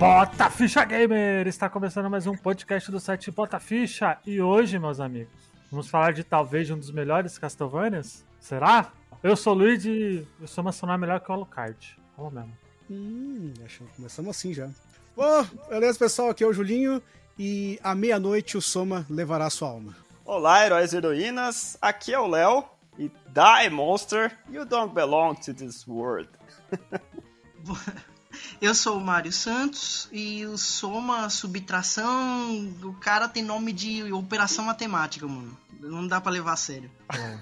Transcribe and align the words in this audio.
Bota 0.00 0.48
Ficha 0.48 0.82
Gamer! 0.82 1.46
Está 1.46 1.68
começando 1.68 2.08
mais 2.08 2.26
um 2.26 2.34
podcast 2.34 2.90
do 2.90 2.98
site 2.98 3.30
Bota 3.30 3.60
Ficha 3.60 4.16
e 4.24 4.40
hoje, 4.40 4.78
meus 4.78 4.98
amigos, 4.98 5.30
vamos 5.70 5.90
falar 5.90 6.14
de 6.14 6.24
talvez 6.24 6.70
um 6.70 6.78
dos 6.78 6.90
melhores 6.90 7.36
Castlevanias? 7.36 8.24
Será? 8.40 8.92
Eu 9.22 9.36
sou 9.36 9.52
o 9.52 9.58
Luigi 9.58 9.90
e 9.90 10.26
eu 10.40 10.46
sou 10.46 10.64
uma 10.64 10.96
melhor 10.96 11.20
que 11.20 11.30
o 11.30 11.34
Alucard. 11.34 11.98
Fala 12.16 12.30
mesmo. 12.30 12.52
Hum, 12.90 13.52
acho 13.62 13.84
que 13.84 13.96
começamos 13.96 14.30
assim 14.30 14.54
já. 14.54 14.70
Bom, 15.14 15.44
beleza 15.68 15.98
pessoal, 15.98 16.30
aqui 16.30 16.44
é 16.44 16.46
o 16.46 16.52
Julinho 16.54 17.02
e 17.38 17.78
à 17.84 17.94
meia-noite 17.94 18.56
o 18.56 18.62
Soma 18.62 19.04
levará 19.10 19.44
a 19.44 19.50
sua 19.50 19.68
alma. 19.68 19.94
Olá, 20.24 20.64
heróis 20.64 20.94
e 20.94 20.96
heroínas, 20.96 21.76
aqui 21.78 22.14
é 22.14 22.18
o 22.18 22.26
Léo 22.26 22.64
e 22.98 23.10
Die 23.10 23.70
Monster, 23.70 24.34
you 24.48 24.64
don't 24.64 24.94
belong 24.94 25.34
to 25.34 25.52
this 25.52 25.86
world. 25.86 26.30
Eu 28.60 28.74
sou 28.74 28.98
o 28.98 29.00
Mário 29.00 29.32
Santos 29.32 30.08
e 30.12 30.44
o 30.46 30.58
Soma 30.58 31.28
Subtração, 31.30 32.72
o 32.82 32.92
cara 32.94 33.28
tem 33.28 33.42
nome 33.42 33.72
de 33.72 34.12
operação 34.12 34.66
matemática, 34.66 35.26
mano. 35.26 35.56
Não 35.80 36.06
dá 36.06 36.20
para 36.20 36.32
levar 36.32 36.52
a 36.52 36.56
sério. 36.56 36.90
É, 37.10 37.38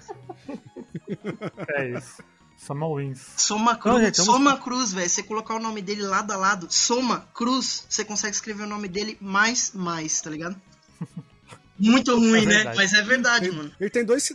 é 1.75 1.99
isso. 1.99 2.23
Soma 2.57 2.87
Wins. 2.93 3.21
Soma 3.37 3.77
Cruz, 3.77 4.19
Não, 4.19 4.25
Soma 4.25 4.57
Cruz, 4.59 4.93
velho. 4.93 5.09
Você 5.09 5.23
colocar 5.23 5.55
o 5.55 5.61
nome 5.61 5.81
dele 5.81 6.03
lado 6.03 6.33
a 6.33 6.37
lado, 6.37 6.67
Soma 6.71 7.27
Cruz, 7.33 7.87
você 7.89 8.05
consegue 8.05 8.35
escrever 8.35 8.65
o 8.65 8.69
nome 8.69 8.89
dele 8.89 9.17
mais, 9.21 9.73
mais, 9.73 10.21
tá 10.21 10.29
ligado? 10.29 10.61
Muito 11.79 12.17
ruim, 12.17 12.43
é 12.43 12.65
né? 12.65 12.73
Mas 12.75 12.93
é 12.93 13.03
verdade, 13.03 13.47
ele, 13.47 13.57
mano. 13.57 13.73
Ele 13.81 13.91
tem 13.91 14.05
dois. 14.05 14.29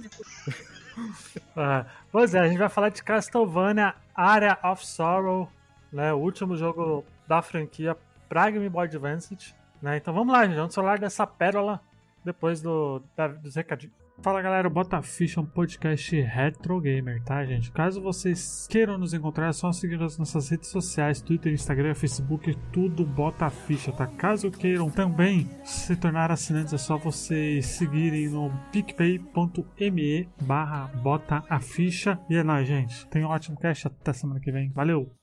ah, 1.55 1.85
pois 2.11 2.33
é, 2.33 2.39
a 2.39 2.47
gente 2.47 2.57
vai 2.57 2.69
falar 2.69 2.89
de 2.89 3.03
Castlevania 3.03 3.93
Area 4.15 4.57
of 4.63 4.85
Sorrow 4.85 5.51
né? 5.93 6.11
O 6.13 6.17
último 6.17 6.57
jogo 6.57 7.05
da 7.27 7.41
franquia 7.41 7.95
pra 8.27 8.49
Game 8.49 8.67
Boy 8.67 8.85
Advance, 8.85 9.37
né? 9.81 9.97
Então 9.97 10.13
vamos 10.13 10.33
lá, 10.33 10.45
gente, 10.45 10.55
vamos 10.55 10.75
falar 10.75 10.99
dessa 10.99 11.25
pérola 11.25 11.79
depois 12.25 12.61
do, 12.61 13.01
da, 13.15 13.27
dos 13.27 13.55
recadinhos. 13.55 14.03
Fala 14.21 14.41
galera, 14.41 14.67
o 14.67 14.71
Bota 14.71 15.01
Ficha 15.01 15.39
é 15.39 15.43
um 15.43 15.45
podcast 15.45 16.21
retro 16.21 16.79
gamer, 16.79 17.21
tá, 17.23 17.43
gente? 17.45 17.71
Caso 17.71 17.99
vocês 18.01 18.67
queiram 18.69 18.97
nos 18.97 19.13
encontrar, 19.13 19.49
é 19.49 19.51
só 19.51 19.71
seguir 19.71 19.97
nas 19.97 20.17
nossas 20.17 20.49
redes 20.49 20.69
sociais, 20.69 21.19
Twitter, 21.19 21.51
Instagram, 21.51 21.95
Facebook, 21.95 22.55
tudo 22.71 23.05
Bota 23.05 23.49
Ficha, 23.49 23.91
tá? 23.91 24.05
Caso 24.05 24.51
queiram 24.51 24.89
também 24.89 25.49
se 25.65 25.95
tornar 25.95 26.31
assinantes, 26.31 26.73
é 26.73 26.77
só 26.77 26.95
vocês 26.95 27.65
seguirem 27.65 28.29
no 28.29 28.51
picpay.me 28.71 30.29
barra 30.43 30.87
Bota 31.01 31.43
a 31.49 31.59
Ficha. 31.59 32.19
E 32.29 32.35
é 32.35 32.43
nóis, 32.43 32.67
gente. 32.67 33.07
Tenha 33.07 33.27
um 33.27 33.31
ótimo 33.31 33.59
cast, 33.59 33.87
até 33.87 34.13
semana 34.13 34.39
que 34.39 34.51
vem. 34.51 34.69
Valeu! 34.69 35.22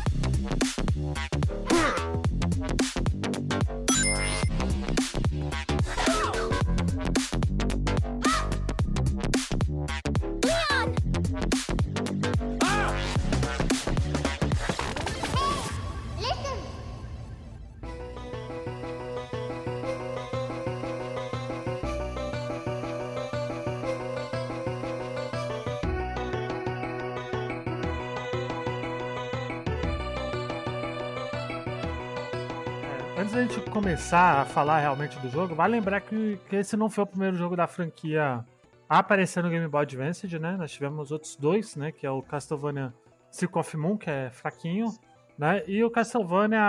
Começar 33.81 34.41
a 34.41 34.45
falar 34.45 34.79
realmente 34.79 35.17
do 35.17 35.27
jogo, 35.27 35.55
vale 35.55 35.73
lembrar 35.73 36.01
que, 36.01 36.39
que 36.47 36.57
esse 36.57 36.77
não 36.77 36.87
foi 36.87 37.03
o 37.03 37.07
primeiro 37.07 37.35
jogo 37.35 37.55
da 37.55 37.65
franquia 37.65 38.45
a 38.87 38.99
aparecer 38.99 39.41
no 39.41 39.49
Game 39.49 39.67
Boy 39.67 39.81
Advance, 39.81 40.27
né? 40.37 40.55
Nós 40.55 40.71
tivemos 40.71 41.11
outros 41.11 41.35
dois, 41.35 41.75
né? 41.75 41.91
Que 41.91 42.05
é 42.05 42.11
o 42.11 42.21
Castlevania 42.21 42.93
Circle 43.31 43.59
of 43.59 43.75
Moon, 43.75 43.97
que 43.97 44.07
é 44.07 44.29
fraquinho, 44.29 44.93
né? 45.35 45.63
E 45.65 45.83
o 45.83 45.89
Castlevania 45.89 46.61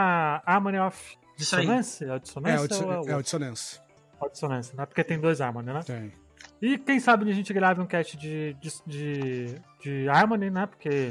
Harmony 0.47 0.79
of 0.79 1.19
Dissonance? 1.37 2.03
É 2.03 2.15
o 2.15 2.19
Dissonance? 2.19 2.73
É, 2.73 2.87
o, 2.87 3.11
é 3.11 3.17
o 3.17 3.23
Dissonance. 3.23 3.81
É 4.19 4.25
o 4.25 4.31
Dissonance, 4.31 4.75
né? 4.75 4.87
Porque 4.87 5.05
tem 5.05 5.21
dois 5.21 5.43
Harmony, 5.43 5.67
né? 5.67 5.81
Tem. 5.85 6.13
E 6.63 6.79
quem 6.79 6.99
sabe 6.99 7.31
a 7.31 7.35
gente 7.35 7.53
grave 7.53 7.79
um 7.83 7.87
cast 7.87 8.17
de, 8.17 8.55
de, 8.55 8.71
de, 8.87 9.55
de 9.83 10.09
Harmony, 10.09 10.49
né? 10.49 10.65
Porque 10.65 11.11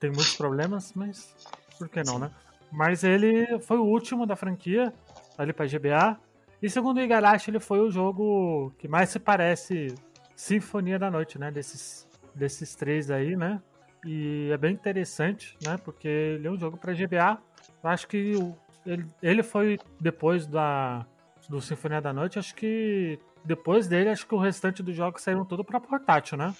tem 0.00 0.10
muitos 0.10 0.34
problemas, 0.34 0.92
mas 0.92 1.32
por 1.78 1.88
que 1.88 2.02
não, 2.02 2.18
né? 2.18 2.32
Mas 2.72 3.04
ele 3.04 3.60
foi 3.60 3.78
o 3.78 3.84
último 3.84 4.26
da 4.26 4.34
franquia, 4.34 4.92
ali 5.36 5.52
pra 5.52 5.66
GBA. 5.66 6.18
E 6.62 6.70
segundo 6.70 6.98
o 6.98 7.00
Igarashi, 7.00 7.50
ele 7.50 7.60
foi 7.60 7.80
o 7.80 7.90
jogo 7.90 8.72
que 8.78 8.88
mais 8.88 9.10
se 9.10 9.18
parece 9.18 9.94
Sinfonia 10.34 10.98
da 10.98 11.10
Noite, 11.10 11.38
né? 11.38 11.50
Desses, 11.50 12.06
desses 12.34 12.74
três 12.74 13.10
aí, 13.10 13.36
né? 13.36 13.60
E 14.04 14.50
é 14.52 14.56
bem 14.56 14.72
interessante, 14.72 15.56
né? 15.64 15.76
Porque 15.76 16.08
ele 16.08 16.46
é 16.46 16.50
um 16.50 16.58
jogo 16.58 16.76
para 16.76 16.94
GBA. 16.94 17.38
Eu 17.82 17.90
acho 17.90 18.06
que 18.06 18.34
ele, 18.84 19.06
ele 19.22 19.42
foi 19.42 19.78
depois 20.00 20.46
da, 20.46 21.04
do 21.48 21.60
Sinfonia 21.60 22.00
da 22.00 22.12
Noite. 22.12 22.38
Acho 22.38 22.54
que 22.54 23.18
depois 23.44 23.86
dele, 23.86 24.10
acho 24.10 24.26
que 24.26 24.34
o 24.34 24.38
restante 24.38 24.82
dos 24.82 24.94
jogos 24.94 25.22
saíram 25.22 25.44
tudo 25.44 25.64
para 25.64 25.80
portátil, 25.80 26.36
né? 26.36 26.54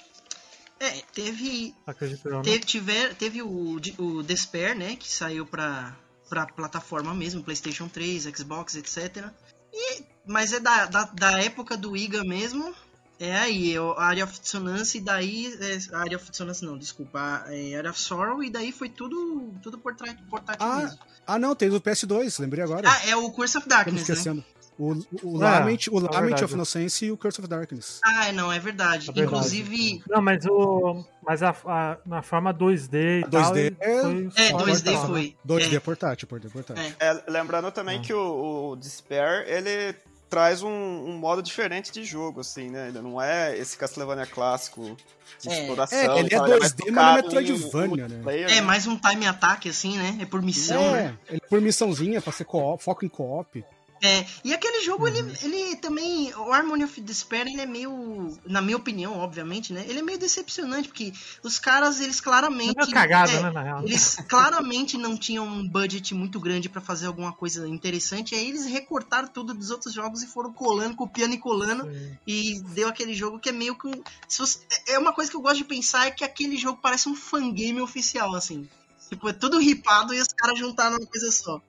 É, 0.79 0.91
teve. 1.13 1.75
Acredito 1.87 2.29
eu, 2.29 2.37
né? 2.39 2.43
Teve, 2.43 2.61
tiver, 2.61 3.15
teve 3.15 3.43
o, 3.43 3.81
o 3.99 4.23
Despair, 4.23 4.77
né? 4.77 4.95
Que 4.97 5.11
saiu 5.11 5.47
pra, 5.47 5.97
pra 6.29 6.47
plataforma 6.47 7.15
mesmo, 7.15 7.43
PlayStation 7.43 7.89
3, 7.89 8.25
Xbox, 8.25 8.77
etc. 8.77 9.31
E, 9.73 10.05
mas 10.27 10.53
é 10.53 10.61
da, 10.61 10.87
da, 10.87 11.05
da 11.05 11.43
época 11.43 11.77
do 11.77 11.97
Iga 11.97 12.25
mesmo. 12.25 12.75
É 13.19 13.35
aí, 13.35 13.75
é 13.75 13.79
a 13.79 14.05
Area 14.05 14.25
of 14.25 14.39
Dissonance, 14.39 14.99
e 14.99 15.01
daí. 15.01 15.47
É, 15.61 15.97
Area 15.97 16.17
of 16.19 16.31
Dissonance 16.31 16.65
não, 16.65 16.77
desculpa. 16.77 17.45
É 17.49 17.75
Area 17.75 17.91
of 17.91 17.99
Sorrow, 17.99 18.45
e 18.45 18.51
daí 18.51 18.73
foi 18.73 18.91
tudo, 18.91 19.55
tudo 19.63 19.79
portátil, 19.79 20.25
portátil 20.29 20.67
ah, 20.67 20.77
mesmo. 20.77 20.99
Ah, 21.27 21.39
não, 21.39 21.55
tem 21.55 21.71
do 21.71 21.81
PS2, 21.81 22.39
lembrei 22.41 22.63
agora. 22.63 22.89
Ah, 22.89 23.09
é 23.09 23.17
o 23.17 23.31
Curse 23.31 23.59
of 23.59 23.69
Darkness, 23.69 24.25
né? 24.25 24.45
O, 24.79 24.93
o, 25.23 25.43
é, 25.43 25.51
Lament, 25.51 25.89
o 25.91 25.99
é 25.99 26.03
Lament 26.03 26.43
of 26.43 26.53
Innocence 26.53 27.05
e 27.05 27.11
o 27.11 27.17
Curse 27.17 27.41
of 27.41 27.49
Darkness. 27.49 28.01
Ah, 28.05 28.31
não, 28.33 28.53
é 28.53 28.59
verdade. 28.59 29.11
É 29.15 29.21
Inclusive. 29.23 30.03
Não, 30.09 30.21
mas 30.21 30.45
o. 30.45 31.05
Mas 31.25 31.43
a, 31.43 31.57
a 31.65 31.97
na 32.05 32.23
forma 32.23 32.53
2D 32.53 33.21
e 33.21 33.25
a 33.25 33.29
2D 33.29 33.31
tal, 33.31 33.57
é, 33.57 34.01
foi 34.03 34.29
é 34.37 34.53
2D 34.53 35.07
foi. 35.07 35.37
2D 35.47 35.77
é. 35.77 35.81
portátil, 35.81 36.29
2D 36.29 36.51
portátil. 36.51 36.95
É. 37.01 37.25
lembrando 37.27 37.73
também 37.73 38.03
que 38.03 38.13
o, 38.13 38.73
o 38.73 38.77
Despair, 38.77 39.45
ele 39.49 39.97
traz 40.29 40.63
um, 40.63 40.69
um, 40.71 41.17
modo 41.17 41.43
diferente 41.43 41.91
de 41.91 42.05
jogo, 42.05 42.41
assim, 42.41 42.69
né? 42.69 42.89
Ele 42.89 43.01
não 43.01 43.21
é 43.21 43.57
esse 43.57 43.77
Castlevania 43.77 44.27
clássico 44.27 44.97
de 45.41 45.49
é. 45.49 45.61
exploração. 45.61 45.99
É, 45.99 46.21
ele 46.21 46.35
é 46.35 46.39
2D, 46.39 46.91
mas 46.91 46.93
não 46.93 47.03
é 47.03 47.15
Metroidvania, 47.23 48.09
né? 48.09 48.21
Player, 48.23 48.51
é, 48.51 48.55
né? 48.57 48.61
mais 48.61 48.87
um 48.87 48.97
time 48.97 49.27
attack, 49.27 49.69
assim, 49.69 49.97
né? 49.97 50.19
É 50.21 50.27
por 50.27 50.43
missão, 50.43 50.83
é, 50.83 50.93
né? 50.93 51.19
Ele 51.29 51.41
é 51.43 51.49
por 51.49 51.61
missãozinha, 51.61 52.21
pra 52.21 52.33
ser 52.33 52.45
co 52.45 52.77
foco 52.77 53.05
em 53.05 53.09
co-op. 53.09 53.65
É, 54.03 54.27
e 54.45 54.53
aquele 54.53 54.83
jogo, 54.83 55.07
uhum. 55.07 55.15
ele, 55.15 55.39
ele 55.43 55.77
também. 55.77 56.33
O 56.35 56.53
Harmony 56.53 56.85
of 56.85 57.01
Despair, 57.01 57.47
ele 57.47 57.61
é 57.61 57.67
meio. 57.67 58.37
Na 58.47 58.61
minha 58.61 58.77
opinião, 58.77 59.19
obviamente, 59.19 59.73
né? 59.73 59.85
Ele 59.89 60.01
é 60.01 60.03
meio 60.03 60.19
decepcionante, 60.19 60.89
porque 60.89 61.13
os 61.43 61.59
caras, 61.59 62.01
eles 62.01 62.21
claramente. 62.21 62.79
É 62.79 62.93
cagado, 62.93 63.33
é, 63.33 63.43
né, 63.43 63.51
na 63.51 63.63
real. 63.63 63.83
Eles 63.83 64.17
claramente 64.29 64.99
não 64.99 65.17
tinham 65.17 65.47
um 65.47 65.67
budget 65.67 66.15
muito 66.15 66.39
grande 66.39 66.69
para 66.69 66.81
fazer 66.81 67.07
alguma 67.07 67.33
coisa 67.33 67.67
interessante. 67.69 68.35
E 68.35 68.39
aí 68.39 68.49
eles 68.49 68.67
recortaram 68.67 69.29
tudo 69.29 69.55
dos 69.55 69.71
outros 69.71 69.93
jogos 69.93 70.23
e 70.23 70.27
foram 70.27 70.53
colando, 70.53 70.95
copiando 70.95 71.35
e 71.35 71.39
colando. 71.39 71.91
E 72.27 72.61
deu 72.75 72.89
aquele 72.89 73.15
jogo 73.15 73.39
que 73.39 73.49
é 73.49 73.53
meio 73.53 73.77
que 73.77 73.87
um. 73.87 74.03
Você, 74.29 74.59
é 74.89 74.99
uma 74.99 75.13
coisa 75.13 75.31
que 75.31 75.37
eu 75.37 75.41
gosto 75.41 75.59
de 75.59 75.65
pensar 75.65 76.07
é 76.07 76.11
que 76.11 76.25
aquele 76.25 76.57
jogo 76.57 76.81
parece 76.83 77.09
um 77.09 77.15
fangame 77.15 77.81
oficial, 77.81 78.35
assim. 78.35 78.69
Tipo, 79.09 79.29
é 79.29 79.33
tudo 79.33 79.59
ripado 79.59 80.13
e 80.13 80.21
os 80.21 80.29
caras 80.29 80.59
juntaram 80.59 80.97
uma 80.97 81.07
coisa 81.07 81.31
só. 81.31 81.61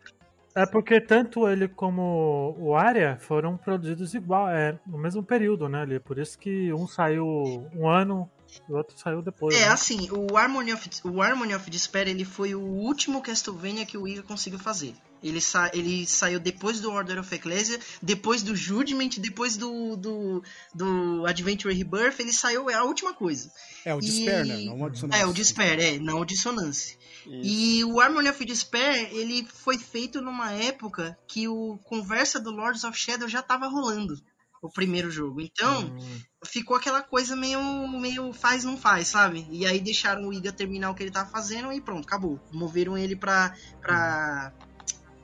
É 0.58 0.66
porque 0.66 1.00
tanto 1.00 1.48
ele 1.48 1.68
como 1.68 2.56
o 2.58 2.76
Arya 2.76 3.16
foram 3.20 3.56
produzidos 3.56 4.16
igual, 4.16 4.50
é, 4.50 4.76
no 4.88 4.98
mesmo 4.98 5.22
período, 5.22 5.70
né? 5.70 5.82
Ali. 5.84 6.00
Por 6.00 6.18
isso 6.18 6.36
que 6.40 6.74
um 6.74 6.88
saiu 6.88 7.70
um 7.76 7.88
ano 7.88 8.28
o 8.68 8.76
outro 8.76 8.98
saiu 8.98 9.22
depois. 9.22 9.56
É, 9.56 9.62
né? 9.62 9.68
assim, 9.68 10.10
o 10.12 10.38
Harmony, 10.38 10.74
of, 10.74 10.90
o 11.04 11.22
Harmony 11.22 11.54
of 11.56 11.70
Despair 11.70 12.08
ele 12.08 12.26
foi 12.26 12.56
o 12.56 12.62
último 12.62 13.22
Castlevania 13.22 13.86
que 13.86 13.98
o 13.98 14.08
Iga 14.08 14.24
conseguiu 14.24 14.60
fazer. 14.60 14.96
Ele, 15.24 15.42
sa 15.42 15.72
ele 15.74 16.06
saiu 16.06 16.40
depois 16.40 16.80
do 16.80 16.92
Order 16.92 17.20
of 17.20 17.34
Ecclesia, 17.34 17.80
depois 18.02 18.44
do 18.44 18.56
Judgment, 18.56 19.10
depois 19.18 19.58
do, 19.58 19.96
do, 19.96 20.44
do 20.74 21.26
Adventure 21.26 21.74
Rebirth, 21.74 22.20
ele 22.20 22.32
saiu, 22.32 22.70
é 22.70 22.76
a 22.76 22.84
última 22.84 23.14
coisa. 23.14 23.52
É, 23.84 23.96
o 23.96 24.00
Despair, 24.00 24.46
e... 24.46 24.48
né? 24.48 24.58
Não 24.66 24.82
o 24.82 24.90
Dissonance. 24.90 25.22
É, 25.22 25.26
o 25.26 25.34
Despair, 25.34 25.80
é, 25.80 26.00
não 26.00 26.20
o 26.20 26.26
Dissonance. 26.26 26.98
E 27.26 27.84
o 27.84 28.00
Harmony 28.00 28.30
of 28.30 28.46
Despair, 28.46 29.10
ele 29.12 29.46
foi 29.52 29.78
feito 29.78 30.22
numa 30.22 30.52
época 30.52 31.18
que 31.28 31.48
o 31.48 31.78
conversa 31.84 32.40
do 32.40 32.52
Lords 32.52 32.84
of 32.84 32.98
Shadow 32.98 33.28
já 33.28 33.42
tava 33.42 33.68
rolando. 33.68 34.16
O 34.68 34.72
primeiro 34.72 35.10
jogo. 35.10 35.42
Então, 35.42 35.86
Hum, 35.86 36.20
ficou 36.46 36.76
aquela 36.78 37.02
coisa 37.02 37.36
meio, 37.36 37.62
meio 38.00 38.32
faz, 38.34 38.64
não 38.64 38.78
faz, 38.78 39.08
sabe? 39.08 39.48
E 39.50 39.66
aí 39.66 39.80
deixaram 39.80 40.28
o 40.28 40.34
Iga 40.34 40.52
terminar 40.52 40.92
o 40.92 40.96
que 40.96 41.04
ele 41.04 41.12
tava 41.12 41.30
fazendo 41.30 41.72
e 41.72 41.82
pronto, 41.82 42.06
acabou. 42.06 42.40
Moveram 42.52 42.98
ele 42.98 43.16
pra. 43.16 43.56
pra. 43.82 44.54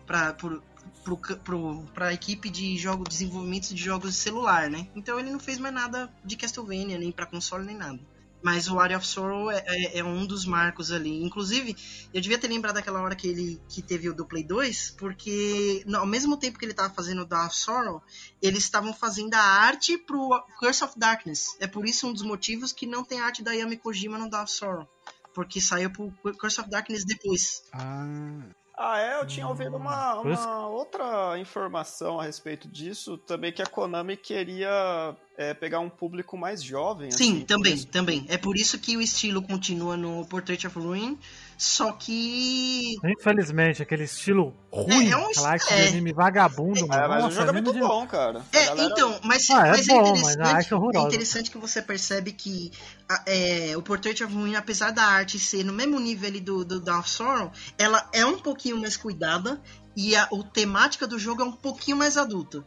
pra. 0.05 0.33
pro, 0.33 0.63
pro, 1.03 1.17
pro, 1.17 1.85
pra 1.93 2.13
equipe 2.13 2.49
de 2.49 2.77
jogo, 2.77 3.03
desenvolvimento 3.07 3.73
de 3.73 3.81
jogos 3.81 4.11
de 4.11 4.17
celular, 4.17 4.69
né? 4.69 4.87
Então 4.95 5.19
ele 5.19 5.31
não 5.31 5.39
fez 5.39 5.59
mais 5.59 5.73
nada 5.73 6.13
de 6.23 6.35
Castlevania, 6.35 6.97
nem 6.97 7.11
pra 7.11 7.25
console, 7.25 7.65
nem 7.65 7.75
nada. 7.75 7.99
Mas 8.43 8.67
o 8.69 8.77
Area 8.79 8.97
of 8.97 9.07
Sorrow 9.07 9.49
é, 9.49 9.63
é- 9.65 9.99
é 9.99 10.03
um 10.03 10.25
dos 10.25 10.45
marcos 10.45 10.91
ali. 10.91 11.23
Inclusive, 11.23 11.75
eu 12.13 12.19
devia 12.21 12.37
ter 12.37 12.49
lembrado 12.49 12.75
daquela 12.75 13.01
hora 13.01 13.15
que 13.15 13.27
ele 13.27 13.61
que 13.69 13.81
teve 13.81 14.09
o 14.09 14.13
do 14.13 14.25
Play 14.25 14.43
2, 14.43 14.91
porque 14.97 15.81
no- 15.85 15.99
ao 15.99 16.05
mesmo 16.05 16.35
tempo 16.35 16.59
que 16.59 16.65
ele 16.65 16.73
tava 16.73 16.93
fazendo 16.93 17.21
o 17.23 17.35
of 17.45 17.55
Sorrow, 17.55 18.01
eles 18.41 18.63
estavam 18.63 18.93
fazendo 18.93 19.33
a 19.35 19.39
arte 19.41 19.97
pro 19.97 20.43
Curse 20.59 20.83
of 20.83 20.99
Darkness. 20.99 21.55
É 21.59 21.67
por 21.67 21.85
isso 21.87 22.05
um 22.07 22.13
dos 22.13 22.21
motivos 22.21 22.73
que 22.73 22.85
não 22.85 23.03
tem 23.03 23.21
arte 23.21 23.41
da 23.41 23.53
Yami 23.53 23.77
Kojima 23.77 24.17
no 24.17 24.27
of 24.27 24.51
Sorrow. 24.51 24.87
Porque 25.33 25.59
saiu 25.61 25.89
pro 25.89 26.11
Curse 26.37 26.59
of 26.61 26.69
Darkness 26.69 27.05
depois. 27.05 27.63
Ah, 27.73 28.43
Ah, 28.75 28.99
é? 28.99 29.19
Eu 29.19 29.27
tinha 29.27 29.47
ouvido 29.47 29.77
uma, 29.77 30.19
uma 30.19 30.67
outra 30.67 31.37
informação 31.37 32.19
a 32.19 32.23
respeito 32.23 32.67
disso, 32.67 33.17
também 33.19 33.51
que 33.51 33.61
a 33.61 33.67
Konami 33.67 34.17
queria 34.17 35.15
é, 35.37 35.53
pegar 35.53 35.79
um 35.79 35.89
público 35.89 36.35
mais 36.35 36.63
jovem. 36.63 37.11
Sim, 37.11 37.37
assim, 37.37 37.45
também, 37.45 37.83
também. 37.83 38.25
É 38.27 38.37
por 38.37 38.55
isso 38.55 38.79
que 38.79 38.97
o 38.97 39.01
estilo 39.01 39.43
continua 39.43 39.95
no 39.95 40.25
Portrait 40.25 40.65
of 40.65 40.79
Ruin, 40.79 41.19
só 41.57 41.91
que 41.93 42.95
Infelizmente, 43.03 43.81
aquele 43.81 44.03
estilo 44.03 44.53
ruim, 44.71 45.09
é 45.11 45.17
um- 45.17 45.27
aquela 45.27 45.49
arte 45.51 45.71
é. 45.73 45.75
de 45.83 45.87
anime 45.89 46.13
vagabundo, 46.13 46.79
É, 46.79 46.87
mano. 46.87 47.07
mas 47.09 47.19
o 47.19 47.23
Nossa, 47.25 47.35
jogo 47.35 47.49
é 47.49 47.51
muito 47.53 47.73
de- 47.73 47.79
bom, 47.79 48.07
cara. 48.07 48.39
A 48.53 48.57
É, 48.57 48.65
galera- 48.65 48.89
então, 48.91 49.19
mas, 49.23 49.49
Ah, 49.49 49.67
é 49.67 49.71
mas 49.71 49.87
bom, 49.87 49.93
é, 49.93 50.01
mas 50.01 50.11
a 50.11 50.13
interessante, 50.33 50.55
arte 50.55 50.73
é 50.73 50.99
é 50.99 51.01
interessante 51.03 51.51
que 51.51 51.57
você 51.57 51.81
percebe 51.81 52.31
que 52.31 52.71
a- 53.09 53.23
é, 53.25 53.73
o 53.77 53.81
Portrait 53.81 54.23
of 54.23 54.33
Ruin, 54.33 54.55
apesar 54.55 54.91
da 54.91 55.03
arte 55.03 55.37
ser 55.39 55.63
no 55.63 55.73
mesmo 55.73 55.99
nível 55.99 56.27
ali 56.29 56.39
do, 56.39 56.63
do 56.65 56.79
Dawn 56.79 56.99
of 56.99 57.09
Sorrow, 57.09 57.51
ela 57.77 58.07
é 58.13 58.25
um 58.25 58.37
pouquinho 58.39 58.77
mais 58.77 58.97
cuidada 58.97 59.61
e 59.95 60.15
a, 60.15 60.27
o 60.31 60.43
temática 60.43 61.05
do 61.07 61.19
jogo 61.19 61.41
é 61.41 61.45
um 61.45 61.51
pouquinho 61.51 61.97
mais 61.97 62.17
adulta. 62.17 62.63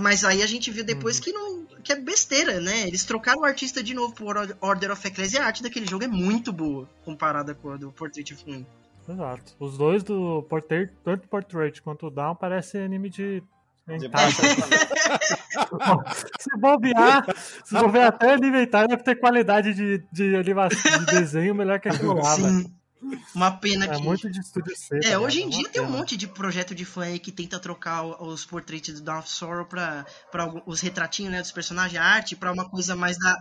Mas 0.00 0.24
aí 0.24 0.42
a 0.42 0.46
gente 0.46 0.70
viu 0.70 0.84
depois 0.84 1.16
Uhum. 1.18 1.22
que 1.24 1.32
não 1.32 1.58
que 1.82 1.92
é 1.92 1.96
besteira, 1.96 2.60
né? 2.60 2.86
Eles 2.86 3.04
trocaram 3.04 3.40
o 3.40 3.44
artista 3.44 3.82
de 3.82 3.94
novo 3.94 4.12
por 4.14 4.36
Or- 4.36 4.56
Order 4.60 4.90
of 4.90 5.06
Ecclesia 5.06 5.38
e 5.40 5.42
a 5.42 5.46
arte 5.46 5.62
daquele 5.62 5.86
jogo 5.88 6.04
é 6.04 6.08
muito 6.08 6.52
boa 6.52 6.88
comparada 7.04 7.54
com 7.54 7.70
a 7.70 7.76
do 7.76 7.90
Portrait 7.92 8.34
of 8.34 8.44
Ruin. 8.44 8.66
Exato. 9.08 9.54
Os 9.58 9.78
dois 9.78 10.02
do 10.02 10.42
Portrait, 10.50 10.90
tanto 11.02 11.24
o 11.24 11.28
Portrait 11.28 11.80
quanto 11.80 12.08
o 12.08 12.10
Down, 12.10 12.34
parece 12.34 12.76
anime 12.78 13.08
de. 13.08 13.42
Se 16.38 16.56
bobear, 16.58 17.24
se 17.64 17.74
bobear 17.74 18.08
até 18.08 18.34
anime 18.34 18.62
hentai, 18.62 18.86
deve 18.86 19.02
ter 19.02 19.16
qualidade 19.16 19.72
de, 19.74 20.04
de 20.12 20.36
animação, 20.36 20.98
de 21.04 21.06
desenho 21.06 21.54
melhor 21.54 21.80
que 21.80 21.88
lá, 21.88 22.34
velho. 22.36 22.48
Sim. 22.58 22.74
Uma 23.34 23.50
pena 23.52 23.84
É 23.86 23.88
que. 23.96 24.02
muito 24.02 24.28
de 24.30 24.40
estúdio 24.40 24.74
C. 24.76 24.96
É, 25.04 25.10
tá 25.12 25.18
hoje 25.20 25.40
em 25.42 25.44
ligado? 25.46 25.60
dia 25.60 25.68
tem 25.70 25.82
um 25.82 25.90
monte 25.90 26.16
de 26.16 26.26
projeto 26.26 26.74
de 26.74 26.84
fã 26.84 27.02
aí 27.04 27.18
que 27.18 27.30
tenta 27.30 27.58
trocar 27.58 28.02
o- 28.02 28.26
os 28.28 28.44
portraits 28.44 28.94
do 28.94 29.00
Dawn 29.02 29.20
of 29.20 29.30
Sorrow 29.30 29.64
pra, 29.66 30.04
pra 30.32 30.52
os 30.66 30.80
retratinhos 30.80 31.32
né, 31.32 31.40
dos 31.40 31.52
personagens, 31.52 32.00
a 32.00 32.04
arte, 32.04 32.34
pra 32.36 32.52
uma 32.52 32.68
coisa 32.68 32.96
mais 32.96 33.16
da. 33.18 33.36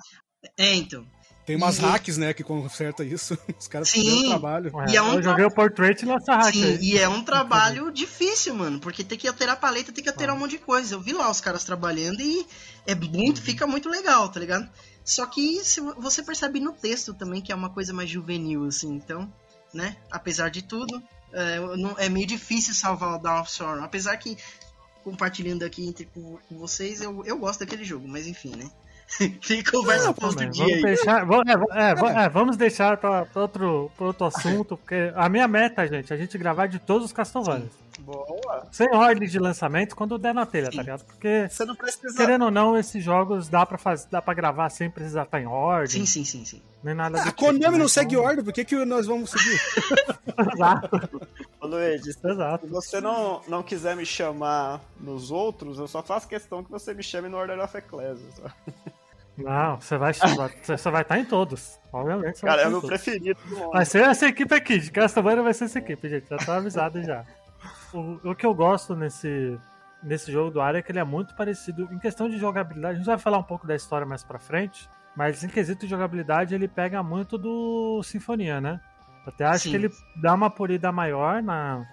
É, 0.57 0.75
então. 0.75 1.05
tem 1.45 1.55
umas 1.55 1.77
E- 1.77 1.81
hacks, 1.81 2.17
né, 2.17 2.33
que 2.33 2.43
conserta 2.43 3.03
isso. 3.05 3.37
Os 3.57 3.67
caras 3.69 3.89
fizeram 3.89 4.29
trabalho. 4.29 4.69
pena. 4.71 4.83
É, 4.85 4.91
E 4.91 4.95
é 4.97 5.01
um 5.01 5.13
eu 5.15 5.23
joguei 5.23 5.45
o 5.45 5.49
Portrait 5.51 6.05
nessa 6.05 6.35
hack 6.35 6.53
Sim, 6.53 6.63
aí. 6.65 6.77
e 6.81 6.97
é 6.97 7.07
um 7.07 7.23
trabalho 7.23 7.89
difícil, 7.91 8.53
mano, 8.53 8.79
porque 8.81 9.01
tem 9.03 9.17
que 9.17 9.27
alterar 9.29 9.55
a 9.55 9.57
paleta, 9.57 9.91
tem 9.93 10.03
que 10.03 10.09
alterar 10.09 10.35
Ah. 10.35 10.37
um 10.37 10.41
monte 10.41 10.51
de 10.51 10.57
coisa. 10.59 10.93
Eu 10.93 10.99
vi 11.01 11.13
lá 11.13 11.31
os 11.31 11.39
caras 11.41 11.63
trabalhando 11.63 12.19
e 12.21 12.45
é 12.85 12.93
muito, 12.93 13.41
fica 13.41 13.65
muito 13.65 13.87
legal, 13.89 14.27
tá 14.29 14.39
ligado? 14.41 14.69
Só 15.05 15.25
que 15.25 15.61
você 15.97 16.21
percebe 16.21 16.59
no 16.59 16.73
texto 16.73 17.13
também 17.13 17.41
que 17.41 17.51
é 17.51 17.55
uma 17.55 17.69
coisa 17.69 17.93
mais 17.93 18.09
juvenil, 18.09 18.65
assim, 18.65 18.93
então, 18.93 19.31
né? 19.77 19.95
Apesar 20.11 20.49
de 20.49 20.61
tudo, 20.61 21.01
é, 21.31 21.59
não- 21.77 21.95
é 21.97 22.09
meio 22.09 22.25
difícil 22.27 22.73
salvar 22.73 23.15
o 23.15 23.17
Dawn 23.19 23.41
of 23.41 23.51
Sorrow. 23.51 23.83
Apesar 23.83 24.17
que, 24.17 24.37
compartilhando 25.03 25.63
aqui 25.63 25.87
entre, 25.87 26.05
com, 26.05 26.37
com 26.49 26.57
vocês, 26.57 27.01
eu, 27.01 27.23
eu 27.25 27.37
gosto 27.37 27.59
daquele 27.61 27.83
jogo, 27.85 28.07
mas 28.07 28.27
enfim, 28.27 28.53
né? 28.55 28.69
Tem 29.47 29.63
conversa 29.63 30.13
pra 30.13 30.27
outro 30.27 30.49
dia 30.49 30.65
Vamos 30.65 30.77
aí. 30.77 30.81
deixar, 30.83 31.25
vamos, 31.25 31.45
é, 31.47 31.53
é, 31.91 31.95
va- 31.95 32.23
é, 32.23 32.29
vamos 32.29 32.57
deixar 32.57 32.97
pra 32.97 33.25
outro, 33.35 33.89
pra 33.95 34.05
outro 34.07 34.25
assunto, 34.25 34.75
porque 34.75 35.13
a 35.15 35.29
minha 35.29 35.47
meta, 35.47 35.87
gente, 35.87 36.11
é 36.11 36.15
a 36.15 36.19
gente 36.19 36.37
gravar 36.37 36.67
de 36.67 36.77
todos 36.79 37.05
os 37.05 37.13
Castlevania. 37.13 37.69
Boa. 37.99 38.67
Sem 38.71 38.93
ordem 38.95 39.27
de 39.27 39.39
lançamento 39.39 39.95
quando 39.95 40.17
der 40.17 40.33
na 40.33 40.45
telha, 40.45 40.69
Sim. 40.71 40.77
tá 40.77 40.83
ligado? 40.83 41.03
Porque, 41.05 41.47
Você 41.49 41.65
não 41.65 41.75
precisa. 41.75 42.15
querendo 42.15 42.45
ou 42.45 42.51
não, 42.51 42.77
esses 42.77 43.03
jogos 43.03 43.49
dá 43.49 43.65
pra, 43.65 43.77
fazer, 43.77 44.07
dá 44.09 44.21
pra 44.21 44.33
gravar 44.33 44.69
sem 44.69 44.89
precisar 44.89 45.23
estar 45.23 45.41
em 45.41 45.47
ordem, 45.47 46.05
Sim, 46.05 46.05
sim, 46.05 46.23
sim, 46.23 46.45
sim. 46.45 46.61
nem 46.83 46.93
nada 46.95 47.17
do 47.17 47.21
A 47.21 47.25
tipo, 47.31 47.37
Konami 47.45 47.59
né? 47.77 47.77
não 47.77 47.87
segue 47.87 48.15
Então- 48.15 48.25
ordem, 48.25 48.43
por 48.43 48.53
que, 48.53 48.63
que 48.65 48.75
nós 48.85 49.05
vamos 49.07 49.31
seguir? 49.31 49.59
Exato, 50.53 51.19
Ô, 51.59 51.65
Luigi, 51.67 52.13
se 52.13 52.27
exato. 52.29 52.67
você 52.67 53.01
não, 53.01 53.41
não 53.47 53.63
quiser 53.63 53.95
me 53.95 54.05
chamar 54.05 54.79
nos 54.99 55.31
outros, 55.31 55.79
eu 55.79 55.87
só 55.87 56.03
faço 56.03 56.27
questão 56.27 56.63
que 56.63 56.69
você 56.69 56.93
me 56.93 57.01
chame 57.01 57.27
no 57.29 57.37
Order 57.37 57.59
of 57.59 57.75
Ecclesia. 57.77 58.27
Não, 59.37 59.79
você 59.79 59.97
vai 59.97 60.13
você 60.13 60.77
só 60.77 60.89
vai 60.89 61.03
estar 61.03 61.19
em 61.19 61.25
todos. 61.25 61.79
Obviamente, 61.93 62.41
Cara, 62.41 62.63
é 62.63 62.67
o 62.67 62.71
meu 62.71 62.81
todos. 62.81 62.89
preferido 63.01 63.39
do 63.47 63.55
mundo. 63.57 63.71
Vai 63.71 63.85
ser 63.85 64.01
essa 64.03 64.25
equipe 64.27 64.53
aqui, 64.53 64.79
de 64.79 64.91
Castlevania 64.91 65.43
vai 65.43 65.53
ser 65.53 65.65
essa 65.65 65.77
equipe, 65.77 66.09
gente. 66.09 66.27
Já 66.27 66.37
tá 66.37 66.55
avisado 66.57 67.03
já. 67.03 67.23
O, 67.93 68.31
o 68.31 68.35
que 68.35 68.45
eu 68.45 68.53
gosto 68.53 68.95
nesse, 68.95 69.57
nesse 70.03 70.31
jogo 70.31 70.51
do 70.51 70.61
Aria 70.61 70.79
é 70.79 70.81
que 70.81 70.91
ele 70.91 70.99
é 70.99 71.03
muito 71.03 71.35
parecido. 71.35 71.87
Em 71.91 71.99
questão 71.99 72.29
de 72.29 72.37
jogabilidade, 72.37 72.95
a 72.95 72.97
gente 72.97 73.05
vai 73.05 73.17
falar 73.17 73.37
um 73.37 73.43
pouco 73.43 73.65
da 73.65 73.75
história 73.75 74.05
mais 74.05 74.23
pra 74.23 74.39
frente, 74.39 74.89
mas 75.15 75.43
em 75.43 75.47
quesito 75.47 75.81
de 75.81 75.87
jogabilidade 75.87 76.53
ele 76.53 76.67
pega 76.67 77.01
muito 77.01 77.37
do 77.37 78.01
Sinfonia, 78.03 78.61
né? 78.61 78.79
Até 79.25 79.45
acho 79.45 79.65
Sim. 79.65 79.71
que 79.71 79.75
ele 79.75 79.89
dá 80.15 80.33
uma 80.33 80.49
polida 80.49 80.91
maior 80.91 81.43
na, 81.43 81.85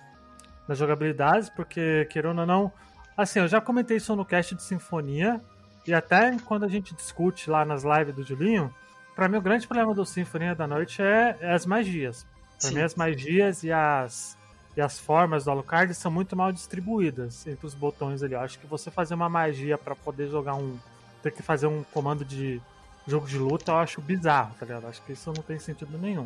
nas 0.68 0.78
jogabilidades, 0.78 1.50
porque, 1.50 2.06
querendo 2.10 2.40
ou 2.40 2.46
não. 2.46 2.72
Assim, 3.16 3.40
eu 3.40 3.48
já 3.48 3.60
comentei 3.60 3.96
isso 3.96 4.14
no 4.14 4.24
cast 4.24 4.54
de 4.54 4.62
Sinfonia, 4.62 5.40
e 5.86 5.92
até 5.92 6.36
quando 6.44 6.64
a 6.64 6.68
gente 6.68 6.94
discute 6.94 7.50
lá 7.50 7.64
nas 7.64 7.84
lives 7.84 8.14
do 8.14 8.22
Julinho, 8.22 8.72
pra 9.14 9.28
mim 9.28 9.36
o 9.36 9.42
grande 9.42 9.66
problema 9.66 9.94
do 9.94 10.04
Sinfonia 10.04 10.54
da 10.54 10.66
Noite 10.66 11.02
é, 11.02 11.36
é 11.40 11.52
as 11.52 11.66
magias. 11.66 12.26
Pra 12.60 12.68
Sim. 12.68 12.76
mim 12.76 12.80
as 12.82 12.94
magias 12.94 13.64
e 13.64 13.72
as, 13.72 14.38
e 14.76 14.80
as 14.80 14.98
formas 14.98 15.44
do 15.44 15.50
Alucard 15.50 15.94
são 15.94 16.10
muito 16.10 16.36
mal 16.36 16.50
distribuídas 16.52 17.46
entre 17.46 17.66
os 17.66 17.74
botões 17.74 18.22
ali. 18.22 18.34
Eu 18.34 18.40
acho 18.40 18.58
que 18.58 18.66
você 18.66 18.90
fazer 18.90 19.14
uma 19.14 19.28
magia 19.28 19.78
pra 19.78 19.94
poder 19.94 20.28
jogar 20.28 20.54
um. 20.54 20.78
ter 21.22 21.30
que 21.30 21.42
fazer 21.42 21.66
um 21.66 21.82
comando 21.92 22.24
de 22.24 22.60
jogo 23.06 23.26
de 23.26 23.38
luta, 23.38 23.72
eu 23.72 23.76
acho 23.76 24.00
bizarro, 24.00 24.54
tá 24.58 24.66
ligado? 24.66 24.86
Acho 24.86 25.02
que 25.02 25.12
isso 25.12 25.32
não 25.34 25.42
tem 25.42 25.58
sentido 25.58 25.96
nenhum. 25.98 26.24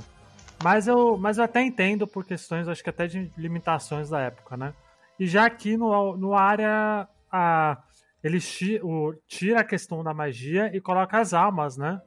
Mas 0.63 0.89
eu, 0.89 1.17
mas 1.19 1.39
eu 1.39 1.45
até 1.45 1.63
entendo 1.63 2.07
por 2.07 2.25
questões, 2.25 2.67
acho 2.69 2.83
que 2.83 2.91
até 2.91 3.07
de 3.07 3.31
limitações 3.37 4.09
da 4.11 4.21
época, 4.21 4.57
né? 4.57 4.73
E 5.19 5.27
já 5.27 5.45
aqui 5.45 5.77
no, 5.77 6.17
no 6.17 6.35
área, 6.35 7.07
a, 7.31 7.79
ele 8.23 8.39
o- 8.83 9.15
tira 9.27 9.61
a 9.61 9.65
questão 9.65 10.03
da 10.03 10.15
magia 10.15 10.71
e 10.75 10.81
coloca 10.81 11.19
as 11.19 11.35
almas, 11.35 11.77
né? 11.77 12.01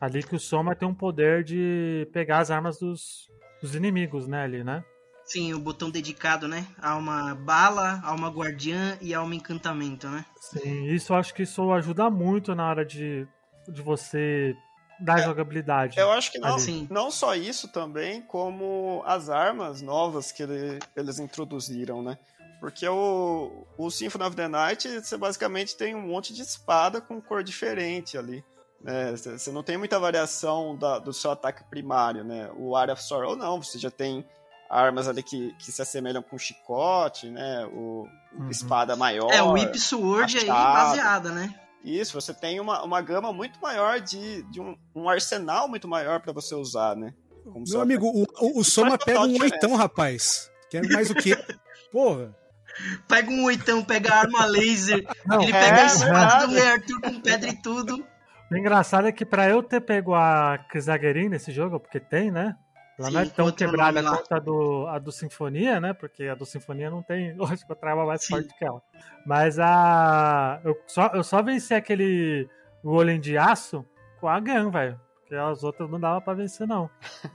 Ali 0.00 0.22
que 0.22 0.34
o 0.34 0.40
Soma 0.40 0.74
tem 0.74 0.88
um 0.88 0.94
poder 0.94 1.44
de 1.44 2.08
pegar 2.12 2.38
as 2.38 2.50
armas 2.50 2.78
dos, 2.78 3.28
dos 3.60 3.74
inimigos, 3.74 4.26
né? 4.26 4.42
Ali, 4.42 4.64
né? 4.64 4.84
Sim, 5.24 5.54
o 5.54 5.58
botão 5.58 5.90
dedicado, 5.90 6.46
né? 6.46 6.66
Alma 6.80 7.34
bala, 7.34 8.00
alma 8.04 8.28
guardiã 8.28 8.98
e 9.00 9.14
alma 9.14 9.34
encantamento, 9.34 10.08
né? 10.08 10.24
Sim, 10.40 10.84
isso 10.86 11.12
eu 11.12 11.16
acho 11.16 11.32
que 11.34 11.42
isso 11.42 11.72
ajuda 11.72 12.10
muito 12.10 12.54
na 12.54 12.68
hora 12.68 12.84
de, 12.84 13.26
de 13.68 13.80
você 13.82 14.54
dar 15.00 15.22
jogabilidade. 15.22 15.98
Eu 15.98 16.12
acho 16.12 16.30
que 16.30 16.38
não, 16.38 16.58
Sim. 16.58 16.86
não 16.90 17.10
só 17.10 17.34
isso 17.34 17.68
também, 17.72 18.20
como 18.22 19.02
as 19.06 19.28
armas 19.30 19.80
novas 19.80 20.30
que 20.30 20.42
ele- 20.42 20.78
eles 20.94 21.18
introduziram, 21.18 22.02
né? 22.02 22.18
Porque 22.60 22.86
o, 22.86 23.66
o 23.76 23.90
Symphony 23.90 24.24
of 24.24 24.36
the 24.36 24.46
Night, 24.48 24.88
você 25.00 25.16
basicamente 25.16 25.76
tem 25.76 25.94
um 25.94 26.00
monte 26.06 26.32
de 26.32 26.42
espada 26.42 27.00
com 27.00 27.20
cor 27.20 27.42
diferente 27.42 28.16
ali. 28.16 28.44
né? 28.80 29.10
Você 29.10 29.38
você 29.38 29.50
não 29.50 29.62
tem 29.62 29.76
muita 29.78 29.98
variação 29.98 30.76
da- 30.76 30.98
do 30.98 31.12
seu 31.12 31.30
ataque 31.30 31.64
primário, 31.64 32.22
né? 32.22 32.50
O 32.56 32.76
Area 32.76 32.92
of 32.92 33.02
Sorrow 33.02 33.34
não, 33.34 33.60
você 33.62 33.78
já 33.78 33.90
tem 33.90 34.24
armas 34.68 35.06
ali 35.08 35.22
que, 35.22 35.52
que 35.58 35.70
se 35.72 35.80
assemelham 35.82 36.22
com 36.22 36.36
chicote, 36.38 37.30
né? 37.30 37.66
O, 37.72 38.06
Uhum. 38.36 38.50
espada 38.50 38.96
maior. 38.96 39.30
É, 39.32 39.40
o 39.40 39.52
Whip 39.52 39.78
Sword 39.78 40.36
aí 40.38 40.46
baseada, 40.46 41.30
né? 41.30 41.54
Isso, 41.84 42.20
você 42.20 42.34
tem 42.34 42.58
uma, 42.58 42.82
uma 42.82 43.00
gama 43.00 43.32
muito 43.32 43.60
maior 43.60 44.00
de, 44.00 44.42
de 44.50 44.60
um, 44.60 44.74
um 44.92 45.08
arsenal 45.08 45.68
muito 45.68 45.86
maior 45.86 46.18
pra 46.20 46.32
você 46.32 46.52
usar, 46.54 46.96
né? 46.96 47.14
Como 47.44 47.64
Meu 47.68 47.80
amigo, 47.80 48.06
o, 48.08 48.24
o, 48.40 48.60
o 48.60 48.64
Soma 48.64 48.98
pega 48.98 49.20
um 49.20 49.28
diferença. 49.28 49.54
oitão, 49.54 49.76
rapaz. 49.76 50.50
Quer 50.68 50.82
mais 50.88 51.10
o 51.10 51.14
quê? 51.14 51.36
Porra. 51.92 52.34
Pega 53.06 53.30
um 53.30 53.44
oitão, 53.44 53.84
pega 53.84 54.12
a 54.12 54.18
arma 54.22 54.46
laser, 54.46 55.06
Não, 55.24 55.40
ele 55.40 55.52
é 55.52 55.60
pega 55.60 55.82
a 55.82 55.86
espada 55.86 56.46
do 56.46 56.52
verdade. 56.52 56.54
Rei 56.54 56.68
Arthur 56.72 57.00
com 57.02 57.20
pedra 57.20 57.48
e 57.50 57.62
tudo. 57.62 58.04
O 58.50 58.56
engraçado 58.56 59.06
é 59.06 59.12
que 59.12 59.24
pra 59.24 59.48
eu 59.48 59.62
ter 59.62 59.80
pego 59.80 60.12
a 60.14 60.58
Kizaguerin 60.72 61.28
nesse 61.28 61.52
jogo, 61.52 61.78
porque 61.78 62.00
tem, 62.00 62.32
né? 62.32 62.56
Ela 62.98 63.08
Sim, 63.08 63.14
não 63.14 63.20
é 63.20 63.26
tão 63.26 63.52
quebrada 63.52 64.02
quanto 64.02 64.32
a 64.32 64.38
do, 64.38 64.86
a 64.86 64.98
do 64.98 65.10
Sinfonia, 65.10 65.80
né? 65.80 65.92
Porque 65.92 66.24
a 66.24 66.34
do 66.34 66.46
Sinfonia 66.46 66.90
não 66.90 67.02
tem 67.02 67.34
lógico 67.36 67.74
trava 67.74 68.06
mais 68.06 68.22
Sim. 68.24 68.34
forte 68.34 68.56
que 68.56 68.64
ela. 68.64 68.80
Mas 69.26 69.58
a. 69.58 70.60
Eu 70.64 70.76
só, 70.86 71.06
eu 71.14 71.24
só 71.24 71.42
venci 71.42 71.74
aquele 71.74 72.48
Golem 72.82 73.20
de 73.20 73.36
Aço 73.36 73.84
com 74.20 74.28
a 74.28 74.38
Gun, 74.38 74.70
velho. 74.70 75.00
Porque 75.20 75.34
as 75.34 75.64
outras 75.64 75.90
não 75.90 75.98
dava 75.98 76.20
pra 76.20 76.34
vencer, 76.34 76.66
não. 76.66 76.88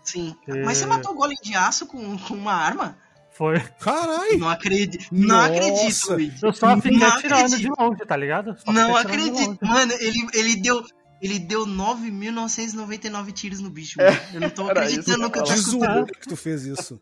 Sim. 0.03 0.35
Mas 0.63 0.77
você 0.77 0.85
matou 0.85 1.11
o 1.11 1.15
golem 1.15 1.37
de 1.41 1.55
aço 1.55 1.87
com, 1.87 2.17
com 2.19 2.35
uma 2.35 2.53
arma? 2.53 2.97
Foi. 3.31 3.59
Carai! 3.79 4.37
Não 4.37 4.49
acredito. 4.49 5.07
Não 5.11 5.27
Nossa. 5.37 5.53
acredito, 5.53 6.11
Luigi. 6.13 6.45
Eu 6.45 6.53
só 6.53 6.75
fiquei 6.75 6.99
Não 6.99 7.07
atirando 7.07 7.45
acredito. 7.45 7.59
de 7.75 7.81
longe, 7.81 8.05
tá 8.05 8.15
ligado? 8.15 8.55
Só 8.59 8.71
Não 8.71 8.95
acredito. 8.95 9.57
Mano, 9.65 9.91
ele, 9.93 10.27
ele 10.33 10.61
deu. 10.61 10.83
Ele 11.21 11.37
deu 11.39 11.65
9.999 11.65 13.31
tiros 13.33 13.59
no 13.59 13.69
bicho, 13.69 13.97
mano. 13.97 14.17
Eu 14.33 14.41
não 14.41 14.49
tô 14.49 14.69
acreditando 14.69 15.05
que 15.05 15.11
eu 15.11 15.17
no 15.19 15.31
que 15.31 15.39
eu 15.39 15.43
tô 15.43 15.53
escutando. 15.53 16.05
que 16.07 16.27
tu 16.27 16.35
fez 16.35 16.65
isso. 16.65 16.99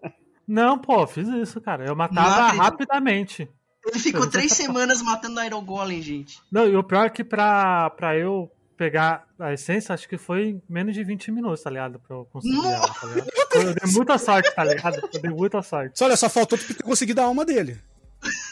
Não, 0.47 0.77
pô, 0.79 1.05
fiz 1.05 1.27
isso, 1.27 1.59
cara. 1.62 1.83
Eu 1.83 1.89
Não 1.89 1.95
matava 1.95 2.36
acredito. 2.47 2.62
rapidamente. 2.62 3.50
Ele 3.86 4.00
ficou 4.00 4.24
Eu 4.24 4.29
três 4.29 4.51
semanas 4.53 5.01
matando 5.01 5.41
Iron 5.43 5.63
Golem, 5.63 6.01
gente. 6.01 6.39
Não, 6.51 6.67
e 6.67 6.75
o 6.75 6.83
pior 6.83 7.05
é 7.05 7.09
que 7.09 7.24
pra, 7.24 7.89
pra 7.91 8.17
eu 8.17 8.50
pegar 8.77 9.25
a 9.39 9.53
essência, 9.53 9.93
acho 9.93 10.07
que 10.07 10.17
foi 10.17 10.62
menos 10.69 10.93
de 10.93 11.03
20 11.03 11.31
minutos, 11.31 11.62
tá 11.63 11.69
ligado? 11.69 12.00
Pra 12.00 12.15
eu 12.15 12.25
conseguir 12.31 12.65
ela, 12.65 12.88
tá 12.88 13.07
ligado? 13.07 13.29
Eu 13.55 13.74
dei 13.74 13.91
muita 13.93 14.17
sorte, 14.17 14.53
tá 14.55 14.63
ligado? 14.63 14.97
Eu 15.13 15.21
dei 15.21 15.31
muita 15.31 15.62
sorte. 15.62 15.97
Só 15.97 16.05
olha, 16.05 16.15
só 16.17 16.29
faltou 16.29 16.57
tu 16.57 16.74
ter 16.74 16.83
conseguido 16.83 17.21
a 17.21 17.25
alma 17.25 17.43
dele. 17.45 17.77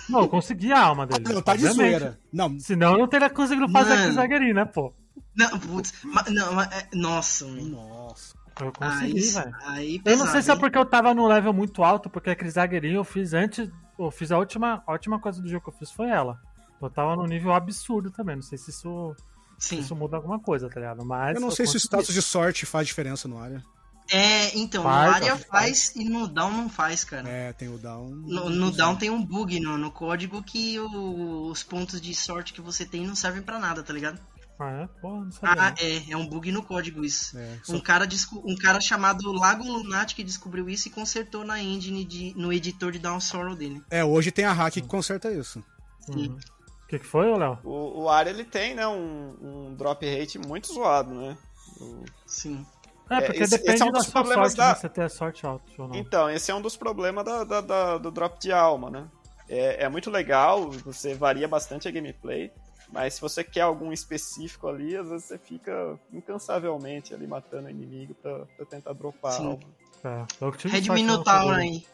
Não, 0.09 0.21
eu 0.21 0.27
consegui 0.29 0.71
a 0.71 0.79
alma 0.81 1.05
dele. 1.07 1.33
Não, 1.33 1.41
tá 1.41 1.55
de 1.55 1.67
zoeira. 1.67 2.19
Não, 2.31 2.59
Senão 2.59 2.93
eu 2.93 2.99
não 2.99 3.07
teria 3.07 3.29
conseguido 3.29 3.69
fazer 3.71 3.89
Mano. 3.89 4.01
aquele 4.01 4.15
zagueirinho, 4.15 4.53
né, 4.55 4.65
pô? 4.65 4.93
Não, 5.35 5.59
putz. 5.59 5.93
ma- 6.03 6.25
não, 6.29 6.53
ma- 6.53 6.65
é- 6.71 6.87
nossa, 6.93 7.45
mano. 7.45 7.69
nossa. 7.69 8.35
Eu 8.59 8.67
Aí, 8.79 9.11
consegui, 9.11 9.29
velho. 9.33 9.55
aí 9.65 10.01
Eu 10.05 10.17
não 10.17 10.27
sei 10.27 10.41
se 10.41 10.49
é 10.49 10.55
porque 10.55 10.77
eu 10.77 10.85
tava 10.85 11.13
num 11.13 11.27
level 11.27 11.51
muito 11.51 11.83
alto, 11.83 12.09
porque 12.09 12.29
aquele 12.29 12.49
zagueirinho 12.49 12.95
eu 12.97 13.03
fiz 13.03 13.33
antes. 13.33 13.69
Eu 13.99 14.09
fiz 14.11 14.31
a 14.31 14.37
última, 14.37 14.81
a 14.87 14.91
última 14.93 15.19
coisa 15.19 15.41
do 15.41 15.47
jogo 15.49 15.63
que 15.63 15.69
eu 15.69 15.77
fiz 15.77 15.91
foi 15.91 16.09
ela. 16.09 16.39
Eu 16.81 16.89
tava 16.89 17.15
num 17.17 17.25
nível 17.25 17.53
absurdo 17.53 18.11
também. 18.11 18.35
Não 18.35 18.43
sei 18.43 18.57
se 18.57 18.69
isso, 18.69 19.13
se 19.57 19.69
Sim. 19.75 19.79
isso 19.79 19.93
muda 19.95 20.15
alguma 20.17 20.39
coisa, 20.39 20.69
tá 20.69 20.79
ligado? 20.79 21.05
Mas. 21.05 21.35
Eu 21.35 21.41
não 21.41 21.51
sei 21.51 21.65
se 21.65 21.71
o 21.71 21.73
consegui. 21.73 21.85
status 21.87 22.13
de 22.13 22.21
sorte 22.21 22.65
faz 22.65 22.87
diferença 22.87 23.27
no 23.27 23.37
área. 23.39 23.61
É, 24.09 24.55
então, 24.57 24.83
Faz, 24.83 25.07
no 25.09 25.15
área 25.15 25.35
que 25.37 25.47
faz 25.47 25.95
e 25.95 26.05
no 26.07 26.27
down 26.27 26.51
não 26.51 26.69
faz, 26.69 27.03
cara. 27.03 27.27
É, 27.27 27.51
tem 27.53 27.67
o 27.67 27.77
down. 27.79 28.07
No, 28.09 28.49
no 28.51 28.71
down 28.71 28.95
tem 28.95 29.09
um 29.09 29.21
bug 29.25 29.59
no, 29.59 29.77
no 29.79 29.89
código 29.89 30.43
que 30.43 30.79
o- 30.79 31.47
os 31.49 31.63
pontos 31.63 31.99
de 31.99 32.13
sorte 32.13 32.53
que 32.53 32.61
você 32.61 32.85
tem 32.85 33.05
não 33.07 33.15
servem 33.15 33.41
pra 33.41 33.57
nada, 33.57 33.81
tá 33.81 33.91
ligado? 33.91 34.19
Ah, 34.57 34.83
é? 34.83 34.87
Porra, 35.01 35.25
não 35.25 35.31
sabia. 35.31 35.61
Ah, 35.63 35.73
é, 35.79 36.11
é 36.11 36.15
um 36.17 36.25
bug 36.27 36.51
no 36.51 36.63
código 36.63 37.03
isso. 37.03 37.37
É, 37.37 37.59
Um 37.69 37.75
só- 37.77 37.81
cara, 37.81 38.05
desco- 38.07 38.41
um 38.45 38.55
cara 38.55 38.79
chamado 38.79 39.31
Lago 39.33 39.63
Lunatic 39.63 40.23
descobriu 40.25 40.69
isso 40.69 40.87
e 40.87 40.91
consertou 40.91 41.43
na 41.43 41.61
engine 41.61 42.05
de, 42.05 42.33
no 42.37 42.53
editor 42.53 42.91
de 42.91 42.99
Down 42.99 43.19
Sorrow 43.19 43.55
dele. 43.55 43.81
é, 43.89 44.03
hoje 44.03 44.31
tem 44.31 44.45
a 44.45 44.53
hack 44.53 44.73
que 44.73 44.81
conserta 44.81 45.29
isso. 45.31 45.63
Sim. 46.01 46.29
Uhum. 46.29 46.37
O 46.83 46.87
que, 46.87 46.99
que 46.99 47.05
foi, 47.05 47.27
ô 47.27 47.35
Léo? 47.37 47.57
O, 47.63 48.03
o 48.03 48.21
ele 48.21 48.43
tem, 48.45 48.75
né, 48.75 48.87
um, 48.87 49.35
um 49.41 49.75
drop 49.75 50.05
rate 50.07 50.37
muito 50.37 50.71
zoado, 50.73 51.13
né? 51.13 51.35
O- 51.81 52.05
Sim. 52.27 52.65
É, 53.09 53.21
porque 53.21 53.43
esse- 53.43 53.51
depende 53.57 53.73
esse 53.73 53.83
é 53.83 53.85
um 53.85 53.91
da 53.91 53.97
dos 53.99 54.07
sua 54.07 54.13
problemas 54.21 54.53
sorte, 54.53 54.57
da- 54.57 54.67
né? 54.69 54.75
Você 54.75 54.89
ter 54.89 55.09
sorte 55.09 55.45
alta 55.45 55.65
ou 55.79 55.87
não. 55.87 55.95
Então, 55.95 56.29
esse 56.29 56.49
é 56.51 56.55
um 56.55 56.61
dos 56.61 56.77
problemas 56.77 57.25
da, 57.25 57.43
da- 57.43 57.61
da- 57.61 57.97
do 57.97 58.09
drop 58.11 58.39
de 58.39 58.51
alma, 58.51 58.89
né? 58.89 59.07
É, 59.49 59.83
é 59.83 59.89
muito 59.89 60.09
legal, 60.09 60.71
você 60.71 61.13
varia 61.13 61.47
bastante 61.47 61.87
a 61.87 61.91
gameplay, 61.91 62.51
mas 62.95 63.15
se 63.15 63.21
você 63.21 63.43
quer 63.43 63.61
algum 63.61 63.91
específico 63.91 64.67
ali, 64.69 64.95
às 64.95 65.09
vezes 65.09 65.25
você 65.25 65.37
fica 65.37 65.99
incansavelmente 66.13 67.13
ali 67.13 67.27
matando 67.27 67.67
o 67.67 67.69
inimigo 67.69 68.15
pra, 68.15 68.45
pra 68.57 68.65
tentar 68.65 68.93
dropar 68.93 69.33
Sim. 69.33 69.47
alma. 69.47 69.59
É, 70.03 70.51
tive 70.57 70.79
Red 70.79 70.89
Minotaur 70.93 71.53
aí. 71.55 71.85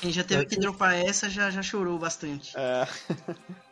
Quem 0.00 0.10
já 0.10 0.24
teve 0.24 0.46
que 0.46 0.58
dropar 0.58 0.94
essa 0.94 1.30
já, 1.30 1.50
já 1.50 1.62
chorou 1.62 1.98
bastante. 1.98 2.52
É, 2.56 2.86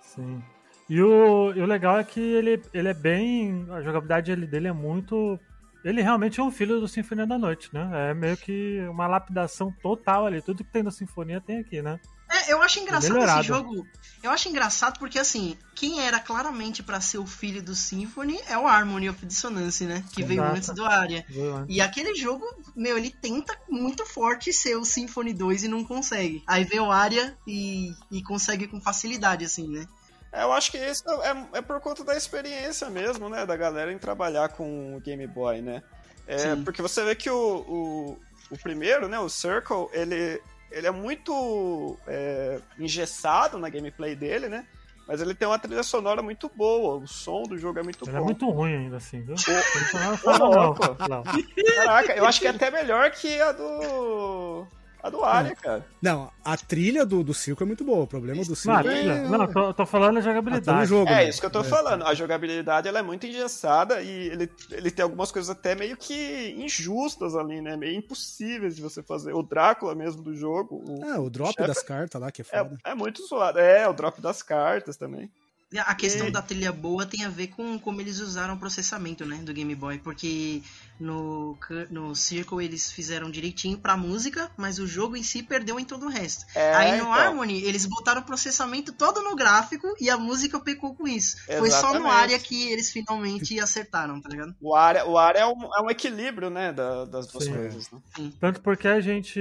Sim. 0.02 0.42
E 0.88 1.00
o, 1.02 1.52
e 1.52 1.60
o 1.60 1.66
legal 1.66 1.98
é 1.98 2.04
que 2.04 2.20
ele, 2.20 2.62
ele 2.72 2.88
é 2.88 2.94
bem. 2.94 3.66
A 3.70 3.80
jogabilidade 3.80 4.30
ele- 4.32 4.46
dele 4.46 4.68
é 4.68 4.72
muito. 4.72 5.38
Ele 5.84 6.02
realmente 6.02 6.38
é 6.40 6.42
um 6.42 6.50
filho 6.50 6.80
do 6.80 6.88
Sinfonia 6.88 7.26
da 7.26 7.38
Noite, 7.38 7.70
né? 7.72 8.10
É 8.10 8.14
meio 8.14 8.36
que 8.36 8.80
uma 8.88 9.06
lapidação 9.06 9.72
total 9.82 10.26
ali. 10.26 10.42
Tudo 10.42 10.64
que 10.64 10.72
tem 10.72 10.82
no 10.82 10.90
Sinfonia 10.90 11.40
tem 11.40 11.58
aqui, 11.58 11.80
né? 11.80 11.98
É, 12.30 12.52
eu 12.52 12.62
acho 12.62 12.78
engraçado 12.78 13.12
Melhorado. 13.12 13.40
esse 13.40 13.48
jogo. 13.48 13.86
Eu 14.22 14.30
acho 14.30 14.48
engraçado 14.48 14.98
porque, 14.98 15.18
assim, 15.18 15.56
quem 15.74 16.00
era 16.00 16.20
claramente 16.20 16.82
pra 16.82 17.00
ser 17.00 17.18
o 17.18 17.26
filho 17.26 17.62
do 17.62 17.74
Symphony 17.74 18.38
é 18.48 18.56
o 18.56 18.66
Harmony 18.66 19.08
of 19.08 19.24
Dissonance, 19.24 19.84
né? 19.84 20.04
Que 20.12 20.22
veio 20.22 20.42
Exato. 20.42 20.56
antes 20.56 20.70
do 20.70 20.84
Aria. 20.84 21.24
E 21.68 21.80
aquele 21.80 22.14
jogo, 22.14 22.44
meu, 22.76 22.98
ele 22.98 23.10
tenta 23.10 23.56
muito 23.68 24.04
forte 24.04 24.52
ser 24.52 24.76
o 24.76 24.84
Symphony 24.84 25.32
2 25.32 25.64
e 25.64 25.68
não 25.68 25.82
consegue. 25.82 26.42
Aí 26.46 26.64
vem 26.64 26.80
o 26.80 26.92
Aria 26.92 27.34
e, 27.46 27.94
e 28.10 28.22
consegue 28.22 28.68
com 28.68 28.80
facilidade, 28.80 29.44
assim, 29.44 29.66
né? 29.68 29.86
É, 30.32 30.44
eu 30.44 30.52
acho 30.52 30.70
que 30.70 30.78
isso 30.78 31.02
é, 31.22 31.58
é 31.58 31.62
por 31.62 31.80
conta 31.80 32.04
da 32.04 32.16
experiência 32.16 32.88
mesmo, 32.88 33.28
né, 33.28 33.44
da 33.44 33.56
galera 33.56 33.92
em 33.92 33.98
trabalhar 33.98 34.50
com 34.50 34.96
o 34.96 35.00
Game 35.00 35.26
Boy, 35.26 35.60
né? 35.60 35.82
É, 36.26 36.38
Sim. 36.38 36.62
porque 36.62 36.80
você 36.80 37.04
vê 37.04 37.16
que 37.16 37.28
o, 37.28 37.36
o, 37.36 38.18
o 38.50 38.58
primeiro, 38.58 39.08
né, 39.08 39.18
o 39.18 39.28
Circle, 39.28 39.88
ele, 39.92 40.40
ele 40.70 40.86
é 40.86 40.90
muito 40.90 41.98
é, 42.06 42.60
engessado 42.78 43.58
na 43.58 43.68
gameplay 43.68 44.14
dele, 44.14 44.48
né? 44.48 44.66
Mas 45.06 45.20
ele 45.20 45.34
tem 45.34 45.48
uma 45.48 45.58
trilha 45.58 45.82
sonora 45.82 46.22
muito 46.22 46.48
boa, 46.54 46.96
o 46.96 47.06
som 47.06 47.42
do 47.42 47.58
jogo 47.58 47.80
é 47.80 47.82
muito 47.82 48.08
Ele 48.08 48.16
é 48.16 48.20
bom. 48.20 48.26
muito 48.26 48.48
ruim 48.48 48.76
ainda, 48.76 48.98
assim, 48.98 49.22
viu? 49.22 49.34
Ele 49.48 50.04
não 50.24 50.38
não. 50.38 50.74
Não. 51.08 51.22
Caraca, 51.74 52.12
eu 52.14 52.24
acho 52.24 52.40
que 52.40 52.46
é 52.46 52.50
até 52.50 52.70
melhor 52.70 53.10
que 53.10 53.40
a 53.40 53.50
do. 53.50 54.66
A 55.02 55.10
do 55.10 55.24
Aria, 55.24 55.54
cara. 55.56 55.86
Não, 56.02 56.30
a 56.44 56.56
trilha 56.56 57.04
do, 57.06 57.22
do 57.24 57.32
circo 57.34 57.62
é 57.62 57.66
muito 57.66 57.84
boa. 57.84 58.04
O 58.04 58.06
problema 58.06 58.42
do 58.42 58.48
Não, 58.50 58.56
circo 58.56 58.78
é. 58.78 58.82
trilha. 58.82 59.22
não, 59.28 59.42
eu 59.44 59.52
tô, 59.52 59.74
tô 59.74 59.86
falando 59.86 60.14
da 60.14 60.20
Ah, 60.20 60.22
tá 60.22 60.28
jogabilidade. 60.30 60.86
jogo, 60.88 61.10
É 61.10 61.14
né? 61.16 61.28
isso 61.28 61.40
que 61.40 61.46
eu 61.46 61.50
tô 61.50 61.64
falando. 61.64 62.04
A 62.04 62.14
jogabilidade 62.14 62.88
ela 62.88 62.98
é 62.98 63.02
muito 63.02 63.26
engessada 63.26 64.02
e 64.02 64.10
ele, 64.28 64.50
ele 64.70 64.90
tem 64.90 65.02
algumas 65.02 65.30
coisas 65.32 65.50
até 65.50 65.74
meio 65.74 65.96
que 65.96 66.54
injustas 66.58 67.34
ali, 67.34 67.60
né? 67.60 67.76
Meio 67.76 67.96
impossíveis 67.96 68.76
de 68.76 68.82
você 68.82 69.02
fazer. 69.02 69.32
O 69.34 69.42
Drácula 69.42 69.94
mesmo 69.94 70.22
do 70.22 70.34
jogo. 70.34 70.82
O, 70.88 71.04
É, 71.04 71.18
o 71.18 71.28
drop 71.30 71.56
das 71.66 71.82
cartas 71.82 72.20
lá 72.20 72.30
que 72.30 72.42
é 72.42 72.44
foda. 72.44 72.78
é, 72.84 72.90
é 72.90 72.94
muito 72.94 73.26
zoado. 73.26 73.58
É, 73.58 73.88
o 73.88 73.92
drop 73.92 74.20
das 74.20 74.42
cartas 74.42 74.96
também. 74.96 75.30
A 75.86 75.94
questão 75.94 76.26
E- 76.26 76.30
da 76.32 76.42
trilha 76.42 76.72
boa 76.72 77.06
tem 77.06 77.24
a 77.24 77.28
ver 77.28 77.46
com 77.48 77.78
como 77.78 78.00
eles 78.00 78.18
usaram 78.18 78.54
o 78.54 78.58
processamento, 78.58 79.24
né, 79.24 79.36
do 79.36 79.52
Game 79.52 79.72
Boy, 79.76 79.98
porque 79.98 80.62
no, 80.98 81.56
no 81.88 82.12
Circle 82.14 82.64
eles 82.64 82.90
fizeram 82.90 83.30
direitinho 83.30 83.78
pra 83.78 83.96
música, 83.96 84.50
mas 84.56 84.80
o 84.80 84.86
jogo 84.86 85.16
em 85.16 85.22
si 85.22 85.44
perdeu 85.44 85.78
em 85.78 85.84
todo 85.84 86.06
o 86.06 86.08
resto. 86.08 86.44
É, 86.56 86.74
Aí 86.74 86.90
no 86.92 86.96
então. 87.02 87.12
Harmony 87.12 87.62
eles 87.62 87.86
botaram 87.86 88.20
o 88.20 88.24
processamento 88.24 88.92
todo 88.92 89.22
no 89.22 89.36
gráfico 89.36 89.86
e 90.00 90.10
a 90.10 90.18
música 90.18 90.58
pecou 90.58 90.92
com 90.94 91.06
isso. 91.06 91.36
Foi 91.46 91.70
só 91.70 91.90
no 91.92 91.98
Exatamente. 92.00 92.06
área 92.14 92.38
que 92.40 92.68
eles 92.72 92.90
finalmente 92.90 93.60
acertaram, 93.60 94.20
tá 94.20 94.28
ligado? 94.28 94.54
O 94.60 94.74
área, 94.74 95.06
o 95.06 95.16
área 95.16 95.38
é, 95.40 95.46
um, 95.46 95.70
é 95.76 95.82
um 95.82 95.88
equilíbrio, 95.90 96.50
né? 96.50 96.72
da- 96.72 97.04
das 97.04 97.26
duas 97.28 97.44
Sim. 97.44 97.52
coisas. 97.54 97.90
Né? 97.90 98.32
Tanto 98.40 98.60
porque 98.60 98.88
a 98.88 99.00
gente. 99.00 99.40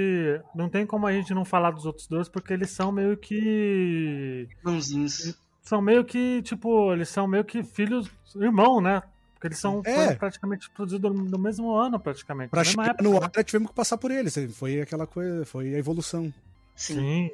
Não 0.54 0.70
tem 0.70 0.86
como 0.86 1.08
a 1.08 1.12
gente 1.12 1.34
não 1.34 1.44
falar 1.44 1.72
dos 1.72 1.86
outros 1.86 2.06
dois, 2.08 2.30
porque 2.30 2.54
eles 2.54 2.70
são 2.70 2.92
meio 2.92 3.18
que. 3.18 4.48
Mãozinhos. 4.64 5.36
São 5.62 5.82
meio 5.82 6.04
que, 6.04 6.42
tipo, 6.42 6.92
eles 6.94 7.10
são 7.10 7.28
meio 7.28 7.44
que 7.44 7.64
filhos, 7.64 8.10
irmão, 8.36 8.82
né? 8.82 9.04
Porque 9.34 9.48
eles 9.48 9.60
são 9.60 9.82
É. 9.86 10.16
praticamente 10.16 10.70
produzidos 10.70 11.14
no, 11.16 11.40
mesmo 11.40 11.74
ano, 11.74 12.00
praticamente. 12.00 12.50
Pra 12.50 12.64
chegar 12.64 12.90
época. 12.90 13.04
no 13.04 13.16
área 13.24 13.44
tivemos 13.44 13.70
que 13.70 13.76
passar 13.76 13.98
por 13.98 14.12
eles. 14.12 14.36
Foi 14.58 14.82
aquela 14.82 15.08
coisa, 15.08 15.46
foi 15.46 15.74
a 15.76 15.78
evolução. 15.78 16.34
Sim. 16.76 16.96
Sim, 16.96 17.32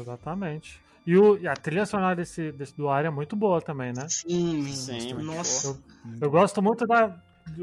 exatamente. 0.00 0.80
E, 1.06 1.16
o, 1.16 1.36
e 1.36 1.46
a 1.46 1.54
trilha 1.54 1.84
sonora 1.86 2.16
desse, 2.16 2.50
desse 2.52 2.74
do 2.76 2.88
área 2.88 3.08
é 3.08 3.10
muito 3.10 3.36
boa 3.36 3.60
também, 3.60 3.92
né? 3.92 4.06
Sim. 4.08 4.66
Sim, 4.72 5.12
Nossa. 5.14 5.78
Eu 6.20 6.30
gosto 6.30 6.60
muito 6.62 6.86
da. 6.86 7.16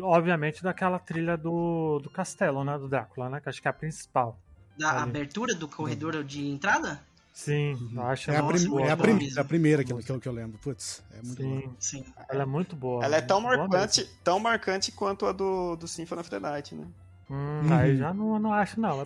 Obviamente, 0.04 0.62
daquela 0.62 1.00
trilha 1.00 1.36
do, 1.36 2.00
do 2.00 2.10
castelo, 2.10 2.64
né? 2.64 2.78
Do 2.78 2.88
Drácula, 2.88 3.30
né? 3.30 3.42
Que 3.42 3.50
acho 3.50 3.62
que 3.62 3.68
é 3.68 3.72
a 3.72 3.74
principal. 3.74 4.40
Da 4.78 4.92
Ali. 4.92 5.10
abertura 5.10 5.56
do 5.56 5.68
corredor 5.68 6.24
de 6.24 6.48
entrada? 6.48 7.02
Sim, 7.34 7.78
eu 7.96 8.02
acho 8.04 8.30
É 8.30 8.36
a, 8.36 8.38
ela 8.40 8.48
prim- 8.50 8.60
muito 8.60 8.70
boa. 8.72 8.82
é 8.88 8.92
a, 8.92 8.98
prim- 8.98 9.34
a 9.38 9.44
primeira 9.44 9.84
que, 9.84 9.94
eu- 9.94 9.98
que, 10.00 10.12
eu- 10.12 10.20
que 10.20 10.28
eu 10.28 10.34
lembro. 10.34 10.60
Putz, 10.60 11.02
é 11.18 11.26
muito 11.26 11.42
boa. 11.44 11.62
Sim, 11.62 12.04
Sim. 12.04 12.06
ela 12.30 12.44
é 12.44 12.46
muito 12.46 12.76
boa. 12.76 13.04
Ela 13.06 13.16
é 13.18 13.22
tão 13.22 13.40
muito 13.42 13.56
boa 13.58 13.68
marcante, 13.70 14.10
tão 14.24 14.40
marcante 14.40 14.92
quanto 14.92 15.26
a 15.26 15.32
do, 15.32 15.76
do 15.76 15.88
Symphony 15.88 16.22
of 16.22 16.30
the 16.30 16.40
Night, 16.40 16.76
né? 16.76 16.86
Hum, 17.30 17.62
Uhum. 17.64 17.74
Aí 17.74 17.96
já 17.96 18.14
não, 18.14 18.38
não 18.38 18.54
acho, 18.54 18.78
não. 18.78 19.02
É, 19.02 19.06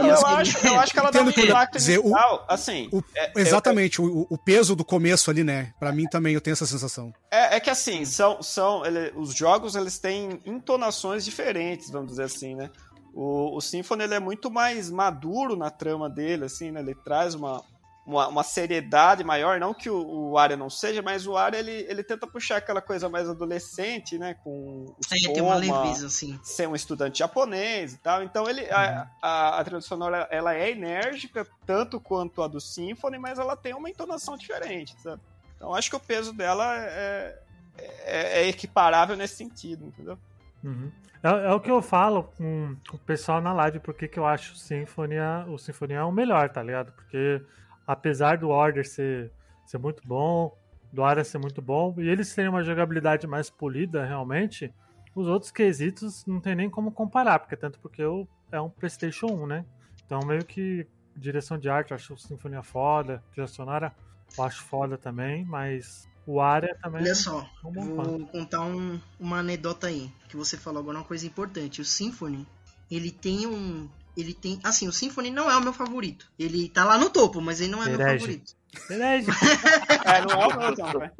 Eu, 0.00 0.04
eu 0.06 0.26
acho, 0.26 0.66
eu 0.66 0.80
acho 0.80 0.92
que 0.92 0.98
ela 0.98 1.12
dá 1.12 1.22
um 1.22 1.30
Entendo 1.30 1.46
impacto 1.46 1.74
dizer, 1.78 2.00
o- 2.00 2.12
assim. 2.48 2.88
O- 2.90 3.00
é- 3.14 3.30
exatamente, 3.36 4.02
o, 4.02 4.26
o 4.28 4.36
peso 4.36 4.74
do 4.74 4.84
começo 4.84 5.30
ali, 5.30 5.44
né? 5.44 5.72
Pra 5.78 5.92
mim 5.92 6.06
também 6.08 6.34
eu 6.34 6.40
tenho 6.40 6.54
essa 6.54 6.66
sensação. 6.66 7.14
É, 7.30 7.56
é 7.56 7.60
que 7.60 7.70
assim, 7.70 8.04
são, 8.04 8.42
são 8.42 8.84
ele- 8.84 9.12
os 9.14 9.32
jogos 9.32 9.76
eles 9.76 9.96
têm 10.00 10.40
entonações 10.44 11.24
diferentes, 11.24 11.88
vamos 11.88 12.10
dizer 12.10 12.24
assim, 12.24 12.56
né? 12.56 12.68
O, 13.14 13.56
o 13.56 13.60
Symphony 13.60 14.04
ele 14.04 14.14
é 14.14 14.20
muito 14.20 14.50
mais 14.50 14.90
maduro 14.90 15.56
na 15.56 15.70
trama 15.70 16.08
dele, 16.08 16.46
assim, 16.46 16.70
né? 16.70 16.80
Ele 16.80 16.94
traz 16.94 17.34
uma, 17.34 17.62
uma, 18.04 18.28
uma 18.28 18.42
seriedade 18.42 19.22
maior, 19.22 19.60
não 19.60 19.72
que 19.72 19.88
o, 19.88 20.30
o 20.30 20.38
Arya 20.38 20.56
não 20.56 20.68
seja, 20.68 21.00
mas 21.02 21.26
o 21.26 21.36
Arya 21.36 21.58
ele, 21.58 21.86
ele 21.88 22.02
tenta 22.02 22.26
puxar 22.26 22.56
aquela 22.56 22.80
coisa 22.80 23.08
mais 23.08 23.28
adolescente, 23.28 24.18
né, 24.18 24.34
com 24.42 24.86
o 24.86 24.96
É, 25.10 25.32
tem 25.32 25.42
uma 25.42 25.54
leveza, 25.54 26.06
assim. 26.06 26.38
ser 26.42 26.68
um 26.68 26.74
estudante 26.74 27.20
japonês 27.20 27.94
e 27.94 27.98
tal. 27.98 28.22
Então 28.22 28.48
ele 28.48 28.68
a, 28.70 29.08
a, 29.20 29.60
a 29.60 29.64
trilha 29.64 29.80
sonora 29.80 30.26
ela 30.30 30.54
é 30.54 30.70
enérgica 30.70 31.46
tanto 31.64 32.00
quanto 32.00 32.42
a 32.42 32.48
do 32.48 32.60
Symphony, 32.60 33.18
mas 33.18 33.38
ela 33.38 33.56
tem 33.56 33.74
uma 33.74 33.88
entonação 33.88 34.36
diferente, 34.36 34.96
sabe? 35.00 35.22
Então 35.56 35.74
acho 35.74 35.88
que 35.88 35.96
o 35.96 36.00
peso 36.00 36.32
dela 36.32 36.76
é, 36.76 37.38
é, 37.78 38.42
é 38.42 38.48
equiparável 38.48 39.16
nesse 39.16 39.36
sentido, 39.36 39.86
entendeu? 39.86 40.18
Uhum. 40.62 40.90
É, 41.22 41.28
é 41.28 41.52
o 41.52 41.60
que 41.60 41.70
eu 41.70 41.80
falo 41.80 42.24
com, 42.24 42.76
o 42.92 42.98
pessoal 42.98 43.40
na 43.40 43.52
live, 43.52 43.80
porque 43.80 44.08
que 44.08 44.18
eu 44.18 44.26
acho 44.26 44.54
o 44.54 44.56
Sinfonia, 44.56 45.44
o 45.48 45.58
Sinfonia 45.58 46.04
o 46.04 46.12
melhor, 46.12 46.48
tá 46.48 46.62
ligado? 46.62 46.92
Porque 46.92 47.42
apesar 47.86 48.38
do 48.38 48.48
Order 48.48 48.86
ser, 48.86 49.32
ser 49.64 49.78
muito 49.78 50.06
bom, 50.06 50.56
do 50.92 51.02
Aria 51.02 51.24
ser 51.24 51.38
muito 51.38 51.62
bom, 51.62 51.94
e 51.98 52.08
eles 52.08 52.34
terem 52.34 52.50
uma 52.50 52.62
jogabilidade 52.62 53.26
mais 53.26 53.48
polida 53.48 54.04
realmente, 54.04 54.72
os 55.14 55.26
outros 55.26 55.50
quesitos 55.50 56.24
não 56.26 56.40
tem 56.40 56.54
nem 56.54 56.70
como 56.70 56.90
comparar, 56.90 57.38
porque 57.38 57.56
tanto 57.56 57.78
porque 57.80 58.02
eu, 58.02 58.28
é 58.50 58.60
um 58.60 58.70
PlayStation 58.70 59.26
1, 59.26 59.46
né? 59.46 59.64
Então 60.04 60.20
meio 60.20 60.44
que 60.44 60.86
direção 61.16 61.58
de 61.58 61.68
arte, 61.68 61.90
eu 61.90 61.94
acho 61.94 62.14
o 62.14 62.18
Sinfonia 62.18 62.62
foda, 62.62 63.22
trilha 63.30 63.46
sonora 63.46 63.94
eu 64.36 64.44
acho 64.44 64.62
foda 64.62 64.96
também, 64.96 65.44
mas 65.44 66.08
o 66.26 66.40
Aria 66.40 66.76
também. 66.82 67.02
Olha 67.02 67.14
só, 67.14 67.40
é 67.64 67.66
um 67.66 67.94
vou 67.94 68.26
contar 68.26 68.62
um- 68.62 69.00
uma 69.18 69.38
anedota 69.38 69.86
aí, 69.88 70.10
que 70.28 70.36
você 70.36 70.56
falou 70.56 70.80
agora 70.80 70.98
uma 70.98 71.04
coisa 71.04 71.26
importante. 71.26 71.80
O 71.80 71.84
Symphony, 71.84 72.46
ele 72.90 73.10
tem 73.10 73.46
um. 73.46 73.88
Ele 74.16 74.34
tem. 74.34 74.60
Assim, 74.62 74.86
o 74.88 74.92
Symphony 74.92 75.30
não 75.30 75.50
é 75.50 75.56
o 75.56 75.62
meu 75.62 75.72
favorito. 75.72 76.30
Ele 76.38 76.68
tá 76.68 76.84
lá 76.84 76.98
no 76.98 77.08
topo, 77.10 77.40
mas 77.40 77.60
ele 77.60 77.70
não 77.72 77.82
é 77.82 77.86
meu 77.86 78.00
Herege. 78.00 78.18
favorito. 78.20 78.52
Herege. 78.90 79.26
É, 80.04 80.20
não 80.20 80.42
é 80.42 80.46
o 80.46 80.58
meu, 80.58 80.76
não, 80.76 81.00
né? 81.00 81.10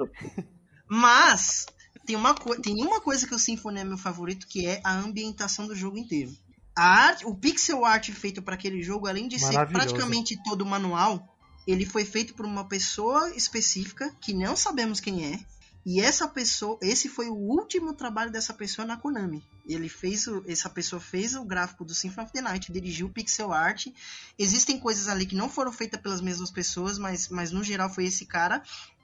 Mas 0.88 1.66
tem 2.06 2.16
uma, 2.16 2.34
tem 2.34 2.82
uma 2.84 3.00
coisa 3.00 3.26
que 3.26 3.34
o 3.34 3.38
Symphony 3.38 3.80
é 3.80 3.84
meu 3.84 3.96
favorito, 3.98 4.46
que 4.46 4.66
é 4.66 4.80
a 4.84 4.92
ambientação 4.92 5.66
do 5.66 5.74
jogo 5.74 5.96
inteiro. 5.98 6.32
A 6.76 6.84
arte, 6.84 7.26
o 7.26 7.34
pixel 7.34 7.84
art 7.84 8.10
feito 8.10 8.42
para 8.42 8.54
aquele 8.54 8.82
jogo, 8.82 9.06
além 9.06 9.28
de 9.28 9.38
ser 9.38 9.52
praticamente 9.68 10.42
todo 10.42 10.64
manual, 10.64 11.31
ele 11.66 11.86
foi 11.86 12.04
feito 12.04 12.34
por 12.34 12.44
uma 12.44 12.64
pessoa 12.66 13.30
específica 13.36 14.14
que 14.20 14.32
não 14.32 14.56
sabemos 14.56 15.00
quem 15.00 15.32
é. 15.32 15.40
E 15.84 16.00
essa 16.00 16.28
pessoa, 16.28 16.78
esse 16.80 17.08
foi 17.08 17.28
o 17.28 17.34
último 17.34 17.92
trabalho 17.92 18.30
dessa 18.30 18.54
pessoa 18.54 18.86
na 18.86 18.96
Konami. 18.96 19.42
Ele 19.66 19.88
fez 19.88 20.28
o, 20.28 20.44
essa 20.46 20.70
pessoa 20.70 21.00
fez 21.00 21.34
o 21.34 21.44
gráfico 21.44 21.84
do 21.84 21.92
Symphony 21.92 22.24
of 22.24 22.32
the 22.32 22.40
Night, 22.40 22.72
dirigiu 22.72 23.08
o 23.08 23.12
pixel 23.12 23.52
art. 23.52 23.88
Existem 24.38 24.78
coisas 24.78 25.08
ali 25.08 25.26
que 25.26 25.34
não 25.34 25.48
foram 25.48 25.72
feitas 25.72 26.00
pelas 26.00 26.20
mesmas 26.20 26.52
pessoas, 26.52 26.98
mas, 26.98 27.28
mas 27.28 27.50
no 27.50 27.64
geral 27.64 27.90
foi 27.90 28.04
esse 28.04 28.24
cara. 28.26 28.62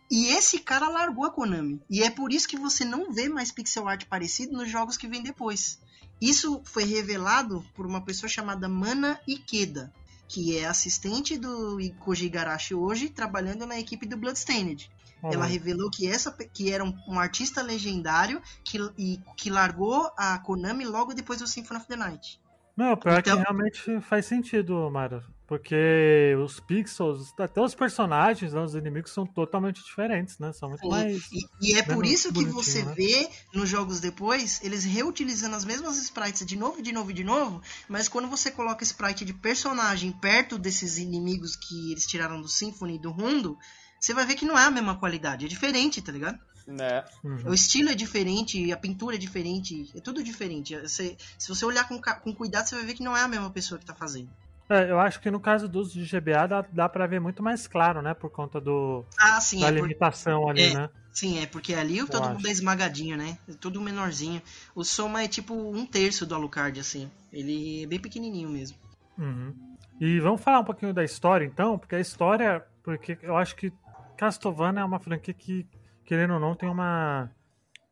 E 0.08 0.28
esse 0.28 0.60
cara 0.60 0.88
largou 0.88 1.24
a 1.24 1.30
Konami. 1.30 1.82
E 1.90 2.02
é 2.02 2.10
por 2.10 2.32
isso 2.32 2.48
que 2.48 2.56
você 2.56 2.84
não 2.84 3.12
vê 3.12 3.28
mais 3.28 3.50
pixel 3.50 3.88
art 3.88 4.04
parecido 4.06 4.52
nos 4.52 4.70
jogos 4.70 4.96
que 4.96 5.08
vêm 5.08 5.22
depois. 5.22 5.80
Isso 6.20 6.60
foi 6.64 6.84
revelado 6.84 7.64
por 7.74 7.86
uma 7.86 8.04
pessoa 8.04 8.28
chamada 8.28 8.68
Mana 8.68 9.20
Ikeda, 9.26 9.92
que 10.28 10.58
é 10.58 10.66
assistente 10.66 11.38
do 11.38 11.78
Koji 12.00 12.26
Igarashi 12.26 12.74
hoje, 12.74 13.08
trabalhando 13.08 13.66
na 13.66 13.78
equipe 13.78 14.06
do 14.06 14.16
Bloodstained. 14.16 14.90
Ela 15.22 15.46
revelou 15.46 15.90
que 15.90 16.06
essa 16.06 16.30
que 16.30 16.70
era 16.70 16.84
um, 16.84 16.94
um 17.08 17.18
artista 17.18 17.60
legendário 17.60 18.40
que, 18.62 18.78
e, 18.96 19.20
que 19.36 19.50
largou 19.50 20.08
a 20.16 20.38
Konami 20.38 20.84
logo 20.84 21.12
depois 21.12 21.40
do 21.40 21.46
Symphony 21.46 21.80
of 21.80 21.88
the 21.88 21.96
Night. 21.96 22.40
Não, 22.76 22.96
pior 22.96 23.18
Então- 23.18 23.36
que 23.36 23.42
realmente 23.42 24.00
faz 24.00 24.26
sentido, 24.26 24.88
Mara. 24.90 25.24
Porque 25.48 26.36
os 26.44 26.60
pixels, 26.60 27.32
até 27.38 27.58
os 27.58 27.74
personagens, 27.74 28.52
né, 28.52 28.60
os 28.60 28.74
inimigos 28.74 29.12
são 29.12 29.26
totalmente 29.26 29.82
diferentes, 29.82 30.38
né? 30.38 30.52
São 30.52 30.68
muito 30.68 30.82
Sim, 30.82 30.90
mais. 30.90 31.26
E, 31.32 31.70
e 31.70 31.74
é 31.78 31.82
por 31.82 32.04
isso 32.04 32.30
que 32.30 32.44
você 32.44 32.84
né? 32.84 32.94
vê 32.94 33.30
nos 33.54 33.66
jogos 33.66 33.98
depois, 33.98 34.62
eles 34.62 34.84
reutilizando 34.84 35.56
as 35.56 35.64
mesmas 35.64 35.96
sprites 35.96 36.44
de 36.44 36.54
novo, 36.54 36.82
de 36.82 36.92
novo, 36.92 37.14
de 37.14 37.24
novo, 37.24 37.62
mas 37.88 38.08
quando 38.08 38.28
você 38.28 38.50
coloca 38.50 38.84
sprite 38.84 39.24
de 39.24 39.32
personagem 39.32 40.12
perto 40.12 40.58
desses 40.58 40.98
inimigos 40.98 41.56
que 41.56 41.92
eles 41.92 42.06
tiraram 42.06 42.42
do 42.42 42.48
Symphony 42.48 42.96
e 42.96 43.00
do 43.00 43.10
Rondo, 43.10 43.56
você 43.98 44.12
vai 44.12 44.26
ver 44.26 44.34
que 44.34 44.44
não 44.44 44.58
é 44.58 44.64
a 44.64 44.70
mesma 44.70 44.98
qualidade, 44.98 45.46
é 45.46 45.48
diferente, 45.48 46.02
tá 46.02 46.12
ligado? 46.12 46.38
né? 46.66 47.02
Uhum. 47.24 47.52
O 47.52 47.54
estilo 47.54 47.88
é 47.88 47.94
diferente, 47.94 48.70
a 48.70 48.76
pintura 48.76 49.16
é 49.16 49.18
diferente, 49.18 49.90
é 49.96 50.00
tudo 50.02 50.22
diferente. 50.22 50.78
Você- 50.78 51.16
se 51.38 51.48
você 51.48 51.64
olhar 51.64 51.88
com, 51.88 51.98
com 51.98 52.34
cuidado, 52.34 52.68
você 52.68 52.74
vai 52.74 52.84
ver 52.84 52.92
que 52.92 53.02
não 53.02 53.16
é 53.16 53.22
a 53.22 53.28
mesma 53.28 53.50
pessoa 53.50 53.78
que 53.78 53.86
tá 53.86 53.94
fazendo. 53.94 54.30
É, 54.70 54.90
eu 54.90 55.00
acho 55.00 55.20
que 55.20 55.30
no 55.30 55.40
caso 55.40 55.66
dos 55.68 55.92
de 55.92 56.04
GBA 56.04 56.46
dá, 56.46 56.60
dá 56.70 56.88
pra 56.88 57.06
ver 57.06 57.20
muito 57.20 57.42
mais 57.42 57.66
claro, 57.66 58.02
né? 58.02 58.12
Por 58.14 58.30
conta 58.30 58.60
do, 58.60 59.04
Ah, 59.18 59.40
sim, 59.40 59.60
da 59.60 59.68
é, 59.68 59.72
por- 59.72 59.82
limitação 59.82 60.48
ali, 60.48 60.62
é. 60.62 60.74
né? 60.74 60.90
sim, 61.12 61.38
é 61.42 61.46
porque 61.46 61.72
ali 61.74 62.04
todo 62.06 62.22
acho. 62.24 62.34
mundo 62.34 62.46
é 62.46 62.50
esmagadinho, 62.50 63.16
né? 63.16 63.38
É 63.48 63.52
tudo 63.54 63.80
menorzinho. 63.80 64.42
O 64.74 64.84
Soma 64.84 65.22
é 65.22 65.28
tipo 65.28 65.54
um 65.54 65.86
terço 65.86 66.26
do 66.26 66.34
Alucard, 66.34 66.78
assim. 66.78 67.10
Ele 67.32 67.82
é 67.84 67.86
bem 67.86 67.98
pequenininho 67.98 68.48
mesmo. 68.50 68.76
Uhum. 69.16 69.54
E 70.00 70.20
vamos 70.20 70.40
falar 70.42 70.60
um 70.60 70.64
pouquinho 70.64 70.92
da 70.94 71.02
história, 71.02 71.44
então, 71.44 71.76
porque 71.78 71.96
a 71.96 72.00
história, 72.00 72.64
porque 72.84 73.18
eu 73.22 73.36
acho 73.36 73.56
que 73.56 73.72
Castlevania 74.16 74.82
é 74.82 74.84
uma 74.84 75.00
franquia 75.00 75.34
que, 75.34 75.66
querendo 76.04 76.34
ou 76.34 76.40
não, 76.40 76.54
tem 76.54 76.68
uma, 76.68 77.28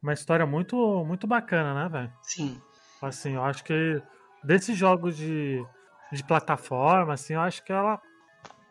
uma 0.03 0.13
história 0.13 0.47
muito, 0.47 0.77
muito 1.05 1.27
bacana, 1.27 1.75
né, 1.75 1.89
velho? 1.89 2.13
Sim. 2.23 2.61
Assim, 3.03 3.33
eu 3.35 3.43
acho 3.45 3.65
que 3.65 4.01
desses 4.45 4.77
jogos 4.79 5.17
de, 5.17 5.65
de 6.13 6.25
plataforma, 6.25 7.15
assim, 7.15 7.35
eu 7.35 7.41
acho 7.41 7.63
que 7.65 7.73
ela, 7.73 8.01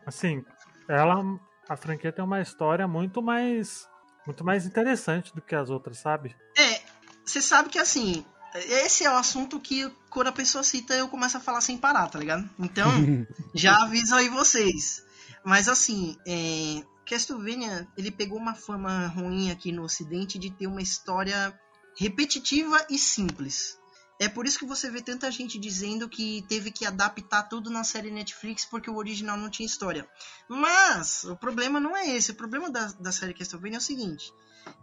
assim, 0.06 0.44
ela, 0.88 1.22
a 1.68 1.76
franquia 1.76 2.12
tem 2.12 2.24
uma 2.24 2.40
história 2.40 2.86
muito 2.86 3.22
mais, 3.22 3.88
muito 4.26 4.44
mais 4.44 4.66
interessante 4.66 5.34
do 5.34 5.42
que 5.42 5.54
as 5.54 5.70
outras, 5.70 5.98
sabe? 5.98 6.34
É, 6.56 6.80
você 7.24 7.42
sabe 7.42 7.68
que 7.68 7.78
assim, 7.78 8.24
esse 8.54 9.04
é 9.04 9.10
o 9.10 9.16
assunto 9.16 9.60
que 9.60 9.90
quando 10.08 10.28
a 10.28 10.32
pessoa 10.32 10.64
cita 10.64 10.94
eu 10.94 11.08
começo 11.08 11.36
a 11.36 11.40
falar 11.40 11.60
sem 11.60 11.76
parar, 11.76 12.08
tá 12.08 12.18
ligado? 12.18 12.48
Então, 12.58 12.88
já 13.54 13.82
aviso 13.82 14.14
aí 14.14 14.28
vocês. 14.28 15.04
Mas 15.44 15.68
assim, 15.68 16.16
é, 16.26 16.82
Castlevania, 17.04 17.86
ele 17.96 18.10
pegou 18.10 18.38
uma 18.38 18.54
fama 18.54 19.06
ruim 19.08 19.50
aqui 19.50 19.72
no 19.72 19.82
ocidente 19.82 20.38
de 20.38 20.50
ter 20.50 20.66
uma 20.66 20.82
história 20.82 21.58
repetitiva 21.98 22.84
e 22.90 22.98
simples. 22.98 23.78
É 24.18 24.28
por 24.28 24.46
isso 24.46 24.58
que 24.58 24.64
você 24.64 24.90
vê 24.90 25.02
tanta 25.02 25.30
gente 25.30 25.58
dizendo 25.58 26.08
que 26.08 26.44
teve 26.48 26.70
que 26.70 26.86
adaptar 26.86 27.42
tudo 27.44 27.68
na 27.68 27.84
série 27.84 28.10
Netflix 28.10 28.64
porque 28.64 28.88
o 28.88 28.96
original 28.96 29.36
não 29.36 29.50
tinha 29.50 29.66
história. 29.66 30.08
Mas 30.48 31.24
o 31.24 31.36
problema 31.36 31.78
não 31.78 31.94
é 31.94 32.08
esse. 32.08 32.30
O 32.30 32.34
problema 32.34 32.70
da, 32.70 32.86
da 32.98 33.12
série 33.12 33.34
Castlevania 33.34 33.76
é 33.76 33.78
o 33.78 33.82
seguinte: 33.82 34.32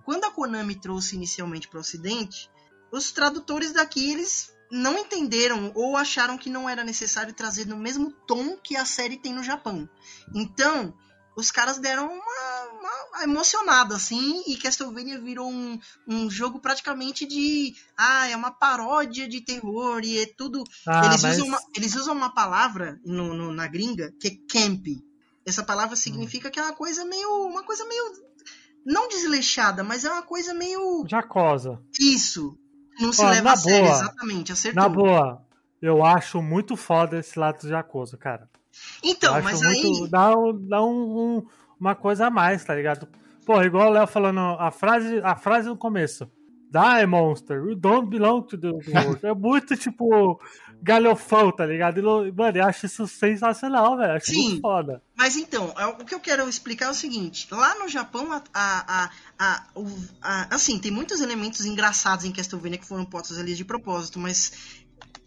quando 0.06 0.26
a 0.26 0.32
Konami 0.32 0.76
trouxe 0.76 1.15
inicialmente 1.15 1.67
para 1.67 1.78
o 1.78 1.82
Ocidente, 1.82 2.50
os 2.91 3.12
tradutores 3.12 3.72
daqui 3.72 4.12
eles 4.12 4.54
não 4.72 4.98
entenderam 4.98 5.72
ou 5.76 5.98
acharam 5.98 6.38
que 6.38 6.50
não 6.50 6.69
era 6.69 6.84
necessário 6.84 7.34
trazer 7.34 7.65
no 7.65 7.78
mesmo 7.78 8.12
tom 8.28 8.58
que 8.58 8.76
a 8.76 8.86
série 8.86 9.17
tem 9.17 9.34
no 9.34 9.43
Japão. 9.43 9.89
Então, 10.34 10.93
os 11.36 11.52
caras 11.52 11.78
deram 11.80 12.06
uma, 12.06 12.13
uma 12.13 12.53
emocionada 13.21 13.95
assim 13.95 14.41
e 14.47 14.58
Castlevania 14.58 15.19
virou 15.19 15.49
um, 15.52 15.80
um 16.08 16.30
jogo 16.30 16.60
praticamente 16.60 17.26
de 17.28 17.76
ah, 17.97 18.28
é 18.28 18.36
uma 18.36 18.52
paródia 18.52 19.28
de 19.28 19.41
terror 19.41 20.02
e 20.04 20.19
é 20.19 20.26
tudo 20.26 20.63
Ah, 20.88 21.06
eles, 21.08 21.21
mas 21.21 21.36
usam 21.38 21.47
uma, 21.47 21.60
eles 21.76 21.95
usam 21.95 22.15
uma 22.15 22.34
palavra 22.34 22.99
no, 23.06 23.34
no- 23.34 23.54
na 23.54 23.67
gringa 23.67 24.12
que 24.19 24.28
é 24.30 24.32
camp. 24.52 24.86
Essa 25.45 25.62
palavra 25.63 25.95
significa 25.95 26.49
que 26.49 26.60
é 26.60 26.63
uma 26.63 26.73
coisa 26.73 27.04
meio. 27.04 27.30
Uma 27.45 27.63
coisa 27.63 27.86
meio. 27.86 28.04
Não 28.86 29.08
desleixada, 29.10 29.84
mas 29.84 30.06
é 30.06 30.10
uma 30.12 30.21
coisa 30.23 30.54
meio. 30.54 31.06
Jacosa. 31.08 31.82
Isso. 31.99 32.58
Não 32.99 33.12
se 33.12 33.21
Ó, 33.21 33.30
leva 33.30 33.52
a 33.52 33.56
sério, 33.58 33.86
boa. 33.88 33.95
exatamente. 33.97 34.52
Acertou. 34.54 34.82
Na 34.82 34.88
boa, 34.89 35.45
eu 35.82 36.04
acho 36.06 36.41
muito 36.41 36.76
foda 36.78 37.19
esse 37.19 37.38
lado 37.38 37.60
do 37.62 37.67
Jacosa, 37.67 38.15
cara. 38.17 38.49
Então, 39.04 39.41
mas 39.41 39.62
muito- 39.62 40.04
aí. 40.04 40.10
Dá, 40.10 40.32
dá 40.69 40.84
um- 40.84 41.38
um- 41.38 41.45
uma 41.84 41.96
coisa 41.96 42.28
a 42.28 42.30
mais, 42.30 42.63
tá 42.63 42.74
ligado? 42.74 43.08
Pô, 43.46 43.62
igual 43.62 43.89
o 43.89 43.91
Léo 43.91 44.08
falando 44.08 44.39
a 44.39 44.72
frase, 44.72 45.19
a 45.24 45.36
frase 45.36 45.67
no 45.67 45.76
começo. 45.78 46.30
Die, 46.72 47.06
monster, 47.06 47.58
you 47.58 47.76
don't 47.76 48.10
belong 48.10 48.41
to 48.48 48.58
the 48.58 48.69
world. 48.72 49.19
É 49.24 49.34
muito, 49.34 49.76
tipo, 49.78 50.39
galhofão, 50.82 51.52
tá 51.52 51.65
ligado? 51.67 52.00
E, 52.00 52.32
mano, 52.32 52.58
eu 52.58 52.65
acho 52.65 52.88
isso 52.88 53.08
sensacional, 53.08 53.96
velho. 53.98 54.13
Acho 54.13 54.32
Sim. 54.32 54.43
muito 54.43 54.62
foda. 54.62 55.02
Mas 55.15 55.36
então, 55.36 55.72
é, 55.78 55.86
o 55.86 55.98
que 55.98 56.15
eu 56.15 56.19
quero 56.19 56.48
explicar 56.50 56.88
é 56.88 56.89
o 56.89 56.93
seguinte: 56.96 57.48
lá 57.52 57.76
no 57.76 57.88
Japão, 57.88 58.32
a, 58.32 58.41
a, 58.54 59.10
a, 59.38 59.63
a- 60.22 60.48
assim, 60.56 60.80
tem 60.80 60.89
muitos 60.91 61.22
elementos 61.22 61.63
engraçados 61.65 62.26
em 62.26 62.32
Castlevania 62.32 62.80
que 62.80 62.88
foram 62.88 63.06
postos 63.06 63.38
ali 63.38 63.54
de 63.54 63.63
propósito, 63.63 64.17
mas 64.17 64.83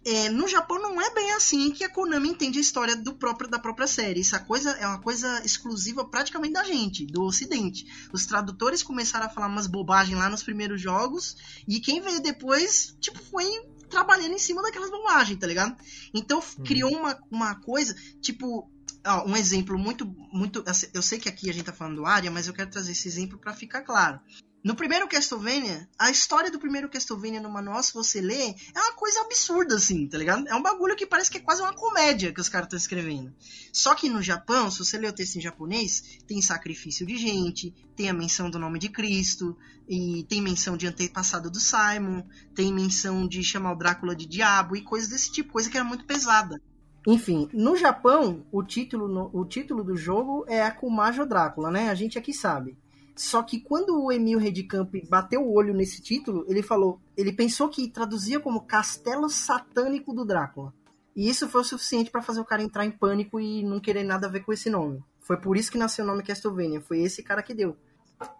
é, 0.06 0.28
no 0.28 0.46
Japão 0.46 0.80
não 0.80 1.00
é 1.00 1.12
bem 1.12 1.32
assim 1.32 1.72
que 1.72 1.82
a 1.82 1.88
Konami 1.88 2.28
entende 2.28 2.58
a 2.58 2.60
história 2.60 2.94
do 2.94 3.14
próprio, 3.14 3.50
da 3.50 3.58
própria 3.58 3.88
série. 3.88 4.20
Isso 4.20 4.36
é, 4.36 4.38
coisa, 4.38 4.70
é 4.70 4.86
uma 4.86 5.00
coisa 5.00 5.44
exclusiva 5.44 6.04
praticamente 6.04 6.52
da 6.52 6.62
gente, 6.62 7.04
do 7.04 7.24
Ocidente. 7.24 7.84
Os 8.12 8.24
tradutores 8.24 8.84
começaram 8.84 9.26
a 9.26 9.28
falar 9.28 9.48
umas 9.48 9.66
bobagens 9.66 10.16
lá 10.16 10.30
nos 10.30 10.44
primeiros 10.44 10.80
jogos, 10.80 11.36
e 11.66 11.80
quem 11.80 12.00
veio 12.00 12.22
depois, 12.22 12.96
tipo, 13.00 13.18
foi 13.18 13.46
trabalhando 13.90 14.34
em 14.34 14.38
cima 14.38 14.62
daquelas 14.62 14.90
bobagens, 14.90 15.40
tá 15.40 15.46
ligado? 15.46 15.76
Então 16.14 16.40
criou 16.64 16.92
uma, 16.92 17.18
uma 17.28 17.54
coisa, 17.56 17.92
tipo, 18.20 18.70
ó, 19.04 19.26
um 19.26 19.36
exemplo 19.36 19.76
muito, 19.76 20.06
muito. 20.32 20.62
assim, 20.66 20.86
Eu 20.94 21.02
sei 21.02 21.18
que 21.18 21.28
aqui 21.28 21.50
a 21.50 21.52
gente 21.52 21.64
tá 21.64 21.72
falando 21.72 21.96
do 21.96 22.06
área, 22.06 22.30
mas 22.30 22.46
eu 22.46 22.54
quero 22.54 22.70
trazer 22.70 22.92
esse 22.92 23.08
exemplo 23.08 23.38
pra 23.38 23.52
ficar 23.52 23.82
claro. 23.82 24.20
No 24.66 24.74
primeiro 24.74 25.06
Castlevania, 25.06 25.88
a 25.96 26.10
história 26.10 26.50
do 26.50 26.58
primeiro 26.58 26.88
Castlevania 26.88 27.40
no 27.40 27.48
manual, 27.48 27.80
se 27.84 27.94
você 27.94 28.20
ler, 28.20 28.52
é 28.74 28.80
uma 28.80 28.94
coisa 28.94 29.20
absurda, 29.20 29.76
assim, 29.76 30.08
tá 30.08 30.18
ligado? 30.18 30.48
É 30.48 30.56
um 30.56 30.60
bagulho 30.60 30.96
que 30.96 31.06
parece 31.06 31.30
que 31.30 31.38
é 31.38 31.40
quase 31.40 31.62
uma 31.62 31.72
comédia 31.72 32.32
que 32.32 32.40
os 32.40 32.48
caras 32.48 32.66
estão 32.66 32.76
escrevendo. 32.76 33.32
Só 33.72 33.94
que 33.94 34.08
no 34.08 34.20
Japão, 34.20 34.68
se 34.68 34.80
você 34.80 34.98
ler 34.98 35.10
o 35.10 35.12
texto 35.12 35.36
em 35.36 35.40
japonês, 35.40 36.18
tem 36.26 36.42
sacrifício 36.42 37.06
de 37.06 37.16
gente, 37.16 37.72
tem 37.94 38.10
a 38.10 38.12
menção 38.12 38.50
do 38.50 38.58
nome 38.58 38.80
de 38.80 38.88
Cristo, 38.88 39.56
e 39.88 40.24
tem 40.24 40.42
menção 40.42 40.76
de 40.76 40.88
antepassado 40.88 41.48
do 41.48 41.60
Simon, 41.60 42.24
tem 42.52 42.74
menção 42.74 43.28
de 43.28 43.44
chamar 43.44 43.70
o 43.70 43.78
Drácula 43.78 44.16
de 44.16 44.26
diabo 44.26 44.74
e 44.74 44.82
coisas 44.82 45.08
desse 45.08 45.30
tipo, 45.30 45.52
coisa 45.52 45.70
que 45.70 45.76
era 45.76 45.86
muito 45.86 46.04
pesada. 46.04 46.60
Enfim, 47.06 47.48
no 47.52 47.76
Japão, 47.76 48.44
o 48.50 48.64
título, 48.64 49.30
o 49.32 49.44
título 49.44 49.84
do 49.84 49.96
jogo 49.96 50.44
é 50.48 50.60
Akumajo 50.64 51.24
Drácula, 51.24 51.70
né? 51.70 51.88
A 51.88 51.94
gente 51.94 52.18
aqui 52.18 52.32
sabe. 52.32 52.76
Só 53.16 53.42
que 53.42 53.58
quando 53.58 53.98
o 53.98 54.12
Emil 54.12 54.38
Redcamp 54.38 54.94
bateu 55.08 55.40
o 55.40 55.54
olho 55.54 55.72
nesse 55.72 56.02
título, 56.02 56.44
ele 56.46 56.62
falou, 56.62 57.00
ele 57.16 57.32
pensou 57.32 57.68
que 57.68 57.88
traduzia 57.88 58.38
como 58.38 58.66
Castelo 58.66 59.30
Satânico 59.30 60.12
do 60.12 60.24
Drácula. 60.24 60.72
E 61.16 61.28
isso 61.28 61.48
foi 61.48 61.62
o 61.62 61.64
suficiente 61.64 62.10
pra 62.10 62.20
fazer 62.20 62.40
o 62.40 62.44
cara 62.44 62.62
entrar 62.62 62.84
em 62.84 62.90
pânico 62.90 63.40
e 63.40 63.64
não 63.64 63.80
querer 63.80 64.04
nada 64.04 64.26
a 64.26 64.30
ver 64.30 64.40
com 64.40 64.52
esse 64.52 64.68
nome. 64.68 65.02
Foi 65.18 65.38
por 65.38 65.56
isso 65.56 65.72
que 65.72 65.78
nasceu 65.78 66.04
o 66.04 66.08
nome 66.08 66.22
Castlevania, 66.22 66.80
foi 66.80 67.00
esse 67.00 67.22
cara 67.22 67.42
que 67.42 67.54
deu. 67.54 67.74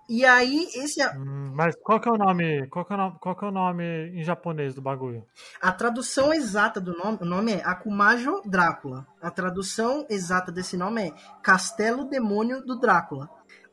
E 0.08 0.24
aí, 0.24 0.68
esse 0.74 1.04
Hum, 1.16 1.52
mas 1.54 1.74
qual 1.82 2.00
que 2.00 2.08
é 2.08 2.12
o 2.12 2.16
nome? 2.16 2.66
Qual 2.68 2.84
que 2.84 2.92
é 2.92 2.96
o 2.96 2.98
nome, 2.98 3.16
qual 3.20 3.36
que 3.36 3.44
é 3.44 3.48
o 3.48 3.50
nome 3.50 3.84
em 4.10 4.22
japonês 4.22 4.74
do 4.74 4.80
bagulho? 4.80 5.24
A 5.60 5.72
tradução 5.72 6.32
exata 6.32 6.80
do 6.80 6.96
nome, 6.96 7.18
o 7.20 7.24
nome 7.24 7.52
é 7.52 7.62
Akumajo 7.64 8.40
Drácula. 8.44 9.06
A 9.20 9.30
tradução 9.30 10.06
exata 10.08 10.52
desse 10.52 10.76
nome 10.76 11.08
é 11.08 11.14
Castelo 11.42 12.04
Demônio 12.04 12.64
do 12.64 12.78
Drácula. 12.78 13.28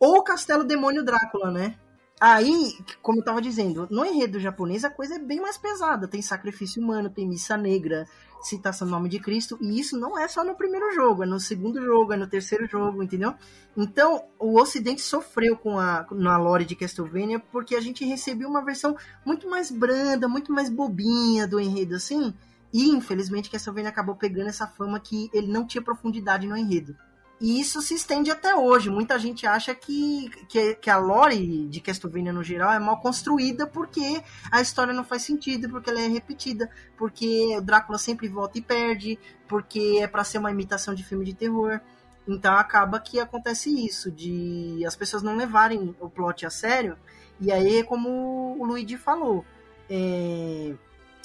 Ou 0.06 0.22
Castelo 0.22 0.66
Demônio 0.66 1.02
Drácula, 1.02 1.50
né? 1.50 1.76
Aí, 2.20 2.78
como 3.02 3.20
eu 3.20 3.24
tava 3.24 3.42
dizendo, 3.42 3.88
no 3.90 4.06
enredo 4.06 4.38
japonês 4.38 4.84
a 4.84 4.90
coisa 4.90 5.16
é 5.16 5.20
bem 5.20 5.40
mais 5.40 5.58
pesada. 5.58 6.10
Tem 6.10 6.22
sacrifício 6.22 6.84
humano, 6.84 7.10
tem 7.10 7.26
missa 7.26 7.56
negra, 7.56 8.06
citação 8.42 8.86
do 8.86 8.92
nome 8.92 9.08
de 9.08 9.18
Cristo. 9.18 9.58
E 9.62 9.80
isso 9.80 9.98
não 9.98 10.20
é 10.20 10.28
só 10.28 10.44
no 10.44 10.56
primeiro 10.56 10.92
jogo, 10.92 11.24
é 11.24 11.26
no 11.26 11.40
segundo 11.40 11.82
jogo, 11.82 12.12
é 12.12 12.18
no 12.18 12.28
terceiro 12.28 12.68
jogo, 12.68 13.02
entendeu? 13.02 13.34
Então, 13.78 14.26
o 14.38 14.60
Ocidente 14.60 15.02
sofreu 15.02 15.56
com 15.56 15.80
a 15.80 16.06
na 16.12 16.38
lore 16.38 16.66
de 16.66 16.76
Castlevania 16.76 17.40
porque 17.40 17.74
a 17.74 17.80
gente 17.80 18.04
recebeu 18.04 18.50
uma 18.50 18.62
versão 18.62 18.98
muito 19.26 19.50
mais 19.50 19.72
branda, 19.72 20.28
muito 20.28 20.52
mais 20.52 20.68
bobinha 20.70 21.48
do 21.48 21.62
enredo, 21.62 21.96
assim. 21.96 22.34
E, 22.74 22.90
infelizmente, 22.90 23.50
Castlevania 23.50 23.90
acabou 23.90 24.18
pegando 24.18 24.50
essa 24.50 24.68
fama 24.68 25.00
que 25.00 25.30
ele 25.34 25.48
não 25.48 25.66
tinha 25.66 25.82
profundidade 25.82 26.46
no 26.46 26.58
enredo. 26.58 26.94
E 27.44 27.60
isso 27.60 27.82
se 27.82 27.94
estende 27.94 28.32
até 28.32 28.56
hoje. 28.56 28.90
Muita 28.90 29.20
gente 29.20 29.46
acha 29.46 29.76
que, 29.76 30.30
que, 30.48 30.76
que 30.76 30.90
a 30.90 30.98
lore 30.98 31.68
de 31.68 31.82
Castlevania 31.82 32.32
no 32.32 32.42
geral 32.42 32.72
é 32.72 32.80
mal 32.80 33.02
construída 33.02 33.68
porque 33.68 34.24
a 34.50 34.62
história 34.62 34.94
não 34.94 35.04
faz 35.04 35.24
sentido, 35.24 35.70
porque 35.70 35.90
ela 35.90 36.00
é 36.00 36.08
repetida, 36.08 36.72
porque 36.96 37.54
o 37.58 37.62
Drácula 37.62 37.98
sempre 37.98 38.30
volta 38.30 38.58
e 38.58 38.62
perde, 38.62 39.20
porque 39.46 40.00
é 40.02 40.08
pra 40.08 40.24
ser 40.24 40.38
uma 40.38 40.52
imitação 40.52 40.96
de 40.96 41.04
filme 41.04 41.26
de 41.26 41.34
terror. 41.34 41.82
Então 42.26 42.56
acaba 42.56 42.98
que 42.98 43.20
acontece 43.20 43.70
isso, 43.70 44.10
de 44.10 44.82
as 44.88 44.96
pessoas 44.96 45.22
não 45.22 45.36
levarem 45.36 45.94
o 46.00 46.10
plot 46.10 46.46
a 46.46 46.50
sério. 46.50 46.96
E 47.42 47.52
aí, 47.52 47.84
como 47.84 48.56
o 48.58 48.64
Luigi 48.64 48.96
falou, 48.96 49.44
é, 49.90 50.74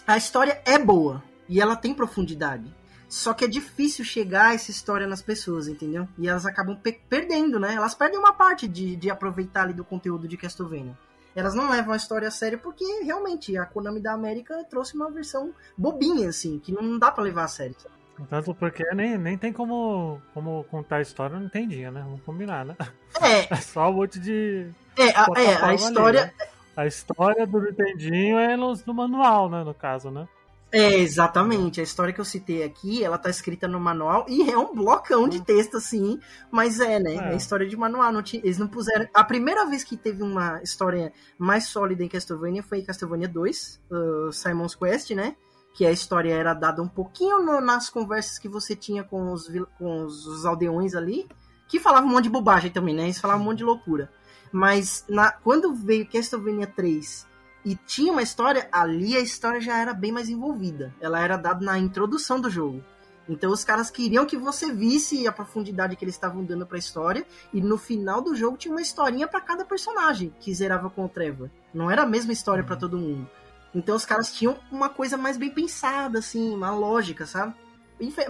a 0.04 0.16
história 0.16 0.60
é 0.64 0.80
boa 0.80 1.22
e 1.48 1.60
ela 1.60 1.76
tem 1.76 1.94
profundidade. 1.94 2.76
Só 3.08 3.32
que 3.32 3.44
é 3.44 3.48
difícil 3.48 4.04
chegar 4.04 4.54
essa 4.54 4.70
história 4.70 5.06
nas 5.06 5.22
pessoas, 5.22 5.66
entendeu? 5.66 6.06
E 6.18 6.28
elas 6.28 6.44
acabam 6.44 6.76
pe- 6.76 7.00
perdendo, 7.08 7.58
né? 7.58 7.74
Elas 7.74 7.94
perdem 7.94 8.18
uma 8.18 8.34
parte 8.34 8.68
de, 8.68 8.96
de 8.96 9.10
aproveitar 9.10 9.62
ali 9.62 9.72
do 9.72 9.84
conteúdo 9.84 10.28
de 10.28 10.36
Castlevania. 10.36 10.96
Elas 11.34 11.54
não 11.54 11.70
levam 11.70 11.92
a 11.94 11.96
história 11.96 12.28
a 12.28 12.30
sério 12.30 12.58
porque 12.58 12.84
realmente 13.04 13.56
a 13.56 13.64
Konami 13.64 14.00
da 14.00 14.12
América 14.12 14.62
trouxe 14.68 14.94
uma 14.94 15.10
versão 15.10 15.52
bobinha, 15.76 16.28
assim, 16.28 16.58
que 16.58 16.70
não 16.72 16.98
dá 16.98 17.10
pra 17.10 17.22
levar 17.24 17.44
a 17.44 17.48
sério. 17.48 17.74
sabe? 17.80 17.94
Tanto 18.28 18.52
porque 18.54 18.84
nem, 18.94 19.16
nem 19.16 19.38
tem 19.38 19.52
como, 19.52 20.20
como 20.34 20.64
contar 20.64 20.96
a 20.96 21.00
história, 21.02 21.38
não 21.38 21.46
entendinha, 21.46 21.90
né? 21.90 22.02
Vamos 22.04 22.22
combinar, 22.22 22.64
né? 22.66 22.76
É, 23.22 23.46
É 23.54 23.56
só 23.56 23.88
um 23.88 23.94
monte 23.94 24.18
de. 24.18 24.68
é, 24.98 25.04
a, 25.10 25.26
é, 25.36 25.54
a 25.54 25.66
ali, 25.66 25.76
história. 25.76 26.24
né? 26.26 26.32
A 26.76 26.86
história 26.86 27.46
do 27.46 27.60
Nintendinho 27.60 28.38
é 28.38 28.56
no, 28.56 28.72
no 28.86 28.94
manual, 28.94 29.48
né? 29.48 29.62
No 29.64 29.72
caso, 29.74 30.10
né? 30.10 30.28
É, 30.70 30.96
exatamente. 30.96 31.80
A 31.80 31.82
história 31.82 32.12
que 32.12 32.20
eu 32.20 32.24
citei 32.24 32.62
aqui, 32.62 33.02
ela 33.02 33.16
tá 33.16 33.30
escrita 33.30 33.66
no 33.66 33.80
manual 33.80 34.26
e 34.28 34.50
é 34.50 34.58
um 34.58 34.74
blocão 34.74 35.26
de 35.26 35.42
texto, 35.42 35.78
assim, 35.78 36.20
mas 36.50 36.78
é, 36.78 36.98
né? 37.00 37.14
É, 37.14 37.32
É. 37.32 37.36
história 37.36 37.66
de 37.66 37.76
manual. 37.76 38.12
Não 38.12 38.22
tinha, 38.22 38.42
eles 38.44 38.58
não 38.58 38.68
puseram. 38.68 39.06
A 39.14 39.24
primeira 39.24 39.64
vez 39.64 39.82
que 39.82 39.96
teve 39.96 40.22
uma 40.22 40.62
história 40.62 41.12
mais 41.38 41.68
sólida 41.68 42.04
em 42.04 42.08
Castlevania 42.08 42.62
foi 42.62 42.80
em 42.80 42.84
Castlevania 42.84 43.28
2, 43.28 43.80
uh, 43.90 44.32
Simon's 44.32 44.74
Quest, 44.74 45.10
né? 45.12 45.36
Que 45.72 45.86
a 45.86 45.90
história 45.90 46.34
era 46.34 46.52
dada 46.52 46.82
um 46.82 46.88
pouquinho 46.88 47.40
no- 47.42 47.60
nas 47.62 47.88
conversas 47.88 48.38
que 48.38 48.48
você 48.48 48.76
tinha 48.76 49.02
com 49.02 49.32
os, 49.32 49.48
vil- 49.48 49.68
com 49.78 50.04
os, 50.04 50.26
os 50.26 50.44
aldeões 50.44 50.94
ali, 50.94 51.26
que 51.66 51.80
falavam 51.80 52.10
um 52.10 52.12
monte 52.12 52.24
de 52.24 52.30
bobagem 52.30 52.70
também, 52.70 52.94
né? 52.94 53.04
Eles 53.04 53.18
falavam 53.20 53.42
um 53.42 53.46
monte 53.46 53.58
de 53.58 53.64
loucura. 53.64 54.10
Mas 54.52 55.04
na, 55.08 55.30
quando 55.32 55.74
veio 55.74 56.06
Castlevania 56.10 56.66
3 56.66 57.26
e 57.68 57.76
tinha 57.86 58.10
uma 58.10 58.22
história, 58.22 58.66
ali 58.72 59.14
a 59.14 59.20
história 59.20 59.60
já 59.60 59.76
era 59.76 59.92
bem 59.92 60.10
mais 60.10 60.30
envolvida. 60.30 60.94
Ela 60.98 61.20
era 61.20 61.36
dada 61.36 61.62
na 61.62 61.78
introdução 61.78 62.40
do 62.40 62.48
jogo. 62.48 62.82
Então 63.28 63.52
os 63.52 63.62
caras 63.62 63.90
queriam 63.90 64.24
que 64.24 64.38
você 64.38 64.72
visse 64.72 65.28
a 65.28 65.32
profundidade 65.32 65.94
que 65.94 66.02
eles 66.02 66.14
estavam 66.14 66.42
dando 66.42 66.66
pra 66.66 66.78
história 66.78 67.26
e 67.52 67.60
no 67.60 67.76
final 67.76 68.22
do 68.22 68.34
jogo 68.34 68.56
tinha 68.56 68.72
uma 68.72 68.80
historinha 68.80 69.28
pra 69.28 69.42
cada 69.42 69.66
personagem 69.66 70.32
que 70.40 70.54
zerava 70.54 70.88
com 70.88 71.04
o 71.04 71.10
Trevor. 71.10 71.50
Não 71.74 71.90
era 71.90 72.04
a 72.04 72.06
mesma 72.06 72.32
história 72.32 72.64
pra 72.64 72.74
todo 72.74 72.96
mundo. 72.96 73.28
Então 73.74 73.94
os 73.94 74.06
caras 74.06 74.32
tinham 74.32 74.56
uma 74.72 74.88
coisa 74.88 75.18
mais 75.18 75.36
bem 75.36 75.50
pensada 75.50 76.20
assim, 76.20 76.54
uma 76.54 76.70
lógica, 76.70 77.26
sabe? 77.26 77.54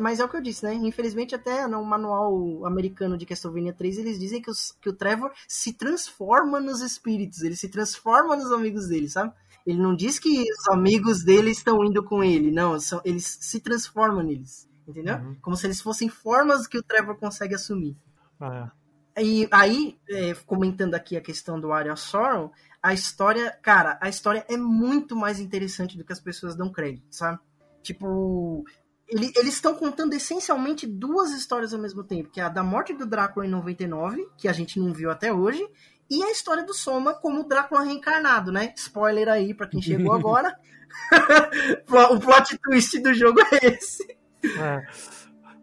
Mas 0.00 0.20
é 0.20 0.24
o 0.24 0.28
que 0.28 0.36
eu 0.36 0.40
disse, 0.42 0.64
né? 0.64 0.74
Infelizmente, 0.74 1.34
até 1.34 1.66
no 1.66 1.84
manual 1.84 2.64
americano 2.66 3.16
de 3.18 3.26
Castlevania 3.26 3.72
3, 3.72 3.98
eles 3.98 4.18
dizem 4.18 4.40
que, 4.40 4.50
os- 4.50 4.72
que 4.80 4.88
o 4.88 4.92
Trevor 4.92 5.30
se 5.46 5.72
transforma 5.72 6.60
nos 6.60 6.80
espíritos, 6.80 7.42
ele 7.42 7.56
se 7.56 7.68
transforma 7.68 8.36
nos 8.36 8.50
amigos 8.52 8.88
dele, 8.88 9.08
sabe? 9.08 9.32
Ele 9.66 9.78
não 9.80 9.94
diz 9.94 10.18
que 10.18 10.42
os 10.42 10.68
amigos 10.72 11.22
dele 11.22 11.50
estão 11.50 11.84
indo 11.84 12.02
com 12.02 12.24
ele, 12.24 12.50
não, 12.50 12.78
são, 12.80 13.00
eles 13.04 13.38
se 13.40 13.60
transformam 13.60 14.22
neles, 14.22 14.68
entendeu? 14.86 15.16
Uhum. 15.16 15.36
Como 15.42 15.56
se 15.56 15.66
eles 15.66 15.80
fossem 15.80 16.08
formas 16.08 16.66
que 16.66 16.78
o 16.78 16.82
Trevor 16.82 17.16
consegue 17.16 17.54
assumir. 17.54 17.96
É. 18.40 19.22
E 19.22 19.48
aí, 19.50 19.98
é, 20.08 20.32
comentando 20.46 20.94
aqui 20.94 21.16
a 21.16 21.20
questão 21.20 21.60
do 21.60 21.70
of 21.72 22.00
Sorrow, 22.00 22.52
a 22.82 22.94
história, 22.94 23.50
cara, 23.62 23.98
a 24.00 24.08
história 24.08 24.46
é 24.48 24.56
muito 24.56 25.16
mais 25.16 25.40
interessante 25.40 25.98
do 25.98 26.04
que 26.04 26.12
as 26.12 26.20
pessoas 26.20 26.56
dão 26.56 26.70
crédito, 26.70 27.06
sabe? 27.10 27.38
Tipo, 27.82 28.64
ele- 29.08 29.32
eles 29.36 29.54
estão 29.54 29.74
contando 29.74 30.12
essencialmente 30.14 30.86
duas 30.86 31.30
histórias 31.32 31.72
ao 31.74 31.80
mesmo 31.80 32.02
tempo, 32.04 32.30
que 32.30 32.40
é 32.40 32.44
a 32.44 32.48
da 32.48 32.62
morte 32.62 32.92
do 32.94 33.06
Drácula 33.06 33.46
em 33.46 33.50
99, 33.50 34.28
que 34.36 34.48
a 34.48 34.52
gente 34.52 34.78
não 34.78 34.92
viu 34.92 35.10
até 35.10 35.32
hoje, 35.32 35.66
e 36.10 36.22
a 36.22 36.30
história 36.30 36.64
do 36.64 36.72
Soma 36.74 37.14
como 37.14 37.44
Drácula 37.48 37.82
reencarnado, 37.82 38.50
né? 38.52 38.72
Spoiler 38.76 39.28
aí 39.28 39.52
pra 39.54 39.66
quem 39.66 39.80
chegou 39.82 40.12
agora. 40.14 40.54
o 42.12 42.18
plot 42.20 42.58
twist 42.58 42.98
do 43.00 43.12
jogo 43.14 43.40
é 43.40 43.66
esse. 43.66 44.16
É. 44.58 44.86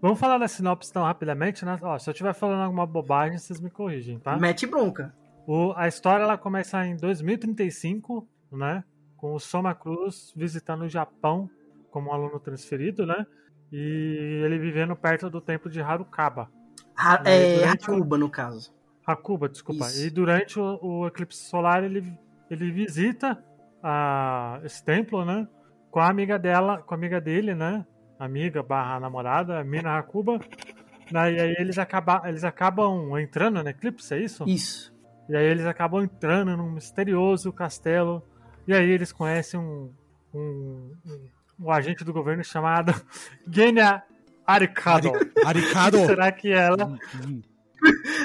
Vamos 0.01 0.19
falar 0.19 0.37
da 0.37 0.47
sinopse 0.47 0.91
tão 0.93 1.03
rapidamente, 1.03 1.65
né? 1.65 1.79
Ó, 1.81 1.97
se 1.97 2.09
eu 2.09 2.11
estiver 2.11 2.33
falando 2.33 2.61
alguma 2.61 2.85
bobagem, 2.85 3.37
vocês 3.39 3.59
me 3.59 3.69
corrigem, 3.71 4.19
tá? 4.19 4.37
Mete 4.37 4.67
bronca. 4.67 5.15
O- 5.47 5.73
a 5.75 5.87
história 5.87 6.23
ela 6.23 6.37
começa 6.37 6.85
em 6.85 6.95
2035, 6.97 8.27
né? 8.51 8.83
Com 9.17 9.33
o 9.33 9.39
Soma 9.39 9.73
Cruz 9.73 10.31
visitando 10.35 10.83
o 10.83 10.89
Japão 10.89 11.49
como 11.95 12.09
um 12.09 12.13
aluno 12.13 12.37
transferido, 12.41 13.05
né? 13.05 13.25
E 13.71 14.41
ele 14.43 14.59
vivendo 14.59 14.93
perto 14.97 15.29
do 15.29 15.39
templo 15.39 15.71
de 15.71 15.79
Harukaba. 15.81 16.49
Ha- 16.97 17.21
é 17.25 17.55
durante 17.55 17.89
o- 17.89 17.93
Hakuba, 17.95 18.17
no 18.17 18.29
caso. 18.29 18.73
Hakuba, 19.07 19.47
desculpa. 19.47 19.85
Isso. 19.85 20.05
E 20.05 20.09
durante 20.09 20.59
o, 20.59 20.77
o 20.81 21.07
eclipse 21.07 21.45
solar 21.49 21.85
ele, 21.85 22.13
ele 22.49 22.69
visita 22.69 23.41
a, 23.81 24.59
esse 24.65 24.83
templo, 24.83 25.23
né? 25.23 25.47
Com 25.89 26.01
a 26.01 26.09
amiga 26.09 26.37
dela, 26.37 26.81
com 26.81 26.93
a 26.93 26.97
amiga 26.97 27.21
dele, 27.21 27.55
né? 27.55 27.85
Amiga 28.19 28.61
barra 28.61 28.99
namorada, 28.99 29.63
Mina 29.63 29.97
Hakuba. 29.97 30.37
Né, 31.11 31.33
E 31.33 31.39
aí 31.39 31.55
eles, 31.59 31.77
acaba, 31.77 32.23
eles 32.25 32.43
acabam 32.43 33.17
entrando 33.19 33.63
no 33.63 33.69
eclipse, 33.69 34.13
é 34.13 34.19
isso? 34.19 34.43
Isso. 34.45 34.93
E 35.29 35.35
aí 35.35 35.45
eles 35.45 35.65
acabam 35.65 36.03
entrando 36.03 36.57
num 36.57 36.71
misterioso 36.71 37.53
castelo. 37.53 38.21
E 38.67 38.73
aí 38.73 38.89
eles 38.89 39.11
conhecem 39.13 39.59
um, 39.59 39.93
um, 40.33 40.91
um, 41.05 41.27
um 41.59 41.71
agente 41.71 42.03
do 42.03 42.13
governo 42.13 42.43
chamado 42.43 42.93
Genya 43.47 44.03
Arikado. 44.45 45.11
Aricado! 45.45 45.97
Será 46.05 46.31
que 46.31 46.51
ela. 46.51 46.97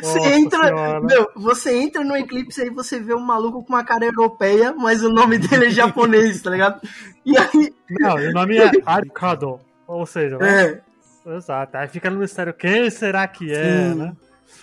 Você 0.03 0.19
Nossa 0.19 0.31
entra, 0.31 0.65
Senhora. 0.65 1.01
meu, 1.01 1.31
você 1.37 1.77
entra 1.77 2.03
no 2.03 2.17
Eclipse 2.17 2.63
aí 2.63 2.71
você 2.71 2.99
vê 2.99 3.15
um 3.15 3.21
maluco 3.21 3.63
com 3.63 3.73
uma 3.73 3.85
cara 3.85 4.07
europeia, 4.07 4.73
mas 4.73 5.03
o 5.03 5.13
nome 5.13 5.39
dele 5.39 5.67
é 5.67 5.71
japonês, 5.71 6.41
tá 6.41 6.51
ligado? 6.51 6.81
E 7.27 7.37
aí, 7.37 7.75
Não, 7.91 8.15
o 8.15 8.33
nome 8.33 8.57
é 8.57 8.71
Arikado. 8.87 9.61
Ou 9.87 10.07
seja, 10.07 10.39
é, 10.41 10.81
Exato. 11.27 11.77
Aí 11.77 11.89
fica 11.89 12.11
no 12.11 12.19
mistério, 12.21 12.55
quem 12.55 12.89
será 12.91 13.27
que 13.29 13.53
é, 13.53 13.91
Sim. 13.91 13.95
né? 13.97 14.17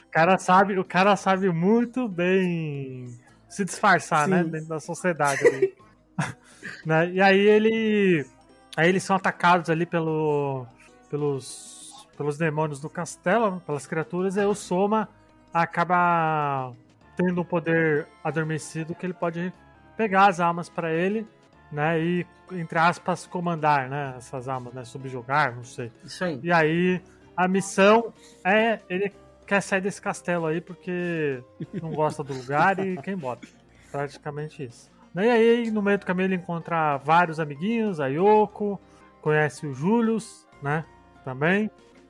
O 0.08 0.12
cara 0.12 0.38
sabe, 0.38 0.78
o 0.80 0.84
cara 0.84 1.16
sabe 1.16 1.50
muito 1.50 2.08
bem 2.08 3.08
se 3.48 3.64
disfarçar, 3.64 4.26
Sim. 4.26 4.32
né? 4.32 4.44
Dentro 4.44 4.70
da 4.70 4.80
sociedade 4.80 5.46
ali. 5.48 5.74
Né? 6.86 7.12
E 7.12 7.22
aí 7.22 7.40
ele. 7.40 8.26
Aí 8.78 8.90
eles 8.90 9.04
são 9.04 9.16
atacados 9.16 9.72
ali 9.72 9.88
pelo, 9.88 10.68
pelos, 11.10 12.08
pelos 12.16 12.38
demônios 12.38 12.80
do 12.80 12.88
castelo, 12.88 13.60
pelas 13.66 13.88
criaturas, 13.88 14.36
e 14.36 14.40
aí 14.40 14.46
o 14.46 14.54
Soma 14.54 15.10
acaba 15.52 16.72
tendo 17.16 17.42
um 17.42 17.44
poder 17.44 18.08
adormecido 18.24 18.94
que 18.94 19.04
ele 19.04 19.16
pode 19.16 19.52
pegar 19.98 20.28
as 20.28 20.40
almas 20.40 20.70
pra 20.70 20.94
ele, 20.94 21.28
né? 21.72 22.00
E, 22.00 22.28
entre 22.52 22.78
aspas, 22.78 23.26
comandar, 23.26 23.90
né? 23.90 24.14
Essas 24.16 24.48
almas, 24.48 24.72
né? 24.76 24.86
Subjugar, 24.86 25.56
não 25.56 25.64
sei. 25.64 25.92
Isso 26.04 26.24
aí. 26.24 26.40
E 26.44 26.52
aí, 26.52 27.02
a 27.36 27.48
missão 27.48 28.14
é 28.46 28.80
ele 28.88 29.12
quer 29.48 29.62
sair 29.62 29.82
desse 29.82 30.00
castelo 30.00 30.46
aí 30.46 30.62
porque 30.62 31.42
não 31.82 31.94
gosta 31.94 32.24
do 32.24 32.32
lugar 32.32 32.78
e 32.86 32.96
quem 32.98 33.18
bota. 33.18 33.48
Praticamente 33.92 34.64
isso. 34.64 34.92
E 35.16 35.20
aí, 35.20 35.72
no 35.72 35.82
meio 35.82 35.98
do 35.98 36.06
caminho, 36.06 36.28
ele 36.28 36.36
encontra 36.36 36.98
vários 36.98 37.40
amiguinhos, 37.40 38.00
a 38.00 38.08
Yoko, 38.08 38.80
conhece 39.22 39.66
o 39.66 39.74
Julius, 39.74 40.46
né? 40.62 40.86
Também. 41.26 41.70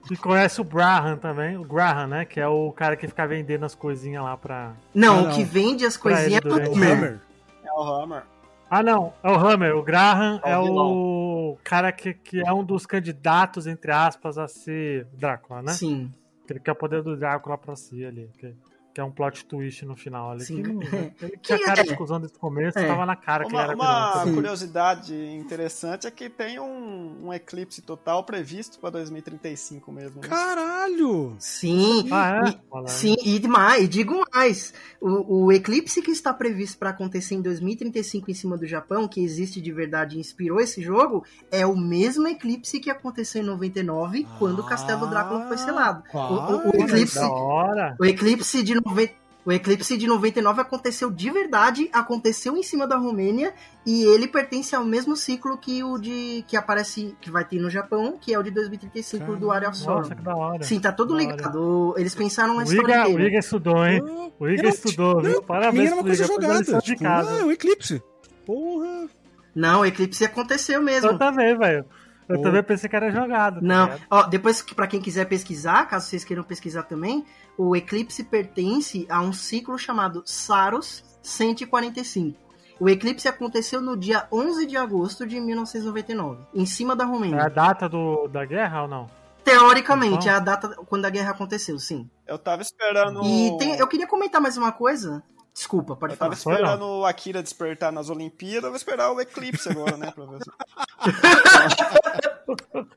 E 0.10 0.16
conhece 0.16 0.62
o 0.62 0.64
Graham 0.64 1.18
também, 1.18 1.58
o 1.58 1.64
Graham, 1.64 2.08
né? 2.08 2.26
Que 2.26 2.40
é 2.40 2.48
o 2.48 2.72
cara 2.72 2.96
que 2.96 3.08
fica 3.08 3.28
vendendo 3.28 3.66
as 3.66 3.76
coisinhas 3.76 4.24
lá 4.24 4.38
pra. 4.38 4.74
Não, 4.94 5.16
Ah, 5.20 5.22
o 5.22 5.24
não. 5.28 5.36
que 5.36 5.44
vende 5.44 5.86
as 5.86 5.98
Pra 5.98 6.12
coisinhas 6.14 6.42
é 6.46 6.48
o. 6.70 6.76
Hammer. 6.76 7.20
É 7.66 7.72
o 7.74 7.82
Hammer. 7.84 8.24
Ah, 8.70 8.84
não, 8.84 9.14
é 9.24 9.30
o 9.32 9.36
Hammer. 9.36 9.76
O 9.76 9.84
Graham 9.84 10.40
É 10.44 10.52
é, 10.52 10.58
o 10.58 11.52
o 11.54 11.58
cara 11.64 11.92
que, 11.92 12.14
que 12.14 12.40
é 12.46 12.52
um 12.54 12.64
dos 12.64 12.86
candidatos, 12.86 13.68
entre 13.68 13.92
aspas, 13.92 14.38
a 14.38 14.48
ser 14.48 15.06
Drácula, 15.14 15.62
né? 15.62 15.72
Sim. 15.74 16.12
Ele 16.50 16.60
quer 16.60 16.72
o 16.72 16.76
poder 16.76 17.02
do 17.02 17.18
Drácula 17.18 17.58
pra 17.58 17.76
si 17.76 18.06
ali. 18.06 18.30
Que, 18.38 18.54
que 18.98 19.02
é 19.02 19.04
um 19.04 19.12
plot 19.12 19.46
twist 19.46 19.86
no 19.86 19.96
final 19.96 20.32
ali. 20.32 20.44
Sim. 20.44 20.64
Que 20.64 20.70
não- 20.74 20.82
ele 21.22 21.38
Que 21.38 21.38
tinha 21.38 21.60
cara 21.64 21.82
é- 21.82 21.84
de 21.84 21.96
cuzão 21.96 22.20
desde 22.20 22.36
o 22.36 22.40
começo, 22.40 22.80
É. 22.80 22.88
tava 22.88 23.06
na 23.06 23.16
cara 23.16 23.44
que 23.46 23.52
ele 23.52 23.58
Uma, 23.58 23.64
era 23.64 23.76
uma 23.76 24.24
curiosidade 24.34 25.14
interessante 25.36 26.08
é 26.08 26.12
que 26.12 26.28
tem 26.32 26.60
um, 26.60 27.28
um 27.28 27.32
eclipse 27.34 27.80
total 27.84 28.24
previsto 28.24 28.80
para 28.80 28.90
2035 28.90 29.92
mesmo. 29.92 30.20
né? 30.22 30.28
Caralho! 30.28 31.36
Sim. 31.38 32.08
Ah, 32.12 32.42
é? 32.44 32.50
E-. 32.50 32.90
Sim, 32.90 33.16
e 33.24 33.38
demais, 33.38 33.84
e 33.84 33.88
digo 33.88 34.24
mais. 34.34 34.74
O, 35.00 35.46
o 35.46 35.52
eclipse 35.52 36.02
que 36.02 36.10
está 36.10 36.34
previsto 36.34 36.80
para 36.80 36.90
acontecer 36.90 37.36
em 37.36 37.42
2035 37.44 38.32
em 38.32 38.34
cima 38.34 38.58
do 38.58 38.66
Japão, 38.66 39.08
que 39.08 39.24
existe 39.24 39.62
de 39.62 39.72
verdade 39.72 40.18
e 40.18 40.20
inspirou 40.20 40.60
esse 40.60 40.82
jogo, 40.82 41.24
é 41.52 41.68
o 41.68 41.76
mesmo 41.78 42.28
eclipse 42.28 42.80
que 42.80 42.90
aconteceu 42.90 43.44
em 43.44 43.46
99, 43.46 44.26
quando 44.40 44.60
o 44.60 44.66
Castelo 44.66 45.06
Drácula 45.06 45.48
foi 45.48 45.58
selado. 45.60 46.02
O, 46.12 46.18
o- 46.18 46.70
o 46.72 46.84
eclipse, 46.84 47.16
Da 47.20 47.30
hora. 47.30 47.96
o 48.00 48.06
eclipse 48.06 48.64
de 48.64 48.74
90 48.88 49.28
o 49.46 49.52
eclipse 49.54 49.96
de 49.98 50.06
99 50.08 50.60
aconteceu 50.60 51.10
de 51.10 51.32
verdade, 51.32 51.90
aconteceu 51.94 52.58
em 52.58 52.64
cima 52.64 52.86
da 52.86 52.98
Romênia 52.98 53.54
e 53.86 54.04
ele 54.04 54.28
pertence 54.28 54.76
ao 54.76 54.84
mesmo 54.84 55.16
ciclo 55.16 55.58
que 55.58 55.82
o 55.82 55.98
de 55.98 56.44
que 56.50 56.58
aparece 56.58 57.16
que 57.22 57.32
vai 57.32 57.46
ter 57.46 57.58
no 57.58 57.70
Japão, 57.70 58.18
que 58.20 58.34
é 58.34 58.38
o 58.38 58.44
de 58.44 58.52
2035 58.52 59.38
do 59.38 59.50
Area 59.50 59.70
of 59.70 59.78
Sorrow. 59.78 60.00
Nossa, 60.00 60.16
que 60.16 60.22
da 60.22 60.36
hora. 60.36 60.64
Sim, 60.64 60.82
tá 60.82 60.92
tudo 60.92 61.16
ligado. 61.16 61.94
Eles 61.98 62.14
pensaram 62.14 62.56
na 62.56 62.60
O 62.60 62.64
história 62.64 63.08
Iga, 63.08 63.10
o. 63.10 63.20
Iga 63.22 63.40
estudou, 63.40 63.86
hein? 63.86 64.02
O 64.38 64.50
Iga 64.50 64.68
estudou, 64.68 65.22
viu? 65.22 65.36
não, 65.36 65.42
pra 65.44 65.56
mim 65.56 65.62
Parabéns 65.62 65.86
era 65.86 65.96
uma 65.96 66.04
pro 66.04 66.10
coisa 66.10 66.24
Iga, 66.26 66.34
jogada. 66.34 66.64
de 66.64 66.80
Tipo, 66.82 67.04
casa. 67.04 67.30
ah, 67.42 67.46
um 67.46 67.52
eclipse. 67.54 68.04
Porra. 68.46 69.08
Não, 69.56 69.80
o 69.80 69.86
eclipse 69.86 70.26
aconteceu 70.26 70.82
mesmo. 70.82 71.10
Eu 71.12 71.18
também, 71.18 71.58
velho. 71.58 71.86
Eu 72.30 72.42
também 72.42 72.62
pensei 72.64 72.90
que 72.90 72.96
era 72.96 73.10
jogado. 73.12 73.56
tá 73.56 73.62
Não, 73.62 73.90
ó, 74.10 74.24
depois 74.24 74.62
para 74.62 74.88
quem 74.88 75.00
quiser 75.02 75.26
pesquisar, 75.26 75.86
caso 75.88 76.08
vocês 76.08 76.24
queiram 76.26 76.44
pesquisar 76.44 76.84
também, 76.84 77.26
o 77.58 77.76
eclipse 77.76 78.24
pertence 78.24 79.06
a 79.10 79.22
um 79.22 79.32
ciclo 79.34 79.78
chamado 79.78 80.22
Saros 80.26 81.04
145. 81.22 82.38
O 82.80 82.88
eclipse 82.90 83.28
aconteceu 83.28 83.82
no 83.82 83.98
dia 83.98 84.28
11 84.32 84.66
de 84.68 84.78
agosto 84.78 85.26
de 85.26 85.40
1999, 85.40 86.44
em 86.54 86.66
cima 86.66 86.96
da 86.96 87.04
É 87.04 87.08
a 87.08 87.10
Romênia. 87.10 87.50
data 87.50 87.90
do, 87.90 88.28
da 88.28 88.46
guerra 88.46 88.84
ou 88.84 88.88
não? 88.88 89.08
Teoricamente, 89.44 90.16
Então? 90.26 90.32
é 90.34 90.36
a 90.36 90.40
data 90.40 90.70
quando 90.88 91.06
a 91.06 91.10
guerra 91.10 91.32
aconteceu, 91.32 91.80
sim. 91.80 92.10
Eu 92.28 92.38
tava 92.38 92.62
esperando. 92.62 93.24
E 93.24 93.58
tem- 93.58 93.78
eu 93.80 93.88
queria 93.88 94.06
comentar 94.06 94.42
mais 94.42 94.58
uma 94.58 94.72
coisa. 94.74 95.24
Desculpa, 95.58 95.96
pode 95.96 96.14
Eu 96.14 96.18
tava 96.20 96.36
falar. 96.36 96.56
esperando 96.58 96.86
o 96.86 97.04
Akira 97.04 97.42
despertar 97.42 97.92
nas 97.92 98.12
Olimpíadas, 98.12 98.66
eu 98.66 98.70
vou 98.70 98.78
esperar 98.78 99.12
o 99.12 99.20
eclipse 99.20 99.68
agora, 99.68 99.98
né, 99.98 100.12
professor? 100.12 100.54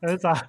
Exato. 0.00 0.48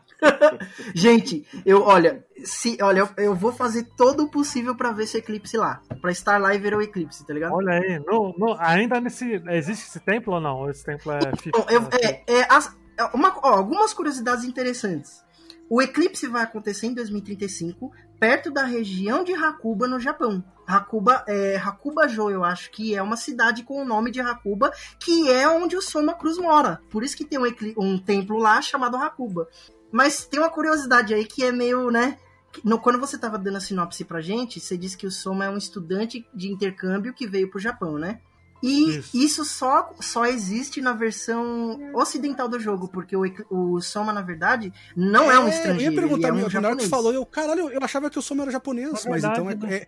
Gente, 0.94 1.44
eu, 1.66 1.82
olha, 1.82 2.24
se, 2.44 2.78
olha, 2.82 3.00
eu, 3.00 3.10
eu 3.18 3.36
vou 3.36 3.52
fazer 3.52 3.84
todo 3.98 4.26
o 4.26 4.30
possível 4.30 4.76
pra 4.76 4.92
ver 4.92 5.06
esse 5.06 5.18
eclipse 5.18 5.58
lá. 5.58 5.82
Pra 6.02 6.12
estar 6.12 6.40
lá 6.40 6.54
e 6.54 6.60
ver 6.60 6.76
o 6.76 6.82
eclipse, 6.84 7.26
tá 7.26 7.34
ligado? 7.34 7.54
Olha 7.54 7.74
aí. 7.74 7.98
No, 8.00 8.36
no- 8.38 8.56
ainda 8.60 9.02
nesse. 9.02 9.42
Existe 9.50 9.88
esse 9.88 10.00
templo 10.00 10.36
ou 10.36 10.42
não? 10.42 10.70
Esse 10.70 10.84
templo 10.86 11.12
é 11.14 11.20
eu- 11.74 11.90
é, 11.94 12.24
é, 12.28 12.54
as- 12.54 12.76
é 12.98 13.06
uma- 13.06 13.36
ó, 13.42 13.56
algumas 13.56 13.92
curiosidades 13.94 14.44
interessantes. 14.44 15.26
O 15.70 15.82
eclipse 15.82 16.28
vai 16.28 16.44
acontecer 16.44 16.88
em 16.88 16.94
2035, 16.94 17.92
perto 18.20 18.52
da 18.52 18.64
região 18.64 19.24
de 19.24 19.34
Hakuba, 19.34 19.88
no 19.88 20.00
Japão. 20.00 20.44
Hakuba, 20.66 21.24
é, 21.28 21.56
Hakuba-jo, 21.58 22.30
eu 22.30 22.44
acho 22.44 22.72
que 22.72 22.94
é 22.96 23.02
uma 23.02 23.16
cidade 23.16 23.64
com 23.64 23.82
o 23.82 23.86
nome 23.86 24.12
de 24.12 24.20
Hakuba, 24.20 24.72
que 25.00 25.30
é 25.32 25.48
onde 25.48 25.78
o 25.78 25.82
Soma 25.82 26.14
Cruz 26.14 26.38
mora. 26.38 26.82
Por 26.90 27.04
isso 27.04 27.16
que 27.16 27.24
tem 27.26 27.40
um, 27.40 27.46
um 27.78 27.98
templo 27.98 28.38
lá 28.38 28.62
chamado 28.62 28.98
Hakuba. 28.98 29.48
Mas 29.92 30.26
tem 30.26 30.40
uma 30.40 30.50
curiosidade 30.50 31.14
aí 31.14 31.26
que 31.26 31.44
é 31.44 31.52
meio, 31.52 31.90
né? 31.90 32.18
no- 32.64 32.80
quando 32.80 33.00
você 33.00 33.18
tava 33.18 33.38
dando 33.38 33.58
a 33.58 33.62
sinopse 33.62 34.04
pra 34.04 34.20
gente, 34.22 34.60
você 34.60 34.78
disse 34.78 34.98
que 34.98 35.06
o 35.06 35.12
Soma 35.12 35.46
é 35.46 35.50
um 35.50 35.58
estudante 35.58 36.28
de 36.34 36.52
intercâmbio 36.52 37.14
que 37.14 37.28
veio 37.28 37.50
pro 37.50 37.60
Japão, 37.60 37.98
né? 37.98 38.20
E 38.62 38.98
Isso. 38.98 39.18
isso, 39.18 39.46
só, 39.46 39.94
só 40.00 40.26
existe 40.26 40.82
na 40.82 40.94
versão 40.94 41.80
ocidental 41.94 42.48
do 42.50 42.60
jogo, 42.60 42.88
porque 42.88 43.16
o, 43.16 43.24
o 43.50 43.80
Soma, 43.82 44.12
na 44.12 44.22
verdade, 44.22 44.74
não 44.96 45.32
é, 45.32 45.38
um 45.40 45.48
estrangeiro. 45.48 45.82
Eu 45.82 45.92
ia 45.92 46.02
perguntar, 46.02 46.28
ele 46.28 46.28
é 46.28 46.32
um 46.32 46.36
meu, 46.36 46.46
na 46.46 46.50
japonês. 46.70 46.90
falou, 46.90 47.14
eu, 47.14 47.26
caralho, 47.26 47.70
eu 47.70 47.80
achava 47.84 48.10
que 48.10 48.18
o 48.18 48.22
Soma 48.22 48.44
era 48.44 48.52
japonês, 48.52 49.06
É 49.06 49.10
mas 49.10 49.24
então 49.24 49.46
é, 49.50 49.56
verdade, 49.56 49.74
é- 49.76 49.88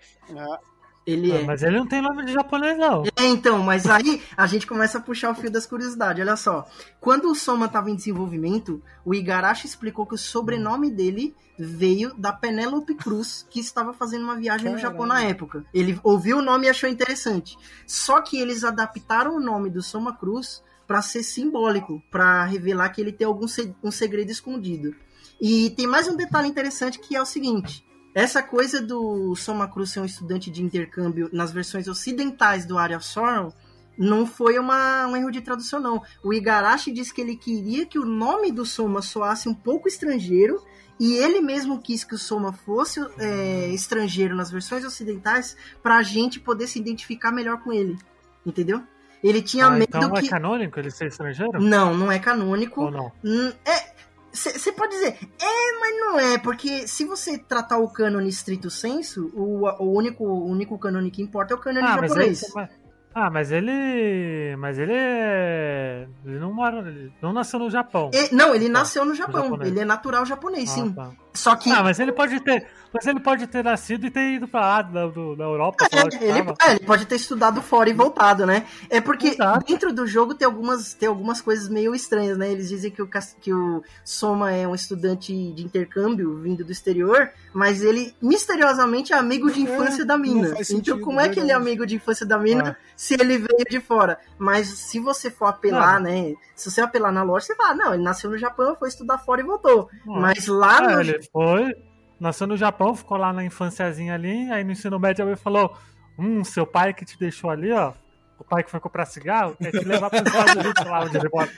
Ele 1.09 1.31
é. 1.31 1.43
Mas 1.43 1.63
ele 1.63 1.77
não 1.77 1.87
tem 1.87 2.01
nome 2.01 2.25
de 2.25 2.33
japonês, 2.33 2.77
não. 2.77 3.03
É, 3.15 3.25
então, 3.25 3.59
mas 3.59 3.85
aí 3.87 4.21
a 4.35 4.45
gente 4.47 4.67
começa 4.67 4.97
a 4.97 5.01
puxar 5.01 5.31
o 5.31 5.35
fio 5.35 5.49
das 5.49 5.65
curiosidades. 5.65 6.21
Olha 6.21 6.35
só. 6.35 6.65
Quando 6.99 7.29
o 7.29 7.35
Soma 7.35 7.65
estava 7.65 7.89
em 7.89 7.95
desenvolvimento, 7.95 8.81
o 9.03 9.13
Igarashi 9.13 9.65
explicou 9.65 10.05
que 10.05 10.15
o 10.15 10.17
sobrenome 10.17 10.91
dele 10.91 11.35
veio 11.57 12.13
da 12.15 12.31
Penélope 12.31 12.95
Cruz, 12.95 13.45
que 13.49 13.59
estava 13.59 13.91
fazendo 13.91 14.23
uma 14.23 14.35
viagem 14.35 14.71
no 14.71 14.77
Japão 14.77 15.05
na 15.05 15.21
época. 15.23 15.65
Ele 15.73 15.99
ouviu 16.03 16.37
o 16.37 16.41
nome 16.41 16.67
e 16.67 16.69
achou 16.69 16.89
interessante. 16.89 17.57
Só 17.85 18.21
que 18.21 18.39
eles 18.39 18.63
adaptaram 18.63 19.35
o 19.35 19.39
nome 19.39 19.69
do 19.69 19.81
Soma 19.81 20.15
Cruz 20.15 20.63
para 20.87 21.01
ser 21.01 21.21
simbólico, 21.21 22.01
para 22.09 22.45
revelar 22.45 22.89
que 22.89 23.01
ele 23.01 23.11
tem 23.11 23.27
algum 23.27 23.45
um 23.83 23.91
segredo 23.91 24.31
escondido. 24.31 24.95
E 25.39 25.69
tem 25.71 25.85
mais 25.85 26.07
um 26.07 26.15
detalhe 26.15 26.47
interessante 26.47 26.99
que 26.99 27.15
é 27.15 27.21
o 27.21 27.25
seguinte: 27.25 27.85
essa 28.13 28.41
coisa 28.41 28.81
do 28.81 29.35
Soma 29.35 29.67
Cruz 29.67 29.91
ser 29.91 29.99
um 30.01 30.05
estudante 30.05 30.49
de 30.49 30.63
intercâmbio 30.63 31.29
nas 31.31 31.51
versões 31.51 31.87
ocidentais 31.87 32.65
do 32.65 32.77
Area 32.77 32.97
of 32.97 33.05
Sorrow 33.05 33.53
não 33.97 34.25
foi 34.25 34.57
uma, 34.57 35.07
um 35.07 35.15
erro 35.17 35.29
de 35.29 35.41
tradução, 35.41 35.79
não. 35.79 36.01
O 36.23 36.33
Igarashi 36.33 36.89
disse 36.91 37.13
que 37.13 37.19
ele 37.19 37.35
queria 37.35 37.85
que 37.85 37.99
o 37.99 38.05
nome 38.05 38.49
do 38.51 38.65
Soma 38.65 39.01
soasse 39.01 39.49
um 39.49 39.53
pouco 39.53 39.89
estrangeiro 39.89 40.63
e 40.97 41.15
ele 41.17 41.41
mesmo 41.41 41.81
quis 41.81 42.03
que 42.05 42.15
o 42.15 42.17
Soma 42.17 42.53
fosse 42.53 43.01
é, 43.17 43.67
estrangeiro 43.73 44.35
nas 44.35 44.49
versões 44.51 44.85
ocidentais 44.85 45.55
para 45.83 45.97
a 45.97 46.03
gente 46.03 46.39
poder 46.39 46.67
se 46.67 46.79
identificar 46.79 47.31
melhor 47.31 47.61
com 47.61 47.73
ele. 47.73 47.97
Entendeu? 48.45 48.81
Ele 49.21 49.41
tinha 49.41 49.65
Ah, 49.65 49.71
medo 49.71 49.89
então 49.97 50.11
que. 50.13 50.27
é 50.27 50.29
canônico 50.29 50.79
ele 50.79 50.89
ser 50.91 51.07
estrangeiro? 51.07 51.61
Não, 51.61 51.93
não 51.93 52.09
é 52.09 52.19
canônico. 52.19 52.83
Ou 52.83 52.91
não? 52.91 53.11
Hum, 53.23 53.51
É. 53.65 53.98
Você 54.31 54.71
pode 54.71 54.91
dizer, 54.93 55.17
é, 55.41 55.79
mas 55.79 55.99
não 55.99 56.19
é, 56.19 56.37
porque 56.37 56.87
se 56.87 57.03
você 57.05 57.37
tratar 57.37 57.77
o 57.77 57.89
cânone 57.89 58.29
estrito 58.29 58.69
senso, 58.69 59.31
o, 59.33 59.65
o, 59.83 59.91
único, 59.97 60.23
o 60.23 60.45
único 60.45 60.77
cânone 60.77 61.09
que 61.11 61.21
importa 61.21 61.53
é 61.53 61.57
o 61.57 61.59
cânone 61.59 61.85
Ah, 61.87 61.97
mas 61.99 62.11
ele, 62.11 62.33
japonês. 62.35 62.51
mas- 62.55 62.69
ah, 63.15 63.29
mas 63.31 63.51
ele. 63.51 64.55
Mas 64.57 64.77
ele 64.77 64.93
é. 64.93 66.07
Ele 66.23 66.37
não 66.39 66.53
mora. 66.53 66.77
Ele 66.87 67.11
não 67.21 67.33
nasceu 67.33 67.59
no 67.59 67.69
Japão. 67.69 68.11
E- 68.13 68.33
não, 68.33 68.53
ele 68.53 68.69
nasceu 68.69 69.03
no 69.03 69.15
Japão, 69.15 69.43
japonês. 69.45 69.71
ele 69.71 69.79
é 69.79 69.85
natural 69.85 70.25
japonês, 70.27 70.69
sim. 70.69 70.93
Ah, 70.97 71.05
tá. 71.05 71.11
Só 71.33 71.55
que. 71.55 71.71
Ah, 71.71 71.81
mas 71.83 71.99
ele 71.99 72.11
pode 72.11 72.39
ter. 72.41 72.67
Mas 72.93 73.05
ele 73.05 73.19
pode 73.19 73.45
ter 73.47 73.63
nascido 73.63 74.05
e 74.05 74.09
ter 74.11 74.33
ido 74.33 74.47
pra 74.47 74.61
lá 74.61 74.81
da, 74.81 75.07
do- 75.07 75.35
da 75.35 75.43
Europa. 75.43 75.85
É, 75.91 75.99
ele, 76.25 76.39
é, 76.61 76.71
ele 76.71 76.79
pode 76.81 77.05
ter 77.05 77.15
estudado 77.15 77.61
fora 77.61 77.89
e 77.89 77.93
voltado, 77.93 78.45
né? 78.45 78.65
É 78.89 78.99
porque 78.99 79.27
Exato. 79.29 79.65
dentro 79.65 79.93
do 79.93 80.07
jogo 80.07 80.33
tem 80.33 80.45
algumas, 80.45 80.93
tem 80.93 81.07
algumas 81.07 81.39
coisas 81.41 81.69
meio 81.69 81.93
estranhas, 81.93 82.37
né? 82.37 82.51
Eles 82.51 82.67
dizem 82.69 82.89
que 82.91 83.01
o, 83.01 83.09
que 83.39 83.53
o 83.53 83.83
Soma 84.03 84.51
é 84.51 84.67
um 84.67 84.73
estudante 84.73 85.31
de 85.51 85.63
intercâmbio 85.63 86.37
vindo 86.39 86.63
do 86.65 86.71
exterior, 86.71 87.29
mas 87.53 87.83
ele 87.83 88.13
misteriosamente 88.21 89.13
é 89.13 89.17
amigo 89.17 89.51
de 89.51 89.59
É, 89.59 89.63
infância 89.63 90.05
da 90.05 90.17
não 90.17 90.23
mina. 90.23 90.47
então, 90.49 90.63
sentido, 90.63 90.99
como 90.99 91.19
é 91.19 91.29
que 91.29 91.39
ele 91.39 91.51
é 91.51 91.55
amigo 91.55 91.85
de 91.85 91.95
infância 91.95 92.25
da 92.25 92.37
mina 92.39 92.77
Ah. 92.79 92.83
se 92.95 93.13
ele 93.13 93.37
veio 93.37 93.65
de 93.69 93.79
fora? 93.79 94.19
Mas 94.37 94.67
se 94.67 94.99
você 94.99 95.29
for 95.29 95.45
apelar, 95.45 95.99
né? 95.99 96.33
Se 96.55 96.69
você 96.71 96.81
apelar 96.81 97.11
na 97.11 97.23
loja, 97.23 97.45
você 97.47 97.55
fala, 97.55 97.75
não, 97.75 97.93
ele 97.93 98.03
nasceu 98.03 98.29
no 98.29 98.37
Japão, 98.37 98.75
foi 98.77 98.89
estudar 98.89 99.17
fora 99.19 99.41
e 99.41 99.43
voltou. 99.43 99.89
Ah. 99.91 99.95
Mas 100.05 100.47
lá 100.47 100.77
É, 100.77 100.95
no. 100.95 101.01
ele 101.01 101.19
foi, 101.31 101.75
nasceu 102.19 102.45
no 102.47 102.57
Japão, 102.57 102.95
ficou 102.95 103.17
lá 103.17 103.31
na 103.33 103.43
infânciazinha 103.43 104.13
ali, 104.13 104.51
aí 104.51 104.63
no 104.63 104.71
ensino 104.71 104.99
médio 104.99 105.23
alguém 105.23 105.35
falou: 105.37 105.75
Hum, 106.17 106.43
seu 106.43 106.65
pai 106.65 106.93
que 106.93 107.05
te 107.05 107.17
deixou 107.17 107.49
ali, 107.49 107.71
ó. 107.71 107.93
O 108.37 108.43
pai 108.43 108.63
que 108.63 108.71
foi 108.71 108.79
comprar 108.79 109.05
cigarro, 109.05 109.53
quer 109.57 109.69
te 109.71 109.83
levar 109.83 110.09
para 110.09 110.21
os 110.23 110.27
Estados 110.29 110.55
Unidos, 110.55 110.85
lá 110.85 111.03
onde 111.03 111.17
ele 111.17 111.29
mora. 111.29 111.49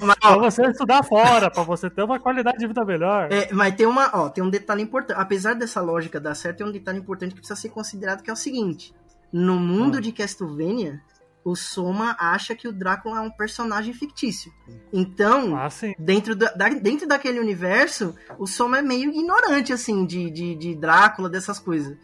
Mas, 0.00 0.18
Pra 0.20 0.36
você 0.36 0.62
estudar 0.66 1.02
fora, 1.02 1.50
pra 1.50 1.64
você 1.64 1.90
ter 1.90 2.04
uma 2.04 2.20
qualidade 2.20 2.58
de 2.58 2.66
vida 2.68 2.84
melhor. 2.84 3.32
É, 3.32 3.52
mas 3.52 3.74
tem 3.74 3.84
uma, 3.86 4.08
ó, 4.14 4.28
tem 4.28 4.44
um 4.44 4.48
detalhe 4.50 4.80
importante. 4.80 5.20
Apesar 5.20 5.54
dessa 5.54 5.80
lógica 5.80 6.20
dar 6.20 6.36
certo, 6.36 6.58
tem 6.58 6.66
um 6.68 6.70
detalhe 6.72 6.98
importante 7.00 7.30
que 7.34 7.40
precisa 7.40 7.58
ser 7.60 7.70
considerado 7.70 8.22
que 8.22 8.30
é 8.30 8.32
o 8.32 8.36
seguinte: 8.36 8.94
no 9.32 9.58
mundo 9.58 9.98
Hum. 9.98 10.00
de 10.00 10.12
Castlevania, 10.12 11.00
o 11.44 11.56
Soma 11.56 12.16
acha 12.18 12.54
que 12.54 12.68
o 12.68 12.72
Drácula 12.72 13.18
é 13.18 13.20
um 13.20 13.30
personagem 13.30 13.92
fictício. 13.92 14.52
Então, 14.92 15.56
Ah, 15.56 15.68
sim. 15.68 15.94
dentro, 15.98 16.36
da, 16.36 16.50
dentro 16.68 17.06
daquele 17.06 17.40
universo, 17.40 18.14
o 18.38 18.46
Soma 18.46 18.78
é 18.78 18.82
meio 18.82 19.10
ignorante, 19.10 19.72
assim, 19.72 20.06
de, 20.06 20.30
de, 20.30 20.54
de 20.54 20.74
Drácula, 20.74 21.28
dessas 21.28 21.58
coisas. 21.58 21.96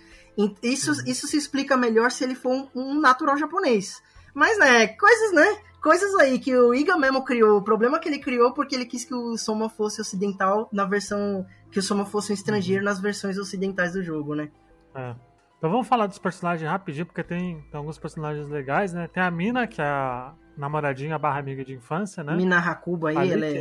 Isso, 0.63 0.93
isso 1.07 1.27
se 1.27 1.37
explica 1.37 1.77
melhor 1.77 2.11
se 2.11 2.23
ele 2.25 2.35
for 2.35 2.53
um, 2.53 2.69
um 2.75 3.01
natural 3.01 3.37
japonês. 3.37 4.01
Mas, 4.35 4.59
né, 4.59 4.87
coisas, 4.89 5.33
né? 5.33 5.59
Coisas 5.83 6.15
aí 6.17 6.39
que 6.39 6.57
o 6.57 6.75
Iga 6.75 6.97
mesmo 6.97 7.25
criou. 7.25 7.59
O 7.59 7.63
problema 7.63 7.99
que 7.99 8.09
ele 8.09 8.19
criou 8.19 8.53
porque 8.53 8.75
ele 8.75 8.85
quis 8.85 9.05
que 9.05 9.15
o 9.15 9.37
Soma 9.37 9.69
fosse 9.69 10.01
ocidental 10.01 10.69
na 10.73 10.85
versão. 10.85 11.47
Que 11.71 11.79
o 11.79 11.83
Soma 11.83 12.05
fosse 12.05 12.33
um 12.33 12.35
estrangeiro 12.35 12.85
nas 12.85 13.01
versões 13.01 13.39
ocidentais 13.39 13.93
do 13.93 14.03
jogo, 14.03 14.35
né? 14.35 14.51
É. 14.95 15.15
Então 15.59 15.71
vamos 15.71 15.89
falar 15.89 16.07
dos 16.07 16.19
personagens 16.19 16.69
rapidinho, 16.71 17.05
porque 17.07 17.23
tem, 17.23 17.61
tem 17.71 17.79
alguns 17.79 17.99
personagens 17.99 18.49
legais, 18.49 18.93
né? 18.93 19.09
Tem 19.09 19.23
a 19.23 19.31
Mina, 19.31 19.67
que 19.67 19.81
é 19.81 19.85
a 19.85 20.33
namoradinha 20.57 21.19
barra 21.19 21.41
amiga 21.41 21.65
de 21.65 21.75
infância, 21.75 22.23
né? 22.23 22.35
Mina 22.37 22.59
Hakuba 22.59 23.11
aí, 23.11 23.17
Ali 23.19 23.33
ela 23.33 23.47
que- 23.47 23.59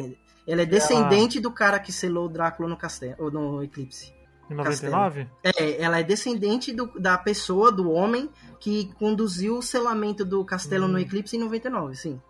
é, 0.48 0.52
ela 0.52 0.62
é 0.62 0.66
descendente 0.66 1.40
do 1.40 1.52
cara 1.52 1.80
que 1.80 1.92
selou 1.92 2.26
o 2.26 2.30
Drácula 2.30 2.70
no 2.70 2.78
castelo, 2.78 3.16
ou 3.18 3.32
no 3.32 3.64
Eclipse. 3.64 4.14
Em 4.50 4.54
99? 4.54 5.28
É, 5.44 5.82
ela 5.82 6.00
é 6.00 6.04
descendente 6.04 6.72
do- 6.72 6.98
da 7.00 7.18
pessoa, 7.18 7.72
do 7.72 7.92
homem, 7.92 8.30
que 8.60 8.94
conduziu 8.94 9.58
o 9.58 9.62
selamento 9.62 10.24
do 10.24 10.46
castelo 10.46 10.86
Hum. 10.86 10.90
no 10.90 11.00
Eclipse 11.00 11.36
em 11.36 11.40
99, 11.40 11.96
sim. 11.96 12.22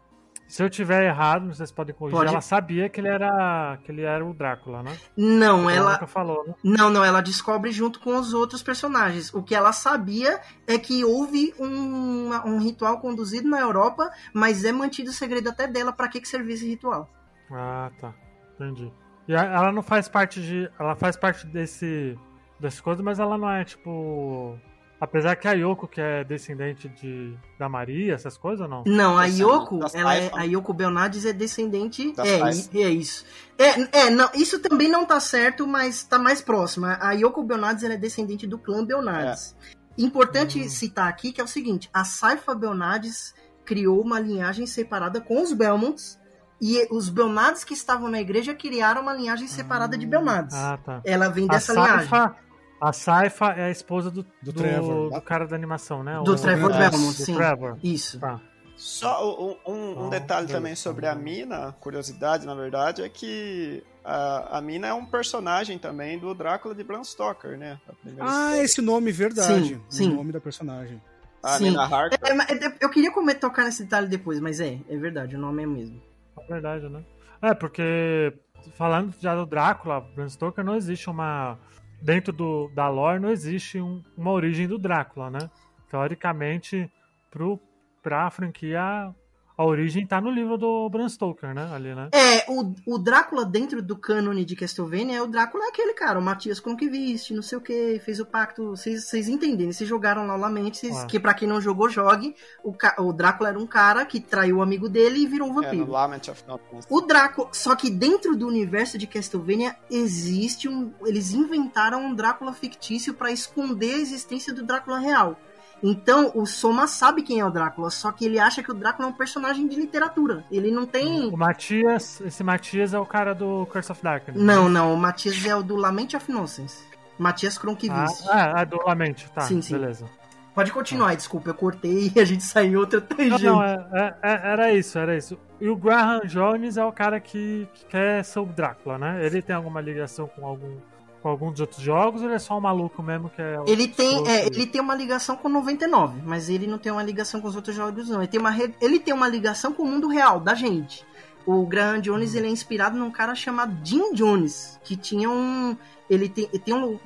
Se 0.48 0.64
eu 0.64 0.70
tiver 0.70 1.04
errado, 1.04 1.54
vocês 1.54 1.72
podem 1.72 1.94
corrigir. 1.94 2.18
Pode. 2.18 2.32
Ela 2.32 2.40
sabia 2.42 2.88
que 2.88 3.02
ele 3.02 3.10
era 3.10 3.78
que 3.84 3.92
ele 3.92 4.04
era 4.04 4.26
o 4.26 4.34
Drácula, 4.34 4.82
né? 4.82 4.98
Não, 5.16 5.70
Ela 5.70 5.74
ela. 5.74 5.92
nunca 5.94 6.08
falou, 6.08 6.48
né? 6.48 6.54
Não, 6.64 6.90
não, 6.90 7.04
ela 7.04 7.20
descobre 7.22 7.70
junto 7.72 8.00
com 8.00 8.16
os 8.18 8.34
outros 8.34 8.64
personagens. 8.64 9.34
O 9.34 9.44
que 9.44 9.54
ela 9.54 9.74
sabia 9.74 10.40
é 10.66 10.78
que 10.78 11.04
houve 11.04 11.54
um, 11.60 12.30
um 12.46 12.60
ritual 12.60 13.00
conduzido 13.00 13.50
na 13.50 13.60
Europa, 13.60 14.10
mas 14.34 14.64
é 14.64 14.72
mantido 14.72 15.12
segredo 15.12 15.50
até 15.50 15.68
dela 15.68 15.92
pra 15.92 16.08
que, 16.08 16.22
que 16.22 16.28
servia 16.28 16.54
esse 16.54 16.66
ritual. 16.68 17.10
Ah, 17.52 17.92
tá. 18.00 18.14
Entendi. 18.56 18.92
E 19.28 19.34
ela 19.34 19.72
não 19.74 19.84
faz 19.84 20.08
parte 20.08 20.42
de. 20.42 20.72
Ela 20.80 20.96
faz 20.96 21.18
parte 21.18 21.46
desse. 21.46 22.18
dessas 22.58 22.80
coisas, 22.80 23.04
mas 23.04 23.20
ela 23.20 23.38
não 23.38 23.52
é 23.52 23.66
tipo. 23.66 24.58
Apesar 25.00 25.36
que 25.36 25.48
a 25.48 25.52
Yoko, 25.52 25.88
que 25.88 26.02
é 26.02 26.24
descendente 26.24 26.90
de, 26.90 27.38
da 27.58 27.70
Maria, 27.70 28.16
essas 28.16 28.36
coisas, 28.36 28.68
não? 28.68 28.84
Não, 28.86 29.16
a 29.16 29.26
Yoko, 29.26 29.80
ela 29.94 30.16
é, 30.16 30.32
a 30.34 30.44
Yoko 30.44 30.74
Belnades 30.74 31.24
é 31.24 31.32
descendente. 31.32 32.14
É, 32.18 32.80
é 32.80 32.90
isso. 32.90 33.24
É, 33.60 34.00
é, 34.06 34.10
não, 34.10 34.28
isso 34.34 34.60
também 34.60 34.90
não 34.90 35.06
tá 35.06 35.20
certo, 35.20 35.68
mas 35.68 36.04
tá 36.04 36.18
mais 36.18 36.42
próximo. 36.42 36.88
A 36.88 37.12
Yoko 37.12 37.44
Belnades 37.44 37.84
ela 37.84 37.94
é 37.94 37.98
descendente 37.98 38.48
do 38.48 38.58
clã 38.58 38.84
Belnades. 38.84 39.56
Importante 39.98 40.60
Hum. 40.60 40.70
citar 40.70 41.08
aqui 41.08 41.32
que 41.32 41.42
é 41.42 41.44
o 41.44 41.48
seguinte: 41.48 41.90
a 41.94 42.04
Saifa 42.04 42.56
Belnades 42.56 43.36
criou 43.66 44.02
uma 44.02 44.20
linhagem 44.20 44.66
separada 44.66 45.22
com 45.22 45.42
os 45.42 45.54
Belmonts. 45.54 46.20
E 46.60 46.88
os 46.90 47.08
Belnades 47.08 47.64
que 47.64 47.76
estavam 47.76 48.10
na 48.10 48.20
igreja 48.20 48.56
criaram 48.56 49.04
uma 49.04 49.14
linhagem 49.14 49.48
separada 49.48 49.96
de 49.96 50.08
Belnades. 50.08 50.56
Ah, 50.56 50.80
tá. 50.84 51.02
Ela 51.06 51.30
vem 51.30 51.46
A 51.46 51.50
dessa 51.50 51.72
linhagem. 51.74 52.10
Saifa, 52.10 52.36
a 52.80 52.94
Saifa 52.94 53.52
é 53.54 53.66
a 53.66 53.70
esposa 53.72 54.10
do, 54.12 54.24
Do 54.24 54.52
do, 54.52 54.54
Trevor. 54.54 55.10
do 55.12 55.22
cara 55.22 55.48
da 55.48 55.56
animação, 55.56 56.04
né? 56.04 56.20
Do 56.24 56.34
O- 56.34 56.36
Trevor 56.36 56.72
é, 56.72 56.90
Belmont, 56.90 57.18
do 57.18 57.24
sim. 57.26 57.36
Trevor. 57.36 57.78
Isso. 57.84 58.20
Tá. 58.20 58.40
Só 58.76 59.58
um, 59.68 59.72
um- 59.74 60.06
Ah, 60.06 60.10
detalhe 60.10 60.48
também 60.48 60.76
sobre 60.76 61.08
a 61.08 61.16
Mina, 61.16 61.76
curiosidade 61.80 62.46
na 62.46 62.54
verdade, 62.54 63.02
é 63.02 63.10
que 63.10 63.84
a, 64.06 64.60
a 64.60 64.62
Mina 64.62 64.88
é 64.88 64.94
um 64.94 65.04
personagem 65.06 65.80
também 65.80 66.20
do 66.20 66.32
Drácula 66.36 66.76
de 66.76 66.84
Bram 66.84 67.04
Stoker, 67.04 67.58
né? 67.58 67.80
Ah, 68.20 68.26
história. 68.52 68.64
esse 68.64 68.82
nome, 68.82 69.12
verdade. 69.12 69.70
Sim, 69.70 69.82
sim. 69.90 70.12
O 70.12 70.16
nome 70.18 70.32
da 70.32 70.40
personagem. 70.40 71.02
A 71.42 71.58
sim. 71.58 71.66
Mina 71.66 71.84
Harker. 71.86 72.20
É, 72.22 72.34
mas 72.36 72.50
é- 72.52 72.76
eu 72.80 72.90
queria 72.92 73.12
comer, 73.12 73.36
tocar 73.36 73.64
nesse 73.64 73.84
detalhe 73.84 74.08
depois, 74.08 74.40
mas 74.40 74.60
é, 74.60 74.78
é 74.88 74.96
verdade, 74.98 75.36
o 75.36 75.40
nome 75.40 75.64
é 75.64 75.68
o 75.68 75.70
mesmo. 75.72 76.00
É 76.40 76.46
verdade, 76.48 76.88
né? 76.88 77.04
É, 77.42 77.54
porque 77.56 78.32
falando 78.76 79.12
já 79.20 79.36
do 79.36 79.46
Drácula, 79.46 80.02
Bram 80.16 80.30
Stoker, 80.30 80.64
não 80.64 80.76
existe 80.76 81.10
uma. 81.10 81.58
Dentro 82.02 82.32
do, 82.32 82.70
da 82.74 82.88
lore 82.90 83.20
não 83.20 83.30
existe 83.30 83.80
um- 83.82 84.04
uma 84.16 84.32
origem 84.32 84.68
do 84.68 84.78
Drácula, 84.78 85.30
né? 85.30 85.50
Teoricamente, 85.90 86.92
pro, 87.32 87.60
pra 88.04 88.30
franquia, 88.30 89.14
a 89.58 89.66
origem 89.66 90.06
tá 90.06 90.22
no 90.22 90.30
livro 90.30 90.58
do 90.58 90.88
Bram 90.90 91.10
Stoker, 91.10 91.54
né? 91.54 91.70
Ali, 91.74 91.96
né? 91.96 92.10
É, 92.14 92.46
o, 92.52 92.74
o 92.86 92.98
Drácula 92.98 93.44
dentro 93.44 93.82
do 93.82 93.96
cânone 93.98 94.46
de 94.46 94.56
Castlevania, 94.56 95.24
o 95.24 95.28
Drácula 95.28 95.66
é 95.66 95.70
aquele 95.70 95.94
cara, 95.94 96.20
o 96.20 96.22
Matias 96.22 96.60
Conquiviste, 96.60 97.34
não 97.34 97.42
sei 97.42 97.58
o 97.58 97.62
que, 97.62 98.00
fez 98.06 98.20
o 98.20 98.26
pacto, 98.26 98.70
vocês 98.70 99.06
vocês 99.06 99.28
entendem, 99.28 99.72
vocês 99.72 99.90
jogaram 99.90 100.28
lá 100.28 100.36
o 100.36 100.40
Lamente, 100.40 100.78
vocês- 100.78 100.96
Ah. 100.98 101.06
que 101.08 101.20
pra 101.20 101.34
quem 101.34 101.48
não 101.48 101.60
jogou, 101.60 101.90
jogue, 101.90 102.36
o, 102.64 102.74
o 103.00 103.12
Drácula 103.14 103.50
era 103.50 103.60
um 103.60 103.66
cara 103.68 104.06
que 104.06 104.20
traiu 104.20 104.58
o 104.58 104.62
amigo 104.62 104.88
dele 104.88 105.20
e 105.22 105.28
virou 105.28 105.48
um 105.48 105.52
É, 105.52 105.54
no 105.56 105.62
vampiro. 105.64 105.92
Lament 105.92 106.28
of 106.30 106.44
Nothingness. 106.48 106.86
O 106.90 107.02
Drácula, 107.02 107.50
só 107.52 107.76
que 107.76 107.90
dentro 107.90 108.36
do 108.36 108.48
universo 108.48 108.98
de 108.98 109.08
Castlevania 109.08 109.76
existe 109.90 110.70
um. 110.70 110.92
Eles 111.06 111.34
inventaram 111.34 112.06
um 112.06 112.14
Drácula 112.14 112.54
fictício 112.54 113.14
pra 113.14 113.32
esconder 113.32 113.96
a 113.96 114.00
existência 114.00 114.54
do 114.54 114.64
Drácula 114.64 115.00
real. 115.00 115.38
Então 115.84 116.32
o 116.34 116.46
Soma 116.46 116.88
sabe 116.88 117.22
quem 117.22 117.40
é 117.40 117.46
o 117.46 117.52
Drácula, 117.52 117.90
só 117.90 118.12
que 118.12 118.26
ele 118.26 118.40
acha 118.40 118.64
que 118.64 118.72
o 118.72 118.74
Drácula 118.74 119.08
é 119.08 119.12
um 119.12 119.14
personagem 119.16 119.68
de 119.68 119.76
literatura. 119.76 120.44
Ele 120.52 120.72
não 120.72 120.86
tem. 120.86 121.28
O 121.32 121.38
Matias, 121.38 122.20
esse 122.22 122.44
Matias 122.44 122.94
é 122.94 123.00
o 123.00 123.06
cara 123.06 123.34
do 123.36 123.66
Curse 123.72 123.92
of 123.92 124.02
Darkness. 124.04 124.42
Não, 124.42 124.68
não, 124.68 124.94
o 124.94 124.98
Matias 124.98 125.46
é 125.46 125.56
o 125.56 125.62
do 125.62 125.76
Lament 125.76 126.14
of 126.16 126.32
Nonsense. 126.32 126.84
Matias 127.20 127.58
Ah, 127.58 127.62
Kronkivist. 127.62 128.26
ah, 128.30 128.54
é 128.62 128.66
do 128.66 128.78
Lamente, 128.86 129.30
tá. 129.32 129.42
Sim, 129.42 129.62
sim. 129.62 129.74
Beleza. 129.78 130.06
Pode 130.54 130.72
continuar, 130.72 131.14
desculpa, 131.16 131.52
eu 131.52 131.54
cortei 131.54 132.12
e 132.16 132.20
a 132.20 132.26
gente 132.26 132.44
saiu 132.44 132.80
outra 132.80 133.00
Não, 133.00 133.08
tangente. 133.08 133.44
não, 133.44 133.64
é- 133.64 133.88
é- 133.94 134.16
é- 134.24 134.52
era 134.54 134.74
isso, 134.74 134.98
era 134.98 135.16
isso. 135.16 135.38
E 135.62 135.70
o 135.70 135.76
Graham 135.76 136.22
Jones 136.26 136.78
é 136.78 136.84
o 136.84 136.92
cara 136.92 137.20
que, 137.20 137.68
que 137.76 137.86
quer 137.86 138.24
ser 138.26 138.40
o 138.40 138.46
Drácula, 138.46 138.98
né? 138.98 139.24
Ele 139.24 139.40
tem 139.42 139.56
alguma 139.56 139.80
ligação 139.80 140.28
com 140.28 140.46
algum, 140.48 140.78
com 141.22 141.30
algum 141.30 141.52
dos 141.52 141.60
outros 141.62 141.82
jogos 141.82 142.22
ou 142.22 142.28
ele 142.28 142.36
é 142.36 142.40
só 142.40 142.58
um 142.58 142.62
maluco 142.62 143.02
mesmo 143.04 143.30
que 143.30 143.42
é. 143.42 143.58
Ele 143.68 143.88
tem, 143.88 144.28
é, 144.28 144.46
ele 144.48 144.66
tem 144.68 144.80
uma 144.82 144.96
ligação 144.96 145.36
com 145.36 145.50
99, 145.50 146.22
mas 146.26 146.50
ele 146.50 146.68
não 146.68 146.78
tem 146.78 146.92
uma 146.92 147.04
ligação 147.04 147.42
com 147.42 147.48
os 147.48 147.56
outros 147.56 147.76
jogos, 147.76 148.10
não. 148.10 148.20
Ele 148.20 148.28
tem 148.28 148.40
uma, 148.40 148.50
re- 148.52 148.74
ele 148.82 149.00
tem 149.00 149.14
uma 149.14 149.28
ligação 149.28 149.74
com 149.74 149.84
o 149.84 149.88
mundo 149.88 150.08
real, 150.08 150.40
da 150.40 150.54
gente. 150.54 151.06
O 151.46 151.66
Graham 151.66 152.00
Jones 152.02 152.36
ele 152.36 152.48
é 152.48 152.50
inspirado 152.50 152.98
num 152.98 153.10
cara 153.10 153.34
chamado 153.34 153.76
Jim 153.84 154.14
Jones, 154.14 154.80
que 154.84 154.96
tinha 154.98 155.30
um. 155.30 155.76
Ele, 156.10 156.28
tem, 156.30 156.48
ele, 156.52 156.60
tem 156.60 156.74
um, 156.74 157.00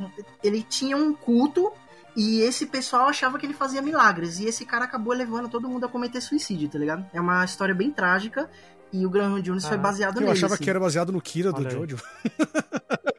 ele 0.43 0.63
tinha 0.63 0.97
um 0.97 1.13
culto 1.13 1.71
e 2.15 2.41
esse 2.41 2.65
pessoal 2.65 3.07
achava 3.07 3.37
que 3.39 3.45
ele 3.45 3.53
fazia 3.53 3.81
milagres. 3.81 4.39
E 4.39 4.45
esse 4.45 4.65
cara 4.65 4.85
acabou 4.85 5.13
levando 5.13 5.47
todo 5.47 5.69
mundo 5.69 5.85
a 5.85 5.89
cometer 5.89 6.19
suicídio, 6.21 6.69
tá 6.69 6.77
ligado? 6.79 7.05
É 7.13 7.21
uma 7.21 7.45
história 7.45 7.73
bem 7.73 7.91
trágica 7.91 8.49
e 8.91 9.05
o 9.05 9.09
Graham 9.09 9.39
Jones 9.41 9.65
foi 9.65 9.77
Ah, 9.77 9.79
baseado 9.79 10.17
Eu 10.17 10.21
nele. 10.21 10.31
achava 10.33 10.55
assim. 10.55 10.63
que 10.63 10.69
era 10.69 10.79
baseado 10.79 11.11
no 11.11 11.21
Kira 11.21 11.51
do. 11.53 11.69
Jojo. 11.69 11.97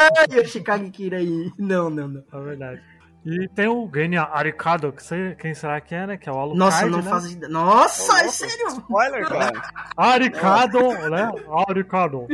Ai, 0.00 0.40
o 0.40 0.46
Chicago 0.48 0.90
Kira 0.90 1.18
aí. 1.18 1.52
Não, 1.58 1.90
não, 1.90 2.08
não. 2.08 2.24
É 2.32 2.40
verdade. 2.42 2.82
E 3.24 3.48
tem 3.50 3.68
o 3.68 3.88
Genya 3.94 4.22
Aricado, 4.22 4.90
que 4.92 5.02
sei 5.02 5.34
quem 5.34 5.52
será 5.54 5.78
que 5.80 5.94
é, 5.94 6.06
né? 6.06 6.16
Que 6.16 6.26
é 6.28 6.32
o 6.32 6.38
Alucard, 6.38 6.58
Nossa, 6.58 6.86
não 6.86 7.02
né? 7.02 7.10
faz 7.10 7.30
ideia. 7.30 7.52
Nossa, 7.52 8.18
é 8.20 8.24
Nossa, 8.24 8.48
sério? 8.48 8.66
Spoiler, 8.68 9.28
cara. 9.28 9.62
Aricado, 9.96 10.78
né? 11.10 11.30
Aricado. 11.68 12.26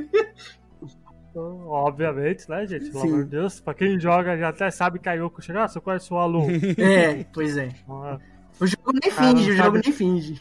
Então, 1.31 1.67
Obviamente, 1.69 2.49
né, 2.49 2.67
gente? 2.67 2.89
Pelo 2.91 3.01
Sim. 3.03 3.09
amor 3.09 3.25
de 3.25 3.31
Deus. 3.31 3.61
Pra 3.61 3.75
quem 3.75 3.99
joga, 3.99 4.39
já 4.39 4.49
até 4.49 4.71
sabe 4.71 4.99
que 4.99 5.09
a 5.09 5.15
Yoko 5.15 5.43
chega. 5.43 5.65
Ah, 5.65 5.69
você 5.69 5.81
conhece 5.81 6.13
o 6.13 6.17
Alu. 6.19 6.47
É, 6.79 7.25
pois 7.33 7.57
é. 7.57 7.69
Ah, 7.89 8.19
O 8.61 8.67
jogo 8.67 8.93
nem 9.03 9.11
finge, 9.11 9.51
o 9.51 9.55
jogo 9.57 9.77
sabe- 9.77 9.81
nem 9.85 9.93
finge. 9.93 10.41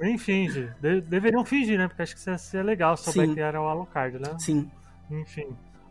Nem 0.00 0.18
finge. 0.18 0.70
De- 0.80 1.00
deveriam 1.02 1.44
fingir, 1.44 1.78
né? 1.78 1.86
Porque 1.88 2.02
acho 2.02 2.14
que 2.14 2.20
isso 2.20 2.30
ia 2.30 2.38
ser 2.38 2.62
legal 2.64 2.96
souber 2.96 3.26
Sim. 3.28 3.34
que 3.34 3.40
era 3.40 3.60
o 3.60 3.68
Alucard, 3.68 4.18
né? 4.18 4.34
Sim. 4.38 4.68
enfim, 5.10 5.48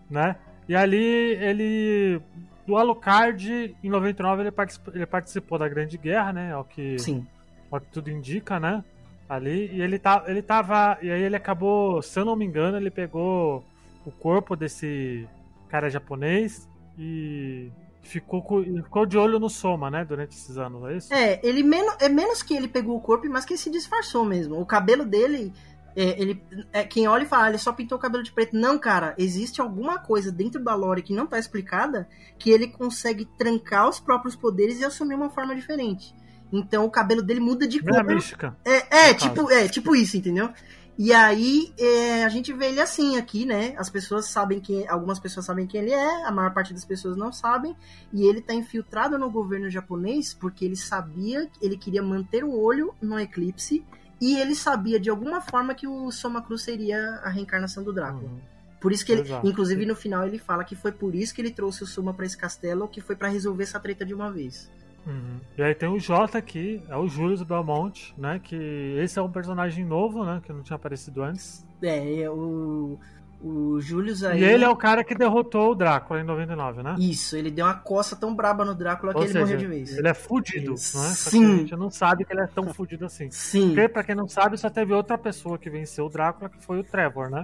né? 0.10 0.36
E 0.68 0.76
ali 0.76 1.04
ele. 1.04 2.22
Do 2.66 2.78
Alucard, 2.78 3.76
em 3.84 3.90
99, 3.90 4.44
ele 4.44 4.52
participou, 4.52 4.96
ele 4.96 5.06
participou 5.06 5.58
da 5.58 5.68
Grande 5.68 5.98
Guerra, 5.98 6.32
né? 6.32 6.52
É 6.52 6.56
o 6.56 6.64
que, 6.64 6.98
Sim. 6.98 7.28
o 7.70 7.78
que 7.78 7.88
tudo 7.88 8.10
indica, 8.10 8.58
né? 8.58 8.82
Ali. 9.28 9.70
E 9.74 9.82
ele, 9.82 10.00
tá, 10.00 10.24
ele 10.28 10.42
tava. 10.42 10.98
E 11.02 11.12
aí 11.12 11.24
ele 11.24 11.36
acabou, 11.36 12.02
se 12.02 12.18
eu 12.18 12.24
não 12.24 12.38
me 12.38 12.46
engano, 12.46 12.78
ele 12.78 12.90
pegou 12.90 13.66
o 14.06 14.12
corpo 14.12 14.56
desse 14.56 15.28
cara 15.68 15.90
japonês 15.90 16.70
e 16.98 17.70
ficou, 18.04 18.64
ficou 18.84 19.06
de 19.06 19.18
olho 19.18 19.40
no 19.40 19.50
Soma, 19.50 19.90
né? 19.90 20.06
Durante 20.06 20.36
esses 20.36 20.58
anos, 20.58 20.84
é 20.86 20.98
isso? 20.98 21.14
É, 21.14 21.40
ele 21.44 21.64
menos, 21.64 21.96
é 22.00 22.10
menos 22.10 22.44
que 22.44 22.56
ele 22.56 22.68
pegou 22.68 22.96
o 22.96 23.02
corpo, 23.02 23.28
mas 23.30 23.46
que 23.46 23.58
se 23.58 23.72
disfarçou 23.72 24.24
mesmo. 24.24 24.60
O 24.60 24.66
cabelo 24.66 25.06
dele, 25.06 25.52
é, 25.96 26.22
ele, 26.22 26.44
é, 26.72 26.84
quem 26.84 27.08
olha 27.08 27.24
e 27.24 27.28
fala, 27.28 27.46
ah, 27.46 27.50
ele 27.50 27.58
só 27.58 27.72
pintou 27.72 27.98
o 27.98 28.02
cabelo 28.02 28.24
de 28.24 28.32
preto. 28.32 28.56
Não, 28.56 28.78
cara, 28.80 29.14
existe 29.18 29.62
alguma 29.62 30.00
coisa 30.00 30.32
dentro 30.32 30.64
da 30.64 30.76
lore 30.76 31.04
que 31.04 31.14
não 31.14 31.28
tá 31.28 31.38
explicada 31.38 32.08
que 32.38 32.50
ele 32.50 32.68
consegue 32.68 33.26
trancar 33.38 33.88
os 33.88 34.00
próprios 34.00 34.36
poderes 34.36 34.80
e 34.80 34.86
assumir 34.86 35.16
uma 35.16 35.30
forma 35.30 35.56
diferente. 35.56 36.14
Então 36.52 36.86
o 36.86 36.92
cabelo 36.92 37.24
dele 37.24 37.40
muda 37.40 37.68
de 37.68 37.78
Primeira 37.78 38.06
cor. 38.06 38.14
mística. 38.14 38.58
É, 38.64 39.08
é, 39.08 39.14
no 39.14 39.18
tipo, 39.18 39.52
é 39.52 39.68
tipo 39.68 39.96
isso, 39.96 40.18
entendeu? 40.18 40.52
E 40.96 41.12
aí 41.12 41.74
é, 41.80 42.24
a 42.24 42.30
gente 42.30 42.54
vê 42.54 42.68
ele 42.68 42.80
assim 42.80 43.18
aqui, 43.18 43.46
né? 43.46 43.74
As 43.78 43.90
pessoas 43.90 44.28
sabem 44.28 44.60
quem. 44.60 44.88
Algumas 44.88 45.20
pessoas 45.20 45.48
sabem 45.48 45.66
quem 45.66 45.82
ele 45.82 45.92
é, 45.92 46.26
a 46.26 46.32
maior 46.32 46.54
parte 46.54 46.72
das 46.72 46.86
pessoas 46.86 47.18
não 47.18 47.34
sabem. 47.34 47.76
E 48.14 48.24
ele 48.28 48.42
tá 48.42 48.54
infiltrado 48.54 49.18
no 49.18 49.32
governo 49.32 49.70
japonês 49.72 50.36
porque 50.36 50.64
ele 50.64 50.76
sabia, 50.76 51.50
ele 51.60 51.78
queria 51.78 52.04
manter 52.04 52.44
o 52.44 52.56
olho 52.56 52.94
no 53.02 53.20
eclipse. 53.20 53.84
E 54.22 54.38
ele 54.38 54.56
sabia 54.56 55.00
de 55.00 55.10
alguma 55.10 55.42
forma 55.42 55.74
que 55.74 55.88
o 55.88 56.12
Soma 56.12 56.42
Cruz 56.42 56.62
seria 56.62 57.20
a 57.24 57.30
reencarnação 57.30 57.84
do 57.84 57.92
Drácula. 57.92 58.30
Uhum. 58.30 58.40
Por 58.80 58.92
isso 58.92 59.06
que 59.06 59.14
ele, 59.14 59.22
Exato. 59.22 59.48
inclusive 59.48 59.86
no 59.86 59.96
final 59.96 60.28
ele 60.28 60.38
fala 60.38 60.64
que 60.64 60.76
foi 60.76 60.92
por 60.92 61.16
isso 61.16 61.34
que 61.34 61.42
ele 61.42 61.52
trouxe 61.52 61.84
o 61.84 61.88
Soma 61.88 62.14
pra 62.14 62.26
esse 62.26 62.38
castelo, 62.38 62.88
que 62.88 63.00
foi 63.00 63.16
pra 63.16 63.30
resolver 63.30 63.64
essa 63.64 63.80
treta 63.80 64.06
de 64.06 64.14
uma 64.14 64.30
vez. 64.30 64.70
Uhum. 65.06 65.40
E 65.58 65.64
aí 65.64 65.76
tem 65.76 65.90
o 65.90 66.00
Jota 66.00 66.38
aqui, 66.38 66.82
é 66.88 66.96
o 66.96 67.08
Júlio 67.08 67.44
Belmont, 67.46 68.14
né? 68.18 68.40
Que 68.44 68.98
esse 69.00 69.20
é 69.20 69.22
um 69.22 69.32
personagem 69.32 69.86
novo, 69.86 70.24
né? 70.26 70.42
Que 70.46 70.52
não 70.52 70.64
tinha 70.64 70.76
aparecido 70.76 71.24
antes. 71.24 71.66
É, 71.82 72.22
é, 72.22 72.30
o 72.30 72.98
o 73.44 73.82
Julius 73.82 74.24
aí 74.24 74.40
E 74.40 74.44
ele 74.44 74.64
é 74.64 74.70
o 74.70 74.76
cara 74.76 75.04
que 75.04 75.14
derrotou 75.14 75.72
o 75.72 75.76
Drácula 75.76 76.22
em 76.22 76.24
99, 76.24 76.82
né? 76.82 76.96
Isso, 76.98 77.36
ele 77.36 77.52
deu 77.52 77.66
uma 77.66 77.74
coça 77.76 78.16
tão 78.16 78.34
braba 78.34 78.64
no 78.64 78.74
Drácula 78.74 79.12
Ou 79.14 79.20
que 79.20 79.26
ele 79.26 79.34
seja, 79.34 79.44
morreu 79.46 79.58
de 79.58 79.66
vez. 79.68 79.98
Ele 79.98 80.08
é 80.08 80.14
fudido, 80.14 80.72
é? 80.72 80.76
Que 80.76 80.80
Sim. 80.80 81.54
a 81.54 81.58
gente 81.58 81.76
não 81.76 81.90
sabe 81.92 82.24
que 82.24 82.32
ele 82.34 82.42
é 82.42 82.48
tão 82.48 82.74
fudido 82.74 83.06
assim. 83.06 83.30
Sim. 83.30 83.68
Porque, 83.74 83.90
pra 83.90 84.04
quem 84.04 84.16
não 84.16 84.28
sabe, 84.28 84.58
só 84.58 84.70
teve 84.70 84.94
outra 84.94 85.18
pessoa 85.18 85.58
que 85.58 85.70
venceu 85.70 86.06
o 86.06 86.10
Drácula, 86.10 86.50
que 86.50 86.64
foi 86.64 86.80
o 86.80 86.84
Trevor, 86.84 87.30
né? 87.30 87.44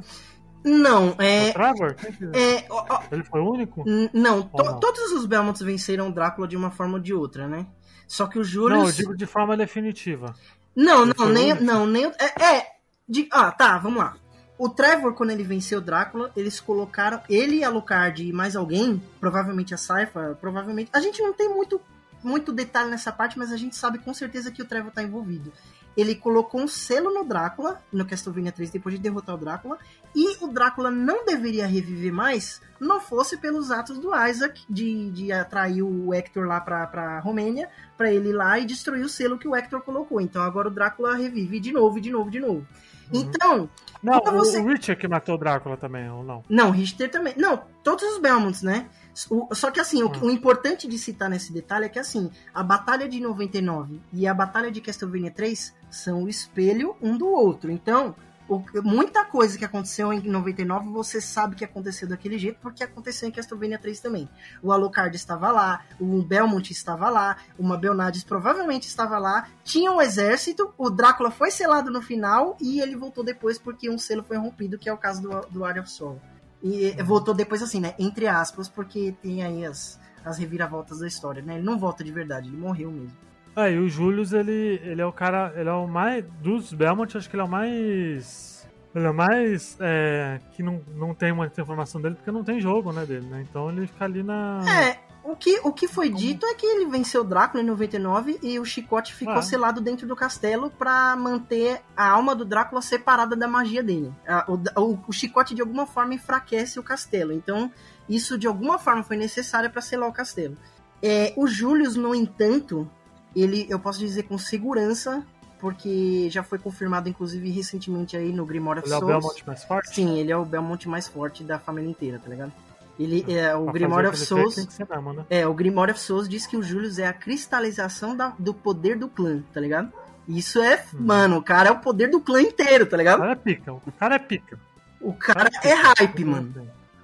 Não, 0.64 1.12
O 1.12 1.22
é. 1.22 1.52
Trevor? 1.54 1.94
Quem 1.96 2.12
que- 2.12 2.26
é 2.38 2.66
Ele 3.12 3.24
foi 3.24 3.42
o 3.42 3.50
único? 3.52 3.84
não, 4.14 4.42
to- 4.42 4.64
não? 4.64 4.80
todos 4.80 5.12
os 5.14 5.26
Belmonts 5.26 5.62
venceram 5.62 6.10
o 6.10 6.14
Drácula 6.14 6.48
de 6.48 6.58
uma 6.58 6.70
forma 6.72 6.96
ou 6.96 7.00
de 7.00 7.14
outra, 7.14 7.48
né? 7.48 7.66
Só 8.08 8.26
que 8.28 8.38
o 8.38 8.42
Não, 8.42 8.44
eu 8.44 8.50
Julius. 8.50 8.96
digo 8.96 9.16
de 9.16 9.26
forma 9.26 9.56
definitiva. 9.56 10.34
Não, 10.76 11.04
Ele 11.04 11.14
não, 11.18 11.26
o 11.26 11.30
nem, 11.30 11.54
não, 11.62 11.86
nem. 11.86 12.08
o- 12.08 12.12
É, 12.20 12.44
é, 12.58 12.66
de- 13.08 13.28
ah, 13.32 13.52
tá, 13.52 13.78
vamos 13.78 14.00
lá. 14.00 14.16
O 14.60 14.68
Trevor, 14.68 15.14
quando 15.14 15.30
ele 15.30 15.42
venceu 15.42 15.80
o 15.80 15.82
Drácula, 15.82 16.34
eles 16.36 16.60
colocaram 16.60 17.22
ele, 17.30 17.64
Alucard 17.64 18.28
e 18.28 18.34
mais 18.34 18.58
alguém, 18.58 19.02
provavelmente 19.18 19.74
a 19.74 19.78
Saifa, 19.78 20.38
provavelmente. 20.42 20.90
A 20.92 21.00
gente 21.00 21.22
não 21.22 21.32
tem 21.32 21.48
muito, 21.48 21.80
muito 22.22 22.52
detalhe 22.52 22.90
nessa 22.90 23.10
parte, 23.10 23.40
mas 23.40 23.54
a 23.54 23.58
gente 23.58 23.78
sabe 23.78 24.00
com 24.00 24.14
certeza 24.14 24.52
que 24.52 24.62
o 24.62 24.66
Trevor 24.66 24.92
tá 24.92 25.02
envolvido. 25.02 25.54
Ele 25.96 26.14
colocou 26.14 26.60
um 26.60 26.68
selo 26.68 27.10
no 27.14 27.24
Drácula, 27.24 27.82
no 27.90 28.06
Castlevania 28.06 28.52
3, 28.52 28.70
depois 28.70 28.96
de 28.96 29.02
derrotar 29.02 29.36
o 29.36 29.38
Drácula, 29.38 29.78
e 30.14 30.44
o 30.44 30.48
Drácula 30.50 30.92
não 30.92 31.26
deveria 31.26 31.66
reviver 31.66 32.12
mais, 32.12 32.62
não 32.82 33.00
fosse 33.00 33.38
pelos 33.38 33.72
atos 33.72 33.98
do 33.98 34.12
Isaac 34.14 34.66
de, 34.70 35.10
de 35.12 35.32
atrair 35.32 35.84
o 35.84 36.14
Hector 36.14 36.46
lá 36.46 36.60
pra, 36.60 36.86
pra 36.86 37.22
Romênia, 37.22 37.70
pra 37.98 38.12
ele 38.12 38.32
ir 38.32 38.34
lá 38.34 38.60
e 38.60 38.66
destruir 38.66 39.06
o 39.06 39.10
selo 39.10 39.40
que 39.40 39.48
o 39.48 39.56
Hector 39.56 39.80
colocou. 39.82 40.20
Então 40.20 40.42
agora 40.42 40.68
o 40.68 40.72
Drácula 40.72 41.16
revive 41.16 41.62
de 41.62 41.72
novo, 41.72 42.02
de 42.02 42.12
novo, 42.12 42.30
de 42.30 42.42
novo. 42.42 42.68
Uhum. 43.14 43.22
Então, 43.22 43.70
Não, 44.02 44.20
você- 44.22 44.60
o 44.60 44.68
Richard 44.68 44.96
que 45.02 45.08
matou 45.08 45.36
o 45.36 45.38
Drácula 45.38 45.76
também, 45.76 46.10
ou 46.10 46.24
não? 46.24 46.44
não, 46.50 46.72
Richter 46.72 47.10
também. 47.12 47.34
Não, 47.38 47.62
todos 47.84 48.04
os 48.06 48.20
Belmonts, 48.20 48.62
né? 48.62 48.88
O- 49.30 49.54
só 49.54 49.70
que 49.72 49.80
assim, 49.80 50.02
o, 50.04 50.08
Hum. 50.08 50.20
o 50.24 50.30
importante 50.30 50.88
de 50.88 50.98
citar 50.98 51.30
nesse 51.30 51.52
detalhe 51.52 51.86
é 51.86 51.90
que 51.90 52.00
assim, 52.00 52.32
a 52.54 52.64
Batalha 52.64 53.10
de 53.10 53.20
99 53.20 54.00
e 54.14 54.26
a 54.26 54.34
Batalha 54.34 54.72
de 54.72 54.80
Castlevania 54.80 55.32
3 55.32 55.76
são 55.90 56.24
o 56.24 56.30
espelho 56.30 56.96
um 57.02 57.18
do 57.18 57.28
outro. 57.28 57.70
Então, 57.72 58.16
o- 58.50 58.64
muita 58.84 59.24
coisa 59.24 59.58
que 59.58 59.64
aconteceu 59.64 60.12
em 60.12 60.20
99 60.22 60.90
você 60.90 61.22
sabe 61.22 61.56
que 61.56 61.64
aconteceu 61.64 62.08
daquele 62.08 62.38
jeito 62.38 62.58
porque 62.62 62.84
aconteceu 62.84 63.30
em 63.30 63.32
Castlevania 63.32 63.78
3 63.80 64.00
também. 64.00 64.28
O 64.62 64.72
Alucard 64.72 65.16
estava 65.16 65.52
lá, 65.52 65.84
o 66.00 66.22
Belmont 66.24 66.72
estava 66.72 67.10
lá, 67.10 67.38
o 67.58 67.64
Mabel 67.64 67.94
Nades 67.94 68.24
provavelmente 68.24 68.88
estava 68.88 69.18
lá, 69.18 69.48
tinha 69.64 69.92
um 69.92 70.02
exército, 70.02 70.74
o 70.78 70.90
Drácula 70.90 71.32
foi 71.32 71.52
selado 71.52 71.92
no 71.92 72.02
final 72.02 72.58
e 72.60 72.82
ele 72.82 72.96
voltou 72.96 73.24
depois 73.24 73.58
porque 73.60 73.90
um 73.90 73.98
selo 73.98 74.24
foi 74.24 74.38
rompido, 74.38 74.78
que 74.78 74.90
é 74.90 74.94
o 74.94 74.98
caso 74.98 75.22
do, 75.22 75.42
do 75.50 75.64
Area 75.66 75.82
of 75.82 75.90
Soul. 75.92 76.20
E 76.62 76.88
eh, 76.98 77.04
voltou 77.04 77.34
depois 77.34 77.64
assim, 77.64 77.80
né? 77.80 77.94
Entre 77.98 78.28
aspas, 78.28 78.68
porque 78.68 79.16
tem 79.22 79.44
aí 79.44 79.66
as, 79.66 79.98
as 80.26 80.38
reviravoltas 80.38 81.00
da 81.00 81.08
história, 81.08 81.42
né? 81.42 81.56
Ele 81.56 81.64
não 81.64 81.80
volta 81.80 82.04
de 82.04 82.12
verdade, 82.12 82.50
ele 82.50 82.58
morreu 82.58 82.92
mesmo. 82.92 83.16
É, 83.56 83.72
e 83.72 83.78
o 83.80 83.90
Julius, 83.90 84.32
ele, 84.34 84.80
ele 84.84 85.02
é 85.02 85.06
o 85.06 85.12
cara, 85.12 85.54
ele 85.56 85.68
é 85.70 85.74
o 85.74 85.88
mais, 85.88 86.24
dos 86.42 86.72
Belmont, 86.74 87.18
acho 87.18 87.30
que 87.30 87.36
ele 87.36 87.42
é 87.42 87.46
o 87.46 87.50
mais, 87.50 88.68
ele 88.96 89.06
é 89.06 89.10
o 89.10 89.14
mais, 89.14 89.76
é, 89.80 90.40
que 90.54 90.64
não, 90.64 90.82
não 90.96 91.14
tem 91.14 91.34
muita 91.34 91.62
informação 91.62 92.00
dele, 92.02 92.16
porque 92.16 92.32
não 92.32 92.44
tem 92.44 92.60
jogo, 92.62 92.92
né, 92.94 93.06
dele, 93.06 93.26
né, 93.28 93.46
então 93.50 93.70
ele 93.70 93.86
fica 93.88 94.06
ali 94.06 94.24
na... 94.24 94.62
É, 94.70 95.00
o 95.24 95.36
que, 95.36 95.60
o 95.64 95.74
que 95.74 95.88
foi 95.88 96.10
dito 96.10 96.46
é 96.46 96.54
que 96.54 96.66
ele 96.66 96.86
venceu 96.86 97.22
o 97.22 97.26
Drácula 97.26 97.62
em 97.62 97.66
99 97.66 98.40
e 98.42 98.58
o 98.58 98.64
chicote 98.66 99.14
ficou 99.14 99.34
Ah. 99.36 99.42
selado 99.42 99.82
dentro 99.82 100.08
do 100.08 100.16
castelo 100.16 100.70
pra 100.72 101.14
manter 101.18 101.82
a 101.98 102.10
alma 102.10 102.34
do 102.34 102.46
Drácula 102.46 102.82
separada 102.82 103.36
da 103.36 103.48
magia 103.48 103.84
dele. 103.84 104.14
O, 104.48 104.82
o- 104.82 105.00
o 105.10 105.12
chicote 105.12 105.54
de 105.54 105.62
alguma 105.62 105.86
forma 105.86 106.14
enfraquece 106.14 106.80
o 106.80 106.84
castelo, 106.84 107.34
então 107.34 107.70
isso 108.08 108.38
de 108.38 108.48
alguma 108.48 108.80
forma 108.80 109.04
foi 109.04 109.18
necessário 109.18 109.70
pra 109.70 109.82
selar 109.82 110.08
o 110.08 110.14
castelo. 110.14 110.56
É, 111.04 111.34
o 111.36 111.46
Julius, 111.48 111.96
no 111.96 112.16
entanto, 112.16 112.90
ele, 113.36 113.66
eu 113.70 113.80
posso 113.80 114.00
dizer 114.00 114.24
com 114.24 114.38
segurança, 114.38 115.24
porque 115.60 116.30
já 116.30 116.42
foi 116.44 116.58
confirmado 116.58 117.10
inclusive 117.10 117.50
recentemente 117.52 118.16
aí 118.16 118.32
no 118.32 118.46
Grimoire 118.46 118.80
of 118.80 118.88
Ele 118.88 118.94
é 118.94 118.98
o 118.98 119.00
Souls. 119.00 119.14
Belmont 119.14 119.44
mais 119.48 119.64
forte? 119.64 119.94
Sim, 119.94 120.18
ele 120.18 120.32
é 120.32 120.38
o 120.38 120.46
Belmont 120.46 120.88
mais 120.88 121.08
forte 121.08 121.44
da 121.44 121.60
família 121.60 121.90
inteira, 121.90 122.20
tá 122.24 122.30
ligado? 122.30 122.52
Ele 122.98 123.24
é 123.30 123.56
o 123.56 123.66
fazer 123.66 124.08
of 124.08 124.22
o 124.22 124.26
Souls. 124.26 124.56
Mesmo, 124.58 125.14
né? 125.14 125.26
É, 125.30 125.48
o 125.48 125.54
Grimoire 125.54 125.92
of 125.92 126.00
Souls 126.02 126.28
diz 126.28 126.46
que 126.46 126.58
o 126.58 126.64
Julius 126.64 127.00
é 127.00 127.08
a 127.08 127.14
cristalização 127.14 128.16
da- 128.16 128.34
do 128.38 128.54
poder 128.54 128.98
do 128.98 129.08
clã, 129.08 129.42
tá 129.54 129.60
ligado? 129.62 129.92
Isso 130.28 130.62
é, 130.62 130.84
Hum. 130.94 130.98
mano, 131.00 131.38
o 131.38 131.42
cara 131.44 131.70
é 131.70 131.72
o 131.72 131.80
poder 131.80 132.10
do 132.10 132.20
clã 132.20 132.42
inteiro, 132.42 132.86
tá 132.86 132.96
O 132.96 133.00
ligado? 133.00 133.20
cara 133.20 133.32
é 133.32 133.36
pica, 133.36 133.74
o 133.74 133.82
cara 133.98 134.16
é 134.16 134.20
pica. 134.20 134.60
O 135.02 135.14
cara 135.14 135.50
é 135.64 135.74
hype, 135.74 136.26
mano. 136.26 136.54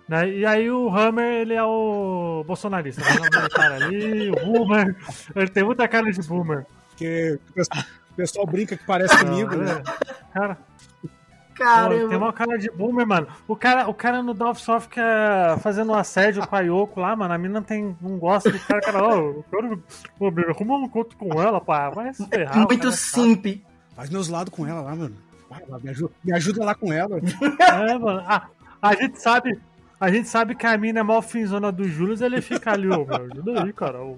Né, 0.08 0.30
E 0.30 0.46
aí 0.46 0.70
o 0.70 0.88
Hammer, 0.90 1.42
ele 1.42 1.54
é 1.54 1.64
o 1.64 2.44
bolsonarista, 2.46 3.02
né? 3.02 3.10
O 3.46 3.50
cara 3.50 3.76
ali, 3.76 4.30
o 4.30 4.36
Boomer, 4.46 4.96
ele 5.36 5.50
tem 5.50 5.64
muita 5.64 5.88
cara 5.88 6.12
de 6.12 6.22
Boomer. 6.28 6.66
Porque 6.90 7.40
o 7.50 7.54
pessoal, 7.54 7.84
o 8.12 8.16
pessoal 8.16 8.46
brinca 8.46 8.78
que 8.78 8.86
parece 8.86 9.18
comigo, 9.18 9.56
Não, 9.56 9.64
né? 9.64 9.82
é- 9.82 10.26
Cara, 10.34 10.56
Pô, 10.56 11.64
Caramba. 11.64 12.10
tem 12.10 12.18
uma 12.18 12.34
cara 12.34 12.58
de 12.58 12.70
boomer, 12.70 13.08
mano. 13.08 13.28
O 13.48 13.56
cara, 13.56 13.88
o 13.88 13.94
cara 13.94 14.22
no 14.22 14.32
of 14.50 14.60
Soft 14.62 14.90
fica 14.90 15.58
fazendo 15.62 15.94
um 15.94 15.96
assédio 15.96 16.46
com 16.46 16.54
a 16.54 16.60
Yoko 16.60 17.00
lá, 17.00 17.16
mano. 17.16 17.34
A 17.34 17.38
mina 17.38 17.62
tem, 17.62 17.96
não 18.02 18.18
gosta 18.18 18.52
do 18.52 18.60
cara, 18.60 18.82
cara, 18.82 19.02
ó, 19.02 19.14
eu 19.16 19.46
quero, 19.50 19.82
pô, 20.20 20.30
meu, 20.30 20.50
arruma 20.50 20.76
um 20.78 20.84
encontro 20.84 21.18
com 21.18 21.42
ela, 21.42 21.62
pá. 21.62 21.90
Vai 21.92 22.14
se 22.14 22.28
ferrar. 22.28 22.58
Muito 22.58 22.78
cara 22.78 22.90
é 22.90 22.92
simp. 22.92 23.64
Faz 23.96 24.10
meus 24.10 24.28
lados 24.28 24.54
com 24.54 24.68
ela 24.68 24.82
lá, 24.82 24.94
mano. 24.98 25.16
Vai 25.50 25.64
lá, 25.70 25.80
me, 25.80 25.90
ajuda, 25.90 26.12
me 26.26 26.34
ajuda 26.34 26.66
lá 26.66 26.76
com 26.76 26.92
ela. 26.92 27.20
É, 27.20 27.98
mano. 27.98 28.20
A, 28.28 28.48
a 28.82 28.94
gente 28.96 29.22
sabe. 29.22 29.58
A 30.00 30.12
gente 30.12 30.28
sabe 30.28 30.56
que 30.56 30.66
a 30.66 30.78
mina 30.78 31.00
é 31.00 31.04
mó 31.04 31.22
finzona 31.22 31.72
do 31.72 31.86
Julius, 31.86 32.22
ele 32.22 32.42
fica 32.42 32.72
ali, 32.72 32.88
ô, 32.88 33.06
meu, 33.06 33.16
ajuda 33.16 33.64
aí, 33.64 33.74
cara. 33.74 34.04
ô. 34.04 34.18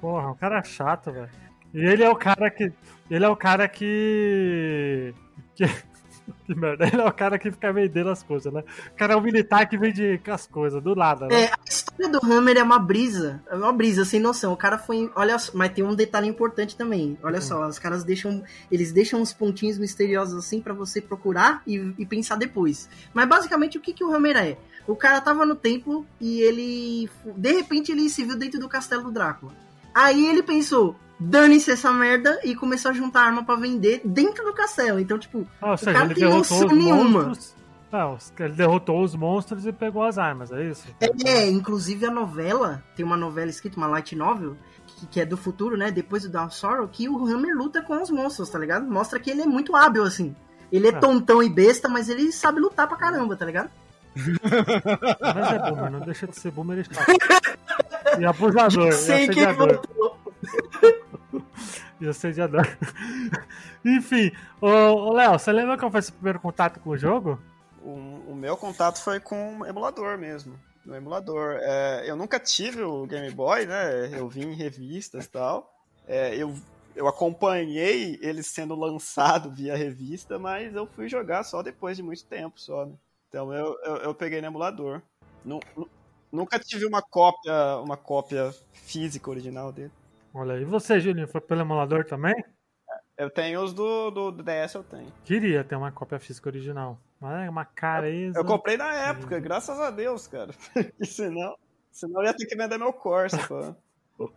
Porra, 0.00 0.30
o 0.30 0.34
cara 0.34 0.58
é 0.58 0.64
chato, 0.64 1.12
velho. 1.12 1.28
E 1.72 1.84
ele 1.84 2.02
é 2.02 2.10
o 2.10 2.16
cara 2.16 2.50
que. 2.50 2.72
Ele 3.10 3.24
é 3.24 3.28
o 3.28 3.36
cara 3.36 3.68
que. 3.68 5.14
que 5.54 5.64
que 6.46 6.54
merda. 6.54 6.86
Ele 6.86 7.00
é 7.00 7.04
o 7.04 7.12
cara 7.12 7.38
que 7.38 7.50
fica 7.50 7.72
vendendo 7.72 8.10
as 8.10 8.22
coisas, 8.22 8.52
né? 8.52 8.62
O 8.92 8.96
cara 8.96 9.14
é 9.14 9.16
o 9.16 9.20
militar 9.20 9.68
que 9.68 9.76
vende 9.78 10.20
as 10.26 10.46
coisas, 10.46 10.82
do 10.82 10.94
nada, 10.94 11.26
né? 11.26 11.42
É, 11.42 11.46
a 11.46 11.58
história 11.68 12.08
do 12.08 12.20
Hammer 12.24 12.56
é 12.58 12.62
uma 12.62 12.78
brisa. 12.78 13.42
É 13.48 13.54
uma 13.56 13.72
brisa, 13.72 14.04
sem 14.04 14.20
noção. 14.20 14.52
O 14.52 14.56
cara 14.56 14.78
foi. 14.78 15.10
Olha 15.14 15.38
só, 15.38 15.52
mas 15.54 15.72
tem 15.72 15.84
um 15.84 15.94
detalhe 15.94 16.28
importante 16.28 16.76
também. 16.76 17.18
Olha 17.22 17.38
Hum. 17.38 17.42
só, 17.42 17.66
os 17.68 17.78
caras 17.78 18.04
deixam. 18.04 18.42
Eles 18.70 18.92
deixam 18.92 19.20
uns 19.20 19.32
pontinhos 19.32 19.78
misteriosos 19.78 20.38
assim 20.38 20.60
pra 20.60 20.72
você 20.74 21.00
procurar 21.00 21.62
e, 21.66 21.94
e 21.98 22.06
pensar 22.06 22.36
depois. 22.36 22.88
Mas 23.12 23.28
basicamente 23.28 23.78
o 23.78 23.80
que, 23.80 23.92
que 23.92 24.04
o 24.04 24.14
Hammer 24.14 24.36
é? 24.36 24.56
O 24.86 24.96
cara 24.96 25.20
tava 25.20 25.46
no 25.46 25.54
templo 25.54 26.04
e 26.20 26.40
ele. 26.40 27.08
De 27.36 27.52
repente 27.52 27.92
ele 27.92 28.08
se 28.08 28.24
viu 28.24 28.36
dentro 28.36 28.58
do 28.58 28.68
castelo 28.68 29.04
do 29.04 29.10
Drácula. 29.12 29.52
Aí 29.94 30.26
ele 30.26 30.42
pensou. 30.42 30.96
Dane-se 31.20 31.70
essa 31.70 31.92
merda 31.92 32.40
e 32.42 32.54
começou 32.56 32.90
a 32.90 32.94
juntar 32.94 33.22
arma 33.22 33.44
pra 33.44 33.54
vender 33.54 34.00
dentro 34.04 34.42
do 34.44 34.54
castelo. 34.54 34.98
Então, 34.98 35.18
tipo, 35.18 35.46
Ah, 35.60 35.76
seja, 35.76 35.92
cara 35.92 36.06
ele 36.06 36.14
tem 36.14 36.24
noção 36.24 36.66
nenhuma. 36.68 37.24
monstros. 37.24 37.54
Não, 37.92 38.16
ele 38.38 38.54
derrotou 38.54 39.02
os 39.02 39.14
monstros 39.16 39.66
e 39.66 39.72
pegou 39.72 40.02
as 40.04 40.16
armas, 40.16 40.50
é 40.52 40.64
isso? 40.64 40.86
É, 41.26 41.48
inclusive 41.50 42.06
a 42.06 42.10
novela, 42.10 42.82
tem 42.96 43.04
uma 43.04 43.16
novela 43.16 43.50
escrita, 43.50 43.76
uma 43.76 43.88
light 43.88 44.14
novel, 44.16 44.56
que, 44.86 45.06
que 45.08 45.20
é 45.20 45.26
do 45.26 45.36
futuro, 45.36 45.76
né? 45.76 45.90
Depois 45.90 46.22
do 46.22 46.28
Dark 46.30 46.52
Sorrow, 46.52 46.86
que 46.88 47.08
o 47.08 47.26
Hammer 47.26 47.54
luta 47.56 47.82
com 47.82 48.00
os 48.00 48.08
monstros, 48.08 48.48
tá 48.48 48.58
ligado? 48.58 48.86
Mostra 48.88 49.18
que 49.18 49.28
ele 49.30 49.42
é 49.42 49.46
muito 49.46 49.74
hábil, 49.74 50.04
assim. 50.04 50.34
Ele 50.70 50.86
é 50.86 50.90
Ah. 50.90 51.00
tontão 51.00 51.42
e 51.42 51.48
besta, 51.50 51.88
mas 51.88 52.08
ele 52.08 52.30
sabe 52.32 52.60
lutar 52.60 52.86
pra 52.86 52.96
caramba, 52.96 53.34
tá 53.36 53.44
ligado? 53.44 53.68
Mas 54.16 55.52
é 55.52 55.58
boomer, 55.70 55.90
não 55.90 56.00
deixa 56.00 56.26
de 56.26 56.36
ser 56.36 56.50
boomer 56.50 56.78
e. 58.16 58.20
E 58.20 58.24
abusador, 58.24 58.88
e 58.90 58.92
Sei 58.92 59.28
quem 59.28 59.44
assediador. 59.44 59.80
Votou. 61.60 61.82
E 62.00 62.08
assediador. 62.08 62.66
Enfim, 63.84 64.32
ô, 64.60 65.12
Léo, 65.12 65.32
você 65.32 65.52
lembra 65.52 65.78
qual 65.78 65.90
foi 65.90 66.02
seu 66.02 66.14
primeiro 66.14 66.40
contato 66.40 66.80
com 66.80 66.90
o 66.90 66.98
jogo? 66.98 67.40
O, 67.82 67.90
o 68.28 68.34
meu 68.34 68.56
contato 68.56 69.02
foi 69.02 69.20
com 69.20 69.58
o 69.60 69.66
emulador 69.66 70.18
mesmo. 70.18 70.58
No 70.84 70.94
emulador. 70.94 71.58
É, 71.60 72.04
eu 72.06 72.16
nunca 72.16 72.38
tive 72.40 72.82
o 72.82 73.06
Game 73.06 73.30
Boy, 73.30 73.66
né? 73.66 74.10
Eu 74.18 74.28
vi 74.28 74.42
em 74.42 74.54
revistas 74.54 75.24
e 75.24 75.28
tal. 75.28 75.72
É, 76.06 76.34
eu, 76.34 76.54
eu 76.96 77.06
acompanhei 77.06 78.18
ele 78.22 78.42
sendo 78.42 78.74
lançado 78.74 79.50
via 79.54 79.76
revista, 79.76 80.38
mas 80.38 80.74
eu 80.74 80.86
fui 80.86 81.08
jogar 81.08 81.44
só 81.44 81.62
depois 81.62 81.96
de 81.96 82.02
muito 82.02 82.24
tempo 82.24 82.60
só, 82.60 82.84
né? 82.86 82.94
Então 83.28 83.52
eu, 83.52 83.76
eu, 83.84 83.96
eu 83.98 84.14
peguei 84.14 84.40
no 84.40 84.46
emulador. 84.48 85.00
Nu- 85.44 85.60
nu- 85.76 85.88
nunca 86.32 86.58
tive 86.58 86.84
uma 86.84 87.00
cópia, 87.00 87.76
uma 87.82 87.96
cópia 87.96 88.52
física 88.72 89.30
original 89.30 89.72
dele. 89.72 89.92
Olha 90.32 90.54
aí, 90.54 90.62
e 90.62 90.64
você, 90.64 91.00
Julinho, 91.00 91.28
foi 91.28 91.40
pelo 91.40 91.60
emulador 91.60 92.04
também? 92.04 92.34
Eu 93.16 93.28
tenho 93.28 93.62
os 93.62 93.74
do, 93.74 94.10
do, 94.10 94.30
do 94.30 94.42
DS, 94.42 94.74
eu 94.74 94.82
tenho. 94.82 95.12
Queria 95.24 95.62
ter 95.62 95.76
uma 95.76 95.92
cópia 95.92 96.18
física 96.18 96.48
original. 96.48 96.98
Mas 97.20 97.46
é 97.46 97.50
uma 97.50 97.66
careza. 97.66 98.38
Eu 98.38 98.44
comprei 98.46 98.78
na 98.78 98.94
época, 98.94 99.38
graças 99.38 99.78
a 99.78 99.90
Deus, 99.90 100.26
cara. 100.26 100.54
E 100.98 101.04
senão, 101.04 101.54
senão 101.92 102.22
eu 102.22 102.28
ia 102.28 102.34
ter 102.34 102.46
que 102.46 102.56
vender 102.56 102.78
meu 102.78 102.92
Corsa, 102.92 103.38
pô. 103.46 104.32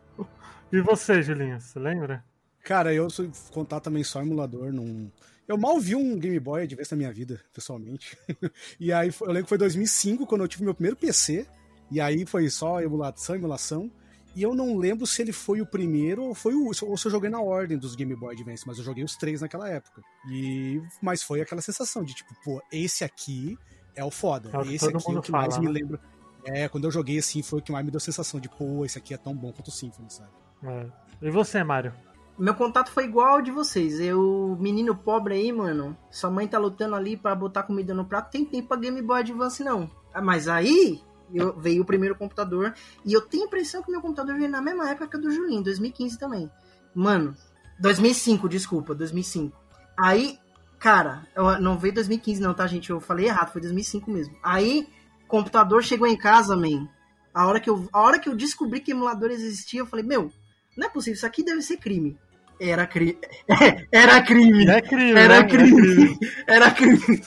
E 0.72 0.82
você, 0.82 1.22
Julinho, 1.22 1.62
você 1.62 1.80
lembra? 1.80 2.26
Cara, 2.64 2.94
eu 2.94 3.10
sou 3.10 3.30
contar 3.52 3.80
também 3.80 4.04
só 4.04 4.22
emulador, 4.22 4.74
não. 4.74 5.10
Eu 5.48 5.58
mal 5.58 5.80
vi 5.80 5.96
um 5.96 6.18
Game 6.18 6.40
Boy 6.40 6.68
de 6.68 6.76
vez 6.76 6.90
na 6.90 6.98
minha 6.98 7.12
vida, 7.12 7.40
pessoalmente. 7.54 8.18
e 8.80 8.92
aí 8.92 9.10
eu 9.22 9.28
lembro 9.28 9.44
que 9.44 9.50
foi 9.50 9.58
2005 9.58 10.26
quando 10.26 10.42
eu 10.42 10.48
tive 10.48 10.64
meu 10.64 10.74
primeiro 10.74 10.98
PC. 10.98 11.46
E 11.92 12.02
aí 12.02 12.26
foi 12.26 12.50
só 12.50 12.82
emulação, 12.82 13.36
emulação. 13.36 13.92
E 14.36 14.42
eu 14.42 14.56
não 14.56 14.78
lembro 14.78 15.06
se 15.06 15.22
ele 15.22 15.32
foi 15.32 15.62
o 15.62 15.66
primeiro 15.66 16.24
ou 16.24 16.34
foi 16.34 16.56
o 16.56 16.68
ou 16.68 16.98
se 16.98 17.06
eu 17.06 17.12
joguei 17.12 17.30
na 17.30 17.42
ordem 17.42 17.78
dos 17.78 17.96
Game 17.96 18.16
Boy 18.16 18.34
Advance, 18.34 18.66
mas 18.66 18.78
eu 18.78 18.84
joguei 18.84 19.04
os 19.04 19.16
três 19.16 19.42
naquela 19.42 19.70
época. 19.70 20.02
E 20.30 20.82
mas 21.02 21.22
foi 21.22 21.42
aquela 21.42 21.62
sensação 21.62 22.04
de 22.04 22.16
tipo, 22.16 22.34
pô, 22.44 22.62
esse 22.72 23.04
aqui 23.04 23.58
é 23.96 24.04
o 24.04 24.10
foda. 24.10 24.50
É 24.52 24.58
o 24.58 24.62
esse 24.64 24.86
aqui 24.86 25.12
é 25.12 25.18
o 25.18 25.22
que 25.22 25.32
mais 25.32 25.56
fala, 25.56 25.68
me 25.68 25.72
né? 25.72 25.80
lembra. 25.80 26.00
É, 26.46 26.68
quando 26.68 26.86
eu 26.86 26.92
joguei 26.92 27.20
assim, 27.20 27.42
foi 27.42 27.60
o 27.60 27.62
que 27.62 27.72
mais 27.72 27.86
me 27.86 27.92
deu 27.92 27.98
a 27.98 28.02
sensação 28.02 28.40
de, 28.40 28.50
pô, 28.50 28.84
esse 28.84 28.98
aqui 28.98 29.14
é 29.14 29.18
tão 29.18 29.36
bom 29.36 29.54
quanto 29.54 29.68
o 29.68 29.72
Symphony, 29.72 30.12
sabe? 30.12 30.32
É. 30.64 30.88
E 31.22 31.30
você, 31.30 31.64
Mário? 31.64 31.94
Meu 32.38 32.56
contato 32.56 32.92
foi 32.92 33.06
igual 33.06 33.36
ao 33.36 33.42
de 33.42 33.52
vocês. 33.52 34.00
Eu, 34.00 34.58
menino 34.60 34.96
pobre 34.96 35.36
aí, 35.36 35.52
mano, 35.52 35.96
sua 36.10 36.32
mãe 36.32 36.48
tá 36.48 36.58
lutando 36.58 36.96
ali 36.96 37.16
pra 37.16 37.36
botar 37.36 37.64
comida 37.64 37.94
no 37.94 38.06
prato, 38.06 38.32
tem 38.32 38.44
tempo 38.44 38.70
pra 38.70 38.78
Game 38.78 39.02
Boy 39.02 39.20
Advance 39.20 39.64
não. 39.64 39.90
Ah, 40.14 40.22
Mas 40.22 40.48
aí 40.48 41.02
eu, 41.34 41.58
veio 41.60 41.82
o 41.82 41.86
primeiro 41.86 42.16
computador 42.16 42.74
e 43.06 43.14
eu 43.14 43.22
tenho 43.22 43.44
a 43.44 43.48
impressão 43.48 43.82
que 43.82 43.92
meu 43.92 44.02
computador 44.02 44.36
veio 44.36 44.50
na 44.50 44.62
mesma 44.62 44.90
época 44.90 45.08
que 45.08 45.18
o 45.18 45.22
do 45.22 45.32
Julinho, 45.32 45.64
2015 45.64 46.18
também. 46.20 46.50
Mano, 46.94 47.36
2005, 47.80 48.48
desculpa, 48.48 48.94
2005. 48.94 49.58
Aí, 49.98 50.40
cara, 50.80 51.28
não 51.60 51.78
veio 51.78 51.94
2015 51.94 52.42
não, 52.42 52.54
tá, 52.54 52.68
gente? 52.68 52.90
Eu 52.90 53.00
falei 53.00 53.28
errado, 53.28 53.52
foi 53.52 53.62
2005 53.62 54.12
mesmo. 54.12 54.36
Aí, 54.44 54.88
computador 55.28 55.84
chegou 55.84 56.08
em 56.08 56.18
casa, 56.18 56.56
man. 56.56 56.88
A 57.34 57.48
hora 57.48 57.60
que 57.60 57.70
eu, 57.70 57.88
a 57.92 58.02
hora 58.02 58.20
que 58.20 58.30
eu 58.30 58.36
descobri 58.36 58.80
que 58.80 58.92
emulador 58.92 59.32
existia, 59.32 59.80
eu 59.80 59.86
falei, 59.86 60.06
meu, 60.06 60.32
não 60.78 60.88
é 60.88 60.90
possível, 60.90 61.16
isso 61.16 61.26
aqui 61.26 61.44
deve 61.44 61.62
ser 61.62 61.78
crime. 61.78 62.18
Era 62.60 62.86
crime. 62.88 63.18
Era 63.92 64.22
crime. 64.22 64.68
É 64.68 64.82
crime, 64.82 65.12
Era 65.20 65.28
né? 65.36 65.40
É 65.40 65.44
crime. 65.44 66.20
Era 66.48 66.72
crime. 66.72 67.22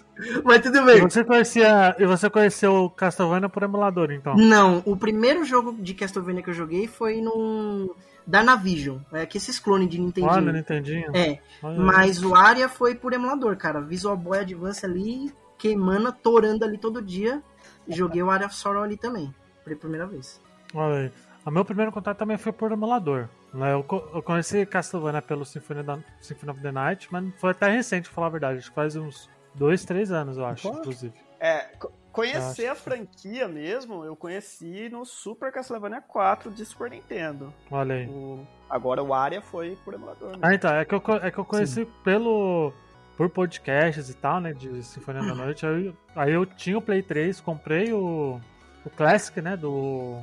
Mas 0.44 0.60
tudo 0.62 0.78
E 0.78 0.84
bem. 0.84 1.00
você 1.02 1.24
conhecia. 1.24 1.94
E 1.98 2.06
você 2.06 2.30
conheceu 2.30 2.74
o 2.84 2.90
Castlevania 2.90 3.48
por 3.48 3.62
emulador, 3.62 4.10
então? 4.12 4.34
Não, 4.36 4.82
o 4.86 4.96
primeiro 4.96 5.44
jogo 5.44 5.74
de 5.78 5.92
Castlevania 5.94 6.42
que 6.42 6.50
eu 6.50 6.54
joguei 6.54 6.86
foi 6.86 7.20
num 7.20 7.90
Dynavision. 8.26 8.98
É 9.12 9.26
que 9.26 9.36
esses 9.36 9.58
clones 9.58 9.88
de 9.88 10.00
Nintendo. 10.00 10.28
Olha, 10.28 10.52
Nintendinho. 10.52 11.10
É, 11.14 11.38
Olha. 11.62 11.78
mas 11.78 12.22
o 12.22 12.34
Aria 12.34 12.68
foi 12.68 12.94
por 12.94 13.12
emulador, 13.12 13.56
cara. 13.56 13.80
Visual 13.80 14.16
Boy 14.16 14.38
Advance 14.38 14.84
ali, 14.86 15.32
queimando, 15.58 16.10
torando 16.12 16.64
ali 16.64 16.78
todo 16.78 17.02
dia. 17.02 17.42
E 17.86 17.94
joguei 17.94 18.22
o 18.22 18.30
Aria 18.30 18.46
of 18.46 18.54
Sorrow 18.56 18.82
ali 18.82 18.96
também. 18.96 19.32
Pela 19.64 19.76
primeira 19.76 20.06
vez. 20.06 20.40
Olha 20.74 21.02
aí. 21.02 21.12
O 21.44 21.50
meu 21.50 21.64
primeiro 21.64 21.92
contato 21.92 22.18
também 22.18 22.36
foi 22.36 22.50
por 22.52 22.72
emulador. 22.72 23.28
Né? 23.56 23.72
Eu, 23.72 23.82
co- 23.82 24.08
eu 24.14 24.22
conheci 24.22 24.64
Castlevania 24.66 25.22
pelo 25.22 25.44
Symphony, 25.44 25.82
da, 25.82 25.98
Symphony 26.20 26.52
of 26.52 26.60
the 26.60 26.72
Night, 26.72 27.08
mas 27.10 27.24
foi 27.38 27.50
até 27.50 27.70
recente, 27.70 28.08
pra 28.08 28.14
falar 28.14 28.26
a 28.28 28.30
verdade. 28.30 28.58
Acho 28.58 28.68
que 28.68 28.74
faz 28.74 28.94
uns 28.96 29.28
dois, 29.54 29.84
três 29.84 30.12
anos, 30.12 30.36
eu 30.38 30.46
acho, 30.46 30.68
Opa. 30.68 30.78
inclusive. 30.80 31.12
É, 31.40 31.58
co- 31.78 31.92
conhecer 32.12 32.66
a 32.68 32.74
franquia 32.74 33.46
mesmo, 33.48 34.04
eu 34.04 34.16
conheci 34.16 34.88
no 34.88 35.04
Super 35.04 35.52
Castlevania 35.52 36.00
4 36.00 36.50
de 36.50 36.64
Super 36.64 36.90
Nintendo. 36.90 37.52
Olha 37.70 37.94
aí. 37.96 38.06
O- 38.06 38.46
agora 38.70 39.02
o 39.02 39.12
Aria 39.12 39.40
foi 39.42 39.76
por 39.84 39.94
emulador. 39.94 40.32
Né? 40.32 40.38
Ah, 40.42 40.54
então, 40.54 40.74
é 40.74 40.84
que 40.84 40.94
eu, 40.94 41.02
é 41.22 41.30
que 41.30 41.38
eu 41.38 41.44
conheci 41.44 41.84
pelo. 42.04 42.72
Por 43.16 43.30
podcasts 43.30 44.10
e 44.10 44.14
tal, 44.14 44.40
né? 44.40 44.52
De 44.52 44.82
Sinfonia 44.82 45.22
da 45.22 45.34
Noite. 45.34 45.64
Aí, 45.64 45.94
aí 46.14 46.32
eu 46.34 46.44
tinha 46.44 46.76
o 46.76 46.82
Play 46.82 47.02
3, 47.02 47.40
comprei 47.40 47.90
o, 47.90 48.38
o 48.84 48.90
Classic, 48.90 49.40
né? 49.40 49.56
Do. 49.56 50.20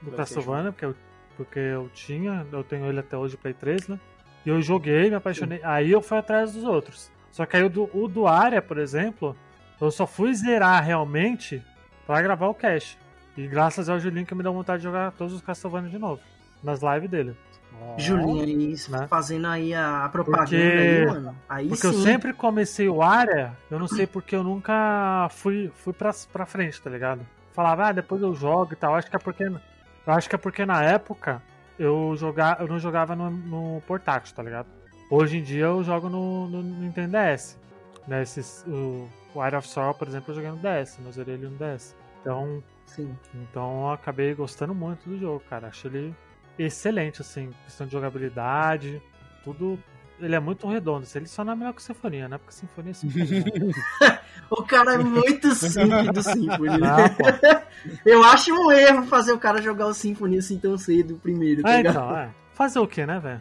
Do 0.00 0.12
Castlevania, 0.12 0.72
porque 0.72 0.84
eu, 0.86 0.94
porque 1.36 1.58
eu 1.58 1.88
tinha, 1.92 2.46
eu 2.52 2.64
tenho 2.64 2.86
ele 2.86 3.00
até 3.00 3.16
hoje, 3.16 3.36
Play 3.36 3.54
3, 3.54 3.88
né? 3.88 4.00
E 4.44 4.48
eu 4.48 4.60
joguei, 4.62 5.08
me 5.10 5.16
apaixonei. 5.16 5.60
Aí 5.62 5.90
eu 5.90 6.00
fui 6.00 6.16
atrás 6.18 6.52
dos 6.52 6.64
outros. 6.64 7.10
Só 7.30 7.44
que 7.44 7.56
aí 7.56 7.64
o 7.64 7.68
do, 7.70 7.90
o 7.92 8.08
do 8.08 8.26
Aria, 8.26 8.62
por 8.62 8.78
exemplo, 8.78 9.36
eu 9.80 9.90
só 9.90 10.06
fui 10.06 10.32
zerar 10.34 10.82
realmente 10.84 11.62
pra 12.06 12.22
gravar 12.22 12.46
o 12.48 12.54
cache. 12.54 12.96
E 13.36 13.46
graças 13.46 13.88
ao 13.88 13.98
Julinho 14.00 14.24
que 14.24 14.34
me 14.34 14.42
deu 14.42 14.52
vontade 14.52 14.78
de 14.78 14.84
jogar 14.84 15.12
todos 15.12 15.34
os 15.34 15.42
Castlevania 15.42 15.90
de 15.90 15.98
novo. 15.98 16.20
Nas 16.62 16.80
lives 16.80 17.10
dele. 17.10 17.36
Julinho 17.98 18.42
aí 18.42 18.74
Né? 18.88 19.06
fazendo 19.06 19.46
aí 19.48 19.74
a, 19.74 20.04
a 20.06 20.08
propaganda 20.08 20.46
Porque- 20.46 20.56
aí, 20.56 21.06
mano. 21.06 21.36
Aí 21.48 21.68
Porque 21.68 21.82
sim. 21.88 21.94
eu 21.94 22.02
sempre 22.02 22.32
comecei 22.32 22.88
o 22.88 23.02
área, 23.02 23.52
eu 23.70 23.78
não 23.78 23.86
sei 23.86 24.06
porque 24.06 24.34
eu 24.34 24.42
nunca 24.42 25.28
fui, 25.30 25.70
fui 25.74 25.92
pra, 25.92 26.10
pra 26.32 26.46
frente, 26.46 26.80
tá 26.80 26.88
ligado? 26.88 27.20
Falava, 27.52 27.88
ah, 27.88 27.92
depois 27.92 28.22
eu 28.22 28.34
jogo 28.34 28.72
e 28.72 28.76
tal. 28.76 28.94
Acho 28.94 29.10
que 29.10 29.16
é 29.16 29.18
porque. 29.18 29.44
Eu 30.06 30.12
acho 30.12 30.28
que 30.28 30.34
é 30.34 30.38
porque 30.38 30.64
na 30.64 30.82
época 30.82 31.42
eu, 31.78 32.14
jogar, 32.16 32.60
eu 32.60 32.68
não 32.68 32.78
jogava 32.78 33.16
no, 33.16 33.30
no 33.30 33.82
portátil, 33.86 34.34
tá 34.34 34.42
ligado? 34.42 34.68
Hoje 35.10 35.38
em 35.38 35.42
dia 35.42 35.64
eu 35.64 35.82
jogo 35.82 36.08
no, 36.08 36.48
no 36.48 36.62
Nintendo 36.62 37.16
DS. 37.16 37.58
Né? 38.06 38.22
Esses, 38.22 38.64
o, 38.66 39.08
o 39.34 39.40
Area 39.40 39.58
of 39.58 39.68
Sorrow, 39.68 39.94
por 39.94 40.06
exemplo, 40.06 40.30
eu 40.30 40.36
joguei 40.36 40.50
no 40.50 40.58
DS, 40.58 40.98
mas 41.04 41.16
zerei 41.16 41.34
ele 41.34 41.48
no 41.48 41.56
DS. 41.56 41.94
Então, 42.20 42.62
Sim. 42.86 43.16
então 43.34 43.82
eu 43.82 43.90
acabei 43.90 44.34
gostando 44.34 44.74
muito 44.74 45.08
do 45.08 45.18
jogo, 45.18 45.42
cara. 45.48 45.68
Achei 45.68 45.90
ele 45.90 46.14
excelente, 46.58 47.20
assim, 47.20 47.52
questão 47.64 47.86
de 47.86 47.92
jogabilidade, 47.92 49.02
tudo. 49.44 49.78
Ele 50.20 50.34
é 50.34 50.40
muito 50.40 50.66
redondo. 50.66 51.04
Se 51.04 51.18
ele 51.18 51.26
só 51.26 51.44
não 51.44 51.52
é 51.52 51.56
melhor 51.56 51.74
que 51.74 51.82
Sinfonia, 51.82 52.28
né? 52.28 52.38
Porque 52.38 52.52
Sinfonia 52.54 52.90
é 52.90 52.94
Sinfonia. 52.94 53.44
O 54.48 54.62
cara 54.62 54.94
é 54.94 54.98
muito 54.98 55.52
simp 55.56 56.12
do 56.12 56.22
Symphony? 56.22 56.78
Ah. 56.84 57.62
Eu 58.06 58.22
acho 58.22 58.54
um 58.54 58.70
erro 58.70 59.04
fazer 59.06 59.32
o 59.32 59.38
cara 59.40 59.60
jogar 59.60 59.86
o 59.86 59.94
Symphony 59.94 60.38
assim 60.38 60.56
tão 60.56 60.78
cedo 60.78 61.18
primeiro, 61.20 61.62
tá 61.62 61.72
É, 61.72 61.80
então, 61.80 62.16
é. 62.16 62.30
Fazer 62.52 62.78
o 62.78 62.86
que, 62.86 63.04
né, 63.04 63.18
velho? 63.18 63.40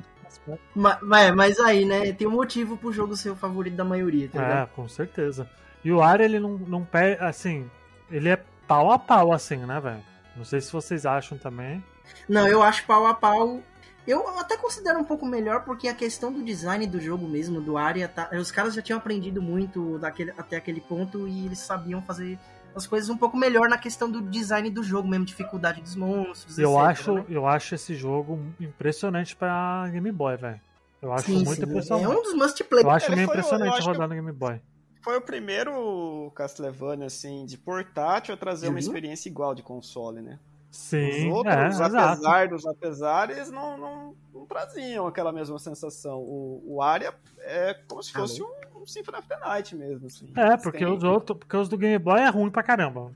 Ma- 0.76 0.98
Mas, 1.04 1.36
mas 1.36 1.60
aí, 1.60 1.86
né, 1.86 2.12
tem 2.12 2.28
um 2.28 2.32
motivo 2.32 2.76
pro 2.76 2.92
jogo 2.92 3.16
ser 3.16 3.30
o 3.30 3.36
favorito 3.36 3.76
da 3.76 3.86
maioria, 3.86 4.28
tá 4.30 4.42
É, 4.42 4.48
ligado? 4.48 4.70
com 4.70 4.88
certeza. 4.88 5.48
E 5.84 5.92
o 5.92 6.02
Aria, 6.02 6.26
ele 6.26 6.40
não, 6.40 6.58
não 6.58 6.84
perde, 6.84 7.24
assim, 7.24 7.70
ele 8.12 8.30
é 8.30 8.40
pau 8.68 8.92
a 8.92 8.98
pau, 8.98 9.32
assim, 9.32 9.58
né, 9.58 9.80
velho? 9.80 10.04
Não 10.36 10.44
sei 10.44 10.60
se 10.60 10.72
vocês 10.74 11.06
acham 11.06 11.38
também. 11.38 11.84
Não, 12.28 12.48
eu 12.48 12.64
acho 12.64 12.84
pau 12.86 13.06
a 13.06 13.14
pau. 13.14 13.62
Eu 14.08 14.28
até 14.40 14.56
considero 14.58 15.00
um 15.00 15.04
pouco 15.04 15.26
melhor 15.26 15.64
porque 15.64 15.88
a 15.88 15.96
questão 15.96 16.32
do 16.32 16.44
design 16.44 16.86
do 16.86 17.00
jogo 17.02 17.28
mesmo, 17.28 17.60
do 17.60 17.76
área, 17.78 18.08
tá, 18.08 18.30
os 18.40 18.52
caras 18.52 18.74
já 18.76 18.82
tinham 18.82 18.98
aprendido 19.00 19.42
muito 19.42 19.98
daquele, 19.98 20.32
até 20.38 20.58
aquele 20.58 20.80
ponto 20.80 21.28
e 21.28 21.46
eles 21.48 21.60
sabiam 21.60 22.02
fazer 22.04 22.38
as 22.76 22.86
coisas 22.86 23.10
um 23.10 23.18
pouco 23.18 23.36
melhor 23.38 23.68
na 23.70 23.78
questão 23.78 24.10
do 24.12 24.22
design 24.22 24.70
do 24.70 24.84
jogo 24.84 25.08
mesmo, 25.08 25.26
dificuldade 25.26 25.82
dos 25.82 25.96
monstros, 25.96 26.60
Eu 26.60 26.72
etc, 26.74 26.86
acho, 26.90 27.14
né? 27.14 27.26
eu 27.30 27.48
acho 27.48 27.74
esse 27.74 27.96
jogo 27.96 28.40
impressionante 28.60 29.36
pra 29.36 29.88
Game 29.92 30.12
Boy, 30.12 30.38
velho. 30.38 30.62
Eu 31.02 31.12
acho 31.14 31.26
Sim, 31.26 31.36
muito 31.36 31.54
sim, 31.56 31.62
é 31.62 31.66
impressionante. 31.66 32.08
um 32.18 32.22
dos 32.22 32.34
must 32.34 32.64
play. 32.66 32.84
Eu 32.84 32.90
acho 32.92 33.08
Ele 33.08 33.16
meio 33.18 33.28
o- 33.28 33.32
impressionante 33.32 33.78
que- 33.78 33.84
rodar 33.84 34.08
no 34.08 34.14
Game 34.16 34.32
Boy. 34.32 34.62
Foi 35.02 35.18
o 35.18 35.22
primeiro 35.22 36.32
Castlevania, 36.36 37.06
assim, 37.08 37.46
de 37.46 37.58
portátil 37.58 38.34
a 38.34 38.38
trazer 38.38 38.68
uma 38.68 38.74
Julinho? 38.82 38.88
experiência 38.90 39.30
igual 39.30 39.54
de 39.56 39.62
console, 39.64 40.22
né? 40.22 40.40
Sim, 40.76 41.30
Os 41.30 41.36
outros, 41.38 41.56
é, 41.56 41.68
exato. 41.68 41.96
apesar 41.98 42.48
dos 42.50 42.66
apesares, 42.66 43.50
não, 43.50 43.78
não, 43.78 44.16
não 44.34 44.46
traziam 44.46 45.08
aquela 45.08 45.32
mesma 45.32 45.58
sensação. 45.58 46.18
O, 46.20 46.62
o 46.68 46.82
Aria 46.82 47.14
é 47.40 47.74
como 47.88 48.04
se 48.04 48.12
fosse 48.12 48.44
um, 48.44 48.52
um 48.76 48.86
Symphony 48.86 49.18
of 49.20 49.28
the 49.28 49.38
Night 49.40 49.74
mesmo. 49.74 50.08
Assim. 50.08 50.32
É, 50.36 50.58
porque 50.58 50.80
Tem- 50.80 50.88
os 50.94 51.02
outros, 51.02 51.40
porque 51.40 51.56
os 51.56 51.70
do 51.70 51.78
Game 51.78 51.98
Boy 51.98 52.20
é 52.20 52.28
ruim 52.30 52.50
pra 52.52 52.62
caramba. 52.62 53.12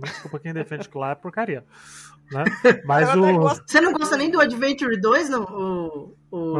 Desculpa 0.00 0.38
quem 0.38 0.52
defende 0.54 0.88
que 0.88 0.96
lá 0.96 1.10
é 1.10 1.14
porcaria. 1.16 1.64
Né? 2.30 2.44
Mas 2.86 3.12
o. 3.16 3.20
gosto- 3.38 3.64
Você 3.66 3.80
não 3.80 3.92
gosta 3.92 4.16
nem 4.16 4.30
do 4.30 4.40
Adventure 4.40 5.00
2, 5.00 5.28
não, 5.28 5.42
o, 5.42 6.14
o? 6.30 6.54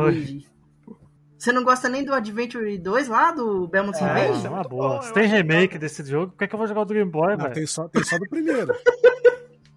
Você 1.39 1.51
não 1.53 1.65
gosta 1.65 1.89
nem 1.89 2.05
do 2.05 2.13
Adventure 2.13 2.77
2 2.79 3.09
lá, 3.09 3.31
do 3.33 3.67
Belmont 3.69 3.97
É, 3.99 4.05
Ah, 4.05 4.13
Revenge? 4.15 4.39
isso 4.39 4.47
é 4.47 4.51
uma 4.51 4.63
boa. 4.63 4.97
bom, 4.97 5.03
Se 5.03 5.13
tem 5.13 5.27
remake 5.27 5.75
legal. 5.75 5.79
desse 5.81 6.05
jogo, 6.05 6.33
por 6.33 6.39
que, 6.39 6.49
que 6.49 6.55
eu 6.55 6.59
vou 6.59 6.67
jogar 6.69 6.83
o 6.83 6.85
do 6.85 6.95
Game 6.95 7.11
Boy, 7.11 7.31
Não, 7.37 7.45
velho? 7.45 7.55
tem 7.55 7.67
só, 7.67 7.89
tem 7.89 8.03
só 8.05 8.19
do 8.19 8.29
primeiro. 8.29 8.73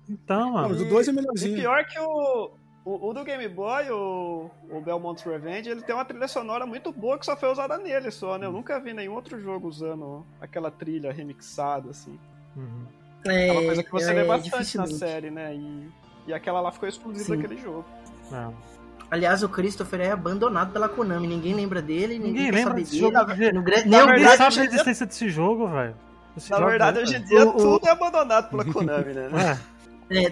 Então, 0.09 0.39
Não, 0.45 0.51
mano. 0.53 0.75
do 0.75 0.85
2 0.85 1.07
é 1.07 1.11
E 1.11 1.13
melhorzinho. 1.15 1.55
pior 1.59 1.83
que 1.85 1.99
o, 1.99 2.51
o, 2.85 3.09
o 3.09 3.13
do 3.13 3.23
Game 3.23 3.47
Boy, 3.47 3.89
o, 3.89 4.49
o 4.69 4.81
Belmont's 4.81 5.23
Revenge, 5.23 5.69
ele 5.69 5.81
tem 5.81 5.95
uma 5.95 6.05
trilha 6.05 6.27
sonora 6.27 6.65
muito 6.65 6.91
boa 6.91 7.17
que 7.17 7.25
só 7.25 7.35
foi 7.35 7.51
usada 7.51 7.77
nele 7.77 8.11
só, 8.11 8.37
né? 8.37 8.45
Eu 8.45 8.51
nunca 8.51 8.79
vi 8.79 8.93
nenhum 8.93 9.13
outro 9.13 9.39
jogo 9.39 9.67
usando 9.67 10.25
aquela 10.39 10.69
trilha 10.69 11.11
remixada, 11.11 11.89
assim. 11.89 12.19
Uhum. 12.55 12.85
É, 13.27 13.47
É 13.47 13.51
uma 13.51 13.63
coisa 13.63 13.83
que 13.83 13.91
você 13.91 14.11
é, 14.11 14.13
vê 14.13 14.23
bastante 14.25 14.77
na 14.77 14.85
série, 14.87 15.31
né? 15.31 15.55
E, 15.55 15.89
e 16.27 16.33
aquela 16.33 16.61
lá 16.61 16.71
ficou 16.71 16.87
exclusiva 16.87 17.25
Sim. 17.35 17.41
daquele 17.41 17.59
jogo. 17.59 17.83
É. 18.31 18.75
Aliás, 19.09 19.43
o 19.43 19.49
Christopher 19.49 20.01
é 20.01 20.11
abandonado 20.11 20.71
pela 20.73 20.89
Konami. 20.89 21.27
Ninguém 21.27 21.53
lembra 21.53 21.81
dele, 21.81 22.15
ninguém, 22.19 22.33
Ninguém 22.45 22.51
lembra 22.51 22.73
desse 22.75 22.91
dele. 22.91 23.01
jogo. 23.01 23.13
No 23.13 23.23
Na 23.23 23.35
nem 23.35 24.01
o 24.03 24.05
verdade, 24.07 24.37
sabe 24.37 24.53
dia- 24.55 24.65
existência 24.65 25.05
desse 25.05 25.29
jogo, 25.29 25.67
velho. 25.67 25.95
Na 26.49 26.59
verdade, 26.65 26.99
é- 26.99 27.01
hoje 27.01 27.15
em 27.15 27.23
dia 27.23 27.45
O- 27.45 27.49
o- 27.49 27.53
tudo 27.53 27.87
é 27.87 27.91
abandonado 27.91 28.49
pela 28.49 28.65
Konami, 28.65 29.13
né? 29.13 29.29
É, 30.09 30.31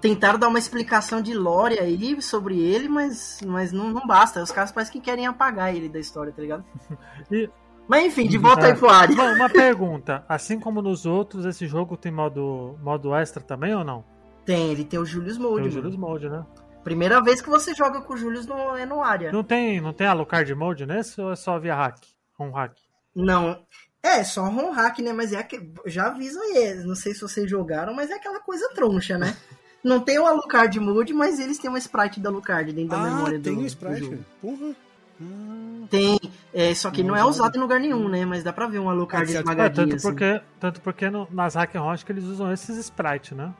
tentaram 0.00 0.38
dar 0.38 0.48
uma 0.48 0.58
explicação 0.58 1.20
de 1.20 1.34
lore 1.34 1.78
aí 1.78 2.20
sobre 2.22 2.58
ele, 2.58 2.88
mas, 2.88 3.40
mas 3.46 3.70
não, 3.72 3.90
não 3.90 4.06
basta. 4.06 4.42
Os 4.42 4.50
caras 4.50 4.72
parecem 4.72 4.94
que 4.94 5.00
querem 5.04 5.26
apagar 5.26 5.74
ele 5.74 5.88
da 5.88 5.98
história, 5.98 6.32
tá 6.32 6.40
ligado? 6.40 6.64
E- 7.30 7.50
Mas 7.86 8.04
enfim, 8.06 8.26
de 8.26 8.38
volta 8.38 8.66
É. 8.66 8.72
aí 8.72 8.78
pro 8.78 8.88
Ari. 8.88 9.14
Bom, 9.14 9.30
uma 9.34 9.48
pergunta. 9.50 10.24
Assim 10.26 10.58
como 10.58 10.80
nos 10.80 11.04
outros, 11.04 11.44
esse 11.44 11.66
jogo 11.66 11.96
tem 11.98 12.10
modo, 12.10 12.78
modo 12.82 13.14
extra 13.14 13.42
também 13.42 13.74
ou 13.74 13.84
não? 13.84 14.02
Tem, 14.46 14.70
ele 14.70 14.84
tem 14.84 14.98
o 14.98 15.04
Julius 15.04 15.36
Tem 15.36 15.42
Mode. 15.46 15.54
o 15.56 15.60
mano. 15.64 15.70
Julius 15.70 15.96
Mode, 15.96 16.28
né? 16.30 16.44
Primeira 16.82 17.22
vez 17.22 17.40
que 17.42 17.48
você 17.50 17.74
joga 17.74 18.00
com 18.00 18.12
o 18.14 18.16
Julius 18.16 18.46
no, 18.46 18.74
é 18.76 18.84
no 18.86 19.02
área. 19.02 19.30
Não 19.32 19.42
tem, 19.44 19.80
não 19.82 19.92
tem 19.92 20.06
Alucard 20.06 20.54
Mode 20.54 20.86
nesse 20.86 21.20
ou 21.20 21.32
é 21.32 21.36
só 21.36 21.58
via 21.58 21.74
hack? 21.74 21.98
Um 22.40 22.50
hack? 22.50 22.72
Não. 23.14 23.58
É, 24.04 24.22
só 24.22 24.42
um 24.44 24.70
hack, 24.70 24.98
né? 24.98 25.12
Mas 25.14 25.32
é 25.32 25.42
que. 25.42 25.66
Já 25.86 26.08
aviso 26.08 26.38
aí. 26.38 26.74
Não 26.84 26.94
sei 26.94 27.14
se 27.14 27.20
vocês 27.22 27.48
jogaram, 27.50 27.94
mas 27.94 28.10
é 28.10 28.14
aquela 28.14 28.38
coisa 28.38 28.68
troncha, 28.74 29.16
né? 29.16 29.34
Não 29.82 29.98
tem 30.00 30.18
o 30.18 30.26
Alucard 30.26 30.78
Mode, 30.78 31.12
mas 31.14 31.38
eles 31.40 31.58
têm 31.58 31.68
uma 31.70 31.78
sprite 31.78 32.20
da 32.20 32.28
Alucard 32.28 32.70
dentro 32.72 32.90
da 32.90 33.00
Ah, 33.00 33.10
memória 33.10 33.38
do, 33.38 33.42
tem 33.44 33.54
o 33.54 33.60
do 33.60 33.66
Sprite. 33.66 34.00
jogo. 34.00 34.18
Porra. 34.42 34.74
Tem, 35.90 36.18
é, 36.52 36.74
só 36.74 36.90
que 36.90 37.02
não, 37.02 37.10
Não 37.10 37.16
é 37.16 37.24
usado 37.24 37.56
em 37.56 37.60
lugar 37.60 37.78
nenhum, 37.80 38.08
né? 38.08 38.24
Mas 38.26 38.42
dá 38.42 38.52
pra 38.52 38.66
ver 38.66 38.78
um 38.78 38.90
Alucard. 38.90 39.30
É, 39.34 39.38
esmagadinho, 39.38 39.86
tanto 39.88 39.96
assim. 39.96 40.08
porque, 40.08 40.40
tanto 40.60 40.80
porque 40.80 41.08
no- 41.10 41.28
nas 41.30 41.54
hack 41.54 41.74
and 41.76 41.82
rush 41.82 42.02
que 42.02 42.12
eles 42.12 42.24
usam 42.24 42.52
esses 42.52 42.76
sprites, 42.78 43.36
né? 43.36 43.52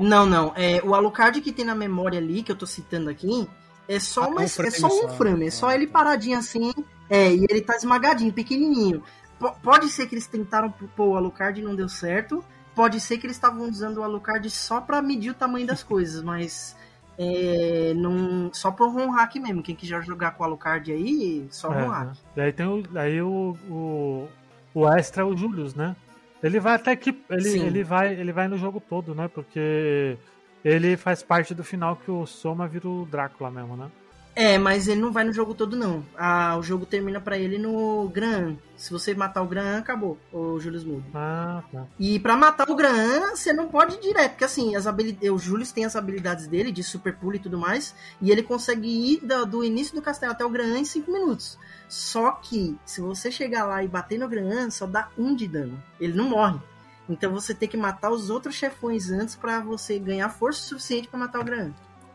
Não, 0.00 0.26
não. 0.26 0.52
É, 0.56 0.80
o 0.84 0.94
Alucard 0.94 1.40
que 1.40 1.52
tem 1.52 1.64
na 1.64 1.74
memória 1.74 2.18
ali, 2.18 2.42
que 2.42 2.52
eu 2.52 2.56
tô 2.56 2.66
citando 2.66 3.08
aqui, 3.10 3.48
é 3.88 3.98
só, 3.98 4.24
Ah, 4.24 4.28
uma, 4.28 4.40
um 4.40 4.44
é 4.44 4.48
frame 4.48 4.70
só 4.72 4.86
um 4.88 5.08
frame. 5.10 5.46
É 5.46 5.50
só 5.50 5.70
ele 5.72 5.86
paradinho 5.86 6.38
assim. 6.38 6.72
É, 7.14 7.34
e 7.34 7.44
ele 7.50 7.60
tá 7.60 7.76
esmagadinho, 7.76 8.32
pequenininho. 8.32 9.02
P- 9.38 9.52
pode 9.62 9.88
ser 9.88 10.06
que 10.06 10.14
eles 10.14 10.26
tentaram 10.26 10.70
pôr 10.70 11.08
o 11.08 11.16
Alucard 11.16 11.60
e 11.60 11.64
não 11.64 11.74
deu 11.74 11.88
certo. 11.88 12.42
Pode 12.74 12.98
ser 13.00 13.18
que 13.18 13.26
eles 13.26 13.36
estavam 13.36 13.68
usando 13.68 13.98
o 13.98 14.02
Alucard 14.02 14.48
só 14.48 14.80
pra 14.80 15.02
medir 15.02 15.30
o 15.30 15.34
tamanho 15.34 15.66
das 15.66 15.82
coisas, 15.82 16.22
mas 16.22 16.74
é, 17.18 17.92
não, 17.94 18.50
só 18.54 18.70
pro 18.70 18.88
ROM 18.88 19.10
hack 19.10 19.34
mesmo. 19.36 19.62
Quem 19.62 19.74
quiser 19.76 20.02
jogar 20.02 20.30
com 20.30 20.42
o 20.42 20.46
Alucard 20.46 20.90
aí, 20.90 21.46
só 21.50 21.70
É, 21.72 21.82
ROM 21.82 21.90
hack. 21.90 22.06
né? 22.06 22.12
Daí 22.34 22.52
tem 22.52 22.66
o, 22.66 22.82
aí 22.94 23.20
o, 23.20 23.56
o, 23.68 24.28
o 24.72 24.88
extra 24.88 25.26
o 25.26 25.36
Julius, 25.36 25.74
né? 25.74 25.94
Ele 26.42 26.58
vai 26.58 26.74
até 26.76 26.96
que. 26.96 27.10
Ele, 27.28 27.42
Sim. 27.50 27.66
ele, 27.66 27.84
vai, 27.84 28.14
ele 28.14 28.32
vai 28.32 28.48
no 28.48 28.56
jogo 28.56 28.80
todo, 28.80 29.14
né? 29.14 29.28
Porque 29.28 30.16
ele 30.64 30.96
faz 30.96 31.22
parte 31.22 31.54
do 31.54 31.62
final 31.62 31.96
que 31.96 32.10
o 32.10 32.24
Soma 32.26 32.66
vira 32.66 32.88
o 32.88 33.04
Drácula 33.04 33.50
mesmo, 33.50 33.76
né? 33.76 33.90
É, 34.34 34.56
mas 34.56 34.88
ele 34.88 35.00
não 35.00 35.12
vai 35.12 35.24
no 35.24 35.32
jogo 35.32 35.54
todo, 35.54 35.76
não. 35.76 36.04
Ah, 36.16 36.56
o 36.58 36.62
jogo 36.62 36.86
termina 36.86 37.20
pra 37.20 37.36
ele 37.36 37.58
no 37.58 38.08
Gran. 38.08 38.56
Se 38.76 38.90
você 38.90 39.14
matar 39.14 39.42
o 39.42 39.46
Gran, 39.46 39.78
acabou 39.78 40.18
o 40.32 40.58
Julius 40.58 40.84
Mudo. 40.84 41.04
Ah, 41.14 41.62
tá. 41.70 41.86
E 41.98 42.18
pra 42.18 42.34
matar 42.34 42.68
o 42.70 42.74
Gran, 42.74 43.36
você 43.36 43.52
não 43.52 43.68
pode 43.68 43.96
ir 43.96 44.00
direto, 44.00 44.32
porque 44.32 44.44
assim, 44.44 44.74
as 44.74 44.86
habilidades, 44.86 45.30
o 45.30 45.38
Julius 45.38 45.70
tem 45.70 45.84
as 45.84 45.94
habilidades 45.96 46.46
dele, 46.46 46.72
de 46.72 46.82
super 46.82 47.14
pulo 47.14 47.36
e 47.36 47.40
tudo 47.40 47.58
mais, 47.58 47.94
e 48.22 48.30
ele 48.30 48.42
consegue 48.42 48.88
ir 48.88 49.20
do, 49.20 49.44
do 49.44 49.64
início 49.64 49.94
do 49.94 50.02
castelo 50.02 50.32
até 50.32 50.44
o 50.44 50.50
Gran 50.50 50.78
em 50.78 50.84
5 50.84 51.12
minutos. 51.12 51.58
Só 51.86 52.32
que, 52.32 52.76
se 52.86 53.02
você 53.02 53.30
chegar 53.30 53.66
lá 53.66 53.84
e 53.84 53.88
bater 53.88 54.18
no 54.18 54.28
Gran, 54.28 54.70
só 54.70 54.86
dá 54.86 55.10
um 55.18 55.36
de 55.36 55.46
dano. 55.46 55.82
Ele 56.00 56.14
não 56.14 56.30
morre. 56.30 56.58
Então 57.06 57.32
você 57.32 57.54
tem 57.54 57.68
que 57.68 57.76
matar 57.76 58.10
os 58.10 58.30
outros 58.30 58.54
chefões 58.54 59.10
antes 59.10 59.36
pra 59.36 59.60
você 59.60 59.98
ganhar 59.98 60.30
força 60.30 60.62
suficiente 60.62 61.08
pra 61.08 61.18
matar 61.18 61.40
o 61.40 61.44
Gran. 61.44 61.72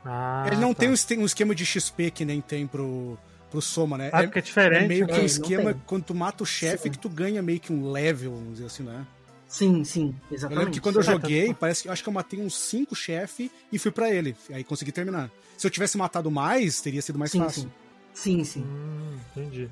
Ah, 0.09 0.45
Ele 0.47 0.55
não 0.55 0.73
tá. 0.73 0.79
tem 0.81 0.89
um 0.89 0.93
esque- 0.93 1.13
esquema 1.15 1.53
de 1.53 1.65
XP 1.65 2.11
que 2.11 2.23
nem 2.23 2.39
tem 2.39 2.65
pro, 2.65 3.17
pro 3.51 3.61
Soma, 3.61 3.97
né? 3.97 4.09
Ah, 4.13 4.21
É- 4.21 4.23
porque 4.27 4.39
é 4.39 4.41
diferente. 4.41 4.85
É 4.85 4.87
meio 4.87 5.05
que 5.05 5.11
né? 5.11 5.17
um 5.17 5.21
não 5.21 5.25
esquema 5.25 5.73
tem. 5.73 5.81
quando 5.85 6.03
tu 6.05 6.15
mata 6.15 6.43
o 6.43 6.45
chefe 6.45 6.89
que 6.89 6.97
tu 6.97 7.09
ganha 7.09 7.41
meio 7.41 7.59
que 7.59 7.73
um 7.73 7.91
level, 7.91 8.31
vamos 8.35 8.53
dizer 8.53 8.65
assim, 8.67 8.83
né? 8.83 9.05
Sim, 9.49 9.83
sim, 9.83 10.15
Eu 10.29 10.35
exatamente. 10.35 10.59
lembro 10.59 10.73
que 10.73 10.79
quando 10.81 10.95
eu 10.95 11.01
É, 11.01 11.05
joguei, 11.05 11.53
parece 11.53 11.83
que 11.83 11.87
eu 11.89 11.93
acho 11.93 12.03
que 12.03 12.09
eu 12.09 12.13
matei 12.13 12.39
uns 12.41 12.55
5 12.57 12.95
chefes 12.95 13.49
e 13.71 13.77
fui 13.79 13.91
pra 13.91 14.09
ele. 14.09 14.35
Aí 14.51 14.63
consegui 14.63 14.91
terminar. 14.91 15.29
Se 15.57 15.65
eu 15.65 15.71
tivesse 15.71 15.97
matado 15.97 16.29
mais, 16.31 16.79
teria 16.81 17.01
sido 17.01 17.17
mais 17.19 17.31
sim, 17.31 17.39
fácil. 17.39 17.63
sim. 17.63 17.71
Sim, 18.13 18.43
sim. 18.43 18.61
Hum, 18.63 19.17
entendi. 19.35 19.69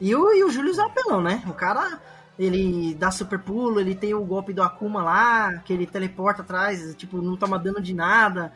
E 0.00 0.14
o, 0.14 0.32
e 0.34 0.44
o 0.44 0.50
Julius 0.50 0.78
é 0.78 0.82
um 0.82 0.86
apelão, 0.86 1.22
né? 1.22 1.42
O 1.46 1.52
cara, 1.54 2.00
ele 2.38 2.94
dá 2.94 3.10
super 3.10 3.38
pulo, 3.38 3.80
ele 3.80 3.94
tem 3.94 4.12
o 4.12 4.24
golpe 4.24 4.52
do 4.52 4.62
Akuma 4.62 5.02
lá, 5.02 5.58
que 5.64 5.72
ele 5.72 5.86
teleporta 5.86 6.42
atrás, 6.42 6.94
tipo, 6.96 7.22
não 7.22 7.36
toma 7.36 7.58
dano 7.58 7.80
de 7.80 7.94
nada. 7.94 8.52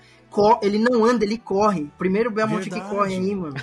Ele 0.63 0.79
não 0.79 1.05
anda, 1.05 1.25
ele 1.25 1.39
corre. 1.39 1.91
Primeiro 1.99 2.31
Belmont 2.31 2.63
que 2.65 2.71
Verdade. 2.71 2.95
corre 2.95 3.15
aí, 3.15 3.35
mano. 3.35 3.55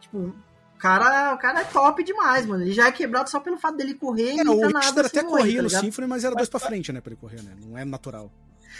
tipo, 0.00 0.18
o 0.18 0.34
cara, 0.78 1.34
o 1.34 1.38
cara 1.38 1.60
é 1.60 1.64
top 1.64 2.02
demais, 2.04 2.46
mano. 2.46 2.62
Ele 2.62 2.72
já 2.72 2.86
é 2.88 2.92
quebrado 2.92 3.28
só 3.30 3.38
pelo 3.40 3.58
fato 3.58 3.76
dele 3.76 3.94
correr 3.94 4.34
e 4.34 4.40
É, 4.40 4.44
não 4.44 4.56
o 4.56 4.60
tá 4.60 4.68
nada. 4.70 5.06
Até 5.06 5.22
corria 5.22 5.56
tá 5.58 5.62
no? 5.62 5.70
Symphony, 5.70 6.06
mas 6.08 6.24
era 6.24 6.34
dois 6.34 6.48
pra 6.48 6.60
frente, 6.60 6.92
né? 6.92 7.00
Pra 7.00 7.12
ele 7.12 7.20
correr, 7.20 7.42
né? 7.42 7.52
Não 7.64 7.76
é 7.76 7.84
natural. 7.84 8.30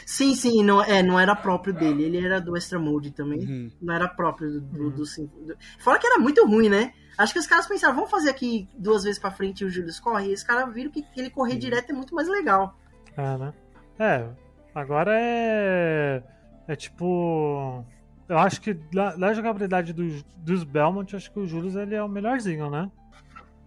Sim, 0.06 0.34
sim, 0.36 0.62
não, 0.64 0.82
é, 0.82 1.02
não 1.02 1.18
era 1.18 1.34
próprio 1.34 1.74
dele. 1.74 2.04
Ele 2.04 2.24
era 2.24 2.40
do 2.40 2.56
Extra 2.56 2.78
Mode 2.78 3.10
também. 3.10 3.40
Uhum. 3.40 3.70
Não 3.82 3.92
era 3.94 4.08
próprio 4.08 4.50
do, 4.52 4.60
do, 4.60 4.82
Uhum. 4.84 4.90
do 4.90 5.04
Symphony. 5.06 5.46
do- 5.46 5.56
Fora 5.78 5.98
que 5.98 6.06
era 6.06 6.18
muito 6.18 6.46
ruim, 6.46 6.68
né? 6.68 6.92
Acho 7.18 7.32
que 7.34 7.38
os 7.38 7.46
caras 7.46 7.66
pensaram, 7.66 7.94
vamos 7.94 8.10
fazer 8.10 8.30
aqui 8.30 8.66
duas 8.78 9.02
vezes 9.02 9.18
pra 9.18 9.30
frente 9.30 9.60
e 9.60 9.64
o 9.66 9.70
Julius 9.70 10.00
corre. 10.00 10.30
E 10.30 10.32
os 10.32 10.42
caras 10.42 10.72
viram 10.72 10.90
que 10.90 11.04
ele 11.16 11.28
correr 11.28 11.52
Sim. 11.54 11.58
direto 11.58 11.90
é 11.90 11.92
muito 11.92 12.14
mais 12.14 12.28
legal. 12.28 12.78
É, 13.16 13.36
né? 13.36 13.52
É, 13.98 14.26
agora 14.74 15.10
é. 15.14 16.22
É 16.70 16.76
tipo. 16.76 17.84
Eu 18.28 18.38
acho 18.38 18.60
que 18.60 18.72
da, 18.72 19.16
da 19.16 19.34
jogabilidade 19.34 19.92
dos, 19.92 20.22
dos 20.36 20.62
Belmont, 20.62 21.16
acho 21.16 21.32
que 21.32 21.40
o 21.40 21.46
Julius 21.48 21.74
ele 21.74 21.96
é 21.96 22.02
o 22.02 22.08
melhorzinho, 22.08 22.70
né? 22.70 22.88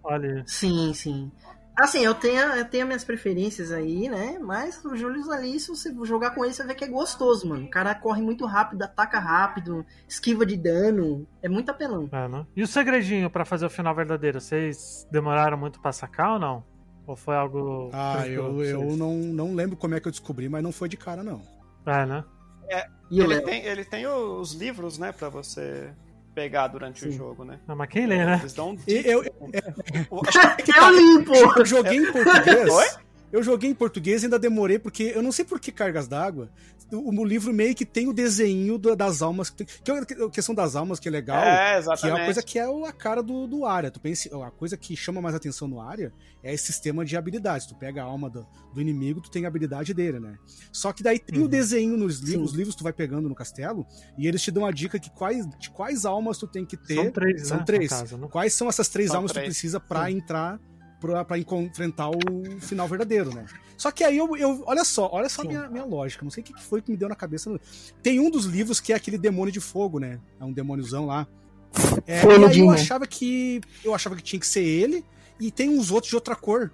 Olha 0.01 0.35
aí. 0.35 0.43
Sim, 0.47 0.93
sim. 0.93 1.29
Assim, 1.77 1.99
eu 2.05 2.15
tenho, 2.15 2.39
eu 2.39 2.63
tenho 2.63 2.85
minhas 2.85 3.03
preferências 3.03 3.73
aí, 3.73 4.07
né? 4.07 4.39
Mas 4.39 4.85
o 4.85 4.95
Julius 4.95 5.27
ali, 5.27 5.59
se 5.59 5.67
você 5.67 5.93
jogar 6.05 6.31
com 6.31 6.45
ele, 6.45 6.53
você 6.53 6.65
vê 6.65 6.73
que 6.73 6.85
é 6.85 6.87
gostoso, 6.87 7.45
mano. 7.49 7.65
O 7.65 7.69
cara 7.69 7.93
corre 7.93 8.21
muito 8.21 8.45
rápido, 8.45 8.83
ataca 8.83 9.19
rápido, 9.19 9.85
esquiva 10.07 10.45
de 10.45 10.55
dano. 10.55 11.27
É 11.41 11.49
muito 11.49 11.69
apelão. 11.71 12.07
É, 12.09 12.29
né? 12.29 12.45
E 12.55 12.63
o 12.63 12.67
segredinho 12.67 13.29
pra 13.29 13.43
fazer 13.43 13.65
o 13.65 13.69
final 13.69 13.93
verdadeiro? 13.93 14.39
Vocês 14.39 15.05
demoraram 15.11 15.57
muito 15.57 15.81
pra 15.81 15.91
sacar 15.91 16.33
ou 16.33 16.39
não? 16.39 16.63
Ou 17.05 17.17
foi 17.17 17.35
algo. 17.35 17.89
Ah, 17.91 18.25
eu, 18.25 18.63
eu 18.63 18.95
não, 18.95 19.13
não 19.13 19.53
lembro 19.53 19.75
como 19.75 19.93
é 19.93 19.99
que 19.99 20.07
eu 20.07 20.11
descobri, 20.11 20.47
mas 20.47 20.63
não 20.63 20.71
foi 20.71 20.87
de 20.87 20.95
cara, 20.95 21.21
não. 21.21 21.41
É, 21.85 22.05
né? 22.05 22.23
E 23.11 23.21
o 23.21 23.25
Ele 23.31 23.41
tem, 23.41 23.65
ele 23.65 23.85
tem 23.85 24.07
os 24.07 24.53
livros, 24.53 24.97
né, 24.97 25.11
pra 25.11 25.29
você 25.29 25.89
pegar 26.33 26.67
durante 26.67 27.05
o 27.07 27.11
Sim. 27.11 27.17
jogo, 27.17 27.43
né? 27.43 27.59
Ah, 27.67 27.75
mas 27.75 27.89
quem 27.89 28.07
lê, 28.07 28.25
né? 28.25 28.37
Eles 28.39 28.53
dão 28.53 28.75
E 28.87 29.03
eu, 29.05 29.19
o- 30.09 30.21
Eu 30.75 30.89
limpo! 30.95 31.33
eu 31.59 31.65
joguei 31.65 31.97
em 31.99 32.09
português. 32.11 32.69
Oi? 32.69 32.85
Eu 33.33 33.41
joguei 33.41 33.67
em 33.69 33.73
português 33.73 34.21
e 34.21 34.27
ainda 34.27 34.37
demorei, 34.37 34.77
porque 34.77 35.11
eu 35.15 35.23
não 35.23 35.31
sei 35.31 35.43
por 35.43 35.59
que 35.59 35.71
cargas 35.71 36.07
d'água. 36.07 36.51
O, 36.91 37.21
o 37.21 37.25
livro 37.25 37.51
meio 37.51 37.73
que 37.73 37.83
tem 37.83 38.07
o 38.07 38.13
desenho 38.13 38.77
da- 38.77 38.93
das 38.93 39.23
almas. 39.23 39.49
Que, 39.49 39.65
é 39.91 40.23
a 40.25 40.29
questão 40.29 40.53
das 40.53 40.75
almas 40.75 40.99
que 40.99 41.07
é 41.07 41.11
legal. 41.11 41.37
É, 41.37 41.41
Que 41.41 41.73
é 41.73 41.77
exatamente. 41.79 42.19
uma 42.19 42.25
coisa 42.25 42.43
que 42.43 42.59
é 42.59 42.63
a 42.63 42.91
cara 42.91 43.23
do, 43.23 43.47
do 43.47 43.65
área. 43.65 43.89
Tu 43.89 43.99
pensa, 43.99 44.29
a 44.45 44.51
coisa 44.51 44.77
que 44.77 44.95
chama 44.95 45.19
mais 45.19 45.33
atenção 45.33 45.67
no 45.67 45.81
área 45.81 46.13
é 46.43 46.53
esse 46.53 46.65
sistema 46.67 47.03
de 47.03 47.17
habilidades. 47.17 47.65
Tu 47.65 47.73
pega 47.73 48.03
a 48.03 48.05
alma 48.05 48.29
do, 48.29 48.45
do 48.71 48.79
inimigo, 48.79 49.19
tu 49.19 49.31
tem 49.31 49.45
a 49.45 49.47
habilidade 49.47 49.95
dele, 49.95 50.19
né? 50.19 50.37
Só 50.71 50.93
que 50.93 51.01
daí 51.01 51.17
tem 51.17 51.39
Uhum. 51.39 51.45
o 51.45 51.47
desenho 51.47 51.97
nos 51.97 52.19
livros, 52.19 52.51
os 52.51 52.55
livros 52.55 52.75
que 52.75 52.81
tu 52.81 52.83
vai 52.83 52.93
pegando 52.93 53.27
no 53.27 53.33
castelo, 53.33 53.87
e 54.15 54.27
eles 54.27 54.43
te 54.43 54.51
dão 54.51 54.63
a 54.63 54.71
dica 54.71 54.99
que 54.99 55.09
quais, 55.09 55.49
de 55.57 55.71
quais 55.71 56.05
almas 56.05 56.37
tu 56.37 56.45
tem 56.45 56.63
que 56.63 56.77
ter. 56.77 56.95
São 56.95 57.11
três, 57.11 57.47
São 57.47 57.57
né? 57.57 57.63
três. 57.65 57.89
Caso, 57.89 58.15
né? 58.15 58.27
Quais 58.29 58.53
são 58.53 58.69
essas 58.69 58.89
três 58.89 59.07
São 59.09 59.17
almas 59.17 59.31
que 59.31 59.39
tu 59.39 59.43
precisa 59.45 59.79
pra 59.79 60.05
Sim. 60.05 60.17
entrar 60.17 60.59
pra, 61.03 61.25
pra 61.25 61.37
encon- 61.37 61.63
enfrentar 61.63 62.09
o 62.09 62.19
final 62.61 62.87
verdadeiro, 62.87 63.35
né? 63.35 63.45
Só 63.77 63.91
que 63.91 64.03
aí 64.03 64.17
eu, 64.17 64.37
eu 64.37 64.63
olha 64.65 64.85
só, 64.85 65.09
olha 65.11 65.27
só 65.27 65.41
a 65.41 65.45
minha, 65.45 65.67
minha 65.67 65.83
lógica. 65.83 66.23
Não 66.23 66.31
sei 66.31 66.41
o 66.41 66.45
que 66.45 66.53
foi 66.63 66.81
que 66.81 66.89
me 66.89 66.95
deu 66.95 67.09
na 67.09 67.15
cabeça. 67.15 67.53
Tem 68.01 68.19
um 68.19 68.29
dos 68.29 68.45
livros 68.45 68.79
que 68.79 68.93
é 68.93 68.95
aquele 68.95 69.17
demônio 69.17 69.51
de 69.51 69.59
fogo, 69.59 69.99
né? 69.99 70.19
É 70.39 70.45
um 70.45 70.53
demôniozão 70.53 71.05
lá. 71.05 71.27
É, 72.07 72.23
e 72.23 72.45
aí 72.45 72.59
eu 72.59 72.69
achava 72.69 73.05
que. 73.05 73.59
Eu 73.83 73.93
achava 73.93 74.15
que 74.15 74.21
tinha 74.21 74.39
que 74.39 74.47
ser 74.47 74.63
ele, 74.63 75.03
e 75.39 75.51
tem 75.51 75.69
uns 75.69 75.91
outros 75.91 76.09
de 76.09 76.15
outra 76.15 76.35
cor. 76.35 76.71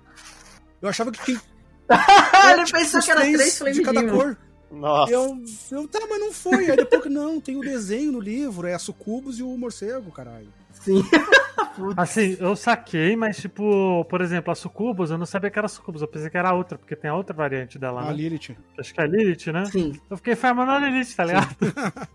Eu 0.82 0.88
achava 0.88 1.12
que 1.12 1.24
tinha 1.26 1.42
ele 2.54 2.66
tipo, 2.66 2.78
pensou 2.78 3.02
que 3.02 3.12
era 3.12 3.22
três 3.22 3.52
de 3.54 3.58
Flame 3.58 3.82
cada 3.82 4.08
cor. 4.12 4.38
Nossa. 4.72 5.12
Eu, 5.12 5.42
eu, 5.72 5.88
tá, 5.88 6.00
mas 6.08 6.20
não 6.20 6.32
foi. 6.32 6.70
Aí 6.70 6.78
depois 6.78 7.02
que 7.02 7.10
não, 7.10 7.42
tem 7.42 7.58
o 7.58 7.62
desenho 7.62 8.12
no 8.12 8.20
livro, 8.20 8.68
é 8.68 8.76
a 8.76 8.80
Sucubus 8.80 9.40
e 9.40 9.44
o 9.44 9.58
morcego, 9.58 10.12
caralho. 10.12 10.54
Sim. 10.84 11.02
Assim, 11.96 12.36
eu 12.40 12.56
saquei, 12.56 13.16
mas 13.16 13.38
tipo, 13.38 14.04
por 14.06 14.22
exemplo, 14.22 14.52
a 14.52 14.56
Sucubus, 14.56 15.12
eu 15.12 15.18
não 15.18 15.26
sabia 15.26 15.50
que 15.50 15.58
era 15.60 15.68
Sucubus, 15.68 16.02
eu 16.02 16.08
pensei 16.08 16.30
que 16.30 16.38
era 16.38 16.54
outra, 16.54 16.78
porque 16.78 16.96
tem 16.96 17.10
a 17.10 17.16
outra 17.16 17.34
variante 17.36 17.78
dela, 17.80 18.02
A 18.02 18.06
né? 18.06 18.14
Lilith. 18.14 18.56
Acho 18.78 18.94
que 18.94 19.00
é 19.00 19.04
a 19.04 19.08
Lilith, 19.08 19.48
né? 19.52 19.66
Sim. 19.66 19.94
Eu 20.10 20.18
fiquei 20.18 20.36
farmando 20.36 20.72
a 20.72 20.80
Lilith, 20.80 21.16
tá 21.16 21.24
ligado? 21.26 21.56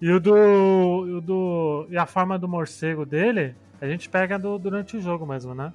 e 0.00 0.10
o 0.10 0.20
do, 0.20 1.06
e 1.08 1.12
o 1.12 1.20
do. 1.20 1.86
E 1.90 1.96
a 1.96 2.06
forma 2.06 2.38
do 2.38 2.46
morcego 2.48 3.04
dele, 3.04 3.54
a 3.80 3.86
gente 3.86 4.08
pega 4.08 4.38
do- 4.38 4.58
durante 4.58 4.96
o 4.96 5.00
jogo 5.00 5.26
mesmo, 5.26 5.54
né? 5.54 5.72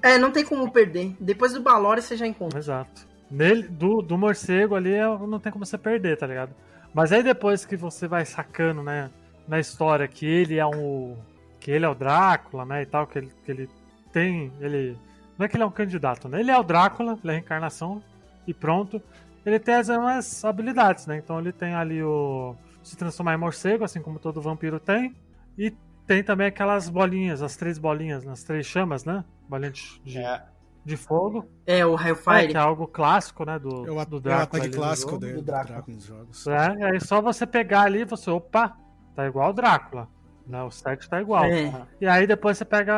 É, 0.00 0.16
não 0.18 0.30
tem 0.30 0.44
como 0.44 0.70
perder. 0.70 1.16
Depois 1.18 1.52
do 1.52 1.60
Balori 1.60 2.00
você 2.02 2.16
já 2.16 2.26
encontra. 2.26 2.58
Exato. 2.58 3.06
Nele, 3.30 3.62
do, 3.66 4.02
do 4.02 4.16
morcego 4.16 4.74
ali 4.76 4.92
é- 4.92 5.06
não 5.06 5.40
tem 5.40 5.50
como 5.50 5.64
você 5.66 5.76
perder, 5.78 6.16
tá 6.16 6.26
ligado? 6.26 6.52
Mas 6.94 7.10
aí 7.10 7.22
depois 7.22 7.64
que 7.64 7.76
você 7.76 8.06
vai 8.06 8.24
sacando, 8.24 8.82
né, 8.82 9.10
na 9.48 9.58
história 9.58 10.06
que 10.06 10.24
ele 10.26 10.58
é 10.58 10.66
um. 10.66 11.16
Que 11.62 11.70
ele 11.70 11.84
é 11.84 11.88
o 11.88 11.94
Drácula, 11.94 12.64
né? 12.64 12.82
E 12.82 12.86
tal, 12.86 13.06
que 13.06 13.18
ele, 13.18 13.32
que 13.44 13.50
ele 13.50 13.70
tem. 14.12 14.52
Ele. 14.60 14.96
Não 15.38 15.46
é 15.46 15.48
que 15.48 15.56
ele 15.56 15.62
é 15.62 15.66
um 15.66 15.70
candidato, 15.70 16.28
né? 16.28 16.40
Ele 16.40 16.50
é 16.50 16.58
o 16.58 16.62
Drácula, 16.62 17.12
ele 17.12 17.20
é 17.24 17.30
a 17.30 17.38
reencarnação, 17.38 18.02
e 18.46 18.52
pronto. 18.52 19.00
Ele 19.44 19.58
tem 19.58 19.74
as 19.74 19.88
mesmas 19.88 20.44
habilidades, 20.44 21.06
né? 21.06 21.16
Então 21.18 21.38
ele 21.38 21.52
tem 21.52 21.74
ali 21.74 22.02
o. 22.02 22.54
se 22.82 22.96
transformar 22.96 23.34
em 23.34 23.38
morcego, 23.38 23.84
assim 23.84 24.00
como 24.02 24.18
todo 24.18 24.40
vampiro 24.40 24.78
tem. 24.80 25.14
E 25.58 25.72
tem 26.06 26.22
também 26.22 26.46
aquelas 26.48 26.88
bolinhas, 26.88 27.42
as 27.42 27.56
três 27.56 27.78
bolinhas, 27.78 28.26
as 28.26 28.42
três 28.42 28.66
chamas, 28.66 29.04
né? 29.04 29.24
Bolinha 29.48 29.70
de, 29.70 30.00
de, 30.04 30.18
É. 30.18 30.42
de 30.84 30.96
fogo. 30.96 31.46
É, 31.66 31.84
o 31.86 31.96
É, 31.98 32.08
Hellfire. 32.08 32.48
que 32.48 32.56
é 32.56 32.60
algo 32.60 32.86
clássico, 32.88 33.44
né? 33.44 33.58
Do, 33.58 33.86
É 33.86 33.90
o, 33.90 34.04
do 34.04 34.16
é 34.16 34.18
o 34.18 34.20
Drácula. 34.20 34.42
ataque 34.42 34.56
ali 34.66 34.68
no 34.70 34.76
clássico 34.76 35.10
jogo. 35.10 35.20
dele, 35.20 35.32
do 35.34 35.40
do 35.40 35.44
Drácula. 35.46 35.74
Drácula 35.74 35.96
nos 35.96 36.04
jogos. 36.04 36.46
É, 36.46 36.74
e 36.78 36.84
aí 36.84 37.00
só 37.00 37.20
você 37.20 37.46
pegar 37.46 37.82
ali 37.82 38.00
e 38.00 38.04
você, 38.04 38.30
opa, 38.30 38.76
tá 39.14 39.26
igual 39.26 39.50
o 39.50 39.52
Drácula. 39.52 40.08
Né? 40.46 40.62
O 40.62 40.70
set 40.70 41.08
tá 41.08 41.20
igual. 41.20 41.44
É. 41.44 41.86
E 42.00 42.06
aí 42.06 42.26
depois 42.26 42.58
você 42.58 42.64
pega 42.64 42.94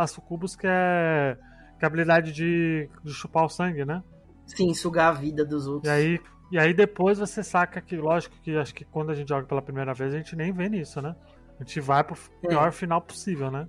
a 0.00 0.06
Sucubus, 0.06 0.54
que 0.56 0.66
é, 0.66 1.36
que 1.78 1.84
é 1.84 1.86
a 1.86 1.88
habilidade 1.88 2.32
de, 2.32 2.88
de 3.04 3.12
chupar 3.12 3.44
o 3.44 3.48
sangue, 3.48 3.84
né? 3.84 4.02
Sim, 4.46 4.72
sugar 4.74 5.08
a 5.08 5.12
vida 5.12 5.44
dos 5.44 5.66
E 5.66 5.68
outros. 5.68 5.92
aí, 5.92 6.18
e 6.50 6.58
aí 6.58 6.72
depois 6.72 7.18
você 7.18 7.42
saca 7.42 7.80
que, 7.80 7.96
lógico 7.96 8.34
que 8.42 8.56
acho 8.56 8.74
que 8.74 8.84
quando 8.84 9.10
a 9.10 9.14
gente 9.14 9.28
joga 9.28 9.46
pela 9.46 9.60
primeira 9.60 9.92
vez, 9.92 10.14
a 10.14 10.16
gente 10.16 10.34
nem 10.36 10.52
vê 10.52 10.68
nisso, 10.68 11.02
né? 11.02 11.14
A 11.60 11.64
gente 11.64 11.80
vai 11.80 12.02
pro 12.04 12.16
É. 12.44 12.48
pior 12.48 12.72
final 12.72 13.00
possível, 13.02 13.50
né? 13.50 13.68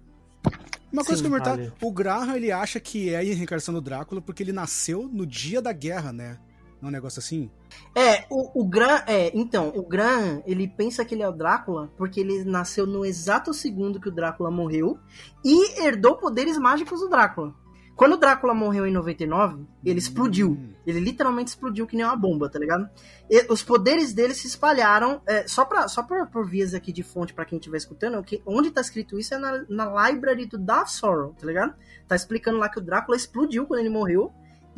Uma 0.92 1.04
coisa 1.04 1.22
Sim, 1.22 1.30
que 1.30 1.36
eu 1.36 1.42
perguntar, 1.44 1.54
ali. 1.62 1.74
o 1.82 1.92
Graham 1.92 2.36
ele 2.36 2.52
acha 2.52 2.80
que 2.80 3.14
é 3.14 3.18
a 3.18 3.22
reencarnação 3.22 3.74
do 3.74 3.82
Drácula 3.82 4.22
porque 4.22 4.42
ele 4.42 4.54
nasceu 4.54 5.08
no 5.12 5.26
dia 5.26 5.62
da 5.62 5.72
guerra, 5.74 6.12
né? 6.14 6.38
É 6.82 6.86
um 6.86 6.92
negócio 6.92 7.20
assim? 7.20 7.52
É, 7.94 8.26
o, 8.30 8.62
o 8.62 8.66
Gran. 8.66 9.02
É, 9.06 9.32
então, 9.38 9.70
o 9.76 9.84
Gran, 9.84 10.42
ele 10.46 10.68
pensa 10.68 11.04
que 11.04 11.14
ele 11.14 11.24
é 11.24 11.28
o 11.28 11.34
Drácula 11.34 11.92
porque 11.98 12.22
ele 12.22 12.44
nasceu 12.46 12.88
no 12.88 13.06
exato 13.06 13.54
segundo 13.54 14.00
que 14.00 14.08
o 14.08 14.12
Drácula 14.12 14.50
morreu 14.50 14.98
e 15.44 15.84
herdou 15.84 16.16
poderes 16.16 16.58
mágicos 16.58 17.02
do 17.02 17.10
Drácula. 17.10 17.54
Quando 18.00 18.14
o 18.14 18.18
Drácula 18.18 18.54
morreu 18.54 18.88
em 18.88 18.94
99, 18.94 19.66
ele 19.84 20.00
explodiu. 20.00 20.52
Hum. 20.52 20.74
Ele 20.88 21.02
literalmente 21.02 21.50
explodiu 21.50 21.86
que 21.86 21.98
nem 21.98 22.06
uma 22.06 22.16
bomba, 22.16 22.50
tá 22.50 22.58
ligado? 22.58 22.90
E 23.30 23.46
os 23.52 23.62
poderes 23.62 24.14
dele 24.14 24.34
se 24.34 24.48
espalharam. 24.48 25.22
é, 25.28 25.46
só 25.50 25.66
pra, 25.66 25.86
só 25.90 26.02
por, 26.02 26.28
por 26.28 26.48
vias 26.48 26.74
aqui 26.74 26.94
de 26.94 27.04
fonte 27.04 27.34
pra 27.34 27.44
quem 27.44 27.58
estiver 27.60 27.76
escutando, 27.76 28.24
que, 28.24 28.42
onde 28.46 28.72
tá 28.72 28.80
escrito 28.80 29.20
isso 29.20 29.34
é 29.34 29.38
na, 29.38 29.66
na 29.68 30.10
library 30.10 30.46
do 30.46 30.58
Dark 30.58 30.88
Sorrow, 30.88 31.36
tá 31.38 31.46
ligado? 31.46 31.76
Tá 32.08 32.16
explicando 32.16 32.58
lá 32.58 32.70
que 32.70 32.80
o 32.80 32.82
Drácula 32.82 33.18
explodiu 33.18 33.68
quando 33.68 33.82
ele 33.82 33.90
morreu 33.90 34.32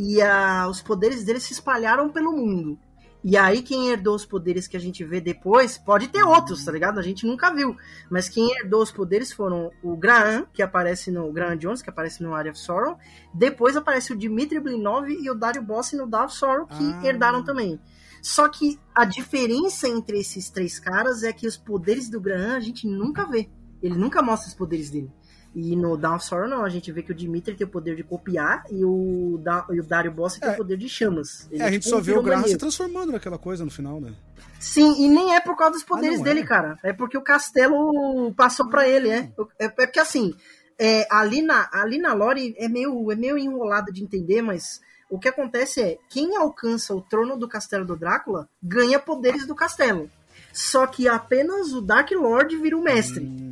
e 0.04 0.20
ah, 0.20 0.68
os 0.68 0.82
poderes 0.82 1.24
dele 1.24 1.40
se 1.40 1.54
espalharam 1.54 2.10
pelo 2.10 2.32
mundo. 2.32 2.80
E 3.24 3.38
aí 3.38 3.62
quem 3.62 3.90
herdou 3.90 4.16
os 4.16 4.26
poderes 4.26 4.68
que 4.68 4.76
a 4.76 4.80
gente 4.80 5.04
vê 5.04 5.22
depois, 5.22 5.78
pode 5.78 6.08
ter 6.08 6.24
outros, 6.24 6.66
tá 6.66 6.72
ligado? 6.72 7.00
A 7.00 7.04
gente 7.04 7.28
nunca 7.28 7.54
viu. 7.54 7.78
Mas 8.10 8.28
quem 8.28 8.50
herdou 8.58 8.82
os 8.82 8.90
poderes 8.92 9.32
foram 9.32 9.70
o 9.84 9.96
Graham, 9.96 10.48
que 10.52 10.64
aparece 10.64 11.12
no 11.12 11.32
Graham 11.32 11.56
Jones, 11.56 11.84
que 11.84 11.90
aparece 11.92 12.24
no 12.24 12.34
Area 12.34 12.52
of 12.52 12.60
Sorrow. 12.60 12.98
Depois 13.32 13.78
aparece 13.78 14.12
o 14.12 14.18
Dmitry 14.18 14.60
Blinov 14.60 15.08
e 15.08 15.30
o 15.30 15.36
Dario 15.36 15.62
Bossi 15.62 15.96
no 15.96 16.08
Dark 16.08 16.32
Sorrow, 16.32 16.66
que 16.66 16.84
Ah. 16.84 17.06
herdaram 17.06 17.44
também. 17.44 17.80
Só 18.24 18.50
que 18.50 18.80
a 18.96 19.06
diferença 19.06 19.88
entre 19.88 20.20
esses 20.20 20.50
três 20.50 20.80
caras 20.80 21.22
é 21.22 21.32
que 21.32 21.46
os 21.46 21.58
poderes 21.58 22.10
do 22.10 22.20
Graham 22.20 22.56
a 22.56 22.60
gente 22.60 22.88
nunca 22.88 23.24
vê. 23.30 23.48
Ele 23.84 23.96
nunca 23.96 24.24
mostra 24.24 24.48
os 24.50 24.56
poderes 24.56 24.90
dele. 24.90 25.12
E 25.54 25.76
no 25.76 25.98
Down 25.98 26.16
of 26.16 26.26
Sorrow 26.26 26.48
não, 26.48 26.64
a 26.64 26.70
gente 26.70 26.92
vê 26.92 27.04
que 27.04 27.12
o 27.12 27.16
Dimitri 27.16 27.56
tem 27.56 27.68
o 27.68 27.70
poder 27.70 27.96
de 27.96 28.04
copiar 28.04 28.64
e 28.72 28.86
o, 28.86 29.38
da, 29.44 29.66
e 29.70 29.80
o 29.80 29.84
Dario 29.84 30.12
Bossi 30.12 30.40
tem 30.40 30.50
É. 30.50 30.54
o 30.54 30.58
poder 30.58 30.78
de 30.78 30.88
chamas. 30.88 31.48
Ele 31.52 31.62
É, 31.62 31.66
a 31.66 31.72
gente 31.72 31.84
tipo 31.84 31.96
só 31.96 32.02
vê 32.02 32.14
o 32.14 32.24
Graham 32.24 32.48
se 32.48 32.58
transformando 32.58 33.12
naquela 33.12 33.38
coisa 33.38 33.66
no 33.66 33.72
final, 33.72 34.00
né? 34.00 34.14
Sim, 34.60 35.04
e 35.04 35.10
nem 35.10 35.36
é 35.36 35.42
por 35.42 35.58
causa 35.58 35.74
dos 35.74 35.84
poderes 35.84 36.18
não 36.18 36.24
dele, 36.24 36.42
é? 36.42 36.46
cara. 36.46 36.80
É 36.84 36.94
porque 36.94 37.18
o 37.18 37.22
castelo 37.22 38.34
passou 38.34 38.70
pra 38.70 38.88
ele, 38.88 39.10
é. 39.10 39.30
É, 39.60 39.66
é 39.66 39.70
porque 39.70 40.00
assim, 40.00 40.34
é, 40.80 41.06
ali, 41.12 41.42
na, 41.42 41.68
ali 41.74 41.98
na 41.98 42.14
lore 42.14 42.56
é 42.58 42.70
meio, 42.70 43.12
é 43.12 43.16
meio 43.16 43.38
enrolado 43.38 43.92
de 43.92 44.02
entender, 44.02 44.42
mas 44.42 44.80
o 45.10 45.20
que 45.20 45.28
acontece 45.28 45.82
é, 45.82 45.98
quem 46.10 46.38
alcança 46.38 46.96
o 46.96 47.02
trono 47.02 47.36
do 47.38 47.48
castelo 47.48 47.84
do 47.84 47.98
Drácula 47.98 48.48
ganha 48.64 49.00
poderes 49.00 49.46
do 49.46 49.54
castelo. 49.54 50.10
Só 50.54 50.88
que 50.88 51.08
apenas 51.08 51.74
o 51.74 51.82
Dark 51.82 52.10
Lord 52.12 52.56
vira 52.58 52.78
o 52.78 52.82
mestre. 52.82 53.26
Hum. 53.26 53.51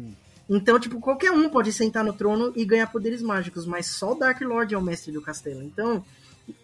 Então, 0.49 0.79
tipo, 0.79 0.99
qualquer 0.99 1.31
um 1.31 1.47
pode 1.47 1.71
sentar 1.71 2.03
no 2.03 2.11
trono 2.11 2.51
e 2.55 2.65
ganhar 2.65 2.87
poderes 2.87 3.21
mágicos, 3.21 3.67
mas 3.67 3.85
só 3.85 4.13
o 4.13 4.15
Dark 4.15 4.41
Lord 4.41 4.73
é 4.73 4.77
o 4.77 4.81
mestre 4.81 5.11
do 5.11 5.21
castelo. 5.21 5.61
Então, 5.61 6.03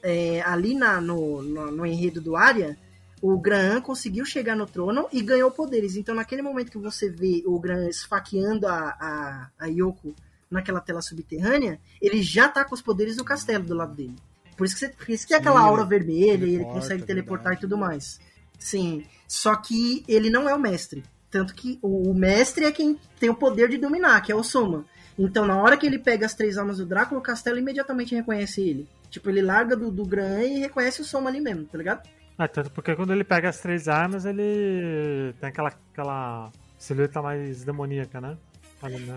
é, 0.02 0.42
ali 0.42 0.74
na, 0.74 1.00
no, 1.00 1.44
no, 1.44 1.72
no 1.72 1.86
enredo 1.86 2.20
do 2.20 2.36
Arya, 2.36 2.76
o 3.22 3.38
Graham 3.38 3.82
conseguiu 3.82 4.26
chegar 4.26 4.56
no 4.56 4.66
trono 4.66 5.08
e 5.12 5.22
ganhou 5.22 5.52
poderes. 5.52 5.96
Então, 5.96 6.16
naquele 6.16 6.42
momento 6.42 6.72
que 6.72 6.78
você 6.80 7.10
vê 7.10 7.44
o 7.46 7.60
Graham 7.60 7.88
esfaqueando 7.88 8.68
a, 8.68 8.90
a, 9.00 9.50
a 9.60 9.66
Yoko 9.68 10.16
naquela 10.50 10.82
tela 10.82 11.02
subterrânea, 11.02 11.80
ele 12.02 12.24
já 12.24 12.50
tá 12.50 12.66
com 12.66 12.74
os 12.74 12.82
poderes 12.82 13.18
do 13.18 13.24
castelo 13.24 13.66
do 13.66 13.76
lado 13.76 13.96
dele. 13.96 14.16
Por 14.58 14.66
isso 14.66 14.76
que, 14.76 14.80
você, 14.80 14.90
por 14.90 15.10
isso 15.10 15.28
que 15.28 15.34
é 15.34 15.38
aquela 15.38 15.60
Sim, 15.60 15.68
aura 15.68 15.82
ele 15.82 15.90
vermelha 15.90 16.22
e 16.22 16.30
ele 16.30 16.52
teleporta, 16.58 16.80
consegue 16.80 17.04
teleportar 17.04 17.52
verdade. 17.52 17.66
e 17.66 17.70
tudo 17.70 17.78
mais. 17.78 18.20
Sim. 18.58 19.06
Só 19.28 19.56
que 19.56 20.04
ele 20.08 20.30
não 20.30 20.48
é 20.48 20.56
o 20.56 20.60
mestre. 20.60 21.04
Tanto 21.36 21.54
que 21.54 21.78
o, 21.82 22.14
mestre 22.14 22.64
é 22.64 22.72
quem 22.72 22.98
tem 23.20 23.30
o 23.30 23.36
poder 23.36 23.68
de 23.68 23.78
dominar, 23.78 24.22
que 24.22 24.32
é 24.32 24.36
o 24.36 24.42
Soma. 24.42 24.86
Então, 25.20 25.46
na 25.46 25.62
hora 25.62 25.76
que 25.76 25.86
ele 25.86 26.00
pega 26.00 26.26
as 26.26 26.34
três 26.34 26.58
almas 26.58 26.78
do 26.78 26.86
Drácula, 26.86 27.20
o 27.20 27.22
castelo 27.22 27.60
imediatamente 27.60 28.16
reconhece 28.16 28.62
ele. 28.62 28.88
Tipo, 29.10 29.30
ele 29.30 29.42
larga 29.42 29.76
do, 29.76 29.92
do 29.92 30.06
Gran 30.06 30.42
e 30.44 30.60
reconhece 30.60 31.02
o 31.02 31.04
Soma 31.04 31.30
ali 31.30 31.42
mesmo, 31.42 31.66
tá 31.66 31.78
ligado? 31.78 32.08
Ah, 32.38 32.48
tanto 32.48 32.72
porque 32.72 32.96
quando 32.96 33.12
ele 33.12 33.26
pega 33.26 33.50
as 33.50 33.60
três 33.60 33.90
armas, 33.90 34.24
ele 34.24 35.34
tem 35.42 35.50
aquela, 35.50 35.74
aquela 35.92 36.54
silhueta 36.80 37.22
mais 37.22 37.66
demoníaca, 37.66 38.22
né? 38.22 38.38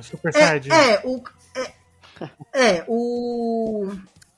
Super 0.03 0.33
Saiyajin. 0.33 0.73
É, 0.73 0.95
é, 0.95 1.03
o. 1.05 1.23
É, 1.55 2.79
é, 2.79 2.85
o. 2.89 3.93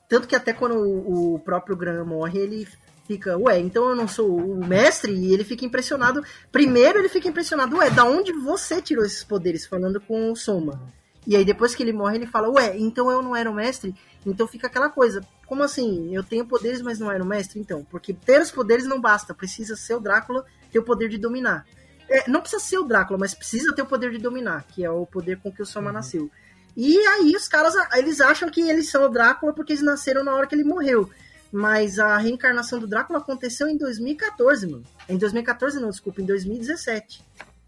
Tanto 0.07 0.27
que 0.27 0.35
até 0.35 0.53
quando 0.53 0.75
o, 0.75 1.33
o 1.33 1.39
próprio 1.39 1.75
Gran 1.75 2.05
morre, 2.05 2.37
ele 2.37 2.67
fica, 3.11 3.37
ué, 3.37 3.59
então 3.59 3.89
eu 3.89 3.95
não 3.95 4.07
sou 4.07 4.37
o 4.37 4.65
mestre? 4.65 5.11
E 5.11 5.33
ele 5.33 5.43
fica 5.43 5.65
impressionado. 5.65 6.23
Primeiro 6.51 6.99
ele 6.99 7.09
fica 7.09 7.27
impressionado, 7.27 7.75
ué, 7.77 7.89
da 7.89 8.05
onde 8.05 8.31
você 8.31 8.81
tirou 8.81 9.03
esses 9.03 9.23
poderes? 9.23 9.65
Falando 9.65 9.99
com 9.99 10.31
o 10.31 10.35
Soma. 10.35 10.81
E 11.27 11.35
aí 11.35 11.43
depois 11.43 11.75
que 11.75 11.83
ele 11.83 11.91
morre, 11.91 12.17
ele 12.17 12.25
fala, 12.25 12.49
ué, 12.49 12.77
então 12.77 13.11
eu 13.11 13.21
não 13.21 13.35
era 13.35 13.51
o 13.51 13.53
mestre? 13.53 13.93
Então 14.25 14.47
fica 14.47 14.67
aquela 14.67 14.89
coisa, 14.89 15.21
como 15.45 15.61
assim? 15.61 16.15
Eu 16.15 16.23
tenho 16.23 16.45
poderes, 16.45 16.81
mas 16.81 16.99
não 16.99 17.11
era 17.11 17.23
o 17.23 17.27
mestre? 17.27 17.59
Então, 17.59 17.85
porque 17.91 18.13
ter 18.13 18.41
os 18.41 18.49
poderes 18.49 18.85
não 18.85 18.99
basta, 18.99 19.33
precisa 19.33 19.75
ser 19.75 19.95
o 19.95 19.99
Drácula 19.99 20.45
ter 20.71 20.79
o 20.79 20.83
poder 20.83 21.09
de 21.09 21.17
dominar. 21.17 21.65
É, 22.09 22.29
não 22.29 22.39
precisa 22.39 22.61
ser 22.61 22.77
o 22.77 22.85
Drácula, 22.85 23.19
mas 23.19 23.33
precisa 23.33 23.73
ter 23.75 23.81
o 23.81 23.85
poder 23.85 24.11
de 24.11 24.17
dominar, 24.17 24.63
que 24.63 24.85
é 24.85 24.89
o 24.89 25.05
poder 25.05 25.37
com 25.39 25.51
que 25.51 25.61
o 25.61 25.65
Soma 25.65 25.91
nasceu. 25.91 26.31
E 26.75 26.97
aí 26.97 27.35
os 27.35 27.49
caras, 27.49 27.73
eles 27.93 28.21
acham 28.21 28.49
que 28.49 28.61
eles 28.61 28.89
são 28.89 29.03
o 29.05 29.09
Drácula 29.09 29.53
porque 29.53 29.73
eles 29.73 29.83
nasceram 29.83 30.23
na 30.23 30.33
hora 30.33 30.47
que 30.47 30.55
ele 30.55 30.63
morreu. 30.63 31.09
Mas 31.51 31.99
a 31.99 32.17
reencarnação 32.17 32.79
do 32.79 32.87
Drácula 32.87 33.19
aconteceu 33.19 33.67
em 33.67 33.77
2014, 33.77 34.67
mano. 34.67 34.83
Em 35.09 35.17
2014 35.17 35.79
não, 35.79 35.89
desculpa, 35.89 36.21
em 36.21 36.25
2017. 36.25 37.21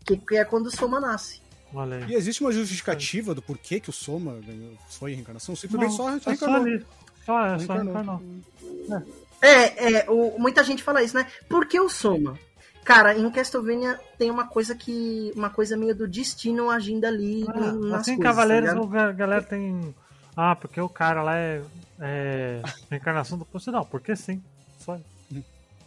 Que, 0.06 0.18
que 0.18 0.36
é 0.38 0.46
quando 0.46 0.68
o 0.68 0.72
Soma 0.72 1.00
nasce. 1.00 1.42
Olha 1.74 1.98
aí. 1.98 2.06
E 2.12 2.16
existe 2.16 2.42
uma 2.42 2.52
justificativa 2.52 3.34
do 3.36 3.42
porquê 3.42 3.80
que 3.80 3.90
o 3.90 3.94
Soma 3.94 4.40
foi 4.90 5.12
a 5.12 5.16
reencarnação? 5.16 5.56
Simplesmente 5.56 5.90
Não, 5.90 5.98
só, 5.98 6.04
só 6.20 6.32
é 6.32 6.36
só 6.36 6.46
reencarnou. 6.46 6.80
Só, 7.26 7.46
é, 7.46 7.60
só 7.60 7.74
Reencarnou. 7.74 7.92
encarnou. 7.92 8.22
É, 9.42 9.94
é, 9.98 10.10
o- 10.10 10.38
muita 10.40 10.64
gente 10.64 10.82
fala 10.84 11.04
isso, 11.04 11.16
né? 11.16 11.28
Por 11.50 11.66
que 11.66 11.80
o 11.80 11.90
Soma? 11.90 12.38
Cara, 12.86 13.18
em 13.18 13.30
Castlevania 13.32 14.00
tem 14.18 14.30
uma 14.30 14.46
coisa 14.48 14.76
que. 14.76 15.32
Uma 15.36 15.50
coisa 15.50 15.76
meio 15.78 15.96
do 15.96 16.08
destino 16.08 16.70
agindo 16.70 17.06
ali 17.06 17.46
Ah, 17.48 17.54
nas 17.72 18.02
assim, 18.02 18.16
coisas, 18.18 18.20
Cavaleiros, 18.20 18.70
tá 18.70 18.74
ligado? 18.76 18.86
o 18.86 18.90
ga- 18.90 19.12
galera 19.14 19.42
tem 19.44 19.96
Ah, 20.36 20.56
porque 20.56 20.82
o 20.82 20.90
cara 20.90 21.22
lá 21.22 21.38
é, 21.38 21.62
é 22.00 22.62
reencarnação 22.90 23.38
do 23.38 23.46
Poço. 23.46 23.72
Não, 23.72 23.86
porque 23.86 24.16
sim. 24.16 24.44
Só. 24.80 25.00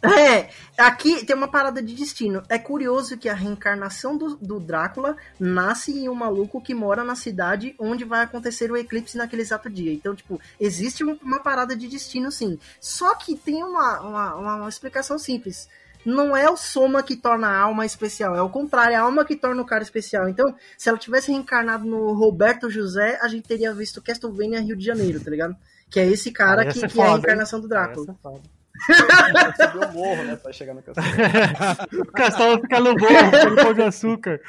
É, 0.01 0.49
aqui 0.77 1.25
tem 1.25 1.35
uma 1.35 1.47
parada 1.47 1.81
de 1.81 1.95
destino. 1.95 2.43
É 2.47 2.59
curioso 2.59 3.17
que 3.17 3.27
a 3.27 3.33
reencarnação 3.33 4.15
do, 4.15 4.35
do, 4.35 4.59
Drácula 4.59 5.17
nasce 5.39 5.91
em 5.91 6.07
um 6.07 6.13
maluco 6.13 6.61
que 6.61 6.73
mora 6.73 7.03
na 7.03 7.15
cidade 7.15 7.75
onde 7.79 8.05
vai 8.05 8.23
acontecer 8.23 8.71
o 8.71 8.77
eclipse 8.77 9.17
naquele 9.17 9.41
exato 9.41 9.69
dia. 9.69 9.91
Então, 9.91 10.15
tipo, 10.15 10.39
existe 10.59 11.03
uma 11.03 11.39
parada 11.39 11.75
de 11.75 11.87
destino, 11.87 12.31
sim. 12.31 12.59
Só 12.79 13.15
que 13.15 13.35
tem 13.35 13.63
uma, 13.63 13.99
uma, 14.01 14.35
uma 14.35 14.69
explicação 14.69 15.17
simples 15.17 15.67
não 16.07 16.35
é 16.37 16.49
o 16.49 16.55
Soma 16.55 17.03
que 17.03 17.17
torna 17.17 17.47
a 17.47 17.59
alma 17.59 17.85
especial, 17.85 18.33
é 18.33 18.41
o 18.41 18.49
contrário, 18.49 18.93
é 18.93 18.95
a 18.95 19.01
alma 19.01 19.25
que 19.25 19.35
torna 19.35 19.61
o 19.61 19.65
cara 19.65 19.83
especial. 19.83 20.29
Então, 20.29 20.55
se 20.77 20.87
ela 20.87 20.97
tivesse 20.97 21.29
reencarnado 21.29 21.85
no 21.85 22.13
Roberto 22.13 22.69
José, 22.69 23.19
a 23.21 23.27
gente 23.27 23.45
teria 23.45 23.73
visto 23.73 24.01
Castlevania 24.01 24.61
Rio 24.61 24.77
de 24.77 24.85
Janeiro, 24.85 25.19
tá 25.19 25.29
ligado? 25.29 25.53
Que 25.89 25.99
é 25.99 26.07
esse 26.07 26.31
cara 26.31 26.65
que, 26.65 26.79
que 26.79 26.87
foda, 26.87 27.01
é 27.01 27.09
a 27.09 27.13
reencarnação 27.15 27.59
do 27.59 27.67
Drácula. 27.67 28.15
O 28.23 29.93
morro, 29.93 30.23
né, 30.23 30.35
pra 30.37 30.53
chegar 30.53 30.73
no 30.73 30.81
castelo. 30.81 31.07
o 32.03 32.11
castelo 32.13 32.61
fica 32.61 32.79
no 32.79 32.95
morro, 32.95 33.49
no 33.49 33.55
pão 33.57 33.73
de 33.73 33.81
açúcar. 33.81 34.39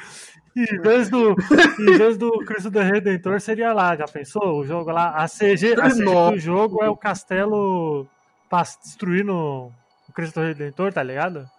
Em 0.55 0.81
vez, 0.81 1.09
do, 1.09 1.35
em 1.79 1.97
vez 1.97 2.17
do 2.17 2.31
Cristo 2.45 2.71
do 2.71 2.79
Redentor, 2.79 3.41
seria 3.41 3.73
lá, 3.73 3.97
já 3.97 4.05
pensou? 4.05 4.59
O 4.59 4.65
jogo 4.65 4.91
lá, 4.91 5.09
a 5.09 5.27
CG, 5.27 5.73
a 5.79 5.89
CG 5.89 6.03
do 6.05 6.39
jogo 6.39 6.83
é 6.83 6.89
o 6.89 6.95
castelo 6.95 8.07
pra 8.49 8.61
destruir 8.61 9.25
no, 9.25 9.67
o 9.67 9.73
Cristo 10.19 10.41
Redentor, 10.41 10.93
tá 10.93 11.01
ligado? 11.01 11.49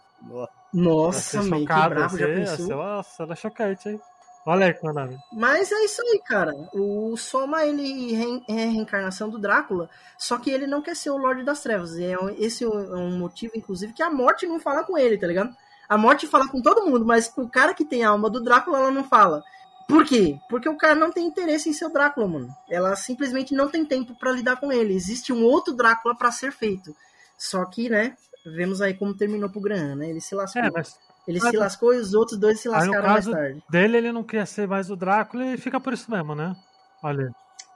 Nossa, 0.73 1.43
man, 1.43 1.61
que 1.61 1.65
bravo, 1.65 2.19
já 2.19 2.27
pensou? 2.27 2.69
Nossa, 2.69 3.23
ela 3.23 3.33
é 3.33 3.37
chocante, 3.37 3.89
hein? 3.89 4.01
Olha 4.47 4.67
aí. 4.67 5.19
Mas 5.33 5.71
é 5.71 5.85
isso 5.85 6.01
aí, 6.03 6.21
cara. 6.25 6.55
O 6.73 7.17
Soma, 7.17 7.65
ele 7.65 8.15
é 8.49 8.53
a 8.53 8.71
reencarnação 8.71 9.29
do 9.29 9.39
Drácula, 9.39 9.89
só 10.19 10.39
que 10.39 10.51
ele 10.51 10.67
não 10.67 10.81
quer 10.81 10.97
ser 10.97 11.11
o 11.11 11.17
Lorde 11.17 11.45
das 11.45 11.63
Trevas. 11.63 11.97
E 11.97 12.05
é 12.05 12.17
esse 12.39 12.65
é 12.65 12.69
um 12.69 13.19
motivo, 13.19 13.53
inclusive, 13.55 13.93
que 13.93 14.03
a 14.03 14.11
morte 14.11 14.47
não 14.47 14.59
fala 14.59 14.83
com 14.83 14.97
ele, 14.97 15.19
tá 15.19 15.27
ligado? 15.27 15.55
A 15.89 15.99
morte 15.99 16.27
fala 16.27 16.49
com 16.49 16.63
todo 16.63 16.87
mundo, 16.87 17.05
mas 17.05 17.33
o 17.37 17.49
cara 17.49 17.75
que 17.75 17.85
tem 17.85 18.05
a 18.05 18.11
alma 18.11 18.31
do 18.31 18.43
Drácula, 18.43 18.79
ela 18.79 18.91
não 18.91 19.05
fala. 19.05 19.43
Por 19.87 20.07
quê? 20.07 20.39
Porque 20.49 20.69
o 20.69 20.77
cara 20.77 20.95
não 20.95 21.11
tem 21.11 21.27
interesse 21.27 21.69
em 21.69 21.73
ser 21.73 21.87
o 21.87 21.93
Drácula, 21.93 22.29
mano. 22.29 22.49
Ela 22.71 22.95
simplesmente 22.97 23.55
não 23.55 23.69
tem 23.69 23.85
tempo 23.85 24.15
para 24.15 24.33
lidar 24.33 24.57
com 24.57 24.73
ele. 24.73 24.95
Existe 24.95 25.33
um 25.33 25.45
outro 25.45 25.75
Drácula 25.75 26.15
para 26.15 26.31
ser 26.31 26.53
feito. 26.53 26.95
Só 27.37 27.65
que, 27.65 27.91
né, 27.91 28.17
vemos 28.45 28.81
aí 28.81 28.95
como 28.95 29.15
terminou 29.15 29.51
pro 29.51 29.61
Gran, 29.61 29.97
né? 29.97 30.11
Ele 30.11 30.21
se 30.21 30.35
lascou. 30.35 30.63
É, 30.63 30.71
mas... 30.71 30.99
Ele 31.29 31.39
mas... 31.39 31.51
se 31.51 31.57
lascou 31.57 31.95
e 31.95 31.99
os 31.99 32.15
outros 32.15 32.39
dois 32.39 32.61
se 32.61 32.69
lascaram 32.69 33.09
mais 33.09 33.27
tarde. 33.27 33.63
Dele, 33.69 33.99
ele 33.99 34.13
não 34.13 34.25
quer 34.25 34.47
ser 34.47 34.67
mais 34.67 34.91
o 34.91 34.97
Drácula 34.97 35.47
e 35.47 35.59
fica 35.59 35.79
por 35.79 35.93
isso 35.93 36.11
mesmo, 36.11 36.35
né? 36.35 36.57
Olha. 37.03 37.31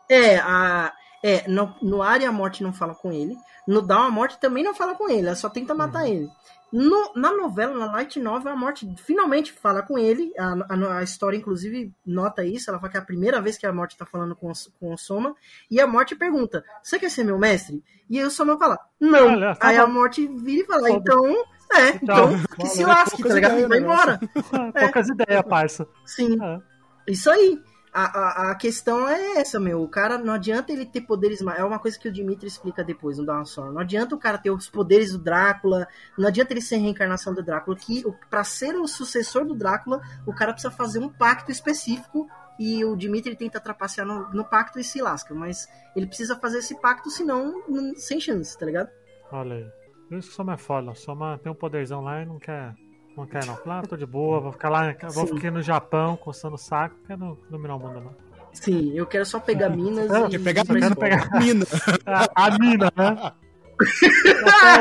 É, 0.08 0.38
a. 0.38 0.92
É, 1.26 1.48
no, 1.48 1.74
no 1.80 2.02
Área 2.02 2.28
a 2.28 2.32
morte 2.32 2.62
não 2.62 2.70
fala 2.70 2.94
com 2.94 3.10
ele. 3.10 3.34
No 3.66 3.80
Down 3.80 4.02
a 4.02 4.10
morte 4.10 4.38
também 4.38 4.62
não 4.62 4.74
fala 4.74 4.94
com 4.94 5.08
ele, 5.08 5.26
ela 5.26 5.34
só 5.34 5.48
tenta 5.48 5.74
matar 5.74 6.02
uhum. 6.02 6.08
ele. 6.08 6.30
No, 6.70 7.12
na 7.14 7.32
novela, 7.32 7.72
na 7.72 7.90
Light 7.92 8.18
Novel, 8.18 8.52
a 8.52 8.56
Morte 8.56 8.92
finalmente 8.98 9.52
fala 9.52 9.80
com 9.80 9.96
ele. 9.96 10.32
A, 10.36 10.54
a, 10.68 10.98
a, 10.98 11.02
história, 11.04 11.36
inclusive, 11.36 11.94
nota 12.04 12.44
isso. 12.44 12.68
Ela 12.68 12.80
fala 12.80 12.90
que 12.90 12.96
é 12.96 13.00
a 13.00 13.04
primeira 13.04 13.40
vez 13.40 13.56
que 13.56 13.64
a 13.64 13.72
Morte 13.72 13.96
tá 13.96 14.04
falando 14.04 14.34
com, 14.34 14.50
com 14.80 14.92
o 14.92 14.98
Soma. 14.98 15.36
E 15.70 15.80
a 15.80 15.86
Morte 15.86 16.16
pergunta: 16.16 16.64
Você 16.82 16.98
quer 16.98 17.10
ser 17.10 17.22
meu 17.22 17.38
mestre? 17.38 17.80
E 18.10 18.18
aí 18.18 18.24
o 18.24 18.30
Soma 18.30 18.58
fala: 18.58 18.76
Não. 18.98 19.28
Olha, 19.28 19.54
tá 19.54 19.68
aí 19.68 19.76
a 19.76 19.86
Morte 19.86 20.26
vira 20.26 20.64
e 20.64 20.66
fala: 20.66 20.90
Então. 20.90 21.24
É, 21.72 21.90
então, 21.90 22.32
então 22.32 22.44
que 22.58 22.66
se 22.66 22.84
lasque, 22.84 23.22
tá 23.22 23.34
ligado? 23.34 23.68
Vai 23.68 23.78
né? 23.78 23.86
embora. 23.86 24.20
Poucas 24.76 25.08
é. 25.08 25.12
ideias, 25.12 25.42
parça. 25.48 25.86
Sim. 26.04 26.42
É. 26.42 26.60
Isso 27.06 27.30
aí 27.30 27.62
a, 27.94 28.02
a, 28.02 28.50
a, 28.50 28.54
questão 28.56 29.08
é 29.08 29.38
essa, 29.38 29.60
meu. 29.60 29.80
O 29.80 29.88
cara 29.88 30.18
não 30.18 30.34
adianta 30.34 30.72
ele 30.72 30.84
ter 30.84 31.02
poderes. 31.02 31.40
É 31.40 31.64
uma 31.64 31.78
coisa 31.78 31.96
que 31.96 32.08
o 32.08 32.12
Dimitri 32.12 32.48
explica 32.48 32.82
depois 32.82 33.18
no 33.18 33.24
Dinosaur. 33.24 33.72
Não 33.72 33.80
adianta 33.80 34.16
o 34.16 34.18
cara 34.18 34.36
ter 34.36 34.50
os 34.50 34.68
poderes 34.68 35.12
do 35.12 35.18
Drácula. 35.18 35.86
Não 36.18 36.26
adianta 36.26 36.52
ele 36.52 36.60
ser 36.60 36.78
reencarnação 36.78 37.32
do 37.32 37.40
Drácula. 37.40 37.76
Que 37.76 38.02
para 38.28 38.42
ser 38.42 38.74
o 38.74 38.88
sucessor 38.88 39.44
do 39.44 39.54
Drácula, 39.54 40.02
o 40.26 40.34
cara 40.34 40.52
precisa 40.52 40.72
fazer 40.72 40.98
um 40.98 41.08
pacto 41.08 41.52
específico. 41.52 42.28
E 42.58 42.84
o 42.84 42.96
Dimitri 42.96 43.36
tenta 43.36 43.60
trapacear 43.60 44.06
no, 44.06 44.28
no 44.30 44.44
pacto 44.44 44.80
e 44.80 44.84
se 44.84 45.00
lasca. 45.00 45.32
Mas 45.32 45.68
ele 45.94 46.08
precisa 46.08 46.34
fazer 46.34 46.58
esse 46.58 46.80
pacto, 46.80 47.08
senão, 47.10 47.62
sem 47.94 48.20
chance, 48.20 48.58
tá 48.58 48.66
ligado? 48.66 48.90
Olha 49.30 49.54
aí. 49.54 49.66
Por 50.08 50.18
isso 50.18 50.30
que 50.30 50.34
Soma 50.34 50.54
é 50.54 50.58
foda. 50.58 50.92
Soma 50.96 51.38
tem 51.38 51.52
um 51.52 51.54
poderzão 51.54 52.00
lá 52.00 52.20
e 52.20 52.26
não 52.26 52.40
quer 52.40 52.74
não 53.16 53.26
quer 53.26 53.44
não. 53.46 53.56
Claro, 53.56 53.86
tô 53.86 53.96
de 53.96 54.06
boa, 54.06 54.40
vou 54.40 54.52
ficar 54.52 54.68
lá, 54.68 54.94
vou 55.12 55.26
ficar 55.26 55.50
no 55.50 55.62
Japão 55.62 56.16
coçando 56.16 56.56
o 56.56 56.58
saco, 56.58 56.96
quero 57.06 57.38
dominar 57.48 57.76
o 57.76 57.78
mundo 57.78 58.00
não. 58.00 58.24
Sim, 58.52 58.92
eu 58.94 59.06
quero 59.06 59.26
só 59.26 59.40
pegar 59.40 59.68
minas 59.76 60.10
eu 60.10 60.28
e. 60.30 60.38
Pegar, 60.38 60.62
eu 60.68 60.80
quero 60.80 60.96
pegar 60.96 61.28
mina. 61.38 61.66
a, 62.06 62.28
a 62.46 62.58
mina, 62.58 62.92
né? 62.96 63.32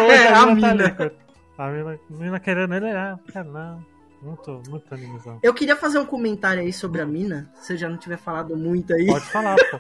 é, 0.10 0.28
a, 0.28 0.42
a 0.42 0.56
mina. 0.56 1.12
Tá 1.58 1.68
a 1.68 1.72
mina, 1.72 2.00
mina 2.10 2.40
querendo 2.40 2.74
ele, 2.76 2.92
ah, 2.92 3.20
quero 3.32 3.52
não. 3.52 3.94
Muito, 4.22 4.62
muito 4.70 4.94
animizão. 4.94 5.38
Eu 5.44 5.54
queria 5.54 5.76
fazer 5.76 6.00
um 6.00 6.06
comentário 6.06 6.62
aí 6.62 6.72
sobre 6.72 7.02
a 7.02 7.06
mina, 7.06 7.52
se 7.56 7.68
você 7.68 7.78
já 7.78 7.90
não 7.90 7.98
tiver 7.98 8.18
falado 8.18 8.56
muito 8.56 8.94
aí. 8.94 9.06
Pode 9.06 9.26
falar, 9.26 9.58
pô. 9.70 9.80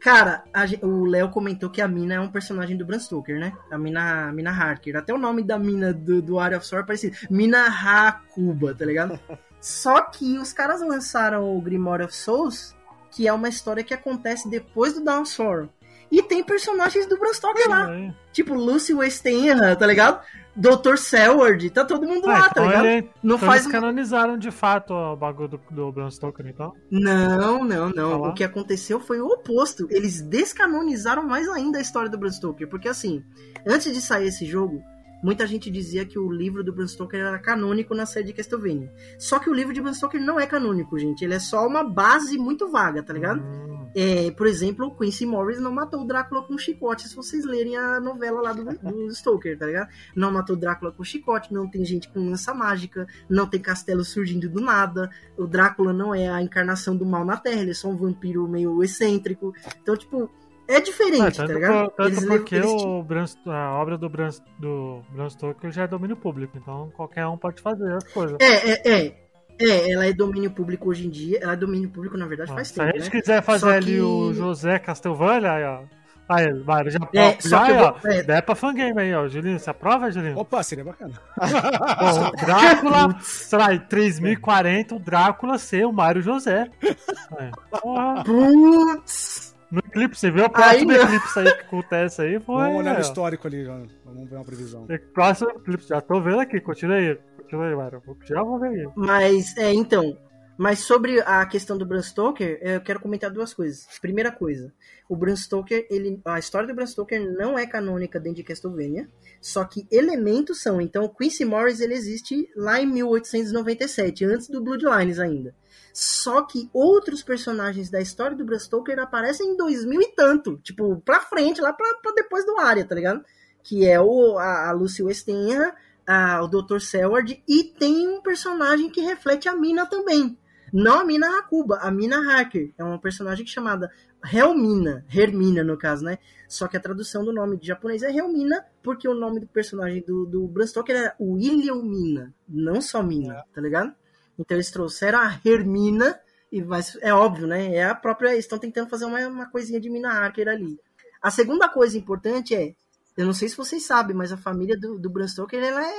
Cara, 0.00 0.44
a, 0.54 0.64
o 0.86 1.04
Léo 1.04 1.30
comentou 1.30 1.68
que 1.68 1.82
a 1.82 1.88
mina 1.88 2.14
é 2.14 2.20
um 2.20 2.30
personagem 2.30 2.76
do 2.76 2.84
Bram 2.84 3.00
Stoker, 3.00 3.38
né? 3.38 3.52
A 3.70 3.76
mina, 3.76 4.28
a 4.28 4.32
mina 4.32 4.50
Harker. 4.50 4.96
Até 4.96 5.12
o 5.12 5.18
nome 5.18 5.42
da 5.42 5.58
mina 5.58 5.92
do, 5.92 6.22
do 6.22 6.38
Area 6.38 6.58
of 6.58 6.66
Sword 6.66 6.84
é 6.84 6.86
parecido. 6.86 7.16
Mina 7.28 7.66
Hakuba, 7.66 8.74
tá 8.74 8.84
ligado? 8.84 9.18
Só 9.60 10.00
que 10.02 10.38
os 10.38 10.52
caras 10.52 10.80
lançaram 10.80 11.56
o 11.56 11.60
Grimoire 11.60 12.04
of 12.04 12.14
Souls, 12.14 12.76
que 13.10 13.26
é 13.26 13.32
uma 13.32 13.48
história 13.48 13.82
que 13.82 13.92
acontece 13.92 14.48
depois 14.48 14.94
do 14.94 15.02
Dawn 15.02 15.24
Sorrow. 15.24 15.68
E 16.10 16.22
tem 16.22 16.42
personagens 16.42 17.06
do 17.06 17.18
Bram 17.18 17.34
Stoker 17.34 17.68
lá. 17.68 17.92
É. 17.92 18.14
Tipo 18.32 18.54
Lucy 18.54 18.94
Westenra, 18.94 19.76
tá 19.76 19.86
ligado? 19.86 20.24
Dr. 20.58 20.96
Selward, 20.96 21.70
tá 21.70 21.84
todo 21.84 22.04
mundo 22.04 22.26
lá, 22.26 22.42
tá 22.42 22.48
então 22.50 22.66
ligado? 22.66 22.86
Ele, 22.86 23.10
não 23.22 23.36
então 23.36 23.48
faz 23.48 23.62
eles 23.62 23.72
canonizaram 23.72 24.36
de 24.36 24.50
fato 24.50 24.92
o 24.92 25.16
bagulho 25.16 25.48
do, 25.48 25.60
do 25.70 25.92
Bram 25.92 26.10
Stoker, 26.10 26.44
então? 26.46 26.74
Não, 26.90 27.64
não, 27.64 27.90
não. 27.90 28.22
Tá 28.22 28.28
o 28.28 28.34
que 28.34 28.42
aconteceu 28.42 28.98
foi 28.98 29.20
o 29.20 29.26
oposto. 29.26 29.86
Eles 29.88 30.20
descanonizaram 30.20 31.22
mais 31.22 31.48
ainda 31.48 31.78
a 31.78 31.80
história 31.80 32.10
do 32.10 32.18
Bram 32.18 32.32
Stoker, 32.32 32.68
porque 32.68 32.88
assim, 32.88 33.22
antes 33.64 33.92
de 33.92 34.00
sair 34.00 34.26
esse 34.26 34.44
jogo, 34.44 34.82
muita 35.22 35.46
gente 35.46 35.70
dizia 35.70 36.04
que 36.04 36.18
o 36.18 36.30
livro 36.30 36.62
do 36.62 36.72
Bram 36.72 36.86
Stoker 36.86 37.20
era 37.20 37.38
canônico 37.38 37.94
na 37.94 38.06
série 38.06 38.26
de 38.26 38.32
Castlevania. 38.32 38.92
Só 39.18 39.38
que 39.38 39.50
o 39.50 39.54
livro 39.54 39.72
de 39.72 39.80
Bram 39.80 39.94
Stoker 39.94 40.20
não 40.20 40.38
é 40.38 40.46
canônico, 40.46 40.98
gente. 40.98 41.24
Ele 41.24 41.34
é 41.34 41.38
só 41.38 41.66
uma 41.66 41.84
base 41.84 42.38
muito 42.38 42.68
vaga, 42.68 43.02
tá 43.02 43.12
ligado? 43.12 43.40
Hum. 43.40 43.78
É, 43.94 44.30
por 44.32 44.46
exemplo, 44.46 44.86
o 44.86 44.94
Quincy 44.94 45.26
Morris 45.26 45.58
não 45.58 45.72
matou 45.72 46.02
o 46.02 46.06
Drácula 46.06 46.42
com 46.42 46.58
chicote, 46.58 47.08
se 47.08 47.16
vocês 47.16 47.44
lerem 47.44 47.76
a 47.76 47.98
novela 47.98 48.40
lá 48.40 48.52
do, 48.52 48.64
do 48.64 49.10
Stoker, 49.14 49.58
tá 49.58 49.66
ligado? 49.66 49.88
Não 50.14 50.30
matou 50.30 50.56
o 50.56 50.58
Drácula 50.58 50.92
com 50.92 51.02
chicote, 51.02 51.52
não 51.52 51.68
tem 51.68 51.84
gente 51.84 52.08
com 52.08 52.28
lança 52.28 52.52
mágica, 52.52 53.06
não 53.28 53.46
tem 53.46 53.60
castelo 53.60 54.04
surgindo 54.04 54.48
do 54.48 54.60
nada. 54.60 55.10
O 55.36 55.46
Drácula 55.46 55.92
não 55.92 56.14
é 56.14 56.28
a 56.28 56.42
encarnação 56.42 56.96
do 56.96 57.06
mal 57.06 57.24
na 57.24 57.36
Terra, 57.36 57.62
ele 57.62 57.70
é 57.70 57.74
só 57.74 57.88
um 57.88 57.96
vampiro 57.96 58.46
meio 58.46 58.82
excêntrico. 58.82 59.54
Então, 59.82 59.96
tipo, 59.96 60.30
é 60.68 60.80
diferente, 60.80 61.40
ah, 61.40 61.46
tá 61.46 61.52
ligado? 61.52 61.90
Por, 61.90 61.96
tanto 61.96 62.26
porque 62.26 62.56
eles... 62.56 62.70
o 62.70 63.02
Bram, 63.02 63.24
a 63.46 63.72
obra 63.80 63.96
do 63.96 64.08
Bram, 64.08 64.28
do 64.58 65.02
Bram 65.10 65.30
Stoker 65.30 65.70
já 65.72 65.84
é 65.84 65.88
domínio 65.88 66.16
público, 66.16 66.58
então 66.58 66.92
qualquer 66.94 67.26
um 67.26 67.38
pode 67.38 67.62
fazer 67.62 67.90
as 67.94 68.04
coisas. 68.12 68.36
É, 68.40 68.70
é, 68.70 69.06
é. 69.06 69.28
É, 69.60 69.90
ela 69.90 70.06
é 70.06 70.12
domínio 70.12 70.52
público 70.52 70.88
hoje 70.88 71.06
em 71.06 71.10
dia. 71.10 71.40
Ela 71.42 71.54
é 71.54 71.56
domínio 71.56 71.90
público, 71.90 72.16
na 72.16 72.26
verdade, 72.26 72.52
ah, 72.52 72.54
faz 72.54 72.70
tempo. 72.70 72.86
Se 72.86 72.96
a 72.96 73.00
gente 73.00 73.12
né? 73.12 73.20
quiser 73.20 73.42
fazer 73.42 73.72
ali 73.72 74.00
o 74.00 74.32
José 74.32 74.78
Castelvania, 74.78 75.50
aí, 75.50 75.64
ó. 75.64 75.80
Aí, 76.28 76.52
Mário, 76.62 76.90
já, 76.90 76.98
é, 77.14 77.36
já 77.40 77.64
aí, 77.64 77.72
ó. 77.72 77.92
Vou, 77.92 78.12
é. 78.12 78.22
Der 78.22 78.42
pra 78.42 78.54
fangame 78.54 79.00
aí, 79.00 79.14
ó. 79.14 79.26
Julinho, 79.26 79.58
você 79.58 79.70
aprova, 79.70 80.12
Julinho? 80.12 80.38
Opa, 80.38 80.62
seria 80.62 80.84
bacana. 80.84 81.14
Bom, 81.40 82.30
Drácula, 82.44 83.16
sei 83.20 83.58
lá, 83.58 83.74
em 83.74 83.80
3040, 83.80 84.94
o 84.94 84.98
Drácula 84.98 85.58
ser 85.58 85.86
o 85.86 85.92
Mário 85.92 86.22
José. 86.22 86.70
É. 86.84 87.50
Putz! 88.24 89.57
No 89.70 89.80
eclipse, 89.80 90.20
você 90.20 90.30
viu 90.30 90.44
a 90.44 90.48
próxima 90.48 90.94
eclipse 90.94 91.38
aí 91.38 91.54
que 91.54 91.60
acontece 91.60 92.22
aí? 92.22 92.40
Foi, 92.40 92.56
Vamos 92.56 92.78
olhar 92.80 92.94
no 92.94 93.00
histórico 93.00 93.46
ali, 93.46 93.64
já. 93.64 93.74
vamos 94.04 94.28
ver 94.28 94.36
uma 94.36 94.44
previsão. 94.44 94.86
Próximo 95.12 95.50
eclipse, 95.50 95.88
já 95.88 96.00
tô 96.00 96.20
vendo 96.20 96.40
aqui, 96.40 96.60
continua 96.60 96.96
aí. 96.96 97.18
Continua 97.36 97.68
aí, 97.68 97.74
Mário. 97.76 98.02
Já 98.24 98.42
vou 98.42 98.58
ver 98.58 98.68
aí. 98.68 98.88
Mas, 98.96 99.56
é, 99.56 99.72
então. 99.72 100.16
Mas 100.58 100.80
sobre 100.80 101.20
a 101.20 101.46
questão 101.46 101.78
do 101.78 101.86
Bram 101.86 102.02
Stoker, 102.02 102.58
eu 102.60 102.80
quero 102.80 102.98
comentar 102.98 103.30
duas 103.30 103.54
coisas. 103.54 103.86
Primeira 104.00 104.32
coisa, 104.32 104.72
o 105.08 105.14
Bram 105.14 105.36
Stoker, 105.36 105.86
ele, 105.88 106.20
a 106.24 106.36
história 106.36 106.66
do 106.66 106.74
Bram 106.74 106.84
Stoker 106.84 107.32
não 107.38 107.56
é 107.56 107.64
canônica 107.64 108.18
dentro 108.18 108.38
de 108.38 108.42
Castlevania, 108.42 109.08
só 109.40 109.64
que 109.64 109.86
elementos 109.88 110.60
são. 110.60 110.80
Então, 110.80 111.04
o 111.04 111.14
Quincy 111.14 111.44
Morris 111.44 111.78
ele 111.78 111.94
existe 111.94 112.50
lá 112.56 112.80
em 112.80 112.86
1897, 112.86 114.24
antes 114.24 114.48
do 114.48 114.60
Bloodlines 114.60 115.20
ainda. 115.20 115.54
Só 116.00 116.42
que 116.42 116.70
outros 116.72 117.24
personagens 117.24 117.90
da 117.90 118.00
história 118.00 118.36
do 118.36 118.44
Bram 118.44 118.56
Stoker 118.56 119.00
aparecem 119.00 119.48
em 119.48 119.56
2000 119.56 120.00
e 120.00 120.12
tanto. 120.14 120.56
Tipo, 120.58 121.02
pra 121.04 121.18
frente, 121.18 121.60
lá 121.60 121.72
pra, 121.72 121.92
pra 122.00 122.12
depois 122.12 122.46
do 122.46 122.56
Arya, 122.56 122.84
tá 122.84 122.94
ligado? 122.94 123.24
Que 123.64 123.84
é 123.84 124.00
o, 124.00 124.38
a, 124.38 124.68
a 124.68 124.70
Lucy 124.70 125.02
Westenra, 125.02 125.74
a, 126.06 126.40
o 126.40 126.46
Dr. 126.46 126.78
Selward, 126.78 127.42
e 127.48 127.64
tem 127.64 128.06
um 128.06 128.22
personagem 128.22 128.88
que 128.90 129.00
reflete 129.00 129.48
a 129.48 129.56
Mina 129.56 129.86
também. 129.86 130.38
Não 130.72 131.00
a 131.00 131.04
Mina 131.04 131.36
Hakuba, 131.36 131.78
a 131.78 131.90
Mina 131.90 132.18
Harker. 132.30 132.72
É 132.78 132.84
uma 132.84 133.00
personagem 133.00 133.44
chamada 133.44 133.90
Helmina, 134.32 135.04
Hermina 135.12 135.64
no 135.64 135.76
caso, 135.76 136.04
né? 136.04 136.18
Só 136.46 136.68
que 136.68 136.76
a 136.76 136.80
tradução 136.80 137.24
do 137.24 137.32
nome 137.32 137.56
de 137.56 137.66
japonês 137.66 138.04
é 138.04 138.16
Helmina, 138.16 138.64
porque 138.84 139.08
o 139.08 139.14
nome 139.14 139.40
do 139.40 139.48
personagem 139.48 140.04
do, 140.06 140.24
do 140.24 140.46
Bram 140.46 140.64
Stoker 140.64 140.94
é 140.94 141.16
William 141.20 141.82
Mina, 141.82 142.32
não 142.48 142.80
só 142.80 143.02
Mina, 143.02 143.42
tá 143.52 143.60
ligado? 143.60 143.92
Então 144.38 144.56
eles 144.56 144.70
trouxeram 144.70 145.18
a 145.18 145.40
Hermina, 145.44 146.18
e 146.50 146.62
vai, 146.62 146.80
é 147.02 147.12
óbvio, 147.12 147.46
né? 147.46 147.74
É 147.74 147.84
a 147.84 147.94
própria. 147.94 148.36
Estão 148.36 148.58
tentando 148.58 148.88
fazer 148.88 149.04
uma, 149.04 149.18
uma 149.26 149.50
coisinha 149.50 149.80
de 149.80 149.90
Mina 149.90 150.10
Harker 150.10 150.48
ali. 150.48 150.78
A 151.20 151.30
segunda 151.30 151.68
coisa 151.68 151.98
importante 151.98 152.54
é, 152.54 152.74
eu 153.16 153.26
não 153.26 153.32
sei 153.34 153.48
se 153.48 153.56
vocês 153.56 153.84
sabem, 153.84 154.16
mas 154.16 154.32
a 154.32 154.36
família 154.36 154.78
do, 154.78 154.98
do 154.98 155.10
Bram 155.10 155.26
Stoker 155.26 155.60
ela 155.60 155.84
é, 155.84 155.94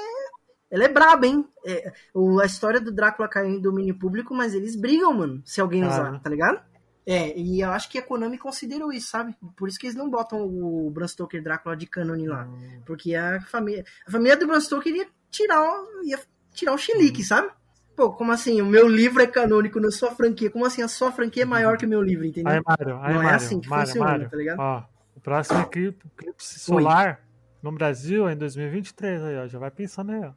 ela 0.71 0.85
é 0.85 0.87
braba, 0.87 1.27
hein? 1.27 1.45
É, 1.65 1.91
o, 2.13 2.39
a 2.39 2.45
história 2.45 2.79
do 2.79 2.91
Drácula 2.91 3.27
caiu 3.27 3.49
em 3.49 3.61
domínio 3.61 3.99
público, 3.99 4.33
mas 4.33 4.53
eles 4.53 4.75
brigam, 4.75 5.13
mano, 5.13 5.41
se 5.45 5.59
alguém 5.59 5.85
usar, 5.85 6.17
tá 6.21 6.29
ligado? 6.29 6.61
É, 7.05 7.37
e 7.37 7.61
eu 7.61 7.71
acho 7.71 7.89
que 7.89 7.97
a 7.97 8.01
Konami 8.01 8.37
considerou 8.37 8.93
isso, 8.93 9.09
sabe? 9.09 9.35
Por 9.57 9.67
isso 9.67 9.77
que 9.77 9.87
eles 9.87 9.97
não 9.97 10.09
botam 10.09 10.41
o 10.41 10.89
Bram 10.91 11.07
Stoker 11.07 11.43
Drácula 11.43 11.75
de 11.75 11.87
cânone 11.87 12.27
lá. 12.27 12.47
Porque 12.85 13.15
a 13.15 13.41
família, 13.41 13.83
a 14.07 14.11
família 14.11 14.37
do 14.37 14.47
Bram 14.47 14.61
Stoker 14.61 14.95
ia 14.95 15.07
tirar, 15.29 15.83
ia 16.03 16.19
tirar 16.53 16.73
o 16.73 16.77
chilique, 16.77 17.23
sabe? 17.23 17.51
Pô, 17.99 18.13
como 18.13 18.31
assim? 18.31 18.61
O 18.61 18.65
meu 18.65 18.87
livro 18.87 19.21
é 19.21 19.27
canônico 19.27 19.77
na 19.77 19.91
sua 19.91 20.11
franquia. 20.11 20.49
Como 20.49 20.65
assim 20.65 20.81
a 20.81 20.87
sua 20.87 21.11
franquia 21.11 21.43
é 21.43 21.45
maior 21.45 21.77
que 21.77 21.85
o 21.85 21.89
meu 21.89 22.01
livro, 22.01 22.25
entendeu? 22.25 22.53
Aí, 22.53 22.61
Mário, 22.65 22.97
aí, 23.01 23.13
Não 23.13 23.19
é 23.19 23.23
Mário, 23.25 23.35
assim 23.35 23.59
que 23.59 23.67
Mário, 23.67 23.87
funciona, 23.87 24.09
Mário, 24.09 24.29
tá 24.29 24.37
ligado? 24.37 24.57
Ó, 24.57 24.83
o 25.17 25.19
próximo 25.19 25.59
eclipse, 25.59 26.07
eclipse 26.15 26.59
solar 26.59 27.19
no 27.61 27.73
Brasil 27.73 28.29
é 28.29 28.31
em 28.31 28.37
2023 28.37 29.21
aí, 29.21 29.37
ó. 29.39 29.47
Já 29.47 29.59
vai 29.59 29.69
pensando 29.69 30.13
aí, 30.13 30.21
ó. 30.21 30.31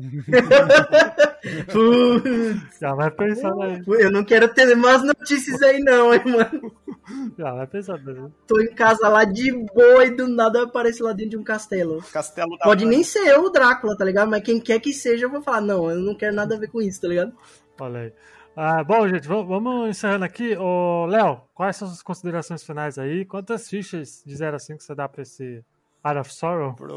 Putz, 1.72 2.78
Já 2.80 2.94
vai 2.94 3.10
pensando 3.10 3.62
aí. 3.62 3.82
eu 3.86 4.10
não 4.10 4.24
quero 4.24 4.52
ter 4.52 4.74
mais 4.74 5.02
notícias 5.02 5.62
aí 5.62 5.78
não, 5.80 6.12
hein, 6.14 6.22
mano. 6.24 6.72
Já 7.38 7.52
vai 7.52 7.66
pensando 7.66 8.10
aí. 8.10 8.32
Tô 8.46 8.60
em 8.60 8.74
casa 8.74 9.08
lá 9.08 9.24
de 9.24 9.52
boa 9.52 10.04
e 10.04 10.10
do 10.10 10.26
nada 10.28 10.58
eu 10.60 10.64
apareço 10.64 11.04
lá 11.04 11.12
dentro 11.12 11.30
de 11.30 11.36
um 11.36 11.44
castelo. 11.44 12.02
Castelo 12.12 12.56
da 12.58 12.64
Pode 12.64 12.84
Mancha. 12.84 12.96
nem 12.96 13.04
ser 13.04 13.26
eu 13.28 13.44
o 13.44 13.50
Drácula, 13.50 13.96
tá 13.96 14.04
ligado? 14.04 14.30
Mas 14.30 14.42
quem 14.42 14.60
quer 14.60 14.80
que 14.80 14.92
seja, 14.92 15.26
eu 15.26 15.30
vou 15.30 15.42
falar, 15.42 15.60
não, 15.60 15.90
eu 15.90 15.98
não 16.00 16.14
quero 16.14 16.34
nada 16.34 16.54
a 16.54 16.58
ver 16.58 16.68
com 16.68 16.80
isso, 16.82 17.00
tá 17.00 17.08
ligado? 17.08 17.32
Olha 17.80 18.00
aí. 18.00 18.12
Ah, 18.58 18.82
bom, 18.82 19.06
gente, 19.06 19.28
vamos, 19.28 19.90
encerrando 19.90 20.24
aqui. 20.24 20.56
Ô, 20.56 21.04
Léo, 21.06 21.42
quais 21.54 21.76
são 21.76 21.88
as 21.88 22.02
considerações 22.02 22.64
finais 22.64 22.98
aí? 22.98 23.24
Quantas 23.26 23.68
fichas 23.68 24.22
de 24.24 24.34
0 24.34 24.56
a 24.56 24.58
5 24.58 24.82
você 24.82 24.94
dá 24.94 25.06
pra 25.06 25.20
esse 25.22 25.62
Art 26.02 26.18
of 26.18 26.32
Sorrow? 26.32 26.72
Pro? 26.74 26.96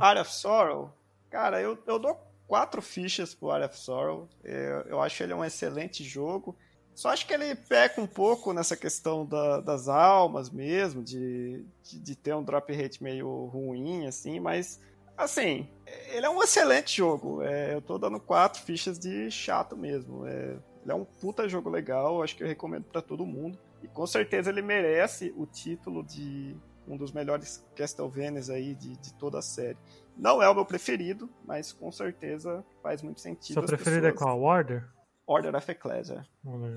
Art 0.00 0.18
of 0.20 0.32
Sorrow, 0.34 0.92
cara, 1.30 1.60
eu, 1.62 1.78
eu 1.86 1.98
dou 1.98 2.18
quatro 2.50 2.82
fichas 2.82 3.32
pro 3.32 3.52
Art 3.52 3.70
of 3.70 3.78
Sorrow. 3.78 4.28
Eu, 4.42 4.80
eu 4.80 5.00
acho 5.00 5.22
ele 5.22 5.32
um 5.32 5.44
excelente 5.44 6.02
jogo. 6.02 6.56
Só 6.96 7.10
acho 7.10 7.24
que 7.24 7.32
ele 7.32 7.54
peca 7.54 8.00
um 8.00 8.08
pouco 8.08 8.52
nessa 8.52 8.76
questão 8.76 9.24
da- 9.24 9.60
das 9.60 9.86
almas 9.86 10.50
mesmo, 10.50 11.00
de, 11.00 11.64
de, 11.84 12.00
de 12.00 12.16
ter 12.16 12.34
um 12.34 12.42
drop 12.42 12.72
rate 12.74 13.00
meio 13.04 13.44
ruim, 13.46 14.04
assim, 14.08 14.40
mas 14.40 14.80
assim, 15.16 15.68
ele 16.08 16.26
é 16.26 16.28
um 16.28 16.42
excelente 16.42 16.96
jogo. 16.96 17.40
É, 17.40 17.72
eu 17.72 17.80
tô 17.80 17.96
dando 17.98 18.18
quatro 18.18 18.60
fichas 18.62 18.98
de 18.98 19.30
chato 19.30 19.76
mesmo. 19.76 20.26
É, 20.26 20.58
ele 20.82 20.90
é 20.90 20.94
um 20.94 21.04
puta 21.04 21.48
jogo 21.48 21.70
legal, 21.70 22.20
acho 22.20 22.34
que 22.36 22.42
eu 22.42 22.48
recomendo 22.48 22.82
pra 22.82 23.00
todo 23.00 23.24
mundo. 23.24 23.56
E 23.80 23.86
com 23.86 24.08
certeza 24.08 24.50
ele 24.50 24.60
merece 24.60 25.32
o 25.36 25.46
título 25.46 26.02
de 26.02 26.56
um 26.88 26.96
dos 26.96 27.12
melhores 27.12 27.64
Castlevanias 27.76 28.50
aí 28.50 28.74
de, 28.74 28.96
de 28.96 29.14
toda 29.14 29.38
a 29.38 29.42
série. 29.42 29.78
Não 30.20 30.42
é 30.42 30.48
o 30.50 30.54
meu 30.54 30.64
preferido, 30.66 31.28
mas 31.46 31.72
com 31.72 31.90
certeza 31.90 32.62
faz 32.82 33.02
muito 33.02 33.20
sentido. 33.20 33.54
Seu 33.54 33.62
preferido 33.64 34.06
é 34.06 34.12
pessoas- 34.12 34.30
qual? 34.30 34.42
Order? 34.42 34.84
Order 35.26 35.54
of 35.56 35.70
Ecclesia. 35.70 36.26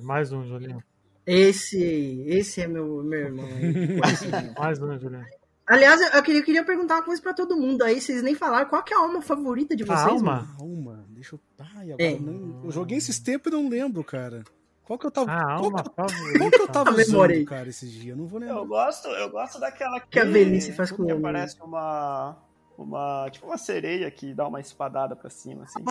Mais 0.02 0.32
um, 0.32 0.46
Julinho. 0.46 0.82
Esse, 1.26 2.24
esse 2.28 2.62
é 2.62 2.68
meu, 2.68 3.04
meu 3.04 3.20
irmão. 3.20 3.48
Mais 4.58 4.82
um, 4.82 4.98
Julinho. 5.00 5.26
Aliás, 5.66 6.02
eu 6.14 6.22
queria, 6.24 6.42
eu 6.42 6.46
queria 6.46 6.66
perguntar 6.66 6.96
uma 6.96 7.04
coisa 7.04 7.22
pra 7.22 7.34
todo 7.34 7.56
mundo 7.56 7.84
aí, 7.84 8.00
vocês 8.02 8.22
nem 8.22 8.36
falaram, 8.36 8.70
qual 8.70 8.84
que 8.84 8.94
é 8.94 8.98
a 8.98 9.00
alma 9.00 9.22
favorita 9.22 9.76
de 9.76 9.84
A 9.84 9.86
vocês? 9.88 10.08
alma? 10.10 10.36
mano? 10.42 10.58
Calma, 10.58 11.06
deixa 11.10 11.36
eu. 11.36 11.40
Ai, 11.60 11.92
agora 11.94 12.04
É. 12.04 12.14
eu 12.14 12.20
não... 12.22 12.62
Eu 12.66 12.72
joguei 12.72 12.98
esses 12.98 13.18
tempos 13.20 13.52
e 13.52 13.56
não 13.56 13.70
lembro, 13.70 14.04
cara. 14.04 14.44
Qual 14.84 15.00
que 15.00 15.06
eu 15.08 15.12
tava. 15.12 15.32
A 15.32 15.42
qual, 15.42 15.64
alma 15.66 15.82
que 15.84 15.90
qual 15.92 16.52
que 16.52 16.62
eu 16.62 16.68
tava 16.68 16.90
A 16.90 16.94
usando, 16.94 17.46
cara, 17.46 17.70
esses 17.70 17.90
dias? 17.90 18.08
Eu 18.08 18.18
não 18.18 18.28
vou 18.28 18.38
lembrar. 18.40 18.58
Eu 18.58 18.66
gosto, 18.68 19.08
eu 19.08 19.30
gosto 19.30 19.58
daquela 19.60 20.02
que, 20.02 20.08
Que 20.10 20.20
a 20.20 20.26
velhice 20.26 20.74
faz 20.74 20.92
com 20.92 21.04
o 21.04 21.06
que 21.06 21.12
homem, 21.14 21.22
parece 21.24 21.58
uma 21.62 22.38
uma 22.78 23.28
tipo 23.32 23.46
uma 23.46 23.58
sereia 23.58 24.10
que 24.10 24.34
dá 24.34 24.48
uma 24.48 24.60
espadada 24.60 25.16
pra 25.16 25.30
cima 25.30 25.64
assim. 25.64 25.84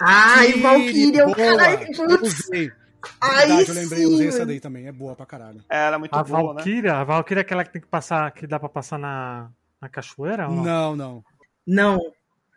Ai, 0.00 0.50
Ih, 0.50 0.60
Valkyria, 0.60 1.26
o 1.28 1.34
caralho. 1.34 1.88
Usei. 2.22 2.72
Aí 3.20 3.46
Verdade, 3.48 3.68
eu 3.68 3.74
lembrei, 3.74 4.04
eu 4.04 4.08
usei 4.10 4.28
essa 4.28 4.40
sim, 4.40 4.46
daí 4.46 4.60
também. 4.60 4.86
É 4.86 4.92
boa 4.92 5.16
pra 5.16 5.24
caralho. 5.24 5.64
Ela 5.68 5.96
é 5.96 5.98
muito 5.98 6.14
A 6.14 6.22
boa, 6.22 6.38
né? 6.40 6.46
Valkyria? 6.54 6.94
A 6.94 7.04
Valkyria 7.04 7.40
é 7.40 7.42
aquela 7.42 7.64
que 7.64 7.72
tem 7.72 7.80
que 7.80 7.88
passar, 7.88 8.30
que 8.32 8.46
dá 8.46 8.58
pra 8.60 8.68
passar 8.68 8.98
na, 8.98 9.50
na 9.80 9.88
cachoeira? 9.88 10.48
ou 10.48 10.54
não? 10.54 10.64
Não, 10.64 10.96
não. 10.96 11.24
Não, 11.66 11.98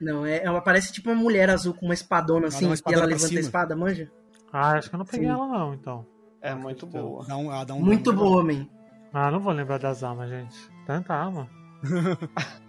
não, 0.02 0.26
é, 0.26 0.44
ela 0.44 0.60
parece 0.60 0.92
tipo 0.92 1.10
uma 1.12 1.22
mulher 1.22 1.50
azul 1.50 1.74
com 1.74 1.86
uma 1.86 1.94
espadona 1.94 2.48
assim, 2.48 2.66
uma 2.66 2.74
e 2.74 2.76
espadona 2.76 3.04
ela 3.04 3.08
pra 3.08 3.16
levanta 3.16 3.28
cima. 3.30 3.40
a 3.40 3.44
espada, 3.44 3.76
manja? 3.76 4.12
Ah, 4.52 4.72
acho 4.72 4.90
que 4.90 4.96
eu 4.96 5.00
não 5.00 5.06
peguei 5.06 5.28
Sim. 5.28 5.34
ela 5.34 5.48
não, 5.48 5.74
então. 5.74 6.06
É 6.42 6.54
muito 6.54 6.86
boa. 6.86 7.26
Dá 7.26 7.38
um, 7.38 7.50
ah, 7.50 7.64
dá 7.64 7.74
um 7.74 7.80
Muito 7.82 8.12
dano 8.12 8.24
boa, 8.24 8.44
man. 8.44 8.68
Ah, 9.14 9.32
não 9.32 9.40
vou 9.40 9.54
lembrar 9.54 9.78
das 9.78 10.04
almas, 10.04 10.30
gente. 10.30 10.58
Tanta 10.86 11.14
alma. 11.16 11.48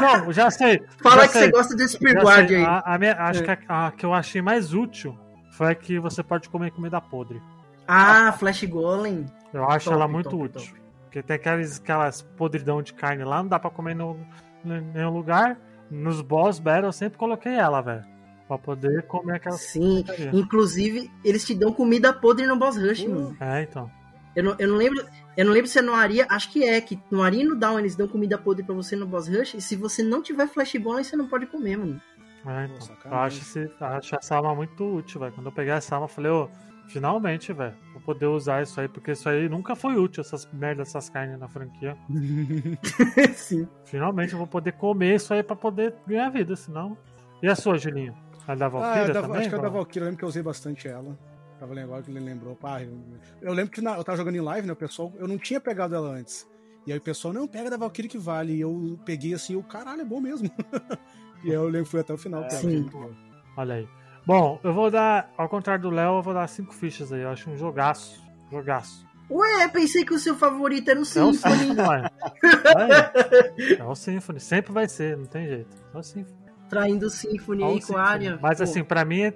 não, 0.00 0.32
já 0.32 0.50
sei. 0.50 0.82
Fala 1.02 1.22
já 1.22 1.26
que 1.28 1.32
sei, 1.32 1.42
você 1.42 1.50
gosta 1.50 1.76
desse 1.76 1.98
sei. 1.98 2.56
aí. 2.56 2.64
A, 2.64 2.82
a 2.94 2.98
minha- 2.98 3.14
acho 3.16 3.42
É. 3.44 3.56
que 3.56 3.64
a, 3.68 3.86
a 3.86 3.90
que 3.92 4.04
eu 4.06 4.12
achei 4.14 4.42
mais 4.42 4.72
útil 4.74 5.18
foi 5.52 5.70
a 5.70 5.74
que 5.74 5.98
você 5.98 6.22
pode 6.22 6.48
comer 6.48 6.70
comida 6.72 7.00
podre. 7.00 7.40
Ah, 7.86 8.32
Flash 8.32 8.64
Golem. 8.64 9.26
Eu 9.52 9.64
acho 9.68 9.86
Top, 9.86 9.96
ela 9.96 10.08
muito 10.08 10.30
top, 10.30 10.44
útil. 10.44 10.60
top. 10.60 10.82
Porque 11.04 11.22
tem 11.22 11.36
aquelas, 11.36 11.78
aquelas 11.78 12.22
podridão 12.22 12.82
de 12.82 12.94
carne 12.94 13.22
lá, 13.24 13.42
não 13.42 13.48
dá 13.48 13.58
pra 13.58 13.68
comer 13.70 13.94
no, 13.94 14.16
em 14.64 14.80
nenhum 14.94 15.10
lugar. 15.10 15.58
Nos 15.90 16.22
boss 16.22 16.58
battle 16.58 16.86
eu 16.86 16.92
sempre 16.92 17.18
coloquei 17.18 17.52
ela, 17.54 17.82
velho. 17.82 18.04
Pra 18.48 18.56
poder 18.56 19.02
comer 19.06 19.36
aquelas. 19.36 19.60
Sim, 19.60 20.02
porcaria. 20.06 20.30
inclusive 20.32 21.10
eles 21.22 21.44
te 21.44 21.54
dão 21.54 21.72
comida 21.72 22.12
podre 22.14 22.46
no 22.46 22.56
Boss 22.56 22.76
Rush, 22.78 23.04
mano. 23.06 23.36
É, 23.40 23.62
então. 23.62 23.90
Eu 24.34 24.42
não, 24.44 24.54
eu 24.58 24.68
não 24.68 24.76
lembro, 24.76 25.04
eu 25.36 25.44
não 25.44 25.52
lembro 25.52 25.68
se 25.68 25.78
é 25.78 25.82
no 25.82 25.94
Aria, 25.94 26.26
acho 26.28 26.50
que 26.52 26.64
é, 26.64 26.80
que 26.80 26.98
no 27.10 27.22
Aria 27.22 27.42
e 27.42 27.46
no 27.46 27.56
Down 27.56 27.78
eles 27.78 27.96
dão 27.96 28.06
comida 28.08 28.36
podre 28.38 28.62
pra 28.64 28.74
você 28.74 28.94
no 28.96 29.06
Boss 29.06 29.28
Rush, 29.28 29.54
e 29.54 29.60
se 29.60 29.76
você 29.76 30.02
não 30.02 30.22
tiver 30.22 30.46
Flash 30.48 30.74
Golem, 30.76 31.04
você 31.04 31.16
não 31.16 31.26
pode 31.28 31.46
comer, 31.46 31.76
mano. 31.78 32.00
É, 32.44 32.64
então. 32.64 32.74
Eu 32.76 32.80
sacanagem. 32.82 33.38
acho, 33.40 33.58
esse, 33.58 33.72
acho 33.80 34.16
essa 34.16 34.36
arma 34.36 34.54
muito 34.54 34.84
útil, 34.96 35.20
velho. 35.20 35.32
Quando 35.32 35.46
eu 35.46 35.52
peguei 35.52 35.72
essa 35.72 35.94
arma, 35.94 36.04
eu 36.06 36.08
falei, 36.08 36.30
ô, 36.32 36.48
finalmente, 36.88 37.52
velho, 37.52 37.74
vou 37.92 38.02
poder 38.02 38.26
usar 38.26 38.62
isso 38.62 38.80
aí, 38.80 38.88
porque 38.88 39.12
isso 39.12 39.28
aí 39.28 39.48
nunca 39.48 39.76
foi 39.76 39.94
útil, 39.96 40.20
essas 40.22 40.48
merdas, 40.52 40.88
essas 40.88 41.08
carnes 41.08 41.38
na 41.38 41.48
franquia. 41.48 41.96
Sim. 43.34 43.68
Finalmente 43.84 44.32
eu 44.32 44.38
vou 44.38 44.46
poder 44.46 44.72
comer 44.72 45.14
isso 45.16 45.32
aí 45.32 45.42
pra 45.42 45.56
poder 45.56 45.94
ganhar 46.06 46.28
vida, 46.30 46.56
senão. 46.56 46.96
E 47.42 47.48
a 47.48 47.54
sua, 47.54 47.78
Julinho? 47.78 48.14
A 48.46 48.54
da 48.54 48.66
Ah, 48.66 48.68
Valkyria 48.68 49.12
da- 49.14 49.22
também? 49.22 49.40
acho 49.40 49.48
que 49.48 49.54
é 49.54 49.58
da 49.58 49.62
Val? 49.64 49.72
Valkyria, 49.72 50.00
eu 50.00 50.04
lembro 50.06 50.18
que 50.18 50.24
eu 50.24 50.28
usei 50.28 50.42
bastante 50.42 50.88
ela. 50.88 51.16
Tava 51.62 51.74
lembrando 51.74 52.02
que 52.02 52.10
ele 52.10 52.18
lembrou. 52.18 52.56
Pá, 52.56 52.82
eu, 52.82 52.98
eu 53.40 53.52
lembro 53.52 53.70
que 53.70 53.80
na- 53.80 53.96
eu 53.96 54.02
tava 54.02 54.18
jogando 54.18 54.34
em 54.34 54.40
live, 54.40 54.66
né? 54.66 54.72
O 54.72 54.76
pessoal, 54.76 55.12
eu 55.16 55.28
não 55.28 55.38
tinha 55.38 55.60
pegado 55.60 55.94
ela 55.94 56.08
antes. 56.08 56.44
E 56.84 56.90
aí 56.90 56.98
o 56.98 57.00
pessoal, 57.00 57.32
não, 57.32 57.46
pega 57.46 57.70
da 57.70 57.76
Valkyria 57.76 58.10
que 58.10 58.18
vale. 58.18 58.54
E 58.56 58.60
eu 58.60 58.98
peguei 59.04 59.32
assim, 59.32 59.54
o 59.54 59.62
caralho, 59.62 60.00
é 60.00 60.04
bom 60.04 60.20
mesmo. 60.20 60.50
e 61.44 61.50
aí 61.50 61.54
eu 61.54 61.68
lembro 61.68 61.86
fui 61.88 62.00
até 62.00 62.12
o 62.12 62.18
final. 62.18 62.42
cara, 62.42 62.54
Sim. 62.56 62.90
Olha 63.56 63.76
aí. 63.76 63.88
Bom, 64.26 64.58
eu 64.64 64.74
vou 64.74 64.90
dar, 64.90 65.32
ao 65.38 65.48
contrário 65.48 65.82
do 65.82 65.90
Léo, 65.90 66.16
eu 66.18 66.22
vou 66.22 66.34
dar 66.34 66.48
cinco 66.48 66.74
fichas 66.74 67.12
aí. 67.12 67.20
Eu 67.22 67.28
acho 67.30 67.48
um 67.48 67.56
jogaço. 67.56 68.20
Jogaço. 68.50 69.06
Ué, 69.30 69.68
pensei 69.68 70.04
que 70.04 70.12
o 70.14 70.18
seu 70.18 70.34
favorito 70.34 70.88
era 70.90 70.98
o 70.98 71.02
É 71.02 71.04
o 71.04 71.04
Symphony. 71.04 71.56
Symphony, 71.58 71.80
ué. 71.80 72.10
Aí. 72.76 73.76
É 73.78 73.84
o 73.84 73.94
Symphony. 73.94 74.40
Sempre 74.40 74.72
vai 74.72 74.88
ser, 74.88 75.16
não 75.16 75.26
tem 75.26 75.46
jeito. 75.46 75.70
É 75.94 75.96
o 75.98 76.02
Symphony. 76.02 76.36
Traindo 76.68 77.06
o 77.06 77.10
Symphony 77.10 77.62
É 77.62 77.66
o 77.66 77.68
aí 77.68 77.74
com 77.80 77.96
a 77.96 78.04
Symphony. 78.06 78.08
área. 78.26 78.38
Mas 78.42 78.58
Pô, 78.58 78.64
assim, 78.64 78.82
pra 78.82 79.04
mim, 79.04 79.32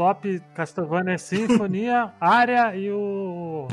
top 0.00 0.40
Castlevania 0.54 1.18
Sinfonia, 1.18 2.10
Área 2.18 2.74
e 2.74 2.90
o. 2.90 3.68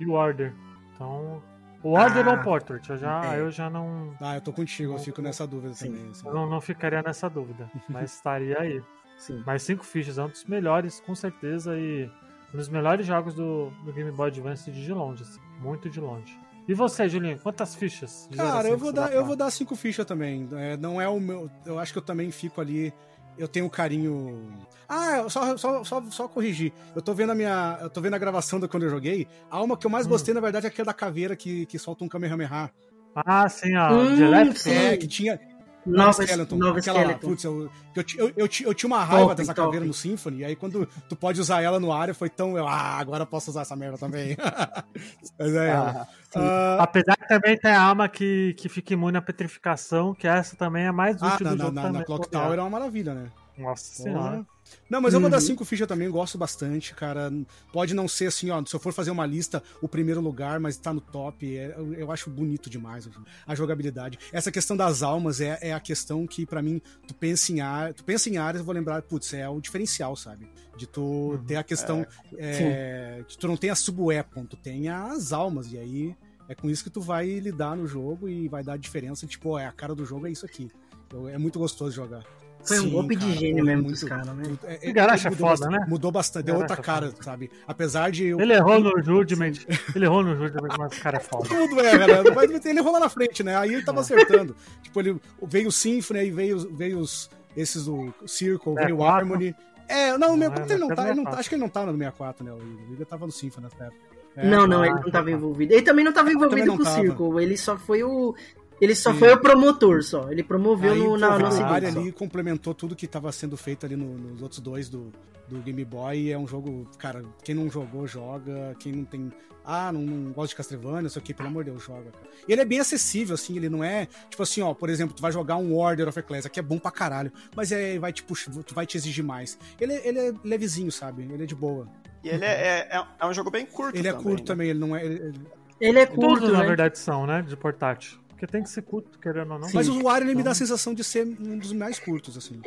e 0.00 0.06
o 0.06 0.12
Order. 0.12 0.52
Então. 0.92 1.40
O 1.84 1.92
Order 1.92 2.26
Ah, 2.26 2.32
ou 2.32 2.36
o 2.38 2.42
Portrait? 2.42 2.90
Eu 2.90 2.96
já, 2.96 3.36
é. 3.36 3.40
eu 3.40 3.48
já 3.52 3.70
não, 3.70 4.12
Ah, 4.20 4.34
eu 4.34 4.40
tô 4.40 4.52
contigo, 4.52 4.94
eu 4.94 4.98
fico 4.98 5.22
nessa 5.22 5.46
dúvida 5.46 5.72
Sim. 5.74 5.92
também. 5.92 6.10
assim. 6.10 6.26
eu 6.26 6.34
não, 6.34 6.50
não 6.50 6.60
ficaria 6.60 7.00
nessa 7.00 7.30
dúvida. 7.30 7.70
Mas 7.88 8.14
estaria 8.14 8.58
aí. 8.58 8.82
Sim. 9.16 9.40
Mas 9.46 9.62
cinco 9.62 9.84
fichas 9.84 10.18
é 10.18 10.24
um 10.24 10.28
dos 10.28 10.44
melhores, 10.46 10.98
com 11.00 11.14
certeza, 11.14 11.78
e 11.78 12.10
um 12.52 12.56
dos 12.56 12.68
melhores 12.68 13.06
jogos 13.06 13.32
do, 13.34 13.70
do 13.84 13.92
Game 13.92 14.10
Boy 14.10 14.28
Advance 14.28 14.68
de 14.72 14.92
longe, 14.92 15.22
assim, 15.22 15.40
muito 15.60 15.88
de 15.88 16.00
longe. 16.00 16.36
E 16.66 16.74
você, 16.74 17.08
Julinho, 17.08 17.38
quantas 17.38 17.76
fichas? 17.76 18.28
Cara, 18.34 18.68
eu 18.68 18.76
vou 18.76 18.92
dar, 18.92 19.12
eu 19.12 19.24
vou 19.24 19.36
dar 19.36 19.50
cinco 19.52 19.76
fichas 19.76 20.04
também. 20.04 20.48
É, 20.52 20.76
não 20.76 21.00
é 21.00 21.08
o 21.08 21.20
meu. 21.20 21.48
Eu 21.64 21.78
acho 21.78 21.92
que 21.92 21.98
eu 21.98 22.02
também 22.02 22.30
fico 22.32 22.60
ali. 22.60 22.92
Eu 23.38 23.46
tenho 23.48 23.66
um 23.66 23.68
carinho. 23.68 24.52
Ah, 24.88 25.24
só, 25.28 25.56
só, 25.56 25.84
só, 25.84 26.02
só 26.10 26.28
corrigir. 26.28 26.72
Eu 26.94 27.00
tô 27.02 27.14
vendo 27.14 27.30
a 27.30 27.34
minha. 27.34 27.78
Eu 27.80 27.88
tô 27.90 28.00
vendo 28.00 28.14
a 28.14 28.18
gravação 28.18 28.58
da 28.58 28.66
quando 28.66 28.82
eu 28.84 28.90
joguei. 28.90 29.26
A 29.50 29.62
uma 29.62 29.76
que 29.76 29.86
eu 29.86 29.90
mais 29.90 30.06
Hum. 30.06 30.10
gostei, 30.10 30.34
na 30.34 30.40
verdade, 30.40 30.66
é 30.66 30.68
aquela 30.68 30.86
da 30.86 30.94
caveira 30.94 31.36
que, 31.36 31.66
que 31.66 31.78
solta 31.78 32.04
um 32.04 32.08
Kamehameha. 32.08 32.70
Ah, 33.14 33.48
sim, 33.48 33.76
ó. 33.76 33.92
Hum, 33.94 34.20
Electric. 34.20 34.60
sim. 34.60 34.70
É, 34.70 34.96
que 34.96 35.06
tinha. 35.06 35.40
Nova, 35.88 36.22
Skeleton. 36.22 36.56
nova 36.56 36.78
aquela, 36.78 36.98
Skeleton. 37.00 37.28
putz, 37.28 37.44
eu, 37.44 37.70
eu, 37.94 38.04
eu, 38.16 38.32
eu, 38.36 38.48
eu 38.66 38.74
tinha 38.74 38.86
uma 38.86 39.04
raiva 39.04 39.28
Top, 39.28 39.36
dessa 39.36 39.54
top. 39.54 39.66
caveira 39.66 39.86
no 39.86 39.94
Symphony, 39.94 40.38
e 40.38 40.44
aí 40.44 40.56
quando 40.56 40.86
tu 41.08 41.16
pode 41.16 41.40
usar 41.40 41.62
ela 41.62 41.80
no 41.80 41.92
área, 41.92 42.14
foi 42.14 42.28
tão. 42.28 42.56
Eu, 42.56 42.66
ah, 42.66 42.98
agora 42.98 43.22
eu 43.22 43.26
posso 43.26 43.50
usar 43.50 43.62
essa 43.62 43.74
merda 43.74 43.98
também. 43.98 44.36
Mas 45.38 45.54
é. 45.54 45.72
Ah, 45.72 46.76
Apesar 46.80 47.16
que 47.16 47.26
também 47.26 47.56
tem 47.56 47.70
a 47.70 47.80
arma 47.82 48.08
que, 48.08 48.54
que 48.58 48.68
fica 48.68 48.92
imune 48.92 49.16
à 49.16 49.22
petrificação, 49.22 50.14
que 50.14 50.26
essa 50.26 50.56
também 50.56 50.84
é 50.84 50.92
mais 50.92 51.22
ah, 51.22 51.34
útil 51.34 51.46
na, 51.46 51.50
do 51.52 51.56
na, 51.56 51.64
jogo 51.64 51.74
na, 51.74 51.82
também. 51.82 51.98
na 52.00 52.04
Clock. 52.04 52.28
Tower 52.28 52.58
é 52.58 52.62
uma 52.62 52.70
maravilha, 52.70 53.14
né? 53.14 53.30
Nossa 53.56 54.02
senhora. 54.02 54.46
Não, 54.90 55.00
mas 55.00 55.12
eu 55.14 55.20
vou 55.20 55.28
dar 55.28 55.36
Uhum. 55.38 55.42
cinco 55.42 55.64
fichas 55.64 55.86
também, 55.86 56.08
gosto 56.10 56.38
bastante, 56.38 56.94
cara. 56.94 57.30
Pode 57.72 57.94
não 57.94 58.08
ser 58.08 58.26
assim, 58.26 58.50
ó, 58.50 58.62
se 58.64 58.74
eu 58.74 58.80
for 58.80 58.92
fazer 58.92 59.10
uma 59.10 59.26
lista, 59.26 59.62
o 59.82 59.88
primeiro 59.88 60.20
lugar, 60.20 60.58
mas 60.60 60.76
tá 60.76 60.92
no 60.92 61.00
top. 61.00 61.56
é- 61.56 61.74
eu, 61.76 61.94
eu 61.94 62.12
acho 62.12 62.30
bonito 62.30 62.68
demais 62.70 63.06
assim, 63.06 63.18
a 63.46 63.54
jogabilidade. 63.54 64.18
Essa 64.32 64.50
questão 64.50 64.76
das 64.76 65.02
almas 65.02 65.40
é, 65.40 65.58
é 65.60 65.72
a 65.74 65.80
questão 65.80 66.26
que, 66.26 66.46
pra 66.46 66.62
mim, 66.62 66.80
tu 67.06 67.14
pensa 67.14 67.52
em 67.52 67.60
áreas, 67.60 67.96
tu 67.96 68.04
pensa 68.04 68.28
em 68.30 68.36
áreas, 68.38 68.60
eu 68.60 68.64
vou 68.64 68.74
lembrar, 68.74 69.00
putz, 69.02 69.32
é 69.34 69.48
o 69.48 69.60
diferencial, 69.60 70.16
sabe? 70.16 70.48
De 70.76 70.86
tu 70.86 71.38
ter 71.46 71.56
a 71.56 71.62
questão. 71.64 72.06
É, 72.36 73.22
de 73.26 73.36
tu 73.36 73.46
não 73.48 73.56
tem 73.56 73.70
a 73.70 73.74
sub-weapon, 73.74 74.44
tu 74.46 74.56
tem 74.56 74.88
as 74.88 75.32
almas, 75.32 75.72
e 75.72 75.78
aí 75.78 76.16
é 76.48 76.54
com 76.54 76.70
isso 76.70 76.82
que 76.84 76.90
tu 76.90 77.00
vai 77.00 77.26
lidar 77.40 77.76
no 77.76 77.86
jogo 77.86 78.28
e 78.28 78.48
vai 78.48 78.62
dar 78.62 78.78
diferença. 78.78 79.26
Tipo, 79.26 79.50
ó, 79.50 79.58
é 79.58 79.66
a 79.66 79.72
cara 79.72 79.94
do 79.94 80.04
jogo, 80.04 80.26
é 80.26 80.30
isso 80.30 80.46
aqui. 80.46 80.70
Eu- 81.12 81.28
é 81.28 81.36
muito 81.38 81.58
gostoso 81.58 81.94
jogar. 81.94 82.24
Foi 82.64 82.78
um 82.78 82.82
Sim, 82.82 82.90
golpe 82.90 83.16
de 83.16 83.26
cara, 83.26 83.38
gênio 83.38 83.56
porra, 83.58 83.60
é 83.60 83.64
mesmo 83.76 83.82
muito- 83.84 84.00
dos 84.00 84.08
caras, 84.08 84.26
né? 84.36 84.58
é- 84.64 84.86
é- 84.86 84.90
O 84.90 84.94
Garacha 84.94 85.28
é 85.28 85.30
foda, 85.30 85.50
bastante- 85.50 85.72
né? 85.80 85.86
Mudou 85.88 86.12
bastante, 86.12 86.44
deu 86.44 86.54
outra 86.56 86.76
Garacha 86.76 86.90
é 86.90 87.10
cara, 87.10 87.14
sabe? 87.22 87.50
Apesar 87.66 88.10
de. 88.10 88.26
eu- 88.26 88.40
Ele 88.40 88.52
errou 88.52 88.80
no 88.80 89.02
Judgment. 89.02 89.52
Ele 89.94 90.04
errou 90.04 90.22
no 90.22 90.36
Judgment, 90.36 90.74
mas 90.78 90.98
o 90.98 91.00
cara 91.02 91.16
é 91.16 91.20
foda. 91.20 91.48
Tudo 91.48 91.80
é, 91.80 91.96
galera. 91.98 92.34
Mas 92.34 92.66
ele 92.66 92.78
errou 92.78 92.92
lá 92.92 93.00
na 93.00 93.08
frente, 93.08 93.42
né? 93.42 93.56
Aí 93.56 93.72
ele 93.74 93.84
tava 93.84 94.00
acertando. 94.00 94.54
tipo, 94.82 95.00
ele 95.00 95.16
veio 95.42 95.68
o 95.68 95.72
Symphony, 95.72 96.20
aí 96.20 96.30
veio, 96.30 96.58
veio 96.76 96.98
os, 96.98 97.30
esses 97.56 97.84
do 97.86 98.12
Circle, 98.26 98.74
veio 98.74 98.96
o 98.96 98.98
64. 98.98 99.06
Harmony. 99.16 99.54
É, 99.88 100.18
não, 100.18 100.34
o 100.34 100.38
64 100.38 100.72
é, 100.72 100.74
ele 100.74 100.80
não 100.80 100.88
tá. 100.88 101.08
ele 101.08 101.14
não 101.14 101.24
tá- 101.24 101.30
64. 101.30 101.40
acho 101.40 101.48
que 101.48 101.54
ele 101.54 101.62
não 101.62 101.68
tá 101.70 101.86
no 101.86 101.92
64, 101.92 102.44
né? 102.44 102.52
O 102.52 102.90
Liga 102.90 103.06
tava 103.06 103.24
no 103.24 103.32
Symphony 103.32 103.64
nessa 103.70 103.84
época. 103.84 104.08
É, 104.36 104.46
não, 104.46 104.66
não, 104.68 104.82
ah, 104.82 104.86
ele 104.86 104.94
não 104.96 105.02
tá, 105.04 105.10
tava 105.10 105.24
tá. 105.24 105.30
envolvido. 105.32 105.72
Ele 105.72 105.82
também 105.82 106.04
não 106.04 106.12
tava 106.12 106.30
envolvido 106.30 106.66
não 106.66 106.76
com 106.76 106.82
o 106.82 106.84
tava. 106.84 107.00
Circle. 107.00 107.42
Ele 107.42 107.56
só 107.56 107.76
foi 107.76 108.04
o. 108.04 108.34
Ele 108.80 108.94
só 108.94 109.12
Sim. 109.12 109.18
foi 109.18 109.32
o 109.32 109.40
promotor 109.40 110.02
só. 110.02 110.30
Ele 110.30 110.42
promoveu 110.42 110.92
Aí, 110.92 110.98
no, 110.98 111.16
na, 111.18 111.34
a 111.34 111.38
na 111.38 111.50
segunda 111.50 111.72
área 111.74 111.92
só. 111.92 111.98
ali 112.00 112.12
complementou 112.12 112.72
tudo 112.74 112.94
que 112.94 113.06
tava 113.06 113.30
sendo 113.32 113.56
feito 113.56 113.84
ali 113.84 113.96
no- 113.96 114.16
nos 114.16 114.40
outros 114.42 114.60
dois 114.60 114.88
do, 114.88 115.12
do 115.48 115.58
Game 115.60 115.84
Boy. 115.84 116.16
E 116.18 116.32
é 116.32 116.38
um 116.38 116.46
jogo, 116.46 116.88
cara, 116.98 117.22
quem 117.42 117.54
não 117.54 117.68
jogou, 117.70 118.06
joga. 118.06 118.76
Quem 118.78 118.92
não 118.92 119.04
tem. 119.04 119.32
Ah, 119.70 119.92
não, 119.92 120.00
não 120.00 120.32
gosta 120.32 120.48
de 120.48 120.54
Castlevania, 120.56 121.02
não 121.02 121.10
sei 121.10 121.20
o 121.20 121.24
que, 121.24 121.34
pelo 121.34 121.48
amor 121.50 121.62
de 121.62 121.70
Deus, 121.70 121.84
joga. 121.84 122.10
Cara. 122.10 122.24
E 122.48 122.52
ele 122.52 122.62
é 122.62 122.64
bem 122.64 122.78
acessível, 122.80 123.34
assim, 123.34 123.54
ele 123.56 123.68
não 123.68 123.84
é. 123.84 124.06
Tipo 124.30 124.42
assim, 124.42 124.62
ó, 124.62 124.72
por 124.72 124.88
exemplo, 124.88 125.14
tu 125.14 125.20
vai 125.20 125.30
jogar 125.30 125.56
um 125.56 125.74
Order 125.76 126.08
of 126.08 126.18
Ecclesia, 126.18 126.48
que 126.48 126.58
é 126.58 126.62
bom 126.62 126.78
pra 126.78 126.90
caralho, 126.90 127.30
mas 127.54 127.70
é, 127.70 127.98
vai, 127.98 128.10
te 128.10 128.22
pux- 128.22 128.48
tu 128.64 128.74
vai 128.74 128.86
te 128.86 128.96
exigir 128.96 129.22
mais. 129.22 129.58
Ele, 129.78 129.92
é- 129.92 130.08
ele 130.08 130.18
é 130.20 130.32
levezinho, 130.42 130.90
sabe? 130.90 131.24
Ele 131.30 131.42
é 131.42 131.46
de 131.46 131.54
boa. 131.54 131.86
E 132.24 132.28
ele 132.30 132.44
é, 132.46 132.88
é, 132.90 133.04
é 133.20 133.26
um 133.26 133.34
jogo 133.34 133.50
bem 133.50 133.66
curto 133.66 133.94
Ele 133.98 134.08
é 134.08 134.12
também, 134.12 134.24
curto 134.26 134.40
né? 134.40 134.46
também, 134.46 134.68
ele 134.70 134.78
não 134.78 134.96
é. 134.96 135.04
ele- 135.04 135.34
ele- 135.78 135.98
é 135.98 136.06
curto, 136.06 136.20
Todos, 136.40 136.52
na 136.52 136.60
né? 136.60 136.66
verdade, 136.66 136.98
são, 136.98 137.26
né? 137.26 137.42
De 137.42 137.54
portátil. 137.56 138.18
Porque 138.38 138.46
tem 138.46 138.62
que 138.62 138.70
ser 138.70 138.82
curto, 138.82 139.18
querendo 139.18 139.52
ou 139.52 139.58
não. 139.58 139.68
Mas 139.74 139.88
o 139.88 140.00
Wario 140.00 140.28
ele 140.28 140.36
me 140.36 140.44
dá 140.44 140.50
a 140.50 140.52
Então- 140.52 140.54
sensação 140.54 140.94
de 140.94 141.02
ser 141.02 141.26
um 141.26 141.58
dos 141.58 141.72
mais 141.72 141.98
curtos, 141.98 142.36
assim. 142.36 142.60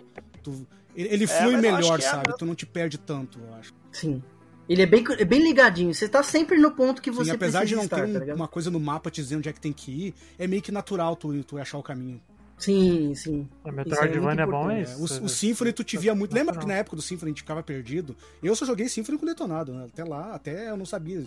Tu- 0.43 0.67
ele, 0.93 1.13
ele 1.13 1.23
É, 1.23 1.27
flui 1.27 1.53
acho 1.53 1.61
melhor, 1.61 1.99
é 1.99 2.01
sabe? 2.01 2.27
mesmo. 2.27 2.37
Tu 2.37 2.45
não 2.45 2.55
te 2.55 2.65
perde 2.65 2.97
tanto, 2.97 3.39
eu 3.39 3.53
acho. 3.53 3.73
Sim. 3.89 4.21
Ele 4.67 4.81
é 4.81 4.85
bem, 4.85 5.01
é 5.17 5.23
bem 5.23 5.41
ligadinho. 5.41 5.93
Você 5.93 6.09
tá 6.09 6.21
sempre 6.23 6.57
no 6.57 6.71
ponto 6.71 7.01
que 7.01 7.09
Sim, 7.09 7.15
você 7.15 7.31
apesar 7.31 7.63
de 7.63 7.73
precisa 7.73 7.77
não 7.77 7.83
estar, 7.85 8.05
ter 8.19 8.23
um- 8.23 8.27
tá 8.27 8.35
uma 8.35 8.47
coisa 8.49 8.69
no 8.69 8.81
mapa 8.81 9.09
te 9.09 9.21
dizendo 9.21 9.37
onde 9.39 9.47
é 9.47 9.53
que 9.53 9.61
tem 9.61 9.71
que 9.71 9.91
ir, 10.07 10.13
é 10.37 10.45
meio 10.45 10.61
que 10.61 10.73
natural 10.73 11.15
tu, 11.15 11.41
tu 11.45 11.57
achar 11.57 11.77
o 11.77 11.83
caminho. 11.83 12.21
Sim, 12.57 13.15
sim. 13.15 13.47
A 13.63 13.69
é 13.69 13.71
Metroidvania 13.71 14.43
é 14.43 14.45
muito 14.45 14.51
bom, 14.51 14.69
é 14.69 14.81
isso. 14.81 14.93
É, 15.17 15.19
o, 15.21 15.25
o 15.25 15.29
Symphony 15.29 15.71
tu 15.73 15.83
te 15.85 15.97
via 15.97 16.13
muito. 16.13 16.33
Lembra 16.33 16.55
que 16.57 16.67
na 16.67 16.73
época 16.75 16.95
do 16.97 17.01
Symphony 17.01 17.29
a 17.29 17.31
gente 17.31 17.41
ficava 17.41 17.63
perdido? 17.63 18.15
Eu 18.43 18.55
só 18.55 18.65
joguei 18.65 18.87
Symphony 18.89 19.17
com 19.17 19.25
detonado, 19.25 19.73
né? 19.73 19.85
Até 19.85 20.03
lá, 20.03 20.35
até 20.35 20.69
eu 20.69 20.77
não 20.77 20.85
sabia 20.85 21.23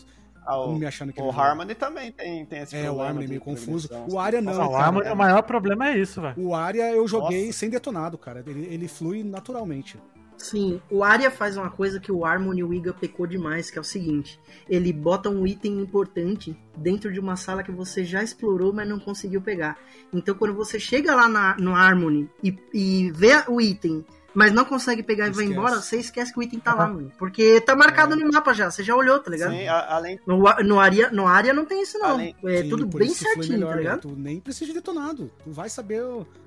Ah, 0.46 0.60
o, 0.60 0.78
me 0.78 0.84
achar 0.86 1.06
naquele 1.06 1.26
o 1.26 1.30
jogo. 1.30 1.42
Harmony 1.42 1.74
também 1.74 2.12
tem, 2.12 2.44
tem 2.46 2.62
esse 2.62 2.76
É, 2.76 2.80
o 2.82 2.84
problema. 2.84 3.04
Harmony 3.08 3.24
é 3.24 3.26
de 3.26 3.30
meio 3.30 3.40
confuso. 3.40 3.88
O 4.08 4.18
Aria 4.18 4.42
não, 4.42 4.52
Não, 4.54 4.66
o 4.66 4.70
cara. 4.72 4.84
Harmony, 4.84 5.08
o 5.10 5.16
maior 5.16 5.42
problema 5.42 5.88
é 5.88 5.98
isso, 5.98 6.20
velho. 6.20 6.34
O 6.38 6.54
Aria 6.54 6.90
eu 6.92 7.06
joguei 7.08 7.46
Nossa. 7.46 7.58
sem 7.58 7.70
detonado, 7.70 8.18
cara. 8.18 8.44
Ele, 8.46 8.66
ele 8.70 8.88
flui 8.88 9.22
naturalmente. 9.24 9.98
Sim, 10.36 10.82
o 10.90 11.02
Arya 11.04 11.30
faz 11.30 11.56
uma 11.56 11.70
coisa 11.70 11.98
que 12.00 12.10
o 12.12 12.24
Harmony 12.24 12.60
e 12.60 12.64
o 12.64 12.74
Iga 12.74 12.92
pecou 12.92 13.24
demais, 13.26 13.70
que 13.70 13.78
é 13.78 13.80
o 13.80 13.84
seguinte: 13.84 14.38
ele 14.68 14.92
bota 14.92 15.30
um 15.30 15.46
item 15.46 15.80
importante 15.80 16.54
dentro 16.76 17.10
de 17.12 17.20
uma 17.20 17.36
sala 17.36 17.62
que 17.62 17.70
você 17.70 18.04
já 18.04 18.22
explorou, 18.22 18.72
mas 18.72 18.86
não 18.86 18.98
conseguiu 18.98 19.40
pegar. 19.40 19.78
Então, 20.12 20.34
quando 20.34 20.52
você 20.52 20.78
chega 20.78 21.14
lá 21.14 21.28
na- 21.28 21.56
no 21.58 21.74
Harmony 21.74 22.28
e, 22.42 22.54
e 22.74 23.12
vê 23.12 23.30
o 23.48 23.60
item, 23.60 24.04
mas 24.34 24.52
não 24.52 24.64
consegue 24.64 25.02
pegar 25.02 25.28
e 25.28 25.30
vai 25.30 25.44
Esquece. 25.44 25.52
embora, 25.58 25.76
você 25.80 25.96
esquece 25.98 26.32
que 26.32 26.38
o 26.38 26.42
item 26.42 26.58
tá 26.60 26.74
lá, 26.74 26.86
mano. 26.88 27.12
Porque 27.18 27.60
tá 27.60 27.74
marcado 27.76 28.16
no 28.16 28.30
mapa 28.32 28.52
já, 28.52 28.70
você 28.70 28.82
já 28.82 28.94
olhou, 28.96 29.18
tá 29.20 29.30
ligado? 29.30 29.52
Sim, 29.52 29.66
a- 29.68 29.94
além, 29.94 30.18
No, 30.26 30.38
no, 30.64 30.80
Arya, 30.80 31.10
no 31.10 31.26
Arya 31.26 31.52
não 31.54 31.64
tem 31.64 31.82
isso, 31.82 31.98
não. 31.98 32.10
Além- 32.10 32.34
é 32.44 32.62
Sim, 32.62 32.68
tudo 32.68 32.86
bem 32.86 33.08
certinho, 33.10 33.52
melhor, 33.54 33.70
tá 33.70 33.76
ligado? 33.76 34.00
Tu 34.02 34.16
nem 34.16 34.40
precisa 34.40 34.66
de 34.66 34.72
detonado. 34.74 35.30
Tu 35.44 35.50
vai 35.52 35.68
saber. 35.68 36.02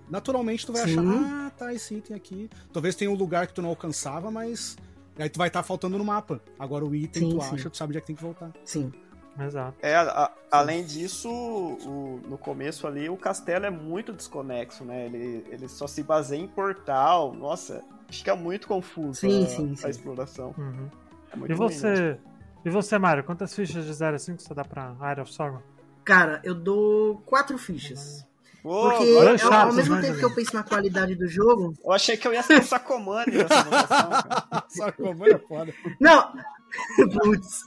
Naturalmente 0.10 0.66
tu 0.66 0.74
vai 0.74 0.84
Sim. 0.88 1.00
achar, 1.00 1.46
ah, 1.48 1.52
tá, 1.58 1.74
esse 1.74 1.96
item 1.96 2.16
aqui. 2.16 2.50
Talvez 2.72 2.96
tenha 2.96 3.10
um 3.12 3.16
lugar 3.16 3.48
que 3.48 3.54
tu 3.54 3.62
não 3.62 3.70
alcançava, 3.70 4.30
mas. 4.32 4.78
Aí 5.20 5.30
tu 5.30 5.38
vai 5.40 5.48
estar 5.48 5.64
faltando 5.64 5.98
no 5.98 6.04
mapa. 6.06 6.40
Agora 6.60 6.86
o 6.86 6.94
item 6.96 7.24
Sim, 7.32 7.38
tu 7.38 7.42
sim. 7.44 7.56
acha, 7.56 7.70
tu 7.70 7.78
sabe 7.78 7.90
onde 7.92 7.98
é 7.98 8.02
que 8.02 8.08
tem 8.08 8.16
que 8.16 8.22
voltar. 8.22 8.52
Sim. 8.64 8.92
Exato. 9.40 9.78
é, 9.82 9.96
a- 9.96 10.02
a- 10.26 10.32
além 10.52 10.84
disso, 10.84 11.30
o- 11.30 12.20
no 12.28 12.38
começo 12.38 12.88
ali, 12.88 13.10
o 13.10 13.18
castelo 13.18 13.66
é 13.66 13.70
muito 13.70 14.14
desconexo, 14.14 14.84
né? 14.84 15.06
Ele, 15.06 15.46
ele 15.50 15.68
só 15.68 15.86
se 15.88 16.02
baseia 16.04 16.40
em 16.42 16.48
portal. 16.48 17.34
Nossa, 17.34 17.84
fica 18.10 18.36
muito 18.36 18.68
confuso 18.68 19.20
Sim, 19.22 19.44
a, 19.44 19.48
sim, 19.48 19.74
a 19.74 19.76
sim. 19.76 19.90
exploração. 19.90 20.54
Uhum. 20.58 20.90
É 21.32 21.36
muito 21.36 21.52
E 21.52 21.56
você, 21.56 22.18
e 22.66 22.70
você, 22.70 22.98
Mário, 22.98 23.24
quantas 23.24 23.54
fichas 23.54 23.86
de 23.86 23.94
0 23.94 24.16
a 24.16 24.20
5 24.20 24.42
você 24.42 24.54
dá 24.54 24.64
pra 24.66 24.96
Area 25.00 25.24
of 25.24 25.32
Sorrow? 25.34 25.62
Cara, 26.04 26.40
eu 26.44 26.56
dou 26.56 27.18
quatro 27.26 27.58
fichas. 27.58 28.26
Ô, 28.64 28.90
Porque 28.90 29.04
agora 29.12 29.30
é 29.30 29.32
ao- 29.34 29.38
chato, 29.38 29.68
ao 29.68 29.74
mesmo 29.74 30.02
tempo 30.02 30.18
que 30.18 30.26
eu 30.26 30.34
penso 30.34 30.54
na 30.56 30.64
qualidade 30.64 31.16
do 31.16 31.28
jogo, 31.28 31.74
eu 31.86 31.92
achei 31.92 32.18
que 32.18 32.28
eu 32.28 32.34
ia 32.34 32.42
ser 32.44 32.64
Sacomani 32.64 33.32
nessa 33.38 33.64
votação, 33.64 34.92
como 34.98 35.26
é 35.28 35.38
foda. 35.38 35.74
Não! 36.02 36.34
Putz. 37.14 37.62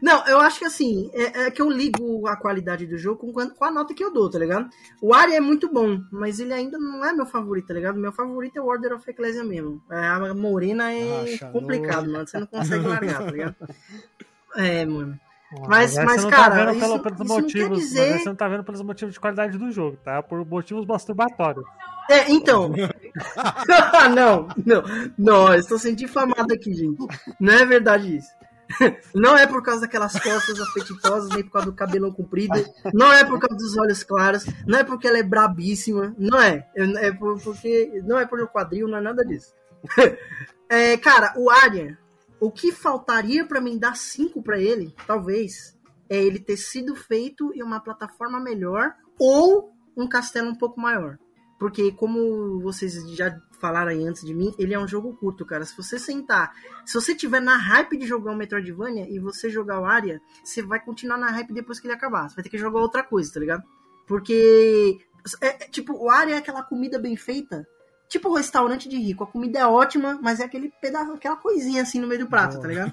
Não, 0.00 0.24
eu 0.26 0.40
acho 0.40 0.58
que 0.58 0.64
assim, 0.64 1.10
é, 1.12 1.42
é 1.46 1.50
que 1.50 1.60
eu 1.60 1.68
ligo 1.70 2.26
a 2.26 2.36
qualidade 2.36 2.86
do 2.86 2.96
jogo 2.96 3.32
com, 3.32 3.50
com 3.50 3.64
a 3.64 3.70
nota 3.70 3.92
que 3.94 4.02
eu 4.02 4.12
dou, 4.12 4.30
tá 4.30 4.38
ligado? 4.38 4.68
O 5.00 5.12
Ari 5.14 5.34
é 5.34 5.40
muito 5.40 5.70
bom, 5.72 6.00
mas 6.10 6.38
ele 6.40 6.52
ainda 6.52 6.78
não 6.78 7.04
é 7.04 7.12
meu 7.12 7.26
favorito, 7.26 7.66
tá 7.68 7.74
ligado? 7.74 7.98
Meu 7.98 8.12
favorito 8.12 8.56
é 8.56 8.60
o 8.62 8.66
Order 8.66 8.94
of 8.94 9.10
Ecclesia 9.10 9.44
mesmo. 9.44 9.82
É, 9.90 10.06
a 10.08 10.34
Morena 10.34 10.92
é 10.92 11.34
Acha, 11.34 11.48
complicado, 11.50 12.10
mano. 12.10 12.26
Você 12.26 12.38
não 12.38 12.46
consegue 12.46 12.86
largar, 12.86 13.18
tá 13.24 13.30
ligado? 13.30 13.56
É, 14.56 14.84
mano. 14.86 15.18
Ah, 15.54 15.66
Mas- 15.68 15.94
mas, 15.96 16.24
cara, 16.24 16.64
tá 16.66 16.72
isso- 16.72 16.80
pelo- 16.80 17.00
pelos 17.02 17.20
isso 17.20 17.58
não 17.58 17.72
dizer- 17.76 18.18
você 18.20 18.24
não 18.24 18.34
tá 18.34 18.48
vendo 18.48 18.64
pelos 18.64 18.80
motivos 18.80 19.12
de 19.12 19.20
qualidade 19.20 19.58
do 19.58 19.70
jogo, 19.70 19.98
tá? 20.02 20.22
Por 20.22 20.46
motivos 20.46 20.86
masturbatórios. 20.86 21.66
É, 22.08 22.30
então. 22.32 22.72
não, 24.14 24.48
não, 24.64 24.82
não, 25.18 25.54
estou 25.54 25.78
sendo 25.78 25.96
difamado 25.96 26.52
aqui, 26.52 26.72
gente. 26.72 26.98
Não 27.38 27.52
é 27.52 27.64
verdade 27.66 28.16
isso. 28.16 28.30
Não 29.14 29.36
é 29.36 29.46
por 29.46 29.62
causa 29.62 29.82
daquelas 29.82 30.12
costas 30.18 30.60
apetitosas, 30.60 31.28
nem 31.30 31.42
por 31.44 31.52
causa 31.52 31.66
do 31.66 31.74
cabelão 31.74 32.12
comprido. 32.12 32.54
Não 32.92 33.12
é 33.12 33.24
por 33.24 33.38
causa 33.38 33.56
dos 33.56 33.76
olhos 33.76 34.02
claros. 34.04 34.44
Não 34.66 34.78
é 34.78 34.84
porque 34.84 35.06
ela 35.06 35.18
é 35.18 35.22
brabíssima. 35.22 36.14
Não 36.18 36.40
é. 36.40 36.68
É 36.74 37.12
por- 37.12 37.40
porque. 37.42 38.02
Não 38.04 38.18
é 38.18 38.26
por 38.26 38.40
o 38.40 38.48
quadril, 38.48 38.88
não 38.88 38.98
é 38.98 39.00
nada 39.00 39.24
disso. 39.24 39.52
É, 40.68 40.96
cara, 40.96 41.34
o 41.36 41.50
Arya, 41.50 41.98
o 42.40 42.50
que 42.50 42.72
faltaria 42.72 43.44
pra 43.44 43.60
mim 43.60 43.76
dar 43.76 43.94
5 43.94 44.42
pra 44.42 44.58
ele, 44.58 44.94
talvez, 45.06 45.76
é 46.08 46.16
ele 46.16 46.38
ter 46.38 46.56
sido 46.56 46.96
feito 46.96 47.52
em 47.54 47.62
uma 47.62 47.78
plataforma 47.78 48.40
melhor 48.40 48.94
ou 49.18 49.70
um 49.94 50.08
castelo 50.08 50.48
um 50.48 50.54
pouco 50.54 50.80
maior. 50.80 51.18
Porque, 51.62 51.92
como 51.92 52.58
vocês 52.58 53.08
já 53.14 53.40
falaram 53.60 53.92
aí 53.92 54.04
antes 54.04 54.26
de 54.26 54.34
mim, 54.34 54.52
ele 54.58 54.74
é 54.74 54.78
um 54.80 54.88
jogo 54.88 55.14
curto, 55.14 55.46
cara. 55.46 55.64
Se 55.64 55.76
você 55.76 55.96
sentar, 55.96 56.52
se 56.84 56.92
você 56.92 57.14
tiver 57.14 57.38
na 57.38 57.56
hype 57.56 57.96
de 57.96 58.04
jogar 58.04 58.32
o 58.32 58.36
Metroidvania 58.36 59.08
e 59.08 59.20
você 59.20 59.48
jogar 59.48 59.78
o 59.78 59.84
Arya, 59.84 60.20
você 60.42 60.60
vai 60.60 60.80
continuar 60.80 61.16
na 61.18 61.30
hype 61.30 61.52
depois 61.52 61.78
que 61.78 61.86
ele 61.86 61.94
acabar. 61.94 62.28
Você 62.28 62.34
vai 62.34 62.42
ter 62.42 62.50
que 62.50 62.58
jogar 62.58 62.80
outra 62.80 63.04
coisa, 63.04 63.32
tá 63.32 63.38
ligado? 63.38 63.62
Porque, 64.08 64.98
é, 65.40 65.46
é, 65.46 65.68
tipo, 65.68 65.92
o 65.92 66.10
Arya 66.10 66.34
é 66.34 66.38
aquela 66.38 66.64
comida 66.64 66.98
bem 66.98 67.14
feita. 67.14 67.64
Tipo 68.08 68.30
o 68.30 68.34
restaurante 68.34 68.88
de 68.88 68.96
rico. 68.96 69.22
A 69.22 69.28
comida 69.28 69.60
é 69.60 69.64
ótima, 69.64 70.18
mas 70.20 70.40
é 70.40 70.44
aquele 70.44 70.68
pedaço, 70.80 71.12
aquela 71.12 71.36
coisinha 71.36 71.82
assim 71.82 72.00
no 72.00 72.08
meio 72.08 72.22
do 72.22 72.28
prato, 72.28 72.60
tá 72.60 72.66
ligado? 72.66 72.92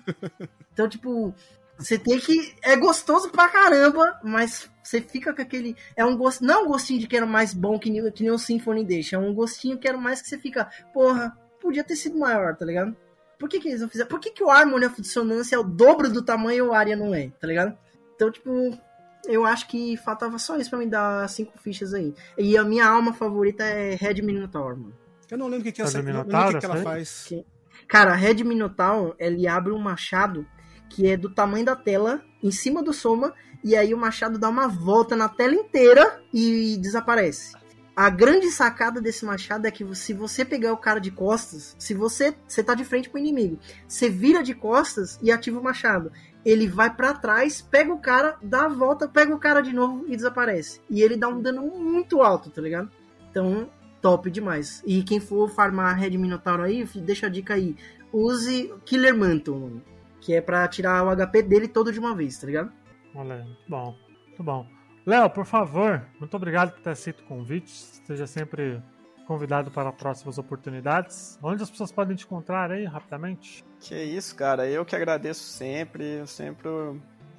Então, 0.72 0.88
tipo, 0.88 1.34
você 1.80 1.98
tem 1.98 2.20
que. 2.20 2.54
É 2.62 2.76
gostoso 2.76 3.30
pra 3.30 3.48
caramba, 3.48 4.20
mas 4.24 4.70
você 4.84 5.00
fica 5.00 5.34
com 5.34 5.42
aquele. 5.42 5.76
É 5.96 6.04
um 6.06 6.18
gosto. 6.18 6.44
Não 6.44 6.54
é 6.54 6.58
um 6.64 6.68
gostinho 6.68 7.00
de 7.00 7.08
quero 7.08 7.26
mais 7.26 7.54
bom 7.54 7.80
que 7.80 7.90
nem, 7.90 8.12
que 8.12 8.22
nem 8.22 8.32
o 8.32 8.38
Symphony 8.38 8.84
deixa. 8.84 9.16
É 9.16 9.20
um 9.20 9.34
gostinho 9.34 9.78
que 9.78 9.84
quero 9.84 10.00
mais 10.00 10.22
que 10.22 10.28
você 10.28 10.38
fica. 10.38 10.70
Porra, 10.94 11.36
podia 11.62 11.84
ter 11.84 11.96
sido 11.96 12.20
maior, 12.20 12.56
tá 12.56 12.66
ligado? 12.66 12.96
Por 13.40 13.48
que, 13.48 13.60
que 13.60 13.70
eles 13.70 13.80
não 13.80 13.88
fizeram? 13.88 14.10
Por 14.10 14.20
que, 14.20 14.32
que 14.32 14.44
o 14.44 14.50
Harmony 14.50 14.86
of 14.86 15.02
Dissonance 15.02 15.56
é 15.56 15.58
o 15.58 15.64
dobro 15.64 16.10
do 16.12 16.22
tamanho 16.22 16.58
e 16.58 16.62
o 16.62 16.74
Arya 16.74 16.98
não 16.98 17.16
é, 17.16 17.30
tá 17.40 17.48
ligado? 17.48 17.78
Então, 18.16 18.30
tipo. 18.30 18.78
eu 19.26 19.46
acho 19.46 19.66
que 19.70 19.96
faltava 19.96 20.38
só 20.38 20.58
isso 20.58 20.70
pra 20.70 20.80
me 20.80 20.86
dar 20.86 21.28
cinco 21.30 21.58
fichas 21.58 21.94
aí. 21.94 22.14
E 22.38 22.58
a 22.58 22.64
minha 22.66 22.86
alma 22.86 23.14
favorita 23.14 23.64
é 23.64 23.96
Red 23.96 24.22
Minotaur, 24.22 24.76
mano. 24.78 24.94
Eu 25.32 25.38
não 25.38 25.46
lembro 25.46 25.62
o 25.62 25.64
que, 25.64 25.72
que, 25.72 25.82
Mas 25.82 25.92
essa, 25.92 26.00
não 26.00 26.06
lembro 26.06 26.22
Minotauro, 26.28 26.54
que, 26.56 26.60
que 26.60 26.66
ela 26.66 26.82
faz. 26.82 27.26
Que- 27.28 27.46
Cara, 27.88 28.14
Red 28.14 28.44
Minotaur, 28.44 29.16
ele 29.18 29.48
abre 29.48 29.72
um 29.72 29.80
machado 29.80 30.46
que 30.90 31.08
é 31.08 31.16
do 31.16 31.30
tamanho 31.30 31.66
da 31.66 31.76
tela, 31.76 32.22
em 32.42 32.52
cima 32.52 32.82
do 32.82 32.94
Soma, 32.94 33.34
e 33.64 33.76
aí 33.76 33.94
o 33.94 33.98
machado 33.98 34.40
dá 34.40 34.50
uma 34.50 34.68
volta 34.68 35.16
na 35.16 35.30
tela 35.30 35.54
inteira 35.54 36.22
e 36.34 36.78
desaparece. 36.78 37.54
A 37.96 38.10
grande 38.10 38.50
sacada 38.50 39.02
desse 39.02 39.26
machado 39.26 39.68
é 39.68 39.72
que 39.72 39.84
se 39.94 40.14
você 40.14 40.46
pegar 40.46 40.72
o 40.72 40.78
cara 40.78 41.02
de 41.02 41.12
costas, 41.12 41.76
se 41.78 41.94
você 41.94 42.34
você 42.48 42.64
tá 42.64 42.74
de 42.74 42.86
frente 42.86 43.10
pro 43.10 43.20
inimigo, 43.20 43.60
você 43.86 44.10
vira 44.10 44.42
de 44.42 44.54
costas 44.54 45.20
e 45.22 45.30
ativa 45.30 45.60
o 45.60 45.64
machado. 45.64 46.10
Ele 46.46 46.66
vai 46.66 46.96
pra 46.96 47.14
trás, 47.14 47.62
pega 47.62 47.94
o 47.94 48.00
cara, 48.00 48.38
dá 48.42 48.64
a 48.66 48.70
volta, 48.70 49.06
pega 49.06 49.36
o 49.36 49.40
cara 49.40 49.60
de 49.60 49.74
novo 49.74 50.06
e 50.08 50.16
desaparece. 50.16 50.80
E 50.90 51.02
ele 51.02 51.18
dá 51.18 51.28
um 51.28 51.42
dano 51.42 51.62
muito 51.78 52.22
alto, 52.22 52.50
tá 52.50 52.62
ligado? 52.62 52.90
Então, 53.30 53.70
top 54.02 54.32
demais. 54.32 54.82
E 54.86 55.04
quem 55.04 55.20
for 55.20 55.50
farmar 55.50 55.98
Red 55.98 56.18
Minotauro 56.18 56.64
aí, 56.64 56.86
deixa 56.96 57.28
a 57.28 57.30
dica 57.30 57.56
aí. 57.56 57.76
Use 58.14 58.74
Killer 58.86 59.14
Mantle, 59.14 59.60
mano, 59.60 59.84
que 60.30 60.36
é 60.36 60.42
pra 60.42 60.68
tirar 60.68 61.04
o 61.04 61.16
HP 61.16 61.42
dele 61.42 61.68
todo 61.68 61.92
de 61.92 61.98
uma 61.98 62.14
vez, 62.14 62.38
tá 62.38 62.46
ligado? 62.46 62.72
Olha 63.16 63.38
muito 63.38 63.68
bom, 63.68 63.96
muito 64.28 64.44
bom. 64.44 64.68
Léo, 65.04 65.28
por 65.28 65.44
favor, 65.44 66.06
muito 66.20 66.38
obrigado 66.38 66.72
por 66.72 66.82
ter 66.82 66.92
aceito 66.92 67.22
o 67.22 67.24
convite. 67.24 67.74
Esteja 67.74 68.28
sempre 68.28 68.80
convidado 69.26 69.72
para 69.72 69.92
próximas 69.92 70.38
oportunidades. 70.38 71.40
Onde 71.42 71.64
as 71.64 71.72
pessoas 71.72 71.92
podem 71.92 72.16
te 72.16 72.26
encontrar 72.26 72.70
aí, 72.70 72.86
rapidamente? 72.86 73.66
Que 73.80 73.96
isso, 73.96 74.36
cara. 74.36 74.68
Eu 74.68 74.86
que 74.86 74.96
agradeço 74.96 75.42
sempre. 75.42 76.20
Eu 76.20 76.28
sempre 76.28 76.70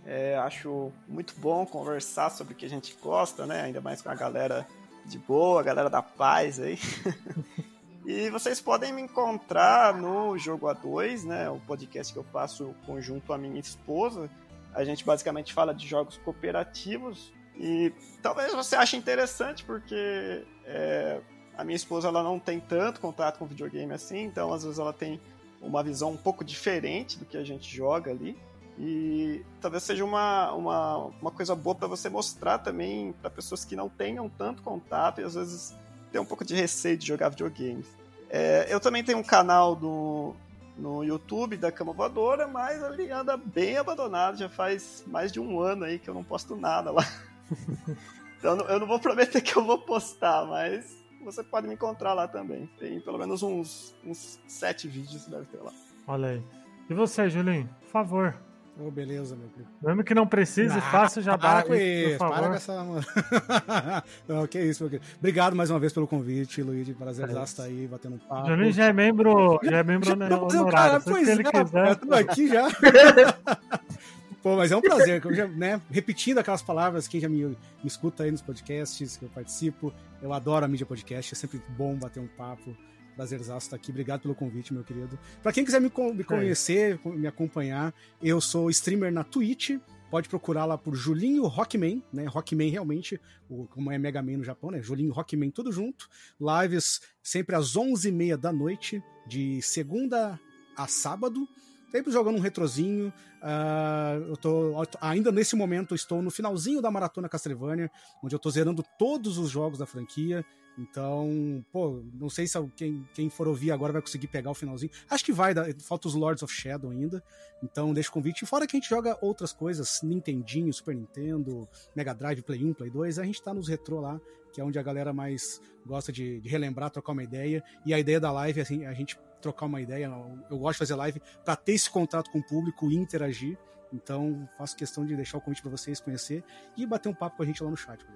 é, 0.04 0.36
acho 0.38 0.90
muito 1.06 1.32
bom 1.38 1.64
conversar 1.64 2.28
sobre 2.30 2.54
o 2.54 2.56
que 2.56 2.66
a 2.66 2.68
gente 2.68 2.96
gosta, 3.00 3.46
né? 3.46 3.62
Ainda 3.62 3.80
mais 3.80 4.02
com 4.02 4.10
a 4.10 4.16
galera 4.16 4.66
de 5.06 5.16
boa, 5.16 5.60
a 5.60 5.62
galera 5.62 5.88
da 5.88 6.02
paz 6.02 6.58
aí. 6.58 6.76
e 8.04 8.30
vocês 8.30 8.60
podem 8.60 8.92
me 8.92 9.02
encontrar 9.02 9.94
no 9.94 10.36
Jogo 10.38 10.66
A2, 10.66 11.24
né? 11.24 11.50
O 11.50 11.60
podcast 11.60 12.12
que 12.12 12.18
eu 12.18 12.24
faço 12.24 12.74
conjunto 12.86 13.32
à 13.32 13.38
minha 13.38 13.60
esposa. 13.60 14.30
A 14.74 14.84
gente 14.84 15.04
basicamente 15.04 15.52
fala 15.52 15.74
de 15.74 15.86
jogos 15.86 16.16
cooperativos. 16.18 17.32
E 17.56 17.92
talvez 18.22 18.54
você 18.54 18.74
ache 18.74 18.96
interessante, 18.96 19.64
porque 19.64 20.44
é, 20.64 21.20
a 21.56 21.62
minha 21.62 21.76
esposa 21.76 22.08
ela 22.08 22.22
não 22.22 22.38
tem 22.38 22.58
tanto 22.58 23.00
contato 23.00 23.38
com 23.38 23.46
videogame 23.46 23.92
assim, 23.92 24.22
então 24.22 24.52
às 24.52 24.62
vezes 24.64 24.78
ela 24.78 24.94
tem 24.94 25.20
uma 25.60 25.82
visão 25.82 26.12
um 26.12 26.16
pouco 26.16 26.42
diferente 26.42 27.18
do 27.18 27.26
que 27.26 27.36
a 27.36 27.44
gente 27.44 27.74
joga 27.74 28.10
ali. 28.10 28.36
E 28.78 29.44
talvez 29.60 29.82
seja 29.82 30.02
uma, 30.02 30.52
uma, 30.52 30.96
uma 31.20 31.30
coisa 31.30 31.54
boa 31.54 31.74
para 31.74 31.86
você 31.86 32.08
mostrar 32.08 32.60
também 32.60 33.12
para 33.20 33.28
pessoas 33.28 33.62
que 33.62 33.76
não 33.76 33.90
tenham 33.90 34.26
tanto 34.26 34.62
contato 34.62 35.20
e 35.20 35.24
às 35.24 35.34
vezes 35.34 35.76
tem 36.10 36.20
um 36.20 36.24
pouco 36.24 36.44
de 36.44 36.54
receio 36.54 36.96
de 36.96 37.06
jogar 37.06 37.28
videogames. 37.28 37.86
É, 38.28 38.66
eu 38.68 38.78
também 38.78 39.02
tenho 39.02 39.18
um 39.18 39.22
canal 39.22 39.74
do, 39.74 40.34
no 40.76 41.02
YouTube 41.02 41.56
da 41.56 41.72
Cama 41.72 41.92
Voadora, 41.92 42.46
mas 42.46 42.82
ele 42.82 43.10
anda 43.10 43.36
bem 43.36 43.76
abandonado, 43.76 44.38
já 44.38 44.48
faz 44.48 45.04
mais 45.06 45.32
de 45.32 45.40
um 45.40 45.60
ano 45.60 45.84
aí 45.84 45.98
que 45.98 46.08
eu 46.08 46.14
não 46.14 46.24
posto 46.24 46.56
nada 46.56 46.90
lá. 46.90 47.04
então 48.38 48.56
eu 48.68 48.78
não 48.78 48.86
vou 48.86 48.98
prometer 48.98 49.40
que 49.40 49.56
eu 49.56 49.64
vou 49.64 49.78
postar, 49.78 50.46
mas 50.46 50.96
você 51.24 51.42
pode 51.42 51.66
me 51.66 51.74
encontrar 51.74 52.14
lá 52.14 52.26
também. 52.26 52.68
Tem 52.78 53.00
pelo 53.00 53.18
menos 53.18 53.42
uns, 53.42 53.94
uns 54.04 54.40
sete 54.46 54.88
vídeos 54.88 55.26
deve 55.26 55.46
ter 55.46 55.58
lá. 55.58 55.72
Olha 56.06 56.28
aí. 56.28 56.42
E 56.88 56.94
você, 56.94 57.28
Julinho? 57.28 57.68
Por 57.80 57.88
favor. 57.88 58.49
Ô, 58.80 58.90
beleza, 58.90 59.36
meu 59.36 59.46
querido. 59.48 59.68
Mesmo 59.82 60.02
que 60.02 60.14
não 60.14 60.26
precise, 60.26 60.78
Ah, 60.78 60.80
faça 60.80 61.20
o 61.20 61.22
jabá 61.22 61.56
Para 61.56 61.62
com 61.64 61.74
isso, 61.74 62.18
para 62.18 62.48
com 62.48 62.54
essa. 62.54 62.84
não, 64.26 64.46
que 64.46 64.58
isso, 64.58 64.84
meu 64.84 64.90
querido. 64.90 65.06
Obrigado 65.18 65.54
mais 65.54 65.68
uma 65.70 65.78
vez 65.78 65.92
pelo 65.92 66.06
convite, 66.06 66.62
Luigi. 66.62 66.94
Prazer 66.94 67.28
É 67.28 67.42
estar 67.42 67.64
aí, 67.64 67.86
batendo 67.86 68.14
um 68.14 68.18
papo. 68.18 68.48
Julinho 68.48 68.72
já 68.72 68.86
é 68.86 68.92
membro, 68.92 69.60
já 69.62 69.78
é 69.78 69.82
membro 69.82 70.06
Já- 70.08 70.14
honorário. 70.14 70.48
Não, 70.54 70.68
cara, 70.70 71.00
pois 71.00 71.28
é, 71.28 71.36
quiser. 71.42 71.88
eu 71.88 71.96
tô 71.96 72.14
aqui 72.14 72.48
já. 72.48 72.68
Pô, 74.42 74.56
mas 74.56 74.72
é 74.72 74.76
um 74.76 74.80
prazer, 74.80 75.20
já, 75.34 75.46
né, 75.48 75.82
repetindo 75.90 76.38
aquelas 76.38 76.62
palavras, 76.62 77.06
quem 77.06 77.20
já 77.20 77.28
me, 77.28 77.44
me 77.44 77.56
escuta 77.84 78.22
aí 78.22 78.30
nos 78.30 78.40
podcasts 78.40 79.18
que 79.18 79.26
eu 79.26 79.28
participo, 79.28 79.92
eu 80.22 80.32
adoro 80.32 80.64
a 80.64 80.68
mídia 80.68 80.86
podcast, 80.86 81.34
é 81.34 81.36
sempre 81.36 81.60
bom 81.76 81.94
bater 81.94 82.20
um 82.20 82.26
papo, 82.26 82.74
prazerzaço 83.20 83.66
estar 83.66 83.76
aqui, 83.76 83.90
obrigado 83.90 84.22
pelo 84.22 84.34
convite, 84.34 84.72
meu 84.72 84.82
querido. 84.82 85.18
Pra 85.42 85.52
quem 85.52 85.62
quiser 85.62 85.78
me, 85.78 85.92
me 86.14 86.24
conhecer, 86.24 86.98
me 87.04 87.26
acompanhar, 87.26 87.92
eu 88.22 88.40
sou 88.40 88.70
streamer 88.70 89.12
na 89.12 89.22
Twitch, 89.22 89.78
pode 90.10 90.26
procurar 90.26 90.64
lá 90.64 90.78
por 90.78 90.94
Julinho 90.94 91.46
Rockman, 91.46 92.02
né, 92.10 92.24
Rockman 92.24 92.70
realmente, 92.70 93.20
como 93.68 93.92
é 93.92 93.98
Mega 93.98 94.22
Man 94.22 94.38
no 94.38 94.44
Japão, 94.44 94.70
né, 94.70 94.80
Julinho 94.80 95.12
Rockman 95.12 95.50
tudo 95.50 95.70
junto, 95.70 96.08
lives 96.40 97.02
sempre 97.22 97.54
às 97.54 97.76
11h30 97.76 98.38
da 98.38 98.50
noite, 98.50 99.02
de 99.26 99.60
segunda 99.60 100.40
a 100.74 100.86
sábado, 100.86 101.46
sempre 101.90 102.10
jogando 102.10 102.36
um 102.36 102.40
retrozinho. 102.40 103.12
ah, 103.42 104.18
eu 104.28 104.36
tô 104.38 104.72
ainda 104.98 105.30
nesse 105.30 105.54
momento 105.54 105.94
estou 105.94 106.22
no 106.22 106.30
finalzinho 106.30 106.80
da 106.80 106.90
maratona 106.90 107.28
Castlevania, 107.28 107.90
onde 108.24 108.34
eu 108.34 108.38
tô 108.38 108.48
zerando 108.48 108.82
todos 108.98 109.36
os 109.36 109.50
jogos 109.50 109.78
da 109.78 109.84
franquia. 109.84 110.42
Então, 110.78 111.64
pô, 111.70 112.02
não 112.14 112.30
sei 112.30 112.46
se 112.46 112.58
quem, 112.76 113.06
quem 113.12 113.28
for 113.28 113.46
ouvir 113.46 113.70
agora 113.70 113.92
vai 113.92 114.00
conseguir 114.00 114.28
pegar 114.28 114.50
o 114.50 114.54
finalzinho. 114.54 114.90
Acho 115.08 115.24
que 115.24 115.32
vai, 115.32 115.52
falta 115.80 116.08
os 116.08 116.14
Lords 116.14 116.42
of 116.42 116.52
Shadow 116.52 116.90
ainda. 116.90 117.22
Então, 117.62 117.92
deixa 117.92 118.08
o 118.08 118.12
convite. 118.12 118.46
Fora 118.46 118.66
que 118.66 118.76
a 118.76 118.80
gente 118.80 118.88
joga 118.88 119.18
outras 119.20 119.52
coisas, 119.52 120.00
Nintendinho, 120.02 120.72
Super 120.72 120.94
Nintendo, 120.94 121.68
Mega 121.94 122.14
Drive, 122.14 122.42
Play 122.42 122.64
1, 122.64 122.74
Play 122.74 122.90
2, 122.90 123.18
a 123.18 123.24
gente 123.24 123.42
tá 123.42 123.52
nos 123.52 123.68
retrô 123.68 124.00
lá, 124.00 124.20
que 124.52 124.60
é 124.60 124.64
onde 124.64 124.78
a 124.78 124.82
galera 124.82 125.12
mais 125.12 125.60
gosta 125.84 126.10
de, 126.10 126.40
de 126.40 126.48
relembrar, 126.48 126.90
trocar 126.90 127.12
uma 127.12 127.22
ideia. 127.22 127.62
E 127.84 127.92
a 127.92 127.98
ideia 127.98 128.18
da 128.18 128.32
live 128.32 128.60
é 128.60 128.62
assim, 128.62 128.86
a 128.86 128.94
gente 128.94 129.18
trocar 129.40 129.66
uma 129.66 129.80
ideia. 129.80 130.10
Eu 130.50 130.58
gosto 130.58 130.74
de 130.74 130.78
fazer 130.78 130.94
live 130.94 131.20
para 131.44 131.56
ter 131.56 131.72
esse 131.72 131.90
contato 131.90 132.30
com 132.30 132.38
o 132.38 132.46
público 132.46 132.90
e 132.90 132.96
interagir. 132.96 133.58
Então, 133.92 134.48
faço 134.56 134.76
questão 134.76 135.04
de 135.04 135.16
deixar 135.16 135.38
o 135.38 135.40
convite 135.40 135.62
para 135.62 135.70
vocês 135.70 136.00
conhecer 136.00 136.44
e 136.76 136.86
bater 136.86 137.08
um 137.08 137.14
papo 137.14 137.36
com 137.36 137.42
a 137.42 137.46
gente 137.46 137.62
lá 137.62 137.70
no 137.70 137.76
chat. 137.76 138.06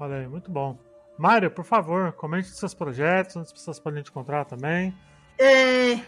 Aí, 0.00 0.26
muito 0.26 0.50
bom. 0.50 0.78
Mário, 1.18 1.50
por 1.50 1.64
favor, 1.64 2.12
comente 2.12 2.48
seus 2.48 2.72
projetos, 2.74 3.36
onde 3.36 3.46
as 3.46 3.52
pessoas 3.52 3.78
podem 3.80 4.02
te 4.02 4.10
encontrar 4.10 4.44
também. 4.44 4.94
É. 5.38 5.98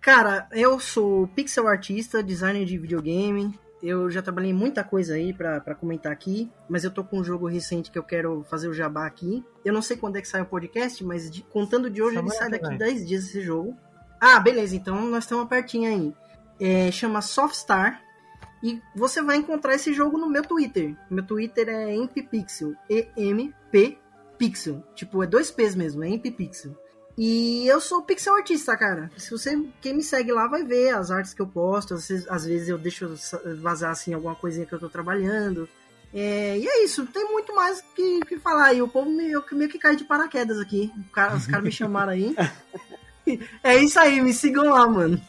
Cara, 0.00 0.46
eu 0.52 0.78
sou 0.80 1.26
pixel 1.28 1.66
artista, 1.68 2.22
designer 2.22 2.64
de 2.64 2.78
videogame. 2.78 3.58
Eu 3.82 4.10
já 4.10 4.20
trabalhei 4.22 4.52
muita 4.52 4.84
coisa 4.84 5.14
aí 5.14 5.32
pra, 5.32 5.58
pra 5.60 5.74
comentar 5.74 6.12
aqui, 6.12 6.50
mas 6.68 6.84
eu 6.84 6.90
tô 6.90 7.02
com 7.02 7.18
um 7.18 7.24
jogo 7.24 7.46
recente 7.48 7.90
que 7.90 7.98
eu 7.98 8.02
quero 8.02 8.44
fazer 8.48 8.68
o 8.68 8.74
jabá 8.74 9.06
aqui. 9.06 9.44
Eu 9.64 9.72
não 9.72 9.80
sei 9.82 9.96
quando 9.96 10.16
é 10.16 10.20
que 10.20 10.28
sai 10.28 10.42
o 10.42 10.46
podcast, 10.46 11.02
mas 11.04 11.30
de- 11.30 11.42
contando 11.42 11.90
de 11.90 12.02
hoje 12.02 12.16
Semana 12.16 12.28
ele 12.34 12.38
sai 12.38 12.50
daqui 12.50 12.68
vem. 12.68 12.78
10 12.78 13.08
dias 13.08 13.24
esse 13.24 13.40
jogo. 13.40 13.76
Ah, 14.20 14.38
beleza, 14.38 14.76
então 14.76 15.00
nós 15.06 15.24
estamos 15.24 15.48
pertinho 15.48 15.88
aí. 15.90 16.14
É, 16.60 16.90
chama 16.92 17.22
Softstar. 17.22 18.00
E 18.62 18.78
você 18.94 19.22
vai 19.22 19.36
encontrar 19.36 19.74
esse 19.74 19.94
jogo 19.94 20.18
no 20.18 20.28
meu 20.28 20.42
Twitter. 20.42 20.94
Meu 21.10 21.24
Twitter 21.24 21.66
é 21.70 21.94
empipixel. 21.94 22.74
E-M-P 22.90 23.98
Pixel. 24.40 24.82
Tipo, 24.94 25.22
é 25.22 25.26
dois 25.26 25.50
P's 25.50 25.74
mesmo, 25.74 26.02
é 26.02 26.08
empipixel. 26.08 26.74
E 27.18 27.66
eu 27.66 27.78
sou 27.82 28.02
pixel 28.02 28.34
artista, 28.34 28.74
cara. 28.78 29.10
Se 29.18 29.30
você 29.30 29.62
quem 29.82 29.94
me 29.94 30.02
segue 30.02 30.32
lá 30.32 30.48
vai 30.48 30.64
ver 30.64 30.94
as 30.94 31.10
artes 31.10 31.34
que 31.34 31.42
eu 31.42 31.46
posto. 31.46 31.92
Às 31.92 32.08
vezes, 32.08 32.26
às 32.30 32.46
vezes 32.46 32.68
eu 32.70 32.78
deixo 32.78 33.14
vazar 33.60 33.90
assim 33.90 34.14
alguma 34.14 34.34
coisinha 34.34 34.64
que 34.64 34.72
eu 34.72 34.78
tô 34.78 34.88
trabalhando. 34.88 35.68
É, 36.14 36.56
e 36.58 36.66
é 36.66 36.82
isso, 36.82 37.06
tem 37.06 37.30
muito 37.30 37.54
mais 37.54 37.82
que, 37.94 38.20
que 38.20 38.38
falar. 38.38 38.72
E 38.72 38.80
o 38.80 38.88
povo 38.88 39.10
me, 39.10 39.30
eu 39.30 39.44
meio 39.52 39.68
que 39.68 39.78
cai 39.78 39.94
de 39.94 40.04
paraquedas 40.04 40.58
aqui. 40.58 40.90
Cara- 41.12 41.36
os 41.36 41.46
caras 41.46 41.64
me 41.64 41.70
chamaram 41.70 42.12
aí. 42.12 42.34
é 43.62 43.76
isso 43.76 44.00
aí, 44.00 44.22
me 44.22 44.32
sigam 44.32 44.70
lá, 44.70 44.88
mano. 44.88 45.20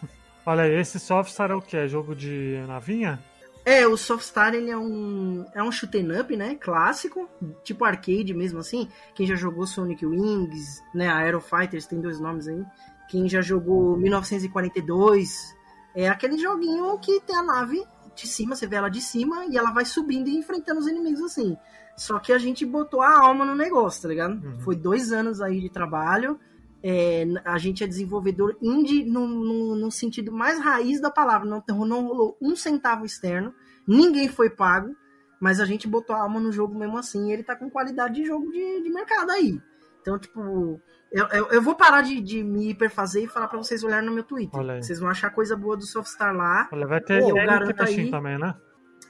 Olha 0.45 0.63
aí, 0.63 0.79
esse 0.79 0.97
Softstar 0.97 1.51
é 1.51 1.55
o 1.55 1.61
que? 1.61 1.75
É 1.75 1.89
jogo 1.89 2.15
de 2.15 2.63
navinha? 2.67 3.19
É, 3.63 3.87
o 3.87 3.95
Softstar 3.95 4.55
ele 4.55 4.71
é 4.71 4.77
um 4.77 5.45
é 5.53 5.61
um 5.61 5.71
shoot'em 5.71 6.19
up, 6.19 6.35
né? 6.35 6.55
Clássico, 6.55 7.29
tipo 7.63 7.85
arcade 7.85 8.33
mesmo 8.33 8.59
assim. 8.59 8.89
Quem 9.13 9.27
já 9.27 9.35
jogou 9.35 9.67
Sonic 9.67 10.05
Wings, 10.05 10.81
né? 10.93 11.07
Aero 11.07 11.39
Fighters 11.39 11.85
tem 11.85 12.01
dois 12.01 12.19
nomes 12.19 12.47
aí. 12.47 12.63
Quem 13.09 13.27
já 13.29 13.41
jogou 13.41 13.97
1942, 13.97 15.55
é 15.93 16.07
aquele 16.07 16.37
joguinho 16.37 16.97
que 16.99 17.19
tem 17.21 17.35
a 17.35 17.43
nave 17.43 17.85
de 18.15 18.27
cima, 18.27 18.55
você 18.55 18.65
vê 18.65 18.77
ela 18.77 18.89
de 18.89 19.01
cima 19.01 19.45
e 19.45 19.57
ela 19.57 19.71
vai 19.71 19.85
subindo 19.85 20.27
e 20.27 20.37
enfrentando 20.37 20.79
os 20.79 20.87
inimigos 20.87 21.21
assim. 21.21 21.57
Só 21.95 22.19
que 22.19 22.33
a 22.33 22.37
gente 22.37 22.65
botou 22.65 23.01
a 23.01 23.19
alma 23.19 23.45
no 23.45 23.53
negócio, 23.53 24.01
tá 24.01 24.07
ligado? 24.07 24.33
Uhum. 24.33 24.59
Foi 24.59 24.75
dois 24.75 25.11
anos 25.11 25.41
aí 25.41 25.59
de 25.59 25.69
trabalho. 25.69 26.39
É, 26.83 27.25
a 27.45 27.57
gente 27.57 27.83
é 27.83 27.87
desenvolvedor 27.87 28.57
indie 28.61 29.03
no, 29.03 29.27
no, 29.27 29.75
no 29.75 29.91
sentido 29.91 30.31
mais 30.31 30.59
raiz 30.59 30.99
da 30.99 31.11
palavra. 31.11 31.47
Não, 31.47 31.63
não 31.85 32.07
rolou 32.07 32.37
um 32.41 32.55
centavo 32.55 33.05
externo, 33.05 33.53
ninguém 33.87 34.27
foi 34.27 34.49
pago, 34.49 34.95
mas 35.39 35.59
a 35.59 35.65
gente 35.65 35.87
botou 35.87 36.15
a 36.15 36.21
alma 36.21 36.39
no 36.39 36.51
jogo 36.51 36.77
mesmo 36.77 36.97
assim. 36.97 37.29
E 37.29 37.33
ele 37.33 37.43
tá 37.43 37.55
com 37.55 37.69
qualidade 37.69 38.15
de 38.15 38.25
jogo 38.25 38.51
de, 38.51 38.81
de 38.81 38.89
mercado 38.89 39.31
aí. 39.31 39.61
Então, 40.01 40.17
tipo, 40.17 40.81
eu, 41.11 41.27
eu, 41.27 41.47
eu 41.47 41.61
vou 41.61 41.75
parar 41.75 42.01
de, 42.01 42.19
de 42.19 42.43
me 42.43 42.69
hiperfazer 42.69 43.23
e 43.23 43.27
falar 43.27 43.47
pra 43.47 43.57
vocês 43.57 43.83
olharem 43.83 44.07
no 44.07 44.15
meu 44.15 44.23
Twitter. 44.23 44.59
Vocês 44.81 44.99
vão 44.99 45.09
achar 45.09 45.29
coisa 45.29 45.55
boa 45.55 45.77
do 45.77 45.85
Softstar 45.85 46.35
lá. 46.35 46.67
Olha, 46.71 46.87
vai 46.87 47.01
ter 47.01 47.21
eu 47.21 47.33
garanto 47.33 47.79
aí. 47.83 48.09
também, 48.09 48.39
né? 48.39 48.55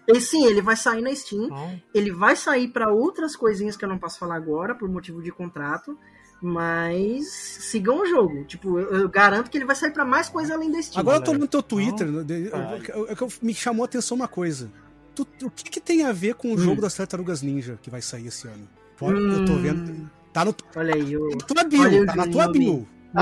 E 0.07 0.19
sim, 0.19 0.45
ele 0.45 0.61
vai 0.61 0.75
sair 0.75 1.01
na 1.01 1.13
Steam. 1.13 1.45
Então, 1.45 1.81
Ele 1.93 2.11
vai 2.11 2.35
sair 2.35 2.67
pra 2.69 2.91
outras 2.91 3.35
coisinhas 3.35 3.77
que 3.77 3.85
eu 3.85 3.89
não 3.89 3.99
posso 3.99 4.19
falar 4.19 4.35
agora, 4.35 4.75
por 4.75 4.89
motivo 4.89 5.21
de 5.21 5.31
contrato. 5.31 5.97
Mas 6.41 7.27
sigam 7.27 8.01
o 8.01 8.05
jogo. 8.05 8.43
Tipo, 8.45 8.79
eu, 8.79 9.01
eu 9.01 9.09
garanto 9.09 9.49
que 9.51 9.57
ele 9.57 9.65
vai 9.65 9.75
sair 9.75 9.91
pra 9.91 10.03
mais 10.03 10.27
coisa 10.27 10.55
além 10.55 10.71
da 10.71 10.81
Steam. 10.81 10.99
Agora 10.99 11.17
eu 11.17 11.23
tô 11.23 11.33
no 11.33 11.47
teu 11.47 11.61
Twitter, 11.61 12.07
Então, 12.07 12.23
de- 12.23 12.33
eu- 12.47 12.51
eu- 12.51 13.07
eu- 13.07 13.17
eu- 13.21 13.31
me 13.43 13.53
chamou 13.53 13.83
a 13.83 13.85
atenção 13.85 14.15
uma 14.15 14.27
coisa. 14.27 14.71
Tu- 15.13 15.27
o 15.43 15.51
que, 15.51 15.65
que 15.69 15.79
tem 15.79 16.03
a 16.03 16.11
ver 16.11 16.33
com 16.35 16.53
o 16.53 16.57
jogo 16.57 16.81
das 16.81 16.95
Tartarugas 16.95 17.41
Ninja 17.43 17.77
que 17.81 17.89
vai 17.91 18.01
sair 18.01 18.27
esse 18.27 18.47
ano? 18.47 18.67
Fora, 18.95 19.17
Eu 19.17 19.45
tô 19.45 19.53
Hum. 19.53 19.61
vendo. 19.61 20.09
Tá 20.33 20.43
no 20.45 20.55
Olha 20.75 20.95
aí, 20.95 21.15
o. 21.17 21.37
tua 21.37 21.57
Olha 21.59 21.67
bio, 21.69 22.01
o 22.03 22.05
tá 22.05 22.15
na 22.15 22.27
tua 22.27 22.47
bio. 22.51 22.87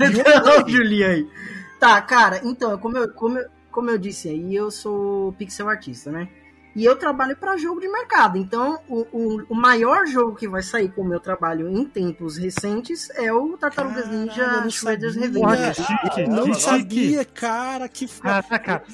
Olha 0.00 0.64
o 0.64 0.68
Julinho 0.68 1.06
aí. 1.06 1.28
Tá, 1.78 2.00
cara, 2.02 2.40
então, 2.44 2.76
como 2.78 2.98
eu, 2.98 3.08
como, 3.14 3.38
eu, 3.38 3.48
como 3.70 3.90
eu 3.90 3.98
disse 3.98 4.28
aí, 4.28 4.54
eu 4.54 4.70
sou 4.70 5.32
pixel 5.32 5.68
artista, 5.68 6.10
né? 6.12 6.28
E 6.74 6.84
eu 6.84 6.96
trabalho 6.96 7.36
para 7.36 7.56
jogo 7.56 7.80
de 7.80 7.88
mercado. 7.88 8.38
Então, 8.38 8.78
o, 8.88 9.00
o, 9.12 9.42
o 9.48 9.54
maior 9.54 10.06
jogo 10.06 10.36
que 10.36 10.48
vai 10.48 10.62
sair 10.62 10.88
com 10.90 11.02
o 11.02 11.04
meu 11.04 11.18
trabalho 11.20 11.68
em 11.68 11.84
tempos 11.84 12.36
recentes 12.36 13.10
é 13.16 13.32
o 13.32 13.56
Tartarugas 13.56 14.04
Caralho, 14.04 14.20
eu 14.20 14.26
Ninja 14.26 14.46
não 14.60 14.70
Shredder's. 14.70 15.16
Revenge. 15.16 15.82
Chique, 15.82 16.28
Não 16.28 16.44
que 16.44 16.54
sabia, 16.60 17.24
cara, 17.24 17.88
que 17.88 18.06
foda. 18.06 18.44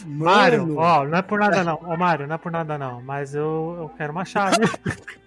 Mano. 0.07 0.25
Mário, 0.37 0.77
ó, 0.77 1.05
não 1.05 1.19
é 1.19 1.23
por 1.23 1.39
nada 1.39 1.63
não. 1.65 1.75
Ô, 1.83 1.97
Mário, 1.97 2.27
não 2.27 2.35
é 2.35 2.39
por 2.39 2.51
nada 2.53 2.79
não, 2.79 3.03
mas 3.03 3.35
eu, 3.35 3.77
eu 3.79 3.91
quero 3.97 4.13
uma 4.13 4.25
chave. 4.25 4.57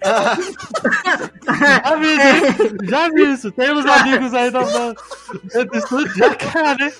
já 0.01 1.95
vi, 1.95 2.17
né? 2.17 2.33
já 2.83 3.09
vi 3.09 3.31
isso. 3.33 3.51
Tem 3.51 3.71
uns 3.71 3.85
amigos 3.85 4.33
aí 4.33 4.49
da, 4.51 4.61
da, 4.61 4.93
do 5.63 5.77
estúdio, 5.77 6.15
já 6.15 6.35
querem. 6.35 6.91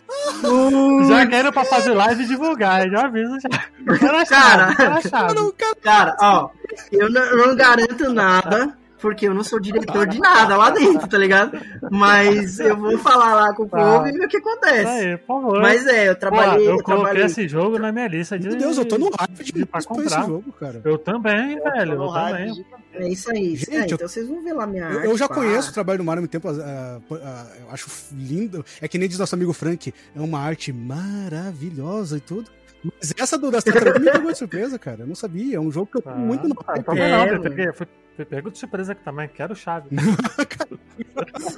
Já 1.07 1.25
querem 1.27 1.51
pra 1.51 1.63
fazer 1.65 1.93
live 1.93 2.23
e 2.23 2.27
divulgar, 2.27 2.89
já 2.89 3.05
aviso 3.05 3.37
já. 3.39 3.49
Eu 3.85 3.97
quero 3.97 4.17
a 4.17 4.25
chave, 4.25 4.41
Cara. 4.41 4.71
eu 4.71 4.75
quero 4.75 4.93
a 4.93 5.01
chave. 5.01 5.38
Não, 5.43 5.51
cara, 5.51 5.75
Cara, 5.81 6.17
ó, 6.21 6.49
eu 6.91 7.09
não, 7.09 7.21
eu 7.21 7.47
não 7.47 7.55
garanto 7.55 8.13
nada, 8.13 8.77
porque 9.01 9.27
eu 9.27 9.33
não 9.33 9.43
sou 9.43 9.59
diretor 9.59 10.05
de 10.07 10.19
nada 10.19 10.57
lá 10.57 10.69
dentro, 10.71 11.07
tá 11.07 11.17
ligado? 11.17 11.57
Mas 11.89 12.59
eu 12.59 12.75
vou 12.75 12.97
falar 12.97 13.33
lá 13.33 13.53
com 13.53 13.63
o 13.63 13.69
Tá. 13.69 13.77
povo 13.77 14.07
e 14.07 14.11
ver 14.11 14.25
o 14.25 14.27
que 14.27 14.37
acontece. 14.37 14.85
aí, 14.87 15.17
por 15.17 15.41
favor. 15.41 15.61
Mas 15.61 15.87
é, 15.87 16.09
eu 16.09 16.13
Pô, 16.15 16.19
trabalhei. 16.19 16.67
eu 16.67 16.71
eu 16.71 16.83
coloquei 16.83 16.95
trabalhei. 17.05 17.25
esse 17.25 17.47
jogo 17.47 17.79
na 17.79 17.91
minha 17.91 18.07
lista 18.07 18.37
de. 18.37 18.49
meu 18.49 18.57
Deus, 18.57 18.77
eu 18.77 18.85
tô 18.85 18.97
no 18.97 19.09
hype 19.17 19.43
de 19.43 19.51
de- 19.53 19.65
pra 19.65 19.67
pra 19.67 19.79
esse 19.79 19.87
comprar. 19.87 20.25
jogo, 20.25 20.51
cara. 20.53 20.81
Eu 20.83 20.97
também, 20.97 21.59
velho. 21.61 21.93
Eu 21.93 21.97
no 21.99 22.09
hype 22.09 22.35
também. 22.37 22.53
de- 22.53 22.79
É 22.91 23.07
isso 23.07 23.31
aí. 23.31 23.55
Gente, 23.55 23.71
É, 23.75 23.79
eu- 23.81 23.85
então 23.85 24.07
vocês 24.07 24.27
vão 24.27 24.43
ver 24.43 24.51
lá 24.51 24.67
minha 24.67 24.83
Eu, 24.83 24.97
arte. 24.97 25.05
eu 25.09 25.17
já 25.17 25.27
pá. 25.29 25.35
conheço 25.35 25.69
o 25.69 25.73
trabalho 25.73 25.99
do 25.99 26.03
Mário 26.03 26.19
há 26.19 26.21
muito 26.23 26.31
tempo. 26.31 26.49
ah, 26.49 26.99
ah, 27.23 27.45
eu 27.61 27.71
acho 27.71 27.87
lindo. 28.11 28.65
É 28.81 28.87
que 28.87 28.97
nem 28.97 29.07
diz 29.07 29.17
nosso 29.17 29.35
amigo 29.35 29.53
Frank, 29.53 29.93
é 30.15 30.19
uma 30.19 30.39
arte 30.39 30.73
maravilhosa 30.73 32.17
e 32.17 32.19
tudo. 32.19 32.49
Mas 32.83 33.13
essa 33.17 33.37
do 33.37 33.51
das 33.51 33.63
tartarugas 33.63 34.01
me 34.01 34.11
pegou 34.11 34.31
de 34.31 34.37
surpresa, 34.37 34.79
cara. 34.79 35.01
Eu 35.01 35.07
não 35.07 35.15
sabia. 35.15 35.57
É 35.57 35.59
um 35.59 35.71
jogo 35.71 35.87
que 35.91 35.97
eu 35.97 36.01
tô 36.01 36.09
Ah, 36.09 36.15
muito 36.15 36.47
no 36.47 36.55
ah, 36.65 36.81
também 36.81 37.03
É, 37.03 37.11
não, 37.33 37.41
fui, 37.41 37.49
peguei- 37.49 37.73
fui, 37.73 37.87
fui 38.15 38.25
pego 38.25 38.49
de 38.51 38.57
surpresa 38.57 38.93
aqui 38.93 39.03
também. 39.03 39.27
Quero 39.27 39.55
chave. 39.55 39.89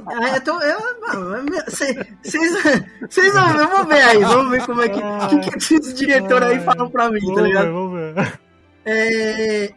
Ah, 0.08 0.36
eu 0.36 0.44
tô. 0.44 0.60
Eu, 0.62 0.80
Vocês 2.24 3.34
vão 3.34 3.54
ver, 3.54 3.68
vamos 3.68 3.88
ver 3.88 4.02
aí. 4.02 4.20
Vamos 4.24 4.52
ver 4.52 4.66
como 4.66 4.82
é 4.82 4.90
que. 4.90 5.00
O 5.00 5.40
que, 5.42 5.52
que 5.52 5.58
esses 5.76 5.94
diretores 5.94 6.48
aí 6.50 6.60
falam 6.60 6.90
pra 6.90 7.10
mim, 7.10 7.20
tá 7.20 7.26
Vamos 7.26 7.42
ver, 7.42 7.48
ligado? 7.48 7.74
vamos 7.74 7.94
ver. 8.16 8.40
É, 8.86 9.74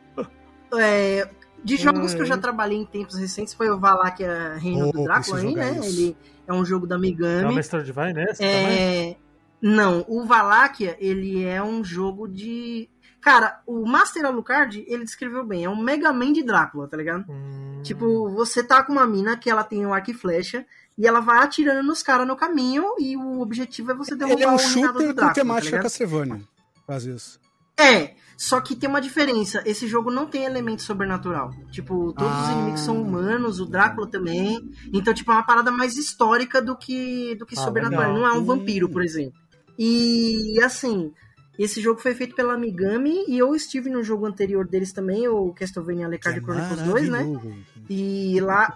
é, 0.79 1.29
de 1.63 1.77
jogos 1.77 2.15
que 2.15 2.23
eu 2.23 2.27
já 2.27 2.37
trabalhei 2.39 2.79
em 2.79 2.87
tempos 2.87 3.19
recentes 3.19 3.55
foi 3.55 3.71
o 3.71 3.79
Valak 3.79 4.23
Reino 4.59 4.91
do 4.93 5.01
Oh, 5.01 5.05
Drácula 5.05 5.37
preciso 5.39 5.47
aí, 5.49 5.55
né? 5.55 5.79
isso. 5.79 5.89
Ele 6.01 6.17
é 6.47 6.53
um 6.53 6.65
jogo 6.65 6.87
da 6.87 6.95
É 6.95 6.99
o 6.99 7.01
Megami. 7.01 7.53
Mr. 7.55 7.83
Divine 7.83 8.13
nesse 8.15 8.39
também? 8.41 9.19
Não, 9.67 10.05
o 10.09 10.25
Valakia, 10.27 10.95
ele 11.01 11.43
é 11.43 11.63
um 11.63 11.83
jogo 11.83 12.29
de. 12.29 12.89
Cara, 13.19 13.63
o 13.67 13.87
Master 13.87 14.27
Alucard, 14.27 14.85
ele 14.87 15.05
descreveu 15.05 15.43
bem, 15.47 15.65
é 15.65 15.71
um 15.71 15.83
Mega 15.83 16.13
Man 16.13 16.31
de 16.35 16.43
Drácula, 16.43 16.87
tá 16.87 16.97
ligado? 16.99 17.25
Hum, 17.27 17.81
Tipo, 17.83 18.29
você 18.31 18.63
tá 18.63 18.83
com 18.83 18.93
uma 18.93 19.07
mina 19.07 19.37
que 19.39 19.49
ela 19.49 19.65
tem 19.65 19.87
um 19.87 19.95
arco 19.95 20.11
e 20.11 20.15
flecha 20.15 20.67
e 20.99 21.07
ela 21.07 21.21
vai 21.21 21.39
atirando 21.43 21.83
nos 21.87 22.03
caras 22.03 22.27
no 22.27 22.37
caminho 22.37 22.85
e 22.99 23.17
o 23.17 23.41
objetivo 23.41 23.93
é 23.93 23.95
você 23.95 24.15
derrubar 24.15 24.35
Ele 24.35 24.45
é 24.45 24.51
um 24.51 24.55
o 24.55 24.59
shooter 24.59 24.93
do 24.93 24.99
com 24.99 25.13
Drácula, 25.15 25.33
temática 25.33 25.77
tá? 25.79 25.83
Castlevania. 25.85 26.43
Faz 26.87 27.05
isso. 27.07 27.41
É, 27.79 28.15
só 28.37 28.61
que 28.61 28.77
tem 28.77 28.89
uma 28.89 29.01
diferença. 29.01 29.63
Esse 29.67 29.87
jogo 29.87 30.11
não 30.11 30.27
tem 30.27 30.45
elemento 30.45 30.83
sobrenatural. 30.83 31.51
Tipo, 31.71 32.13
todos 32.13 32.33
os 32.41 32.49
Ah. 32.49 32.53
inimigos 32.53 32.81
são 32.81 33.01
humanos, 33.01 33.59
o 33.61 33.67
Drácula 33.67 34.07
também. 34.07 34.71
Então, 34.93 35.13
tipo, 35.15 35.31
é 35.33 35.35
uma 35.35 35.43
parada 35.47 35.71
mais 35.71 35.97
histórica 35.97 36.61
do 36.63 36.77
que, 36.77 37.35
do 37.37 37.45
que 37.47 37.59
Ah, 37.59 37.63
sobrenatural. 37.63 38.13
legal. 38.13 38.19
Não 38.19 38.27
é 38.27 38.39
um 38.39 38.45
vampiro, 38.45 38.89
por 38.89 39.03
exemplo. 39.03 39.39
E, 39.79 40.61
assim, 40.63 41.13
esse 41.59 41.81
jogo 41.81 42.01
foi 42.01 42.15
feito 42.15 42.35
pela 42.35 42.57
Migami 42.59 43.25
e 43.29 43.39
eu 43.39 43.55
estive 43.55 43.91
no 43.91 44.03
jogo 44.03 44.27
anterior 44.27 44.67
deles 44.67 44.93
também, 44.93 45.27
o 45.29 45.53
Castlevania 45.53 46.07
Alecard 46.07 46.39
é 46.39 46.43
Chronicles 46.43 46.83
2, 46.83 47.09
né? 47.09 47.65
E 47.89 48.41
lá. 48.41 48.75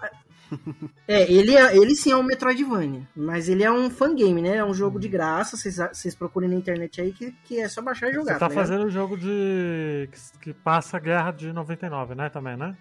É, 1.07 1.31
ele, 1.31 1.55
é, 1.55 1.77
ele 1.77 1.95
sim 1.95 2.11
é 2.11 2.15
um 2.17 2.23
Metroidvania, 2.23 3.07
mas 3.15 3.47
ele 3.47 3.63
é 3.63 3.71
um 3.71 3.87
fangame, 3.87 4.41
né? 4.41 4.55
É 4.57 4.65
um 4.65 4.73
jogo 4.73 4.99
de 4.99 5.07
graça, 5.07 5.55
vocês- 5.55 5.77
vocês 5.93 6.15
procurem 6.15 6.49
na 6.49 6.55
internet 6.55 6.99
aí 6.99 7.11
que, 7.11 7.31
que 7.43 7.59
é 7.59 7.69
só 7.69 7.83
baixar 7.83 8.09
e 8.09 8.13
jogar. 8.13 8.33
Você 8.33 8.39
tá 8.39 8.47
ligado? 8.47 8.65
fazendo 8.65 8.85
o 8.85 8.89
jogo 8.89 9.15
de. 9.15 10.09
Que, 10.11 10.39
que 10.39 10.53
passa 10.53 10.97
a 10.97 10.99
guerra 10.99 11.29
de 11.31 11.53
99, 11.53 12.15
né? 12.15 12.29
Também, 12.29 12.57
né? 12.57 12.75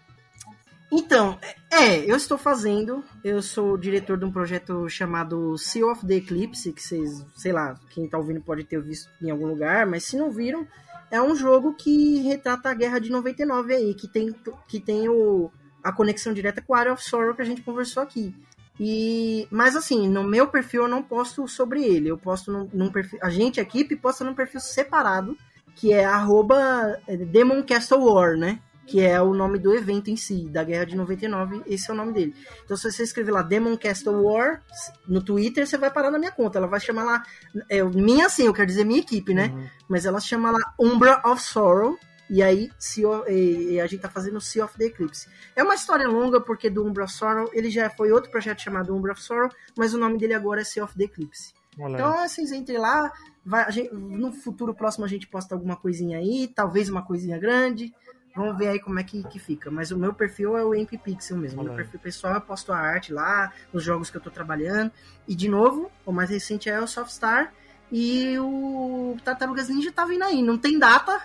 Então, 0.91 1.39
é, 1.71 1.99
eu 2.11 2.17
estou 2.17 2.39
fazendo. 2.39 3.05
Eu 3.23 3.43
sou 3.43 3.77
diretor 3.77 4.17
de 4.17 4.25
um 4.25 4.33
projeto 4.33 4.89
chamado 4.89 5.57
Sea 5.59 5.87
of 5.87 6.07
the 6.07 6.15
Eclipse, 6.15 6.73
que 6.73 6.83
vocês, 6.83 7.25
sei 7.37 7.53
lá, 7.53 7.79
quem 7.91 8.09
tá 8.09 8.17
ouvindo 8.17 8.41
pode 8.41 8.65
ter 8.65 8.81
visto 8.81 9.11
em 9.21 9.31
algum 9.31 9.47
lugar, 9.47 9.87
mas 9.87 10.05
se 10.05 10.17
não 10.17 10.31
viram, 10.31 10.67
é 11.11 11.21
um 11.21 11.35
jogo 11.37 11.75
que 11.75 12.21
retrata 12.23 12.71
a 12.71 12.75
guerra 12.75 12.99
de 12.99 13.11
99 13.11 13.75
aí, 13.75 13.95
que 13.95 14.09
tem, 14.09 14.35
que 14.67 14.81
tem 14.81 15.09
o, 15.09 15.51
a 15.83 15.93
conexão 15.93 16.33
direta 16.33 16.63
com 16.63 16.73
o 16.73 16.77
Area 16.77 16.93
of 16.93 17.03
Sorrow 17.03 17.35
que 17.35 17.43
a 17.43 17.47
gente 17.47 17.63
conversou 17.63 18.03
aqui. 18.03 18.35
E, 18.81 19.49
mas 19.51 19.75
assim, 19.75 20.09
no 20.09 20.23
meu 20.23 20.47
perfil 20.47 20.83
eu 20.83 20.89
não 20.89 21.03
posto 21.03 21.49
sobre 21.49 21.83
ele. 21.83 22.09
Eu 22.09 22.17
posto 22.17 22.53
num, 22.53 22.69
num 22.73 22.93
perfil. 22.93 23.19
A 23.23 23.29
gente, 23.29 23.59
a 23.59 23.63
equipe, 23.63 23.97
posta 23.97 24.25
num 24.25 24.35
perfil 24.35 24.61
separado, 24.61 25.37
que 25.75 25.93
é 25.93 26.05
arroba 26.05 26.99
Demon 27.31 27.63
Castle 27.63 28.05
War, 28.05 28.37
né? 28.37 28.61
Que 28.89 29.01
é 29.05 29.21
o 29.21 29.35
nome 29.35 29.59
do 29.59 29.75
evento 29.75 30.09
em 30.11 30.17
si, 30.17 30.49
da 30.49 30.65
Guerra 30.65 30.87
de 30.87 30.97
99, 30.97 31.63
esse 31.67 31.91
é 31.91 31.93
o 31.93 31.97
nome 31.97 32.13
dele. 32.13 32.35
Então, 32.65 32.77
se 32.77 32.91
você 32.91 33.03
escrever 33.03 33.31
lá 33.33 33.43
Demon 33.43 33.77
Castle 33.77 34.23
War 34.25 34.63
no 35.07 35.23
Twitter, 35.23 35.67
você 35.67 35.77
vai 35.77 35.91
parar 35.91 36.11
na 36.11 36.19
minha 36.19 36.33
conta. 36.33 36.59
Ela 36.59 36.67
vai 36.67 36.81
chamar 36.81 37.05
lá. 37.05 37.23
É, 37.69 37.83
minha, 37.83 38.27
assim, 38.27 38.47
eu 38.47 38.55
quero 38.55 38.67
dizer 38.67 38.85
minha 38.85 39.01
equipe, 39.01 39.35
né? 39.35 39.53
Uhum. 39.55 39.67
Mas 39.89 40.07
ela 40.07 40.21
chama 40.21 40.51
lá 40.51 40.59
Umbra 40.81 41.21
of 41.27 41.43
Sorrow. 41.43 41.99
E 42.31 42.43
aí 42.43 42.71
Sea 42.79 43.09
of- 43.09 43.31
e, 43.33 43.73
e 43.75 43.81
a 43.81 43.87
gente 43.87 44.01
tá 44.01 44.09
fazendo 44.11 44.39
Sea 44.41 44.63
of 44.65 44.77
the 44.77 44.85
Eclipse. 44.85 45.27
É 45.57 45.63
uma 45.63 45.75
história 45.75 46.07
longa, 46.07 46.39
porque 46.41 46.69
do 46.69 46.85
Umbra 46.87 47.05
of 47.05 47.13
Sorrow, 47.15 47.49
ele 47.55 47.71
já 47.71 47.89
foi 47.89 48.13
outro 48.13 48.31
projeto 48.31 48.61
chamado 48.61 48.95
Umbra 48.95 49.13
of 49.13 49.23
Sorrow, 49.23 49.49
mas 49.77 49.95
o 49.95 49.99
nome 49.99 50.19
dele 50.19 50.35
agora 50.35 50.61
é 50.61 50.65
Sea 50.65 50.85
of 50.85 50.95
the 50.95 51.05
Eclipse. 51.05 51.55
Então, 51.95 52.29
vocês 52.29 52.53
entrem 52.53 52.77
lá, 52.77 53.11
vai, 53.47 53.71
gente- 53.73 53.95
no 53.95 54.31
futuro 54.33 54.75
próximo 54.75 55.05
a 55.07 55.09
gente 55.09 55.27
posta 55.27 55.55
alguma 55.55 55.77
coisinha 55.77 56.19
aí, 56.19 56.49
talvez 56.55 56.91
uma 56.91 57.03
coisinha 57.03 57.39
grande. 57.39 57.95
Vamos 58.35 58.57
ver 58.57 58.69
aí 58.69 58.81
como 58.81 58.99
é 59.01 59.05
que, 59.05 59.23
que 59.25 59.39
fica. 59.39 59.71
Mas 59.71 59.91
o 59.91 59.99
meu 59.99 60.15
perfil 60.15 60.57
é 60.57 60.65
o 60.65 60.75
MP 60.75 60.99
Pixel 60.99 61.37
mesmo. 61.37 61.61
O 61.61 61.65
meu 61.65 61.75
perfil 61.75 61.99
pessoal 61.99 62.35
eu 62.35 62.41
posto 62.41 62.73
a 62.73 62.79
arte 62.79 63.13
lá, 63.13 63.53
os 63.73 63.83
jogos 63.83 64.11
que 64.11 64.17
eu 64.17 64.21
tô 64.21 64.31
trabalhando. 64.31 64.93
E 65.27 65.35
de 65.35 65.49
novo, 65.49 65.91
o 66.07 66.13
mais 66.13 66.31
recente 66.31 66.71
é 66.71 66.81
o 66.81 66.87
Softstar. 66.87 67.53
E 67.91 68.39
o 68.39 69.17
Tartarugas 69.25 69.69
Ninja 69.69 69.91
tá 69.93 70.05
vindo 70.05 70.25
aí. 70.25 70.43
Não 70.43 70.59
tem 70.59 70.79
data. 70.79 71.21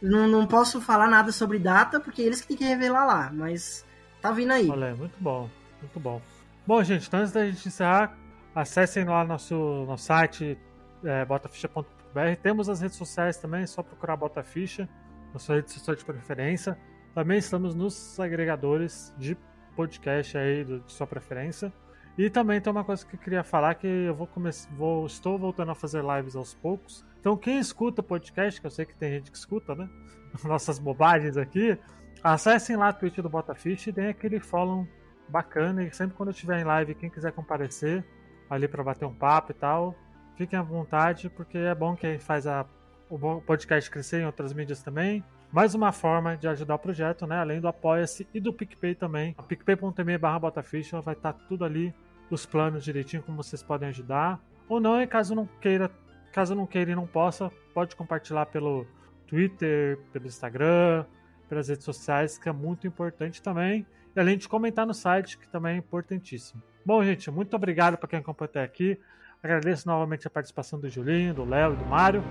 Não, 0.00 0.28
não 0.28 0.46
posso 0.46 0.80
falar 0.80 1.08
nada 1.08 1.32
sobre 1.32 1.58
data, 1.58 1.98
porque 1.98 2.22
eles 2.22 2.40
que 2.40 2.48
tem 2.48 2.56
que 2.56 2.64
revelar 2.64 3.06
lá. 3.06 3.30
Mas 3.32 3.84
tá 4.20 4.30
vindo 4.30 4.52
aí. 4.52 4.68
Olha 4.68 4.94
muito 4.94 5.16
bom. 5.18 5.48
Muito 5.80 6.00
bom. 6.00 6.20
Bom, 6.66 6.82
gente, 6.84 7.06
então 7.06 7.20
antes 7.20 7.32
da 7.32 7.46
gente 7.46 7.66
encerrar, 7.66 8.16
acessem 8.54 9.04
lá 9.04 9.24
nosso, 9.24 9.54
nosso 9.86 10.04
site 10.04 10.58
é, 11.04 11.24
botaficha.br. 11.24 12.36
Temos 12.42 12.68
as 12.68 12.80
redes 12.80 12.96
sociais 12.96 13.36
também, 13.36 13.62
é 13.62 13.66
só 13.66 13.82
procurar 13.82 14.16
Botaficha, 14.16 14.88
na 15.38 15.40
sua 15.40 15.54
rede 15.56 15.70
social 15.70 15.94
de 15.94 16.04
preferência. 16.04 16.76
Também 17.14 17.38
estamos 17.38 17.72
nos 17.72 18.18
agregadores 18.18 19.14
de 19.16 19.36
podcast 19.76 20.36
aí 20.36 20.64
de 20.64 20.82
sua 20.88 21.06
preferência. 21.06 21.72
E 22.18 22.28
também 22.28 22.60
tem 22.60 22.72
uma 22.72 22.82
coisa 22.82 23.06
que 23.06 23.14
eu 23.14 23.20
queria 23.20 23.44
falar 23.44 23.76
que 23.76 23.86
eu 23.86 24.14
vou 24.14 24.26
começar, 24.26 24.68
vou, 24.74 25.06
estou 25.06 25.38
voltando 25.38 25.70
a 25.70 25.74
fazer 25.76 26.02
lives 26.04 26.34
aos 26.34 26.54
poucos. 26.54 27.06
Então 27.20 27.36
quem 27.36 27.60
escuta 27.60 28.02
podcast, 28.02 28.60
que 28.60 28.66
eu 28.66 28.70
sei 28.70 28.84
que 28.84 28.96
tem 28.96 29.12
gente 29.12 29.30
que 29.30 29.38
escuta, 29.38 29.76
né? 29.76 29.88
Nossas 30.42 30.80
bobagens 30.80 31.36
aqui, 31.36 31.78
acessem 32.22 32.74
lá 32.74 32.88
a 32.88 32.92
Twitch 32.92 33.18
do 33.18 33.28
Botaficha 33.28 33.90
e 33.90 33.92
deem 33.92 34.08
aquele 34.08 34.40
follow 34.40 34.88
bacana. 35.28 35.84
E 35.84 35.94
sempre 35.94 36.16
quando 36.16 36.30
eu 36.30 36.32
estiver 36.32 36.60
em 36.60 36.64
live, 36.64 36.96
quem 36.96 37.08
quiser 37.08 37.30
comparecer 37.30 38.04
ali 38.50 38.66
para 38.66 38.82
bater 38.82 39.04
um 39.04 39.14
papo 39.14 39.52
e 39.52 39.54
tal, 39.54 39.94
fiquem 40.34 40.58
à 40.58 40.62
vontade, 40.62 41.30
porque 41.30 41.58
é 41.58 41.74
bom 41.76 41.94
que 41.94 42.18
faz 42.18 42.44
a, 42.44 42.66
o 43.10 43.40
podcast 43.40 43.90
crescer 43.90 44.20
em 44.20 44.26
outras 44.26 44.52
mídias 44.52 44.82
também. 44.82 45.24
Mais 45.50 45.74
uma 45.74 45.92
forma 45.92 46.36
de 46.36 46.46
ajudar 46.46 46.74
o 46.74 46.78
projeto, 46.78 47.26
né? 47.26 47.38
Além 47.38 47.60
do 47.60 47.68
Apoia-se 47.68 48.28
e 48.34 48.40
do 48.40 48.52
PicPay 48.52 48.94
também. 48.94 49.34
PicPay.me 49.46 50.18
barra 50.18 50.38
Botaficha 50.38 51.00
vai 51.00 51.14
estar 51.14 51.32
tudo 51.32 51.64
ali, 51.64 51.94
os 52.30 52.44
planos 52.44 52.84
direitinho, 52.84 53.22
como 53.22 53.42
vocês 53.42 53.62
podem 53.62 53.88
ajudar. 53.88 54.40
Ou 54.68 54.78
não, 54.78 55.00
e 55.00 55.06
caso 55.06 55.34
não 55.34 55.48
queira, 55.60 55.90
caso 56.32 56.54
não 56.54 56.66
queira 56.66 56.92
e 56.92 56.94
não 56.94 57.06
possa, 57.06 57.50
pode 57.72 57.96
compartilhar 57.96 58.46
pelo 58.46 58.86
Twitter, 59.26 59.98
pelo 60.12 60.26
Instagram, 60.26 61.06
pelas 61.48 61.68
redes 61.68 61.84
sociais, 61.84 62.36
que 62.36 62.48
é 62.48 62.52
muito 62.52 62.86
importante 62.86 63.42
também. 63.42 63.86
E 64.14 64.20
além 64.20 64.36
de 64.36 64.48
comentar 64.48 64.86
no 64.86 64.94
site, 64.94 65.38
que 65.38 65.48
também 65.48 65.76
é 65.76 65.78
importantíssimo. 65.78 66.62
Bom, 66.84 67.02
gente, 67.02 67.30
muito 67.30 67.54
obrigado 67.56 67.96
para 67.96 68.08
quem 68.08 68.18
acompanhou 68.18 68.50
até 68.50 68.62
aqui. 68.62 68.98
Agradeço 69.42 69.86
novamente 69.86 70.26
a 70.26 70.30
participação 70.30 70.78
do 70.78 70.88
Julinho, 70.88 71.32
do 71.32 71.44
Léo 71.44 71.74
e 71.74 71.76
do 71.76 71.84
Mário. 71.86 72.22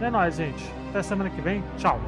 É 0.00 0.10
nóis, 0.10 0.36
gente. 0.36 0.64
Até 0.90 1.02
semana 1.02 1.30
que 1.30 1.40
vem. 1.40 1.62
Tchau. 1.78 1.98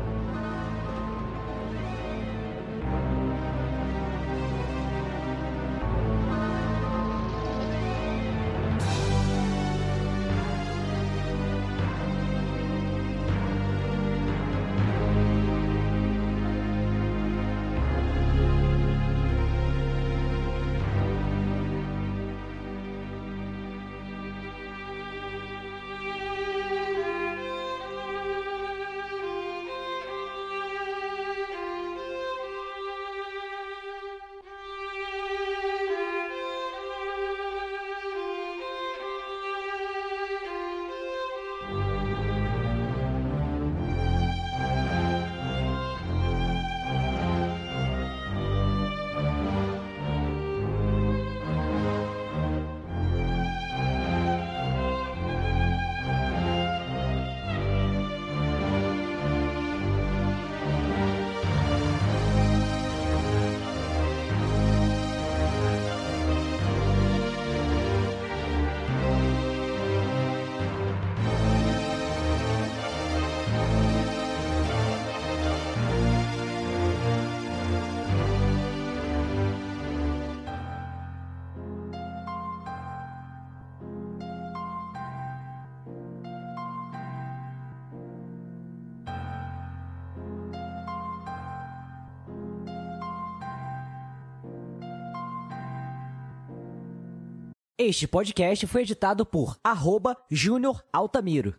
Este 97.89 98.07
podcast 98.07 98.67
foi 98.67 98.83
editado 98.83 99.25
por 99.25 99.57
arroba 99.65 100.15
Júnior 100.31 100.85
Altamiro. 100.93 101.59